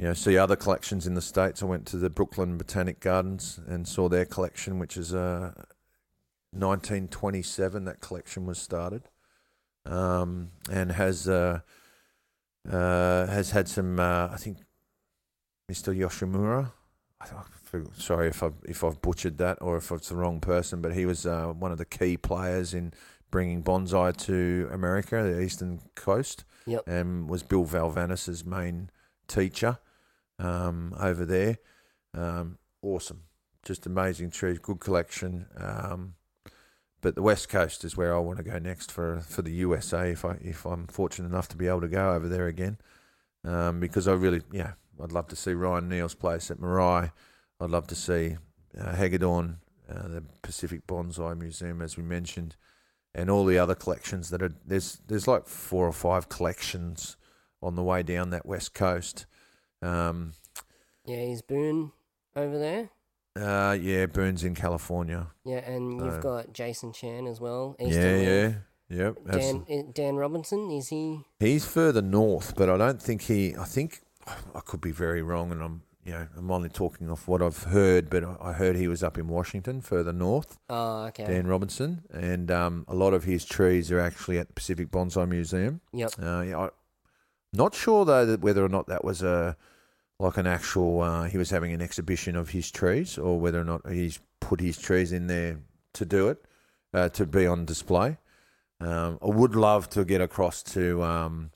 you 0.00 0.06
know, 0.06 0.14
see 0.14 0.38
other 0.38 0.56
collections 0.56 1.06
in 1.06 1.14
the 1.14 1.22
States. 1.22 1.62
I 1.62 1.66
went 1.66 1.86
to 1.88 1.96
the 1.96 2.10
Brooklyn 2.10 2.58
Botanic 2.58 3.00
Gardens 3.00 3.60
and 3.66 3.86
saw 3.86 4.08
their 4.08 4.24
collection, 4.24 4.78
which 4.78 4.96
is 4.96 5.14
uh, 5.14 5.52
1927 6.52 7.84
that 7.84 8.00
collection 8.00 8.46
was 8.46 8.58
started, 8.58 9.02
um, 9.86 10.50
and 10.70 10.92
has 10.92 11.28
uh, 11.28 11.60
uh, 12.70 13.26
has 13.26 13.50
had 13.52 13.68
some. 13.68 13.98
Uh, 14.00 14.28
I 14.32 14.36
think 14.36 14.58
Mr. 15.70 15.96
Yoshimura. 15.96 16.72
Feel- 17.64 17.92
Sorry 17.96 18.28
if 18.28 18.42
I 18.42 18.50
if 18.64 18.82
I've 18.82 19.00
butchered 19.00 19.38
that 19.38 19.58
or 19.60 19.76
if 19.76 19.90
it's 19.92 20.08
the 20.08 20.16
wrong 20.16 20.40
person, 20.40 20.80
but 20.80 20.94
he 20.94 21.06
was 21.06 21.24
uh, 21.26 21.48
one 21.48 21.70
of 21.70 21.78
the 21.78 21.84
key 21.84 22.16
players 22.16 22.74
in 22.74 22.92
bringing 23.30 23.62
bonsai 23.62 24.16
to 24.16 24.68
America, 24.72 25.22
the 25.22 25.40
eastern 25.40 25.80
coast, 25.94 26.44
Yep. 26.66 26.88
and 26.88 27.28
was 27.28 27.42
Bill 27.44 27.64
Valavanis's 27.64 28.44
main 28.44 28.90
teacher 29.28 29.78
um, 30.40 30.94
over 30.98 31.24
there. 31.24 31.58
Um, 32.12 32.58
awesome, 32.82 33.22
just 33.64 33.86
amazing 33.86 34.30
trees, 34.30 34.58
good 34.58 34.80
collection. 34.80 35.46
Um, 35.56 36.14
but 37.00 37.14
the 37.14 37.22
west 37.22 37.48
coast 37.48 37.84
is 37.84 37.96
where 37.96 38.14
I 38.14 38.18
want 38.18 38.38
to 38.38 38.44
go 38.44 38.58
next 38.58 38.92
for 38.92 39.20
for 39.20 39.42
the 39.42 39.52
USA 39.52 40.10
if 40.10 40.24
I 40.24 40.38
if 40.40 40.64
I'm 40.64 40.86
fortunate 40.86 41.28
enough 41.28 41.48
to 41.48 41.56
be 41.56 41.66
able 41.66 41.80
to 41.82 41.88
go 41.88 42.14
over 42.14 42.28
there 42.28 42.46
again, 42.46 42.78
um, 43.44 43.80
because 43.80 44.06
I 44.06 44.12
really 44.12 44.42
yeah 44.52 44.72
I'd 45.02 45.12
love 45.12 45.28
to 45.28 45.36
see 45.36 45.52
Ryan 45.52 45.88
Neil's 45.88 46.14
place 46.14 46.50
at 46.50 46.58
Mirai. 46.58 47.12
I'd 47.60 47.70
love 47.70 47.86
to 47.88 47.94
see 47.94 48.36
uh, 48.78 48.94
Hagedorn, 48.94 49.58
uh, 49.88 50.08
the 50.08 50.24
Pacific 50.42 50.86
Bonsai 50.86 51.38
Museum 51.38 51.82
as 51.82 51.96
we 51.96 52.02
mentioned, 52.02 52.56
and 53.14 53.30
all 53.30 53.44
the 53.44 53.58
other 53.58 53.74
collections 53.74 54.30
that 54.30 54.42
are 54.42 54.54
there's 54.66 55.00
there's 55.06 55.28
like 55.28 55.46
four 55.46 55.86
or 55.86 55.92
five 55.92 56.28
collections 56.28 57.16
on 57.62 57.76
the 57.76 57.82
way 57.82 58.02
down 58.02 58.30
that 58.30 58.46
west 58.46 58.74
coast. 58.74 59.26
Um, 59.82 60.32
Yeah, 61.06 61.16
is 61.16 61.42
Boone 61.42 61.92
over 62.36 62.58
there? 62.58 62.90
Uh, 63.40 63.72
yeah, 63.80 64.06
Burns 64.06 64.44
in 64.44 64.54
California. 64.54 65.28
Yeah, 65.44 65.58
and 65.58 66.00
you've 66.00 66.20
got 66.20 66.52
Jason 66.52 66.92
Chan 66.92 67.26
as 67.26 67.40
well. 67.40 67.76
yeah, 67.78 67.86
Eastern 67.86 68.20
yeah, 68.20 68.52
yep. 69.04 69.14
Dan, 69.26 69.34
absolutely. 69.34 69.78
i- 69.78 69.84
Dan 69.92 70.16
Robinson, 70.16 70.70
is 70.70 70.88
he? 70.88 71.20
He's 71.38 71.64
further 71.66 72.02
north, 72.02 72.54
but 72.56 72.68
I 72.68 72.76
don't 72.76 73.00
think 73.00 73.22
he. 73.22 73.54
I 73.56 73.64
think 73.64 74.00
I 74.54 74.60
could 74.60 74.80
be 74.80 74.92
very 74.92 75.22
wrong, 75.22 75.50
and 75.52 75.62
I'm 75.62 75.82
you 76.04 76.12
know 76.12 76.26
I'm 76.36 76.50
only 76.50 76.68
talking 76.68 77.10
off 77.10 77.28
what 77.28 77.42
I've 77.42 77.64
heard, 77.64 78.08
but 78.10 78.24
I 78.24 78.36
I 78.40 78.52
heard 78.52 78.76
he 78.76 78.88
was 78.88 79.02
up 79.02 79.18
in 79.18 79.28
Washington, 79.28 79.80
further 79.80 80.12
north. 80.12 80.58
Oh, 80.68 81.04
okay. 81.06 81.26
Dan 81.26 81.46
Robinson, 81.46 82.02
and 82.12 82.50
um, 82.50 82.84
a 82.88 82.94
lot 82.94 83.14
of 83.14 83.24
his 83.24 83.44
trees 83.44 83.90
are 83.92 84.00
actually 84.00 84.38
at 84.38 84.48
the 84.48 84.54
Pacific 84.54 84.90
Bonsai 84.90 85.28
Museum. 85.28 85.80
Yep. 85.92 86.12
Uh, 86.22 86.40
yeah, 86.46 86.58
I, 86.58 86.68
not 87.52 87.74
sure 87.74 88.04
though 88.04 88.24
that 88.26 88.40
whether 88.40 88.64
or 88.64 88.68
not 88.68 88.86
that 88.86 89.04
was 89.04 89.22
a 89.22 89.56
like 90.20 90.36
an 90.36 90.46
actual 90.46 91.00
uh, 91.00 91.24
he 91.24 91.38
was 91.38 91.50
having 91.50 91.72
an 91.72 91.80
exhibition 91.82 92.36
of 92.36 92.50
his 92.50 92.70
trees, 92.70 93.18
or 93.18 93.40
whether 93.40 93.60
or 93.60 93.64
not 93.64 93.90
he's 93.90 94.20
put 94.40 94.60
his 94.60 94.78
trees 94.78 95.12
in 95.12 95.26
there 95.26 95.58
to 95.94 96.04
do 96.04 96.28
it 96.28 96.44
uh, 96.94 97.08
to 97.10 97.26
be 97.26 97.46
on 97.46 97.64
display. 97.64 98.18
Um, 98.80 99.18
I 99.22 99.26
would 99.26 99.54
love 99.56 99.88
to 99.90 100.04
get 100.04 100.20
across 100.20 100.62
to 100.74 101.02
um, 101.02 101.50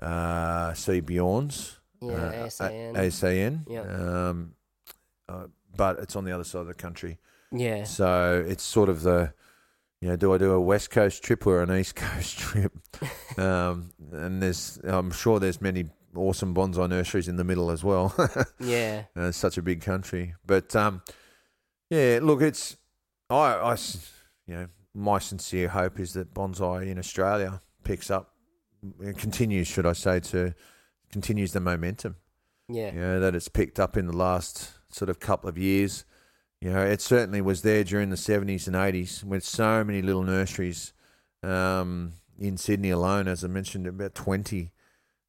uh, 0.00 0.74
see 0.74 1.00
Bjorn's 1.00 1.78
Yeah, 2.00 2.14
uh, 2.14 2.46
ASAN. 2.46 2.94
ASAN, 2.96 3.64
Yeah. 3.68 3.80
um, 4.28 4.54
uh, 5.28 5.46
but 5.76 5.98
it's 6.00 6.14
on 6.16 6.24
the 6.24 6.32
other 6.32 6.44
side 6.44 6.60
of 6.60 6.66
the 6.68 6.74
country. 6.74 7.18
yeah. 7.50 7.84
So 7.84 8.44
it's 8.46 8.62
sort 8.62 8.88
of 8.88 9.02
the, 9.02 9.32
you 10.00 10.08
know, 10.08 10.16
do 10.16 10.32
I 10.34 10.38
do 10.38 10.52
a 10.52 10.60
West 10.60 10.90
Coast 10.90 11.22
trip 11.24 11.46
or 11.46 11.62
an 11.62 11.70
East 11.76 11.94
Coast 12.04 12.38
trip? 12.38 12.72
um, 13.38 13.90
and 14.12 14.42
there's, 14.42 14.78
I'm 14.84 15.10
sure 15.10 15.38
there's 15.40 15.60
many 15.60 15.86
awesome 16.14 16.54
bonsai 16.54 16.88
nurseries 16.88 17.28
in 17.28 17.36
the 17.36 17.44
middle 17.44 17.70
as 17.70 17.82
well. 17.84 18.14
Yeah. 18.60 19.04
Uh, 19.16 19.28
it's 19.28 19.38
such 19.38 19.58
a 19.58 19.62
big 19.62 19.80
country, 19.80 20.34
but 20.46 20.74
um, 20.76 21.02
yeah, 21.90 22.18
look, 22.22 22.42
it's 22.42 22.76
I, 23.30 23.54
I 23.54 23.76
you 24.46 24.54
know, 24.54 24.66
my 24.94 25.18
sincere 25.18 25.68
hope 25.68 25.98
is 25.98 26.12
that 26.14 26.34
bonsai 26.34 26.86
in 26.86 26.98
Australia 26.98 27.60
picks 27.84 28.10
up, 28.10 28.34
uh, 29.06 29.12
continues, 29.16 29.66
should 29.68 29.86
I 29.86 29.92
say, 29.94 30.20
to 30.20 30.54
continues 31.10 31.52
the 31.52 31.60
momentum 31.60 32.16
Yeah. 32.68 32.92
you 32.92 33.00
know, 33.00 33.20
that 33.20 33.34
it's 33.34 33.48
picked 33.48 33.78
up 33.80 33.96
in 33.96 34.06
the 34.06 34.16
last 34.16 34.72
sort 34.90 35.08
of 35.10 35.18
couple 35.20 35.48
of 35.48 35.58
years. 35.58 36.04
You 36.60 36.70
know, 36.72 36.82
it 36.84 37.00
certainly 37.00 37.40
was 37.40 37.62
there 37.62 37.82
during 37.84 38.10
the 38.10 38.16
70s 38.16 38.66
and 38.68 38.76
80s 38.76 39.24
with 39.24 39.42
so 39.44 39.82
many 39.82 40.00
little 40.00 40.22
nurseries 40.22 40.92
um, 41.42 42.12
in 42.38 42.56
Sydney 42.56 42.90
alone, 42.90 43.26
as 43.26 43.44
I 43.44 43.48
mentioned, 43.48 43.86
about 43.86 44.14
20 44.14 44.70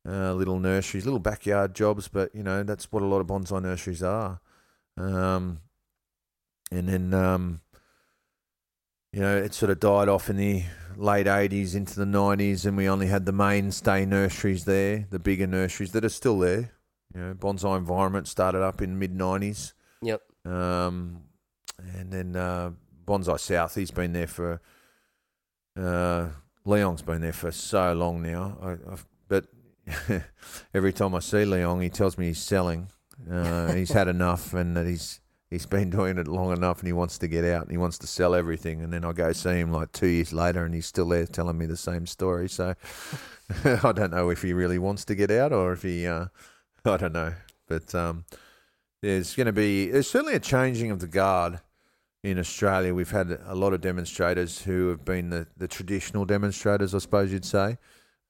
uh, 0.08 0.34
little 0.34 0.60
nurseries, 0.60 1.06
little 1.06 1.20
backyard 1.20 1.74
jobs, 1.74 2.08
but, 2.08 2.34
you 2.36 2.44
know, 2.44 2.64
that's 2.64 2.92
what 2.92 3.04
a 3.04 3.06
lot 3.06 3.20
of 3.20 3.28
bonsai 3.28 3.62
nurseries 3.62 4.04
are. 4.04 4.40
Um, 4.98 5.60
and 6.72 6.90
then, 6.90 7.14
um, 7.14 7.62
you 9.12 9.20
know, 9.22 9.38
it 9.38 9.54
sort 9.54 9.70
of 9.70 9.80
died 9.80 10.10
off 10.10 10.30
in 10.30 10.38
the 10.38 10.64
late 10.98 11.28
80s 11.28 11.76
into 11.76 11.96
the 11.96 12.06
90s, 12.06 12.66
and 12.66 12.76
we 12.76 12.90
only 12.90 13.08
had 13.08 13.26
the 13.26 13.32
mainstay 13.32 14.06
nurseries 14.06 14.66
there, 14.66 15.06
the 15.10 15.20
bigger 15.20 15.48
nurseries 15.48 15.92
that 15.92 16.04
are 16.04 16.10
still 16.10 16.40
there. 16.40 16.72
You 17.14 17.22
know, 17.22 17.34
Bonsai 17.36 17.78
Environment 17.78 18.28
started 18.28 18.64
up 18.64 18.82
in 18.82 18.98
mid 18.98 19.16
'90s, 19.16 19.74
Yep. 20.02 20.22
um, 20.46 21.22
and 21.78 22.12
then 22.12 22.36
uh, 22.36 22.72
Bonsai 23.06 23.40
South. 23.40 23.76
He's 23.76 23.92
been 23.92 24.14
there 24.14 24.26
for. 24.26 24.60
Uh, 25.80 26.30
Leong's 26.66 27.04
been 27.04 27.22
there 27.22 27.34
for 27.34 27.52
so 27.52 27.94
long 27.94 28.24
now. 28.24 28.58
I, 28.62 28.72
I've, 28.92 29.06
every 30.74 30.94
time 30.94 31.16
I 31.16 31.20
see 31.20 31.38
Leong, 31.38 31.82
he 31.82 31.90
tells 31.90 32.18
me 32.18 32.28
he's 32.28 32.42
selling. 32.42 32.88
Uh, 33.30 33.74
he's 33.74 33.92
had 33.92 34.08
enough, 34.18 34.54
and 34.54 34.76
that 34.78 34.86
he's 34.86 35.20
he's 35.50 35.66
been 35.66 35.90
doing 35.90 36.18
it 36.18 36.28
long 36.28 36.52
enough, 36.52 36.80
and 36.80 36.88
he 36.88 36.94
wants 36.94 37.18
to 37.20 37.28
get 37.28 37.46
out. 37.46 37.64
and 37.64 37.72
He 37.72 37.78
wants 37.78 37.98
to 38.00 38.08
sell 38.08 38.34
everything, 38.34 38.82
and 38.82 38.92
then 38.92 39.06
I 39.06 39.14
go 39.14 39.32
see 39.34 39.52
him 39.52 39.72
like 39.72 39.92
two 39.92 40.08
years 40.08 40.34
later, 40.34 40.66
and 40.66 40.74
he's 40.74 40.86
still 40.86 41.08
there 41.10 41.26
telling 41.26 41.58
me 41.58 41.66
the 41.66 41.78
same 41.78 42.06
story. 42.08 42.50
So 42.50 42.76
I 43.66 43.92
don't 43.92 44.12
know 44.12 44.30
if 44.30 44.42
he 44.42 44.54
really 44.54 44.80
wants 44.80 45.06
to 45.06 45.16
get 45.16 45.32
out 45.32 45.54
or 45.54 45.74
if 45.74 45.84
he. 45.84 46.08
Uh, 46.08 46.28
I 46.86 46.98
don't 46.98 47.14
know, 47.14 47.34
but 47.68 47.96
um, 47.96 48.26
there's 49.02 49.36
going 49.36 49.48
to 49.48 49.54
be 49.54 49.90
there's 49.90 50.10
certainly 50.10 50.36
a 50.36 50.40
changing 50.40 50.92
of 50.92 51.00
the 51.00 51.08
guard 51.08 51.60
in 52.24 52.40
Australia. 52.40 52.94
We've 52.94 53.12
had 53.12 53.38
a 53.46 53.56
lot 53.56 53.74
of 53.74 53.82
demonstrators 53.82 54.62
who 54.62 54.90
have 54.90 55.06
been 55.06 55.30
the, 55.30 55.48
the 55.58 55.68
traditional 55.68 56.26
demonstrators, 56.26 56.96
I 56.96 57.00
suppose 57.00 57.32
you'd 57.32 57.46
say. 57.46 57.78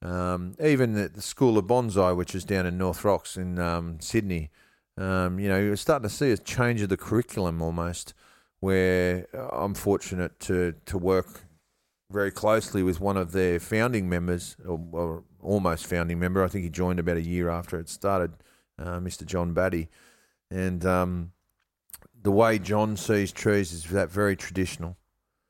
Um, 0.04 0.56
even 0.62 0.98
at 0.98 1.14
the 1.14 1.22
School 1.22 1.58
of 1.58 1.66
Bonsai, 1.66 2.16
which 2.16 2.36
is 2.36 2.44
down 2.44 2.66
in 2.66 2.78
North 2.78 3.06
Rocks 3.06 3.38
in 3.38 3.58
um, 3.58 4.02
Sydney, 4.02 4.52
um, 4.98 5.40
you 5.40 5.48
know, 5.48 5.60
you're 5.60 5.78
starting 5.78 6.08
to 6.08 6.14
see 6.14 6.32
a 6.32 6.38
change 6.38 6.82
of 6.82 6.90
the 6.90 6.98
curriculum 6.98 7.62
almost. 7.62 8.14
Where 8.60 9.28
I'm 9.52 9.74
fortunate 9.74 10.40
to 10.42 10.76
to 10.86 10.98
work 10.98 11.46
very 12.10 12.32
closely 12.32 12.82
with 12.82 13.02
one 13.02 13.18
of 13.18 13.34
their 13.34 13.60
founding 13.60 14.08
members, 14.08 14.56
or, 14.66 14.80
or 14.92 15.24
almost 15.42 15.86
founding 15.86 16.20
member. 16.20 16.44
I 16.44 16.48
think 16.48 16.64
he 16.64 16.70
joined 16.70 17.00
about 17.00 17.18
a 17.18 17.22
year 17.22 17.50
after 17.50 17.78
it 17.78 17.90
started, 17.90 18.32
uh, 18.80 19.00
Mr. 19.00 19.26
John 19.26 19.54
Batty, 19.54 19.90
and 20.50 20.86
um, 20.86 21.34
the 22.22 22.32
way 22.32 22.58
John 22.58 22.96
sees 22.96 23.34
trees 23.34 23.74
is 23.74 23.84
that 23.86 24.10
very 24.10 24.38
traditional. 24.38 24.96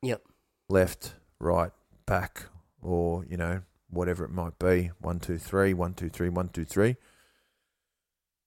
Yep. 0.02 0.24
Left, 0.70 1.14
right, 1.40 1.72
back, 2.08 2.46
or 2.82 3.26
you 3.30 3.38
know 3.38 3.62
whatever 3.94 4.26
it 4.26 4.32
might 4.32 4.58
be. 4.60 4.92
One, 5.00 5.20
two, 5.20 5.38
three. 5.38 5.74
One, 5.74 5.94
two, 5.94 6.10
three. 6.10 6.30
One, 6.30 6.50
two, 6.50 6.66
three. 6.66 6.96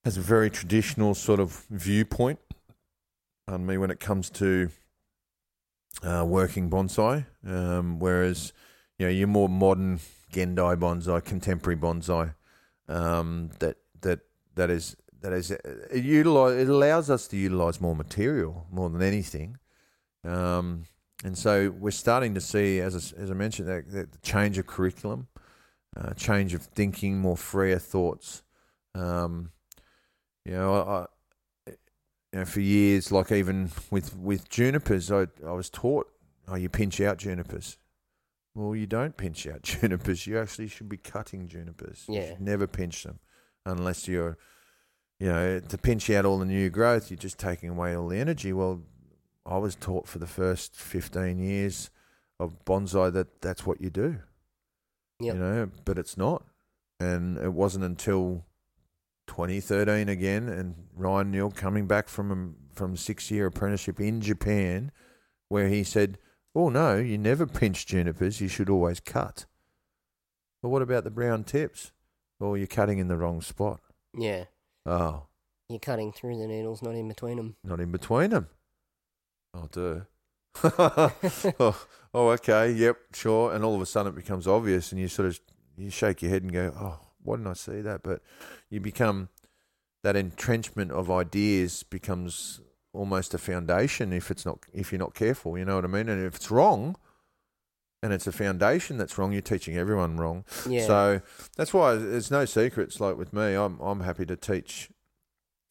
Has 0.05 0.17
a 0.17 0.21
very 0.21 0.51
traditional 0.51 1.15
sort 1.15 1.41
of 1.41 1.67
viewpoint 1.71 2.39
on 3.49 3.67
me 3.67 3.79
when 3.79 3.91
it 3.91 4.01
comes 4.01 4.31
to 4.31 4.71
uh, 6.03 6.25
working 6.27 6.71
bonsai. 6.71 7.27
Um, 7.47 7.99
whereas 7.99 8.53
you 8.99 9.07
know 9.07 9.13
your 9.13 9.29
more 9.29 9.49
modern 9.49 10.01
Gendai 10.33 10.77
bonsai, 10.77 11.25
contemporary 11.25 11.79
bonsai, 11.79 12.35
um, 12.89 13.51
that 13.59 13.77
that 14.03 14.21
that 14.55 14.71
is 14.71 14.97
that 15.21 15.33
is 15.33 15.51
it, 15.51 15.65
utilize, 15.93 16.57
it 16.57 16.69
allows 16.69 17.11
us 17.11 17.27
to 17.29 17.37
utilize 17.37 17.81
more 17.81 17.97
material 17.97 18.67
more 18.71 18.91
than 18.91 19.03
anything. 19.03 19.59
Um, 20.25 20.85
and 21.25 21.37
so 21.37 21.71
we're 21.71 21.91
starting 21.91 22.35
to 22.35 22.41
see, 22.41 22.81
as 22.81 22.95
I, 22.95 23.21
as 23.21 23.31
I 23.31 23.35
mentioned, 23.35 23.69
that, 23.69 23.91
that 23.93 24.23
change 24.23 24.59
of 24.59 24.67
curriculum, 24.67 25.29
uh, 25.97 26.13
change 26.15 26.53
of 26.55 26.63
thinking, 26.63 27.19
more 27.19 27.37
freer 27.37 27.79
thoughts. 27.79 28.43
Um, 28.95 29.51
you 30.45 30.53
know, 30.53 30.75
I, 30.75 31.07
you 32.33 32.41
know, 32.41 32.45
for 32.45 32.61
years, 32.61 33.11
like 33.11 33.33
even 33.33 33.71
with 33.91 34.17
with 34.17 34.49
junipers, 34.49 35.11
I 35.11 35.27
I 35.47 35.53
was 35.53 35.71
taught, 35.71 36.07
oh, 36.49 36.55
you 36.57 36.69
pinch 36.69 37.01
out 37.01 37.17
junipers. 37.19 37.79
Well, 38.55 38.75
you 38.77 38.87
don't 38.87 39.17
pinch 39.17 39.47
out 39.47 39.63
junipers. 39.65 40.27
You 40.27 40.39
actually 40.39 40.69
should 40.69 40.89
be 40.89 40.97
cutting 40.99 41.47
junipers. 41.49 42.05
You 42.09 42.15
Yeah. 42.17 42.29
should 42.31 42.41
never 42.41 42.67
pinch 42.67 43.05
them 43.05 43.21
unless 43.65 44.07
you're, 44.07 44.39
you 45.19 45.29
know, 45.29 45.61
to 45.61 45.79
pinch 45.79 46.09
out 46.11 46.25
all 46.25 46.39
the 46.39 46.45
new 46.47 46.69
growth. 46.71 47.11
You're 47.11 47.19
just 47.19 47.39
taking 47.39 47.71
away 47.71 47.97
all 47.97 48.09
the 48.09 48.19
energy. 48.19 48.53
Well, 48.53 48.83
I 49.47 49.59
was 49.59 49.75
taught 49.77 50.09
for 50.09 50.19
the 50.19 50.27
first 50.27 50.75
15 50.75 51.39
years 51.39 51.91
of 52.41 52.65
bonsai 52.65 53.13
that 53.13 53.41
that's 53.41 53.65
what 53.65 53.81
you 53.81 53.91
do. 53.91 54.19
Yep. 55.21 55.35
You 55.35 55.41
know, 55.41 55.71
but 55.85 55.99
it's 55.99 56.17
not. 56.17 56.45
And 57.01 57.39
it 57.39 57.53
wasn't 57.53 57.85
until 57.85 58.45
2013 59.29 60.09
again 60.09 60.49
and 60.49 60.75
Ryan 60.95 61.31
Neil 61.31 61.51
coming 61.51 61.87
back 61.87 62.09
from 62.09 62.31
a, 62.33 62.75
from 62.77 62.95
6-year 62.97 63.47
apprenticeship 63.47 64.01
in 64.01 64.21
Japan 64.21 64.93
where 65.49 65.69
he 65.69 65.83
said, 65.85 66.19
"Oh 66.55 66.69
no, 66.69 66.97
you 66.97 67.19
never 67.19 67.47
pinch 67.47 67.87
junipers, 67.87 68.41
you 68.41 68.49
should 68.49 68.69
always 68.71 69.01
cut." 69.01 69.47
Well, 70.63 70.73
what 70.73 70.83
about 70.83 71.05
the 71.05 71.11
brown 71.11 71.45
tips? 71.45 71.93
Well, 72.41 72.57
you're 72.57 72.67
cutting 72.67 72.99
in 72.99 73.09
the 73.09 73.17
wrong 73.17 73.41
spot. 73.41 73.81
Yeah. 74.17 74.45
Oh, 74.85 75.25
You're 75.69 75.79
cutting 75.81 76.13
through 76.13 76.39
the 76.39 76.47
needles, 76.47 76.83
not 76.83 76.95
in 76.95 77.09
between 77.09 77.37
them. 77.37 77.57
not 77.65 77.81
in 77.81 77.91
between 77.91 78.31
them. 78.31 78.49
Oh, 79.57 79.69
duh. 79.71 80.01
oh, 81.61 81.87
oh, 82.15 82.29
okay, 82.31 82.73
yep, 82.73 82.97
sure. 83.13 83.55
And 83.55 83.65
all 83.65 83.75
of 83.75 83.81
a 83.81 83.87
sudden 83.87 84.13
it 84.13 84.17
becomes 84.17 84.47
obvious, 84.47 84.93
and 84.93 85.01
you 85.01 85.09
sort 85.09 85.29
of 85.29 85.41
you 85.77 85.91
shake 85.91 86.23
your 86.23 86.31
head 86.31 86.43
and 86.43 86.53
go, 86.53 86.73
"Oh, 86.79 86.99
why 87.23 87.37
didn't 87.37 87.51
I 87.51 87.55
see 87.55 87.81
that?" 87.83 88.03
But 88.03 88.23
you 88.71 88.81
become 88.81 89.29
that 90.03 90.17
entrenchment 90.17 90.93
of 90.93 91.11
ideas 91.11 91.83
becomes 91.83 92.61
almost 92.93 93.35
a 93.35 93.39
foundation 93.39 94.13
if 94.13 94.31
it's 94.31 94.47
not 94.47 94.61
if 94.73 94.93
you're 94.93 94.99
not 94.99 95.15
careful. 95.15 95.59
You 95.59 95.65
know 95.65 95.77
what 95.77 95.85
I 95.85 95.89
mean? 95.89 96.09
And 96.09 96.25
if 96.25 96.37
it's 96.37 96.51
wrong, 96.51 96.97
and 98.03 98.13
it's 98.13 98.27
a 98.27 98.33
foundation 98.33 98.99
that's 98.99 99.19
wrong, 99.19 99.33
you're 99.33 99.43
teaching 99.43 99.77
everyone 99.77 100.17
wrong. 100.17 100.45
Yeah. 100.69 100.87
So 100.87 101.21
that's 101.57 101.75
why 101.75 101.97
there's 101.97 102.31
no 102.31 102.45
secrets. 102.45 103.01
Like 103.01 103.17
with 103.17 103.33
me, 103.33 103.55
I'm 103.55 103.79
I'm 103.81 104.01
happy 104.01 104.25
to 104.27 104.37
teach, 104.37 104.91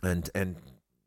and 0.03 0.29
and 0.35 0.57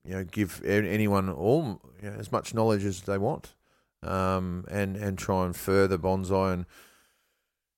you 0.05 0.15
know 0.15 0.25
give 0.25 0.65
anyone 0.65 1.29
all 1.31 1.81
you 2.03 2.11
know, 2.11 2.16
as 2.19 2.33
much 2.33 2.55
knowledge 2.55 2.85
as 2.85 3.03
they 3.03 3.19
want, 3.19 3.55
um, 4.03 4.65
and 4.70 4.97
and 4.97 5.19
try 5.19 5.45
and 5.45 5.57
further 5.57 5.99
bonsai 5.99 6.53
and 6.53 6.66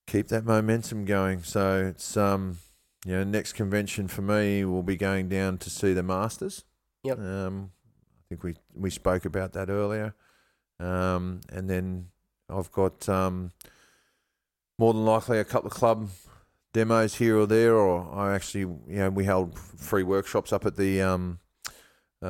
keep 0.07 0.29
that 0.29 0.45
momentum 0.45 1.05
going. 1.05 1.43
So 1.43 1.87
it's 1.87 2.17
um 2.17 2.59
you 3.07 3.13
know 3.13 3.25
next 3.25 3.55
convention 3.55 4.09
for 4.09 4.23
me 4.23 4.65
will 4.65 4.83
be 4.83 4.97
going 4.97 5.29
down 5.29 5.59
to 5.59 5.71
see 5.71 5.93
the 5.93 6.03
Masters. 6.03 6.65
Yep. 7.05 7.19
Um, 7.19 7.73
I 7.93 8.23
think 8.29 8.43
we 8.43 8.55
we 8.75 8.91
spoke 8.91 9.25
about 9.25 9.53
that 9.55 9.71
earlier, 9.71 10.15
um, 10.79 11.41
and 11.51 11.69
then 11.69 12.09
I've 12.49 12.73
got 12.73 13.09
um 13.09 13.53
more 14.79 14.95
than 14.95 15.05
likely 15.05 15.39
a 15.39 15.45
couple 15.45 15.69
of 15.69 15.75
club 15.75 16.09
demos 16.73 17.17
here 17.17 17.37
or 17.37 17.47
there, 17.47 17.75
or 17.75 18.13
I 18.15 18.35
actually, 18.35 18.61
you 18.61 18.99
know, 18.99 19.11
we 19.11 19.25
held 19.25 19.59
free 19.59 20.03
workshops 20.03 20.53
up 20.53 20.65
at 20.67 20.77
the 20.77 21.03
um, 21.03 21.39
uh, 22.23 22.27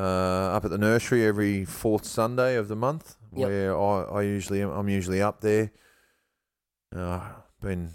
up 0.57 0.65
at 0.65 0.71
the 0.71 0.79
nursery 0.79 1.25
every 1.27 1.65
fourth 1.65 2.05
Sunday 2.05 2.57
of 2.57 2.69
the 2.69 2.77
month, 2.77 3.17
Yep. 3.35 3.49
where 3.49 3.79
I, 3.79 4.03
I 4.03 4.23
usually 4.23 4.61
I'm 4.61 4.89
usually 4.89 5.21
up 5.23 5.41
there. 5.41 5.71
Uh, 6.95 7.21
been 7.63 7.91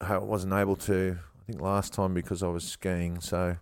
I 0.00 0.18
wasn't 0.18 0.52
able 0.54 0.76
to, 0.76 1.18
I 1.40 1.44
think 1.46 1.60
last 1.60 1.92
time 1.92 2.14
because 2.14 2.42
I 2.42 2.48
was 2.48 2.64
skiing, 2.64 3.20
so 3.20 3.56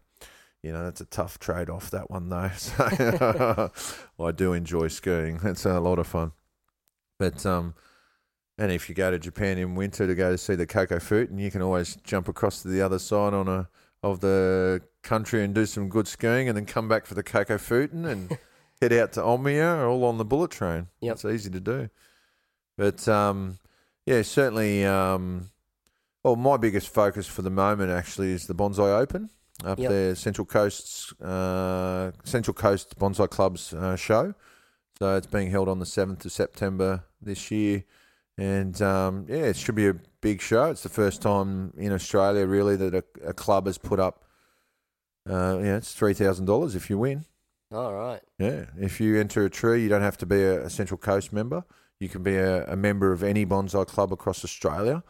you 0.63 0.73
know 0.73 0.85
that's 0.85 1.01
a 1.01 1.05
tough 1.07 1.39
trade 1.39 1.69
off 1.69 1.91
that 1.91 2.11
one 2.11 2.29
though. 2.29 2.51
So 2.57 3.71
I 4.21 4.33
do 4.33 4.53
enjoy 4.53 4.89
skiing; 4.89 5.41
it's 5.43 5.67
a 5.67 5.81
lot 5.81 5.99
of 5.99 6.07
fun. 6.07 6.33
But 7.19 7.45
um, 7.45 7.75
and 8.57 8.73
if 8.73 8.89
you 8.89 8.95
go 8.95 9.11
to 9.11 9.19
Japan 9.19 9.59
in 9.59 9.75
winter 9.75 10.07
to 10.07 10.15
go 10.15 10.31
to 10.33 10.39
see 10.39 10.55
the 10.55 10.67
Kokufu, 10.67 11.29
and 11.29 11.41
you 11.41 11.51
can 11.51 11.63
always 11.63 11.97
jump 11.97 12.29
across 12.29 12.63
to 12.63 12.69
the 12.69 12.81
other 12.83 12.99
side 12.99 13.35
on 13.35 13.49
a 13.49 13.69
of 14.03 14.21
the 14.21 14.81
country 15.09 15.43
and 15.45 15.55
do 15.55 15.67
some 15.67 15.89
good 15.89 16.07
skiing, 16.09 16.49
and 16.49 16.57
then 16.57 16.67
come 16.67 16.89
back 16.89 17.07
for 17.07 17.15
the 17.15 17.23
Kokufu-ten 17.23 18.05
and 18.05 18.39
head 18.81 18.93
out 18.93 19.13
to 19.13 19.21
Omiya, 19.21 19.89
all 19.89 20.05
on 20.05 20.19
the 20.19 20.25
bullet 20.25 20.51
train. 20.51 20.89
Yep. 21.01 21.13
It's 21.15 21.25
easy 21.25 21.51
to 21.51 21.61
do. 21.61 21.89
But 22.77 23.09
um, 23.09 23.59
yeah, 24.07 24.23
certainly. 24.23 24.85
Um, 24.85 25.51
well, 26.25 26.37
my 26.37 26.57
biggest 26.57 26.93
focus 26.93 27.27
for 27.27 27.43
the 27.43 27.51
moment 27.51 27.91
actually 27.91 28.33
is 28.33 28.47
the 28.47 28.55
Bonsai 28.55 29.01
Open 29.01 29.31
up 29.65 29.79
Yep. 29.79 29.91
there, 29.91 30.15
Central 30.15 30.45
Coast's 30.45 31.13
uh, 31.21 32.13
Central 32.25 32.55
Coast 32.55 32.99
Bonsai 32.99 33.29
Club's 33.31 33.73
uh, 33.73 33.97
show. 33.97 34.35
So 34.99 35.17
it's 35.17 35.27
being 35.29 35.51
held 35.51 35.69
on 35.69 35.79
the 35.79 35.87
seventh 35.87 36.25
of 36.25 36.33
September 36.33 37.05
this 37.23 37.51
year, 37.51 37.85
and 38.37 38.81
um, 38.83 39.27
yeah, 39.29 39.45
it 39.45 39.57
should 39.57 39.77
be 39.77 39.89
a 39.89 39.95
big 40.21 40.41
show. 40.41 40.65
It's 40.71 40.83
the 40.83 40.89
first 40.89 41.23
time 41.23 41.73
in 41.77 41.93
Australia 41.93 42.47
really 42.47 42.77
that 42.77 42.95
a, 42.95 43.05
a 43.25 43.33
club 43.33 43.67
has 43.67 43.79
put 43.79 44.01
up. 44.01 44.25
Uh, 45.29 45.59
yeah, 45.59 45.77
it's 45.77 45.93
three 45.95 46.15
thousand 46.15 46.47
dollars 46.47 46.75
if 46.75 46.89
you 46.91 46.99
win. 46.99 47.25
All 47.71 47.93
right. 47.93 48.21
Yeah, 48.39 48.65
if 48.79 49.01
you 49.01 49.19
enter 49.21 49.45
a 49.45 49.51
tree, 49.51 49.83
you 49.83 49.89
don't 49.89 50.03
have 50.03 50.17
to 50.19 50.27
be 50.27 50.43
a, 50.43 50.65
a 50.67 50.71
Central 50.71 50.97
Coast 50.99 51.33
member. 51.33 51.65
You 52.01 52.09
can 52.09 52.23
be 52.23 52.37
a, 52.37 52.65
a 52.67 52.77
member 52.77 53.13
of 53.13 53.23
any 53.23 53.45
bonsai 53.45 53.87
club 53.87 54.13
across 54.13 54.45
Australia. 54.45 55.03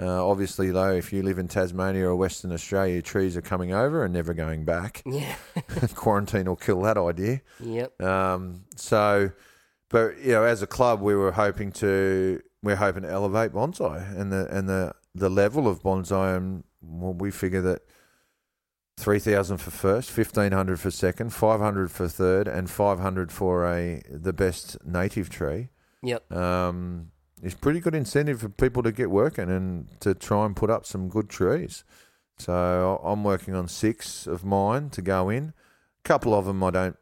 Uh, 0.00 0.24
obviously, 0.26 0.70
though, 0.70 0.92
if 0.92 1.12
you 1.12 1.22
live 1.22 1.38
in 1.38 1.48
Tasmania 1.48 2.06
or 2.06 2.14
Western 2.14 2.52
Australia, 2.52 3.02
trees 3.02 3.36
are 3.36 3.42
coming 3.42 3.74
over 3.74 4.04
and 4.04 4.14
never 4.14 4.32
going 4.32 4.64
back. 4.64 5.02
Yeah. 5.10 5.34
Quarantine 5.94 6.46
will 6.46 6.56
kill 6.56 6.80
that 6.82 6.96
idea. 6.96 7.40
yep. 7.60 8.00
Um, 8.00 8.64
so, 8.76 9.32
but 9.90 10.18
you 10.18 10.32
know, 10.32 10.44
as 10.44 10.62
a 10.62 10.66
club, 10.68 11.00
we 11.00 11.14
were 11.16 11.32
hoping 11.32 11.72
to 11.72 12.40
we're 12.62 12.76
hoping 12.76 13.02
to 13.02 13.10
elevate 13.10 13.52
bonsai 13.52 14.18
and 14.18 14.32
the 14.32 14.46
and 14.50 14.68
the 14.68 14.92
the 15.14 15.28
level 15.28 15.66
of 15.66 15.82
bonsai, 15.82 16.36
and 16.36 16.62
well, 16.80 17.14
we 17.14 17.30
figure 17.32 17.62
that 17.62 17.82
three 18.98 19.20
thousand 19.20 19.58
for 19.58 19.70
first, 19.70 20.10
fifteen 20.10 20.52
hundred 20.52 20.80
for 20.80 20.90
second, 20.90 21.32
five 21.32 21.60
hundred 21.60 21.90
for 21.90 22.08
third, 22.08 22.48
and 22.48 22.68
five 22.68 22.98
hundred 22.98 23.30
for 23.30 23.64
a 23.64 24.02
the 24.10 24.32
best 24.32 24.76
native 24.84 25.30
tree. 25.30 25.68
Yep. 26.02 26.32
Um, 26.32 27.12
is 27.42 27.54
pretty 27.54 27.78
good 27.78 27.94
incentive 27.94 28.40
for 28.40 28.48
people 28.48 28.82
to 28.82 28.90
get 28.90 29.10
working 29.10 29.48
and 29.48 29.88
to 30.00 30.14
try 30.14 30.44
and 30.44 30.56
put 30.56 30.70
up 30.70 30.84
some 30.84 31.08
good 31.08 31.28
trees. 31.28 31.84
So 32.38 33.00
I'm 33.04 33.22
working 33.22 33.54
on 33.54 33.68
six 33.68 34.26
of 34.26 34.44
mine 34.44 34.90
to 34.90 35.02
go 35.02 35.28
in. 35.28 35.54
A 36.04 36.08
couple 36.08 36.34
of 36.34 36.46
them 36.46 36.62
I 36.64 36.70
don't 36.70 36.96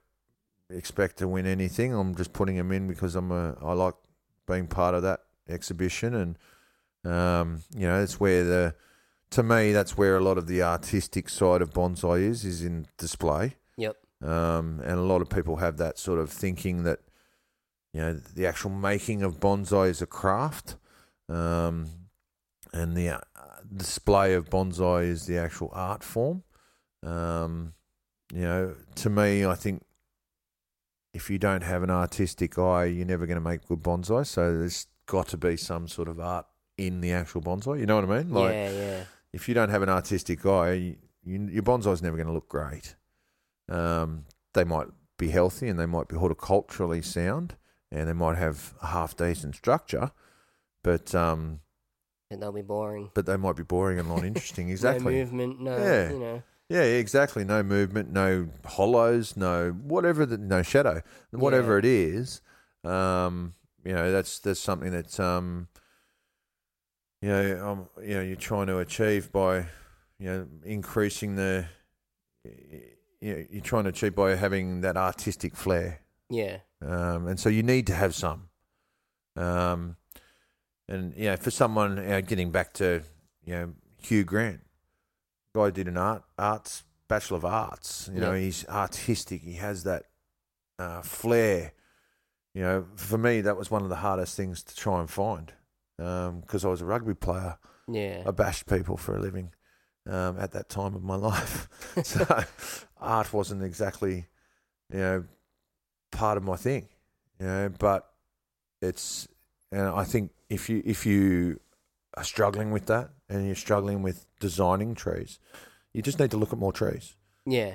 expect 0.69 1.17
to 1.19 1.29
win 1.29 1.47
anything. 1.47 1.95
I'm 1.95 2.15
just 2.15 2.35
putting 2.35 2.57
them 2.57 2.73
in 2.73 2.87
because 2.87 3.17
I'm 3.17 3.33
a 3.33 3.57
I 3.63 3.73
like 3.73 3.95
being 4.47 4.67
part 4.67 4.95
of 4.95 5.03
that 5.03 5.21
exhibition 5.49 6.15
and 6.15 6.39
um, 7.11 7.63
you 7.75 7.87
know 7.87 8.03
it's 8.03 8.21
where 8.21 8.45
the 8.45 8.75
to 9.31 9.43
me 9.43 9.73
that's 9.73 9.97
where 9.97 10.17
a 10.17 10.21
lot 10.21 10.39
of 10.39 10.47
the 10.47 10.63
artistic 10.63 11.29
side 11.29 11.63
of 11.63 11.73
bonsai 11.73 12.23
is 12.23 12.45
is 12.45 12.63
in 12.63 12.87
display. 12.97 13.57
Yep. 13.77 13.97
Um, 14.23 14.81
and 14.81 14.99
a 14.99 15.03
lot 15.03 15.21
of 15.21 15.29
people 15.29 15.57
have 15.57 15.77
that 15.77 15.99
sort 15.99 16.19
of 16.19 16.31
thinking 16.31 16.85
that, 16.85 17.01
you 17.93 18.01
know, 18.01 18.15
the 18.15 18.47
actual 18.47 18.71
making 18.71 19.23
of 19.23 19.41
bonsai 19.41 19.91
is 19.91 20.01
a 20.01 20.07
craft, 20.07 20.77
um, 21.29 21.89
and 22.73 22.97
the 22.97 23.11
uh, 23.11 23.21
display 23.75 24.35
of 24.35 24.49
bonsai 24.49 25.05
is 25.05 25.27
the 25.27 25.39
actual 25.39 25.71
art 25.73 26.03
form. 26.03 26.43
Um, 27.03 27.75
you 28.33 28.43
know, 28.43 28.75
to 28.97 29.11
me, 29.11 29.45
I 29.45 29.55
think 29.55 29.85
if 31.13 31.31
you 31.31 31.39
don't 31.39 31.63
have 31.63 31.83
an 31.83 31.91
artistic 31.91 32.59
eye, 32.59 32.85
you're 32.87 33.07
never 33.07 33.27
going 33.27 33.37
to 33.37 33.49
make 33.49 33.67
good 33.67 33.83
bonsai. 33.83 34.27
So 34.27 34.59
there's 34.59 34.87
got 35.07 35.29
to 35.29 35.37
be 35.37 35.57
some 35.57 35.89
sort 35.89 36.09
of 36.09 36.21
art 36.21 36.47
in 36.77 37.01
the 37.01 37.13
actual 37.13 37.41
bonsai. 37.41 37.81
You 37.81 37.87
know 37.87 37.97
what 37.97 38.11
I 38.11 38.19
mean? 38.19 38.33
Like, 38.33 38.53
yeah. 38.53 38.71
Yeah. 38.71 39.05
If 39.33 39.49
you 39.49 39.55
don't 39.55 39.69
have 39.71 39.83
an 39.83 39.89
artistic 39.89 40.45
eye, 40.47 40.73
you, 40.73 40.97
you, 41.25 41.49
your 41.53 41.63
bonsai's 41.63 42.03
never 42.03 42.17
going 42.17 42.27
to 42.29 42.33
look 42.33 42.49
great. 42.49 42.95
Um, 43.69 44.25
they 44.55 44.65
might 44.65 44.89
be 45.19 45.29
healthy 45.29 45.69
and 45.69 45.79
they 45.79 45.87
might 45.87 46.09
be 46.09 46.17
horticulturally 46.17 47.03
sound 47.05 47.57
and 47.91 48.09
they 48.09 48.13
might 48.13 48.37
have 48.39 48.75
a 48.83 48.87
half 48.89 49.17
decent 49.17 49.55
structure, 49.57 50.11
but 50.83 51.15
um, 51.15 51.61
And 52.31 52.41
they'll 52.43 52.53
be 52.53 52.63
boring. 52.63 53.11
but 53.15 53.27
they 53.27 53.37
might 53.37 53.57
be 53.57 53.63
boring 53.63 53.99
and 53.99 54.09
not 54.09 54.25
interesting. 54.31 54.71
Exactly. 54.71 55.15
No 55.15 55.21
movement, 55.21 55.61
no, 55.61 55.77
Yeah. 55.79 56.11
you 56.13 56.19
know. 56.19 56.43
Yeah, 56.69 56.83
exactly. 56.83 57.45
No 57.45 57.63
movement, 57.63 58.11
no 58.13 58.49
hollows, 58.65 59.37
no 59.37 59.71
whatever, 59.71 60.27
the, 60.27 60.37
no 60.37 60.63
shadow, 60.63 61.01
whatever 61.31 61.75
Yeah. 61.75 61.79
it 61.79 61.85
is. 61.85 62.41
Um, 62.83 63.55
you 63.85 63.93
know, 63.95 64.11
that's 64.11 64.41
that's 64.41 64.59
something 64.59 64.91
that 64.91 65.21
um, 65.21 65.69
you 67.27 67.33
know, 67.33 67.67
um, 67.69 67.89
you 68.05 68.15
know, 68.15 68.21
you're 68.21 68.37
trying 68.37 68.69
to 68.69 68.79
achieve 68.79 69.33
by, 69.33 69.57
you 70.19 70.29
know, 70.29 70.47
increasing 70.65 71.35
the, 71.35 71.67
you 72.45 73.35
know, 73.35 73.45
you're 73.51 73.63
trying 73.63 73.83
to 73.83 73.89
achieve 73.91 74.15
by 74.15 74.37
having 74.37 74.83
that 74.83 74.97
artistic 74.97 75.57
flair, 75.57 76.03
Yeah. 76.31 76.59
um, 76.81 77.27
and 77.27 77.41
so 77.41 77.49
you 77.49 77.65
need 77.65 77.89
to 77.89 77.95
have 77.95 78.15
some. 78.15 78.49
Um, 79.35 79.97
and 80.89 81.15
you 81.17 81.25
know, 81.31 81.37
for 81.37 81.51
someone, 81.51 81.97
you 81.97 82.03
know, 82.05 82.23
getting 82.23 82.53
back 82.53 82.73
to 82.75 83.03
you 83.45 83.55
know 83.55 83.75
Hugh 84.01 84.23
Grant, 84.23 84.61
guy 85.53 85.71
did 85.71 85.89
an 85.89 85.97
art 85.97 86.23
arts 86.39 86.85
bachelor 87.09 87.39
of 87.39 87.45
arts. 87.45 88.09
You 88.15 88.21
know, 88.21 88.33
Yeah. 88.35 88.39
he's 88.45 88.69
artistic. 88.69 89.43
He 89.43 89.55
has 89.55 89.83
that 89.83 90.05
uh, 90.79 91.03
flair. 91.03 91.73
You 92.55 92.63
know, 92.63 92.87
for 92.95 93.19
me, 93.19 93.41
that 93.41 93.57
was 93.57 93.69
one 93.71 93.83
of 93.83 93.89
the 93.89 93.97
hardest 93.97 94.37
things 94.37 94.63
to 94.63 94.77
try 94.77 95.01
and 95.01 95.11
find 95.11 95.53
because 95.97 96.65
I 96.65 96.69
was 96.69 96.81
a 96.81 96.85
rugby 96.85 97.15
player. 97.15 97.59
Yeah. 97.89 98.23
I 98.27 98.31
bashed 98.33 98.67
people 98.67 98.97
for 98.97 99.17
a 99.17 99.21
living 99.21 99.53
um, 100.09 100.39
at 100.39 100.53
that 100.53 100.69
time 100.69 100.95
of 100.95 101.03
my 101.03 101.15
life. 101.31 101.69
so 102.05 102.27
art 103.01 103.33
wasn't 103.33 103.63
exactly, 103.63 104.27
you 104.93 104.99
know, 104.99 105.25
part 106.13 106.37
of 106.37 106.43
my 106.43 106.57
thing. 106.57 106.89
You 107.41 107.47
know, 107.47 107.69
but 107.79 108.11
it's, 108.81 109.29
and 109.71 109.83
I 109.89 110.05
think 110.05 110.33
if 110.49 110.69
you 110.71 110.83
if 110.85 111.05
you 111.05 111.61
are 112.17 112.25
struggling 112.25 112.71
with 112.71 112.87
that 112.87 113.11
and 113.29 113.47
you're 113.47 113.55
struggling 113.55 114.03
with 114.03 114.27
designing 114.41 114.95
trees, 114.95 115.39
you 115.93 116.03
just 116.03 116.19
need 116.19 116.31
to 116.31 116.37
look 116.37 116.53
at 116.53 116.59
more 116.59 116.73
trees. 116.73 117.15
yeah. 117.45 117.75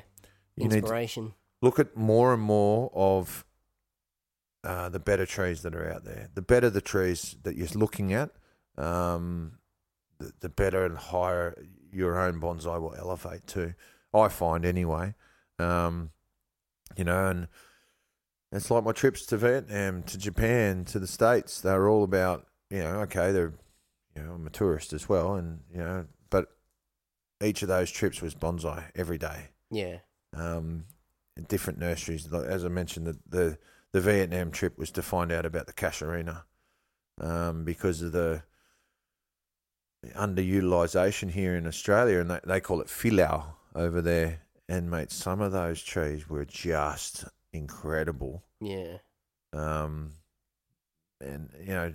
You 0.58 0.66
need 0.66 0.72
to 0.72 0.78
Inspiration. 0.80 1.34
look 1.62 1.80
at 1.80 1.96
more 1.96 2.34
and 2.34 2.42
more 2.44 2.92
of 2.94 3.46
uh, 4.64 4.90
the 4.90 5.00
better 5.00 5.26
trees 5.26 5.62
that 5.64 5.76
are 5.76 5.92
out 5.92 6.04
there. 6.06 6.30
The 6.34 6.42
better 6.42 6.70
the 6.70 6.82
trees 6.82 7.36
that 7.44 7.56
you're 7.56 7.68
looking 7.76 8.14
at, 8.14 8.32
um, 8.78 9.60
the, 10.20 10.32
the 10.40 10.50
better 10.50 10.86
and 10.86 10.98
higher 10.98 11.56
your 11.92 12.20
own 12.20 12.40
bonsai 12.40 12.80
will 12.80 12.96
elevate 12.96 13.48
to. 13.48 13.74
I 14.14 14.28
find 14.28 14.66
anyway. 14.66 15.16
Um, 15.60 16.12
you 16.98 17.04
know, 17.04 17.28
and 17.28 17.48
it's 18.52 18.70
like 18.70 18.84
my 18.84 18.92
trips 18.92 19.26
to 19.28 19.38
Vietnam, 19.38 20.04
to 20.04 20.18
Japan, 20.18 20.84
to 20.86 21.00
the 21.00 21.08
States. 21.08 21.62
They're 21.62 21.88
all 21.88 22.04
about, 22.04 22.48
you 22.70 22.80
know, 22.80 23.00
okay, 23.02 23.32
they're, 23.32 23.54
you 24.16 24.24
know, 24.24 24.34
I'm 24.34 24.46
a 24.48 24.50
tourist 24.50 24.92
as 24.94 25.08
well, 25.08 25.36
and 25.36 25.62
you 25.74 25.80
know, 25.80 26.06
but 26.30 26.48
each 27.42 27.62
of 27.62 27.70
those 27.70 27.90
trips 27.90 28.22
was 28.22 28.36
bonsai 28.36 28.84
every 28.94 29.18
day 29.18 29.48
Yeah. 29.72 30.00
um, 30.34 30.84
different 31.48 31.80
nurseries. 31.80 32.32
As 32.34 32.66
I 32.66 32.68
mentioned, 32.68 33.08
the, 33.08 33.18
the 33.30 33.58
the 33.94 34.02
Vietnam 34.02 34.52
trip 34.52 34.78
was 34.78 34.92
to 34.92 35.02
find 35.02 35.32
out 35.32 35.46
about 35.46 35.68
the 35.68 35.74
casuarina 35.74 36.44
um, 37.20 37.64
because 37.64 38.02
of 38.02 38.12
the 38.12 38.44
underutilization 40.16 41.32
here 41.32 41.56
in 41.56 41.68
Australia, 41.68 42.20
and 42.20 42.30
they, 42.30 42.40
they 42.46 42.60
call 42.60 42.82
it 42.82 42.88
filau 42.88 43.46
over 43.76 44.02
there. 44.02 44.42
And 44.68 44.90
mate, 44.90 45.12
some 45.12 45.42
of 45.42 45.52
those 45.52 45.84
trees 45.84 46.30
were 46.30 46.46
just 46.46 47.26
incredible. 47.52 48.44
Yeah. 48.60 48.98
Um, 49.54 50.14
and 51.20 51.50
you 51.60 51.74
know, 51.74 51.94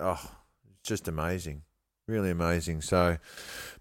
oh, 0.00 0.30
it's 0.80 0.88
just 0.88 1.08
amazing, 1.08 1.62
really 2.08 2.30
amazing. 2.30 2.82
So, 2.82 3.18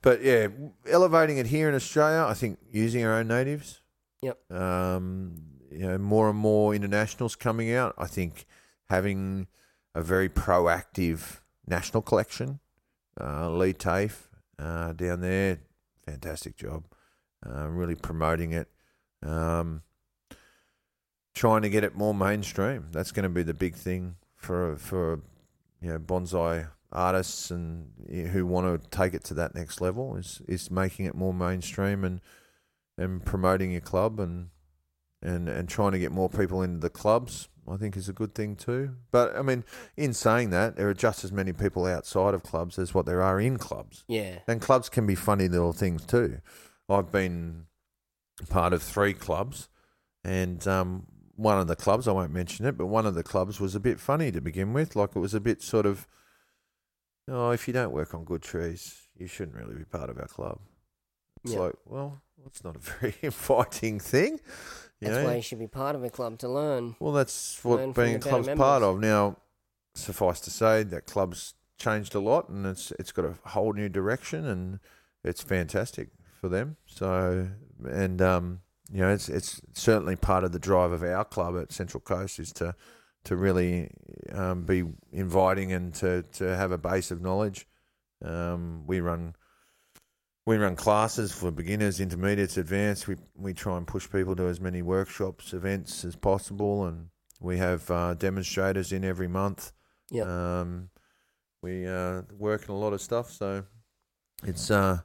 but 0.01 0.23
yeah, 0.23 0.47
elevating 0.87 1.37
it 1.37 1.47
here 1.47 1.67
in 1.67 1.75
Australia, 1.75 2.25
I 2.29 2.35
think 2.35 2.59
using 2.71 3.03
our 3.03 3.13
own 3.13 3.27
natives. 3.27 3.81
Yep. 4.21 4.51
Um, 4.51 5.50
you 5.71 5.87
know, 5.87 5.97
more 5.97 6.29
and 6.29 6.37
more 6.37 6.75
internationals 6.75 7.35
coming 7.35 7.73
out. 7.73 7.95
I 7.97 8.07
think 8.07 8.45
having 8.89 9.47
a 9.95 10.01
very 10.01 10.29
proactive 10.29 11.39
national 11.67 12.01
collection. 12.01 12.59
Uh, 13.19 13.49
Leigh 13.49 13.73
Taafe 13.73 14.27
uh, 14.57 14.93
down 14.93 15.21
there, 15.21 15.59
fantastic 16.05 16.55
job. 16.55 16.85
Uh, 17.45 17.67
really 17.67 17.95
promoting 17.95 18.53
it. 18.53 18.67
Um, 19.23 19.81
trying 21.33 21.61
to 21.63 21.69
get 21.69 21.83
it 21.83 21.95
more 21.95 22.13
mainstream. 22.13 22.87
That's 22.91 23.11
going 23.11 23.23
to 23.23 23.29
be 23.29 23.43
the 23.43 23.53
big 23.53 23.75
thing 23.75 24.15
for 24.35 24.75
for 24.77 25.21
you 25.81 25.89
know 25.89 25.99
bonsai 25.99 26.67
artists 26.91 27.51
and 27.51 27.91
who 28.31 28.45
want 28.45 28.81
to 28.81 28.89
take 28.89 29.13
it 29.13 29.23
to 29.23 29.33
that 29.33 29.55
next 29.55 29.79
level 29.79 30.15
is 30.17 30.41
is 30.47 30.69
making 30.69 31.05
it 31.05 31.15
more 31.15 31.33
mainstream 31.33 32.03
and 32.03 32.21
and 32.97 33.25
promoting 33.25 33.71
your 33.71 33.81
club 33.81 34.19
and 34.19 34.49
and 35.21 35.47
and 35.49 35.67
trying 35.69 35.91
to 35.91 35.99
get 35.99 36.11
more 36.11 36.29
people 36.29 36.61
into 36.61 36.79
the 36.79 36.89
clubs. 36.89 37.47
I 37.71 37.77
think 37.77 37.95
is 37.95 38.09
a 38.09 38.13
good 38.13 38.33
thing 38.33 38.55
too. 38.55 38.95
But 39.11 39.35
I 39.37 39.43
mean, 39.43 39.63
in 39.95 40.13
saying 40.13 40.49
that, 40.49 40.75
there 40.77 40.89
are 40.89 40.93
just 40.95 41.23
as 41.23 41.31
many 41.31 41.53
people 41.53 41.85
outside 41.85 42.33
of 42.33 42.41
clubs 42.43 42.79
as 42.79 42.93
what 42.93 43.05
there 43.05 43.21
are 43.21 43.39
in 43.39 43.57
clubs. 43.57 44.03
Yeah. 44.07 44.39
And 44.47 44.59
clubs 44.59 44.89
can 44.89 45.05
be 45.05 45.15
funny 45.15 45.47
little 45.47 45.71
things 45.71 46.03
too. 46.05 46.39
I've 46.89 47.11
been 47.11 47.67
part 48.49 48.73
of 48.73 48.81
three 48.81 49.13
clubs, 49.13 49.69
and 50.23 50.67
um, 50.67 51.05
one 51.35 51.59
of 51.59 51.67
the 51.67 51.75
clubs, 51.75 52.07
I 52.07 52.11
won't 52.13 52.33
mention 52.33 52.65
it, 52.65 52.77
but 52.77 52.87
one 52.87 53.05
of 53.05 53.13
the 53.15 53.23
clubs 53.23 53.59
was 53.59 53.75
a 53.75 53.79
bit 53.79 53.99
funny 53.99 54.31
to 54.31 54.41
begin 54.41 54.73
with. 54.73 54.95
Like 54.95 55.15
it 55.15 55.19
was 55.19 55.35
a 55.35 55.39
bit 55.39 55.61
sort 55.61 55.85
of, 55.85 56.07
oh, 57.29 57.51
if 57.51 57.67
you 57.67 57.73
don't 57.73 57.91
work 57.93 58.13
on 58.13 58.25
good 58.25 58.41
trees, 58.41 59.07
you 59.15 59.27
shouldn't 59.27 59.55
really 59.55 59.75
be 59.75 59.85
part 59.85 60.09
of 60.09 60.17
our 60.17 60.27
club. 60.27 60.59
It's 61.43 61.53
Yeah. 61.53 61.59
like, 61.59 61.75
well, 61.85 62.21
it's 62.45 62.63
not 62.63 62.75
a 62.75 62.79
very 62.99 63.15
inviting 63.21 63.99
thing. 63.99 64.39
That's 65.01 65.15
know? 65.15 65.25
why 65.25 65.35
you 65.35 65.41
should 65.41 65.59
be 65.59 65.67
part 65.67 65.95
of 65.95 66.03
a 66.03 66.09
club 66.09 66.37
to 66.39 66.49
learn. 66.49 66.95
Well, 66.99 67.13
that's 67.13 67.63
what 67.63 67.95
being 67.95 68.15
a 68.15 68.19
club's 68.19 68.47
part 68.49 68.83
of. 68.83 68.99
Now, 68.99 69.37
suffice 69.95 70.39
to 70.41 70.51
say 70.51 70.83
that 70.83 71.05
club's 71.07 71.55
changed 71.77 72.13
a 72.13 72.19
lot, 72.19 72.49
and 72.49 72.65
it's 72.65 72.91
it's 72.99 73.11
got 73.11 73.25
a 73.25 73.35
whole 73.49 73.73
new 73.73 73.89
direction, 73.89 74.45
and 74.45 74.79
it's 75.23 75.41
fantastic 75.41 76.09
for 76.39 76.49
them. 76.49 76.77
So, 76.85 77.49
and 77.83 78.21
um, 78.21 78.61
you 78.91 79.01
know, 79.01 79.09
it's 79.09 79.27
it's 79.27 79.61
certainly 79.73 80.15
part 80.15 80.43
of 80.43 80.51
the 80.51 80.59
drive 80.59 80.91
of 80.91 81.03
our 81.03 81.25
club 81.25 81.57
at 81.59 81.71
Central 81.71 82.01
Coast 82.01 82.39
is 82.39 82.53
to 82.53 82.75
to 83.23 83.35
really 83.35 83.89
um, 84.31 84.63
be 84.63 84.83
inviting 85.11 85.71
and 85.71 85.93
to 85.95 86.23
to 86.33 86.55
have 86.55 86.71
a 86.71 86.77
base 86.77 87.11
of 87.11 87.21
knowledge. 87.21 87.67
Um, 88.23 88.85
we 88.85 88.99
run. 88.99 89.35
We 90.45 90.57
run 90.57 90.75
classes 90.75 91.31
for 91.31 91.51
beginners, 91.51 91.99
intermediates, 91.99 92.57
advanced. 92.57 93.07
We 93.07 93.15
we 93.35 93.53
try 93.53 93.77
and 93.77 93.85
push 93.85 94.09
people 94.09 94.35
to 94.37 94.47
as 94.47 94.59
many 94.59 94.81
workshops, 94.81 95.53
events 95.53 96.03
as 96.03 96.15
possible, 96.15 96.85
and 96.85 97.09
we 97.39 97.57
have 97.57 97.89
uh, 97.91 98.15
demonstrators 98.15 98.91
in 98.91 99.03
every 99.05 99.27
month. 99.27 99.71
Yep. 100.09 100.25
Um, 100.27 100.89
we 101.61 101.87
uh, 101.87 102.23
work 102.37 102.67
in 102.67 102.73
a 102.73 102.77
lot 102.77 102.93
of 102.93 103.01
stuff, 103.01 103.31
so 103.31 103.63
it's 104.43 104.71
uh, 104.71 105.01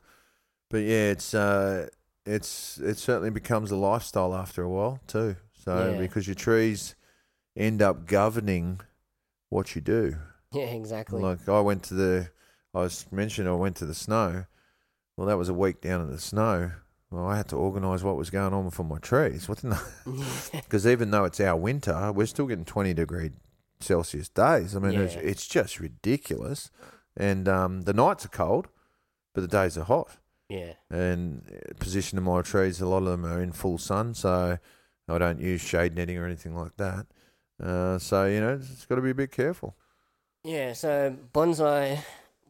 but 0.71 0.79
yeah, 0.79 1.11
it's 1.11 1.35
uh, 1.35 1.89
it's 2.25 2.79
it 2.79 2.97
certainly 2.97 3.31
becomes 3.31 3.71
a 3.71 3.77
lifestyle 3.77 4.35
after 4.35 4.63
a 4.63 4.69
while 4.71 5.01
too. 5.07 5.37
So 5.65 5.91
Yeah. 5.93 5.99
because 5.99 6.27
your 6.27 6.35
trees 6.35 6.95
end 7.57 7.83
up 7.83 8.07
governing 8.07 8.81
what 9.51 9.75
you 9.75 9.83
do. 9.83 10.17
Yeah, 10.53 10.65
exactly. 10.65 11.21
Like 11.21 11.47
I 11.47 11.61
went 11.61 11.83
to 11.85 11.95
the, 11.95 12.31
I 12.73 12.81
was 12.81 13.05
mentioned 13.13 13.49
I 13.49 13.53
went 13.53 13.77
to 13.77 13.87
the 13.87 13.95
snow. 13.95 14.47
Well, 15.17 15.27
that 15.27 15.39
was 15.39 15.49
a 15.49 15.55
week 15.55 15.81
down 15.81 16.01
in 16.03 16.11
the 16.11 16.19
snow. 16.19 16.73
Well, 17.11 17.27
I 17.27 17.37
had 17.37 17.49
to 17.49 17.57
organise 17.57 18.03
what 18.03 18.17
was 18.17 18.31
going 18.31 18.53
on 18.53 18.71
for 18.71 18.85
my 18.85 18.99
trees. 18.99 19.49
What 19.49 19.63
Because 20.53 20.87
even 20.87 21.11
though 21.11 21.25
it's 21.25 21.41
our 21.41 21.57
winter, 21.57 22.13
we're 22.13 22.27
still 22.27 22.47
getting 22.47 22.65
twenty 22.65 22.93
degree 22.95 23.31
Celsius 23.81 24.29
days. 24.29 24.75
I 24.77 24.81
mean, 24.81 25.01
it's, 25.01 25.15
Yeah. 25.15 25.21
it's 25.23 25.47
just 25.47 25.79
ridiculous. 25.81 26.71
And 27.17 27.49
um, 27.49 27.83
the 27.83 27.95
nights 27.95 28.27
are 28.27 28.31
cold, 28.31 28.69
but 29.35 29.41
the 29.41 29.49
days 29.49 29.79
are 29.79 29.85
hot. 29.85 30.19
yeah. 30.51 30.75
And 30.91 31.43
uh, 31.51 31.73
position 31.79 32.19
of 32.19 32.25
my 32.25 32.43
trees, 32.43 32.81
a 32.81 32.87
lot 32.87 32.99
of 32.99 33.05
them 33.07 33.25
are 33.25 33.41
in 33.43 33.53
full 33.53 33.79
sun, 33.79 34.13
so 34.15 34.59
I 35.09 35.19
don't 35.19 35.41
use 35.41 35.61
shade 35.63 35.95
netting 35.95 36.19
or 36.19 36.27
anything 36.27 36.55
like 36.55 36.77
that. 36.77 37.07
Uh, 37.63 37.99
so 37.99 38.27
you 38.27 38.41
know, 38.41 38.55
it's 38.61 38.85
got 38.85 38.97
to 38.97 39.01
be 39.01 39.11
a 39.11 39.15
bit 39.15 39.31
careful. 39.33 39.77
Yeah, 40.45 40.75
so 40.75 41.17
bonsai 41.33 42.01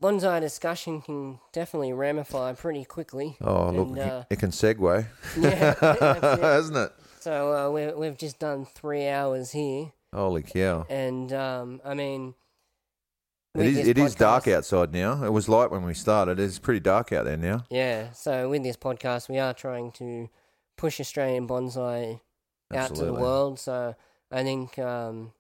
bonsai 0.02 0.40
discussion 0.40 1.00
can 1.00 1.38
definitely 1.52 1.92
ramify 1.92 2.52
pretty 2.54 2.84
quickly. 2.84 3.36
Oh, 3.40 3.70
look, 3.70 3.88
And, 3.88 3.96
it 3.98 4.00
can- 4.00 4.10
uh, 4.10 4.24
it 4.30 4.38
can 4.38 4.50
segue, 4.50 5.06
Yeah, 5.38 5.74
that's 5.74 6.00
it. 6.38 6.42
hasn't 6.42 6.76
it? 6.78 6.92
So 7.20 7.52
uh, 7.52 7.70
we 7.70 7.92
we've 7.92 8.16
just 8.18 8.38
done 8.38 8.66
three 8.66 9.08
hours 9.08 9.50
here, 9.52 9.92
Holy 10.14 10.42
cow! 10.42 10.86
and 10.88 11.32
um, 11.32 11.80
I 11.84 11.94
mean, 11.94 12.34
It 13.54 13.66
is. 13.66 13.88
It 13.88 13.98
is 13.98 14.14
dark 14.14 14.46
outside 14.48 14.92
now. 14.92 15.24
It 15.24 15.32
was 15.32 15.48
light 15.48 15.70
when 15.70 15.84
we 15.84 15.94
started. 15.94 16.38
It's 16.38 16.58
pretty 16.60 16.80
dark 16.80 17.12
out 17.12 17.24
there 17.24 17.36
now. 17.36 17.64
Yeah, 17.70 18.12
so 18.12 18.48
with 18.50 18.62
this 18.62 18.76
podcast, 18.76 19.28
we 19.28 19.38
are 19.38 19.54
trying 19.54 19.90
to 19.92 20.28
push 20.76 21.00
Australian 21.00 21.48
bonsai 21.48 22.20
out 22.72 22.94
to 22.94 23.04
the 23.06 23.12
world. 23.14 23.58
So 23.58 23.94
I 24.30 24.42
think 24.44 24.78
um, 24.78 25.32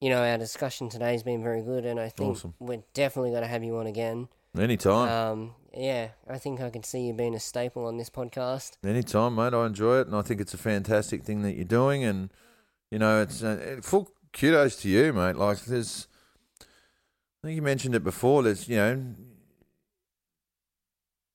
you 0.00 0.08
know 0.10 0.22
our 0.24 0.38
discussion 0.38 0.88
today 0.88 1.12
has 1.12 1.22
been 1.22 1.42
very 1.42 1.62
good, 1.62 1.84
and 1.84 1.98
I 2.00 2.08
think 2.08 2.30
Awesome. 2.36 2.54
we're 2.58 2.82
definitely 2.94 3.30
going 3.30 3.42
to 3.42 3.48
have 3.48 3.62
you 3.64 3.76
on 3.78 3.86
again. 3.86 4.28
Anytime. 4.58 5.08
Um, 5.08 5.54
yeah, 5.72 6.08
I 6.28 6.38
think 6.38 6.60
I 6.60 6.70
can 6.70 6.82
see 6.82 7.02
you 7.06 7.12
being 7.12 7.34
a 7.34 7.40
staple 7.40 7.86
on 7.86 7.98
this 7.98 8.10
podcast. 8.10 8.72
Anytime, 8.84 9.36
mate. 9.36 9.54
I 9.54 9.66
enjoy 9.66 10.00
it, 10.00 10.06
and 10.08 10.16
I 10.16 10.22
think 10.22 10.40
it's 10.40 10.54
a 10.54 10.58
fantastic 10.58 11.22
thing 11.22 11.42
that 11.42 11.52
you're 11.52 11.64
doing. 11.64 12.02
And 12.02 12.30
you 12.90 12.98
know, 12.98 13.22
it's 13.22 13.42
uh, 13.42 13.78
full 13.82 14.10
kudos 14.32 14.76
to 14.82 14.88
you, 14.88 15.12
mate. 15.12 15.36
Like 15.36 15.60
there's, 15.66 16.08
I 16.60 17.46
think 17.46 17.56
you 17.56 17.62
mentioned 17.62 17.94
it 17.94 18.02
before. 18.02 18.42
There's, 18.42 18.68
you 18.68 18.76
know, 18.76 19.04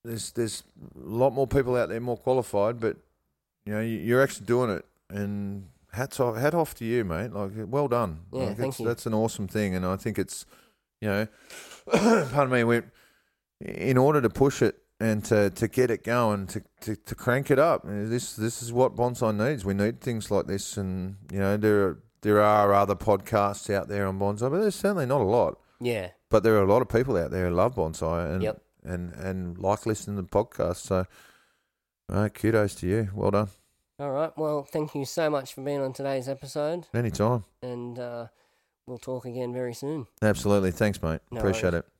there's 0.04 0.32
there's 0.32 0.64
a 0.96 1.08
lot 1.08 1.32
more 1.34 1.48
people 1.48 1.76
out 1.76 1.90
there 1.90 2.00
more 2.02 2.18
qualified, 2.18 2.80
but 2.80 2.98
you 3.66 3.74
know, 3.74 3.80
you- 3.80 4.00
you're 4.00 4.22
actually 4.22 4.46
doing 4.46 4.70
it, 4.72 4.86
and 5.10 5.70
hats 5.96 6.20
off, 6.20 6.38
hat 6.38 6.54
off 6.54 6.74
to 6.76 6.86
you, 6.86 7.04
mate. 7.04 7.32
Like, 7.34 7.52
well 7.56 7.88
done. 7.88 8.20
Yeah, 8.32 8.46
like, 8.46 8.58
thank 8.58 8.80
you. 8.80 8.86
That's 8.86 9.06
an 9.06 9.14
awesome 9.14 9.48
thing, 9.48 9.76
and 9.76 9.86
I 9.86 9.96
think 9.98 10.18
it's, 10.20 10.46
you 11.02 11.08
know, 11.10 11.28
pardon 12.32 12.50
me, 12.52 12.64
we, 12.64 12.82
in 13.62 13.98
order 13.98 14.22
to 14.22 14.30
push 14.30 14.62
it 14.62 14.76
and 15.00 15.24
to, 15.26 15.50
to 15.50 15.68
get 15.68 15.92
it 15.92 16.04
going, 16.04 16.48
to, 16.48 16.64
to, 16.82 16.96
to 16.96 17.16
crank 17.16 17.52
it 17.52 17.60
up. 17.60 17.82
This 17.86 18.36
this 18.36 18.62
is 18.64 18.72
what 18.72 18.96
bonsai 18.96 19.36
needs. 19.36 19.66
We 19.66 19.74
need 19.74 20.00
things 20.02 20.32
like 20.32 20.48
this, 20.48 20.78
and 20.78 21.18
you 21.32 21.40
know 21.40 21.58
there 21.58 21.84
are, 21.88 22.00
there 22.22 22.42
are 22.42 22.74
other 22.74 22.96
podcasts 22.96 23.74
out 23.74 23.88
there 23.88 24.08
on 24.08 24.20
bonsai, 24.20 24.50
but 24.52 24.60
there's 24.60 24.76
certainly 24.76 25.06
not 25.06 25.22
a 25.22 25.26
lot. 25.26 25.60
Yeah, 25.82 26.12
But 26.30 26.44
there 26.44 26.56
are 26.56 26.64
a 26.64 26.72
lot 26.72 26.82
of 26.82 26.88
people 26.88 27.18
out 27.18 27.32
there 27.32 27.50
who 27.50 27.54
love 27.56 27.76
bonsai 27.76 28.34
and 28.34 28.42
Yep. 28.44 28.62
and 28.86 29.14
and 29.14 29.58
like 29.58 29.86
listening 29.86 30.16
to 30.18 30.24
podcasts. 30.24 30.78
So, 30.88 31.06
uh, 32.10 32.30
kudos 32.30 32.76
to 32.76 32.88
you. 32.88 33.10
Well 33.14 33.32
done. 33.32 33.50
All 34.00 34.12
right. 34.12 34.32
Well, 34.38 34.64
thank 34.64 34.94
you 34.96 35.06
so 35.06 35.30
much 35.30 35.54
for 35.54 35.62
being 35.62 35.82
on 35.82 35.94
today's 35.94 36.28
episode, 36.30 36.88
Anytime. 36.94 37.44
and 37.62 37.98
uh, 38.00 38.28
we'll 38.88 38.98
talk 38.98 39.26
again 39.26 39.54
very 39.54 39.74
soon. 39.74 40.08
Absolutely. 40.22 40.72
Thanks, 40.72 41.02
mate. 41.02 41.22
No 41.32 41.40
Appreciate 41.40 41.72
worries. 41.74 41.84
it. 41.86 41.95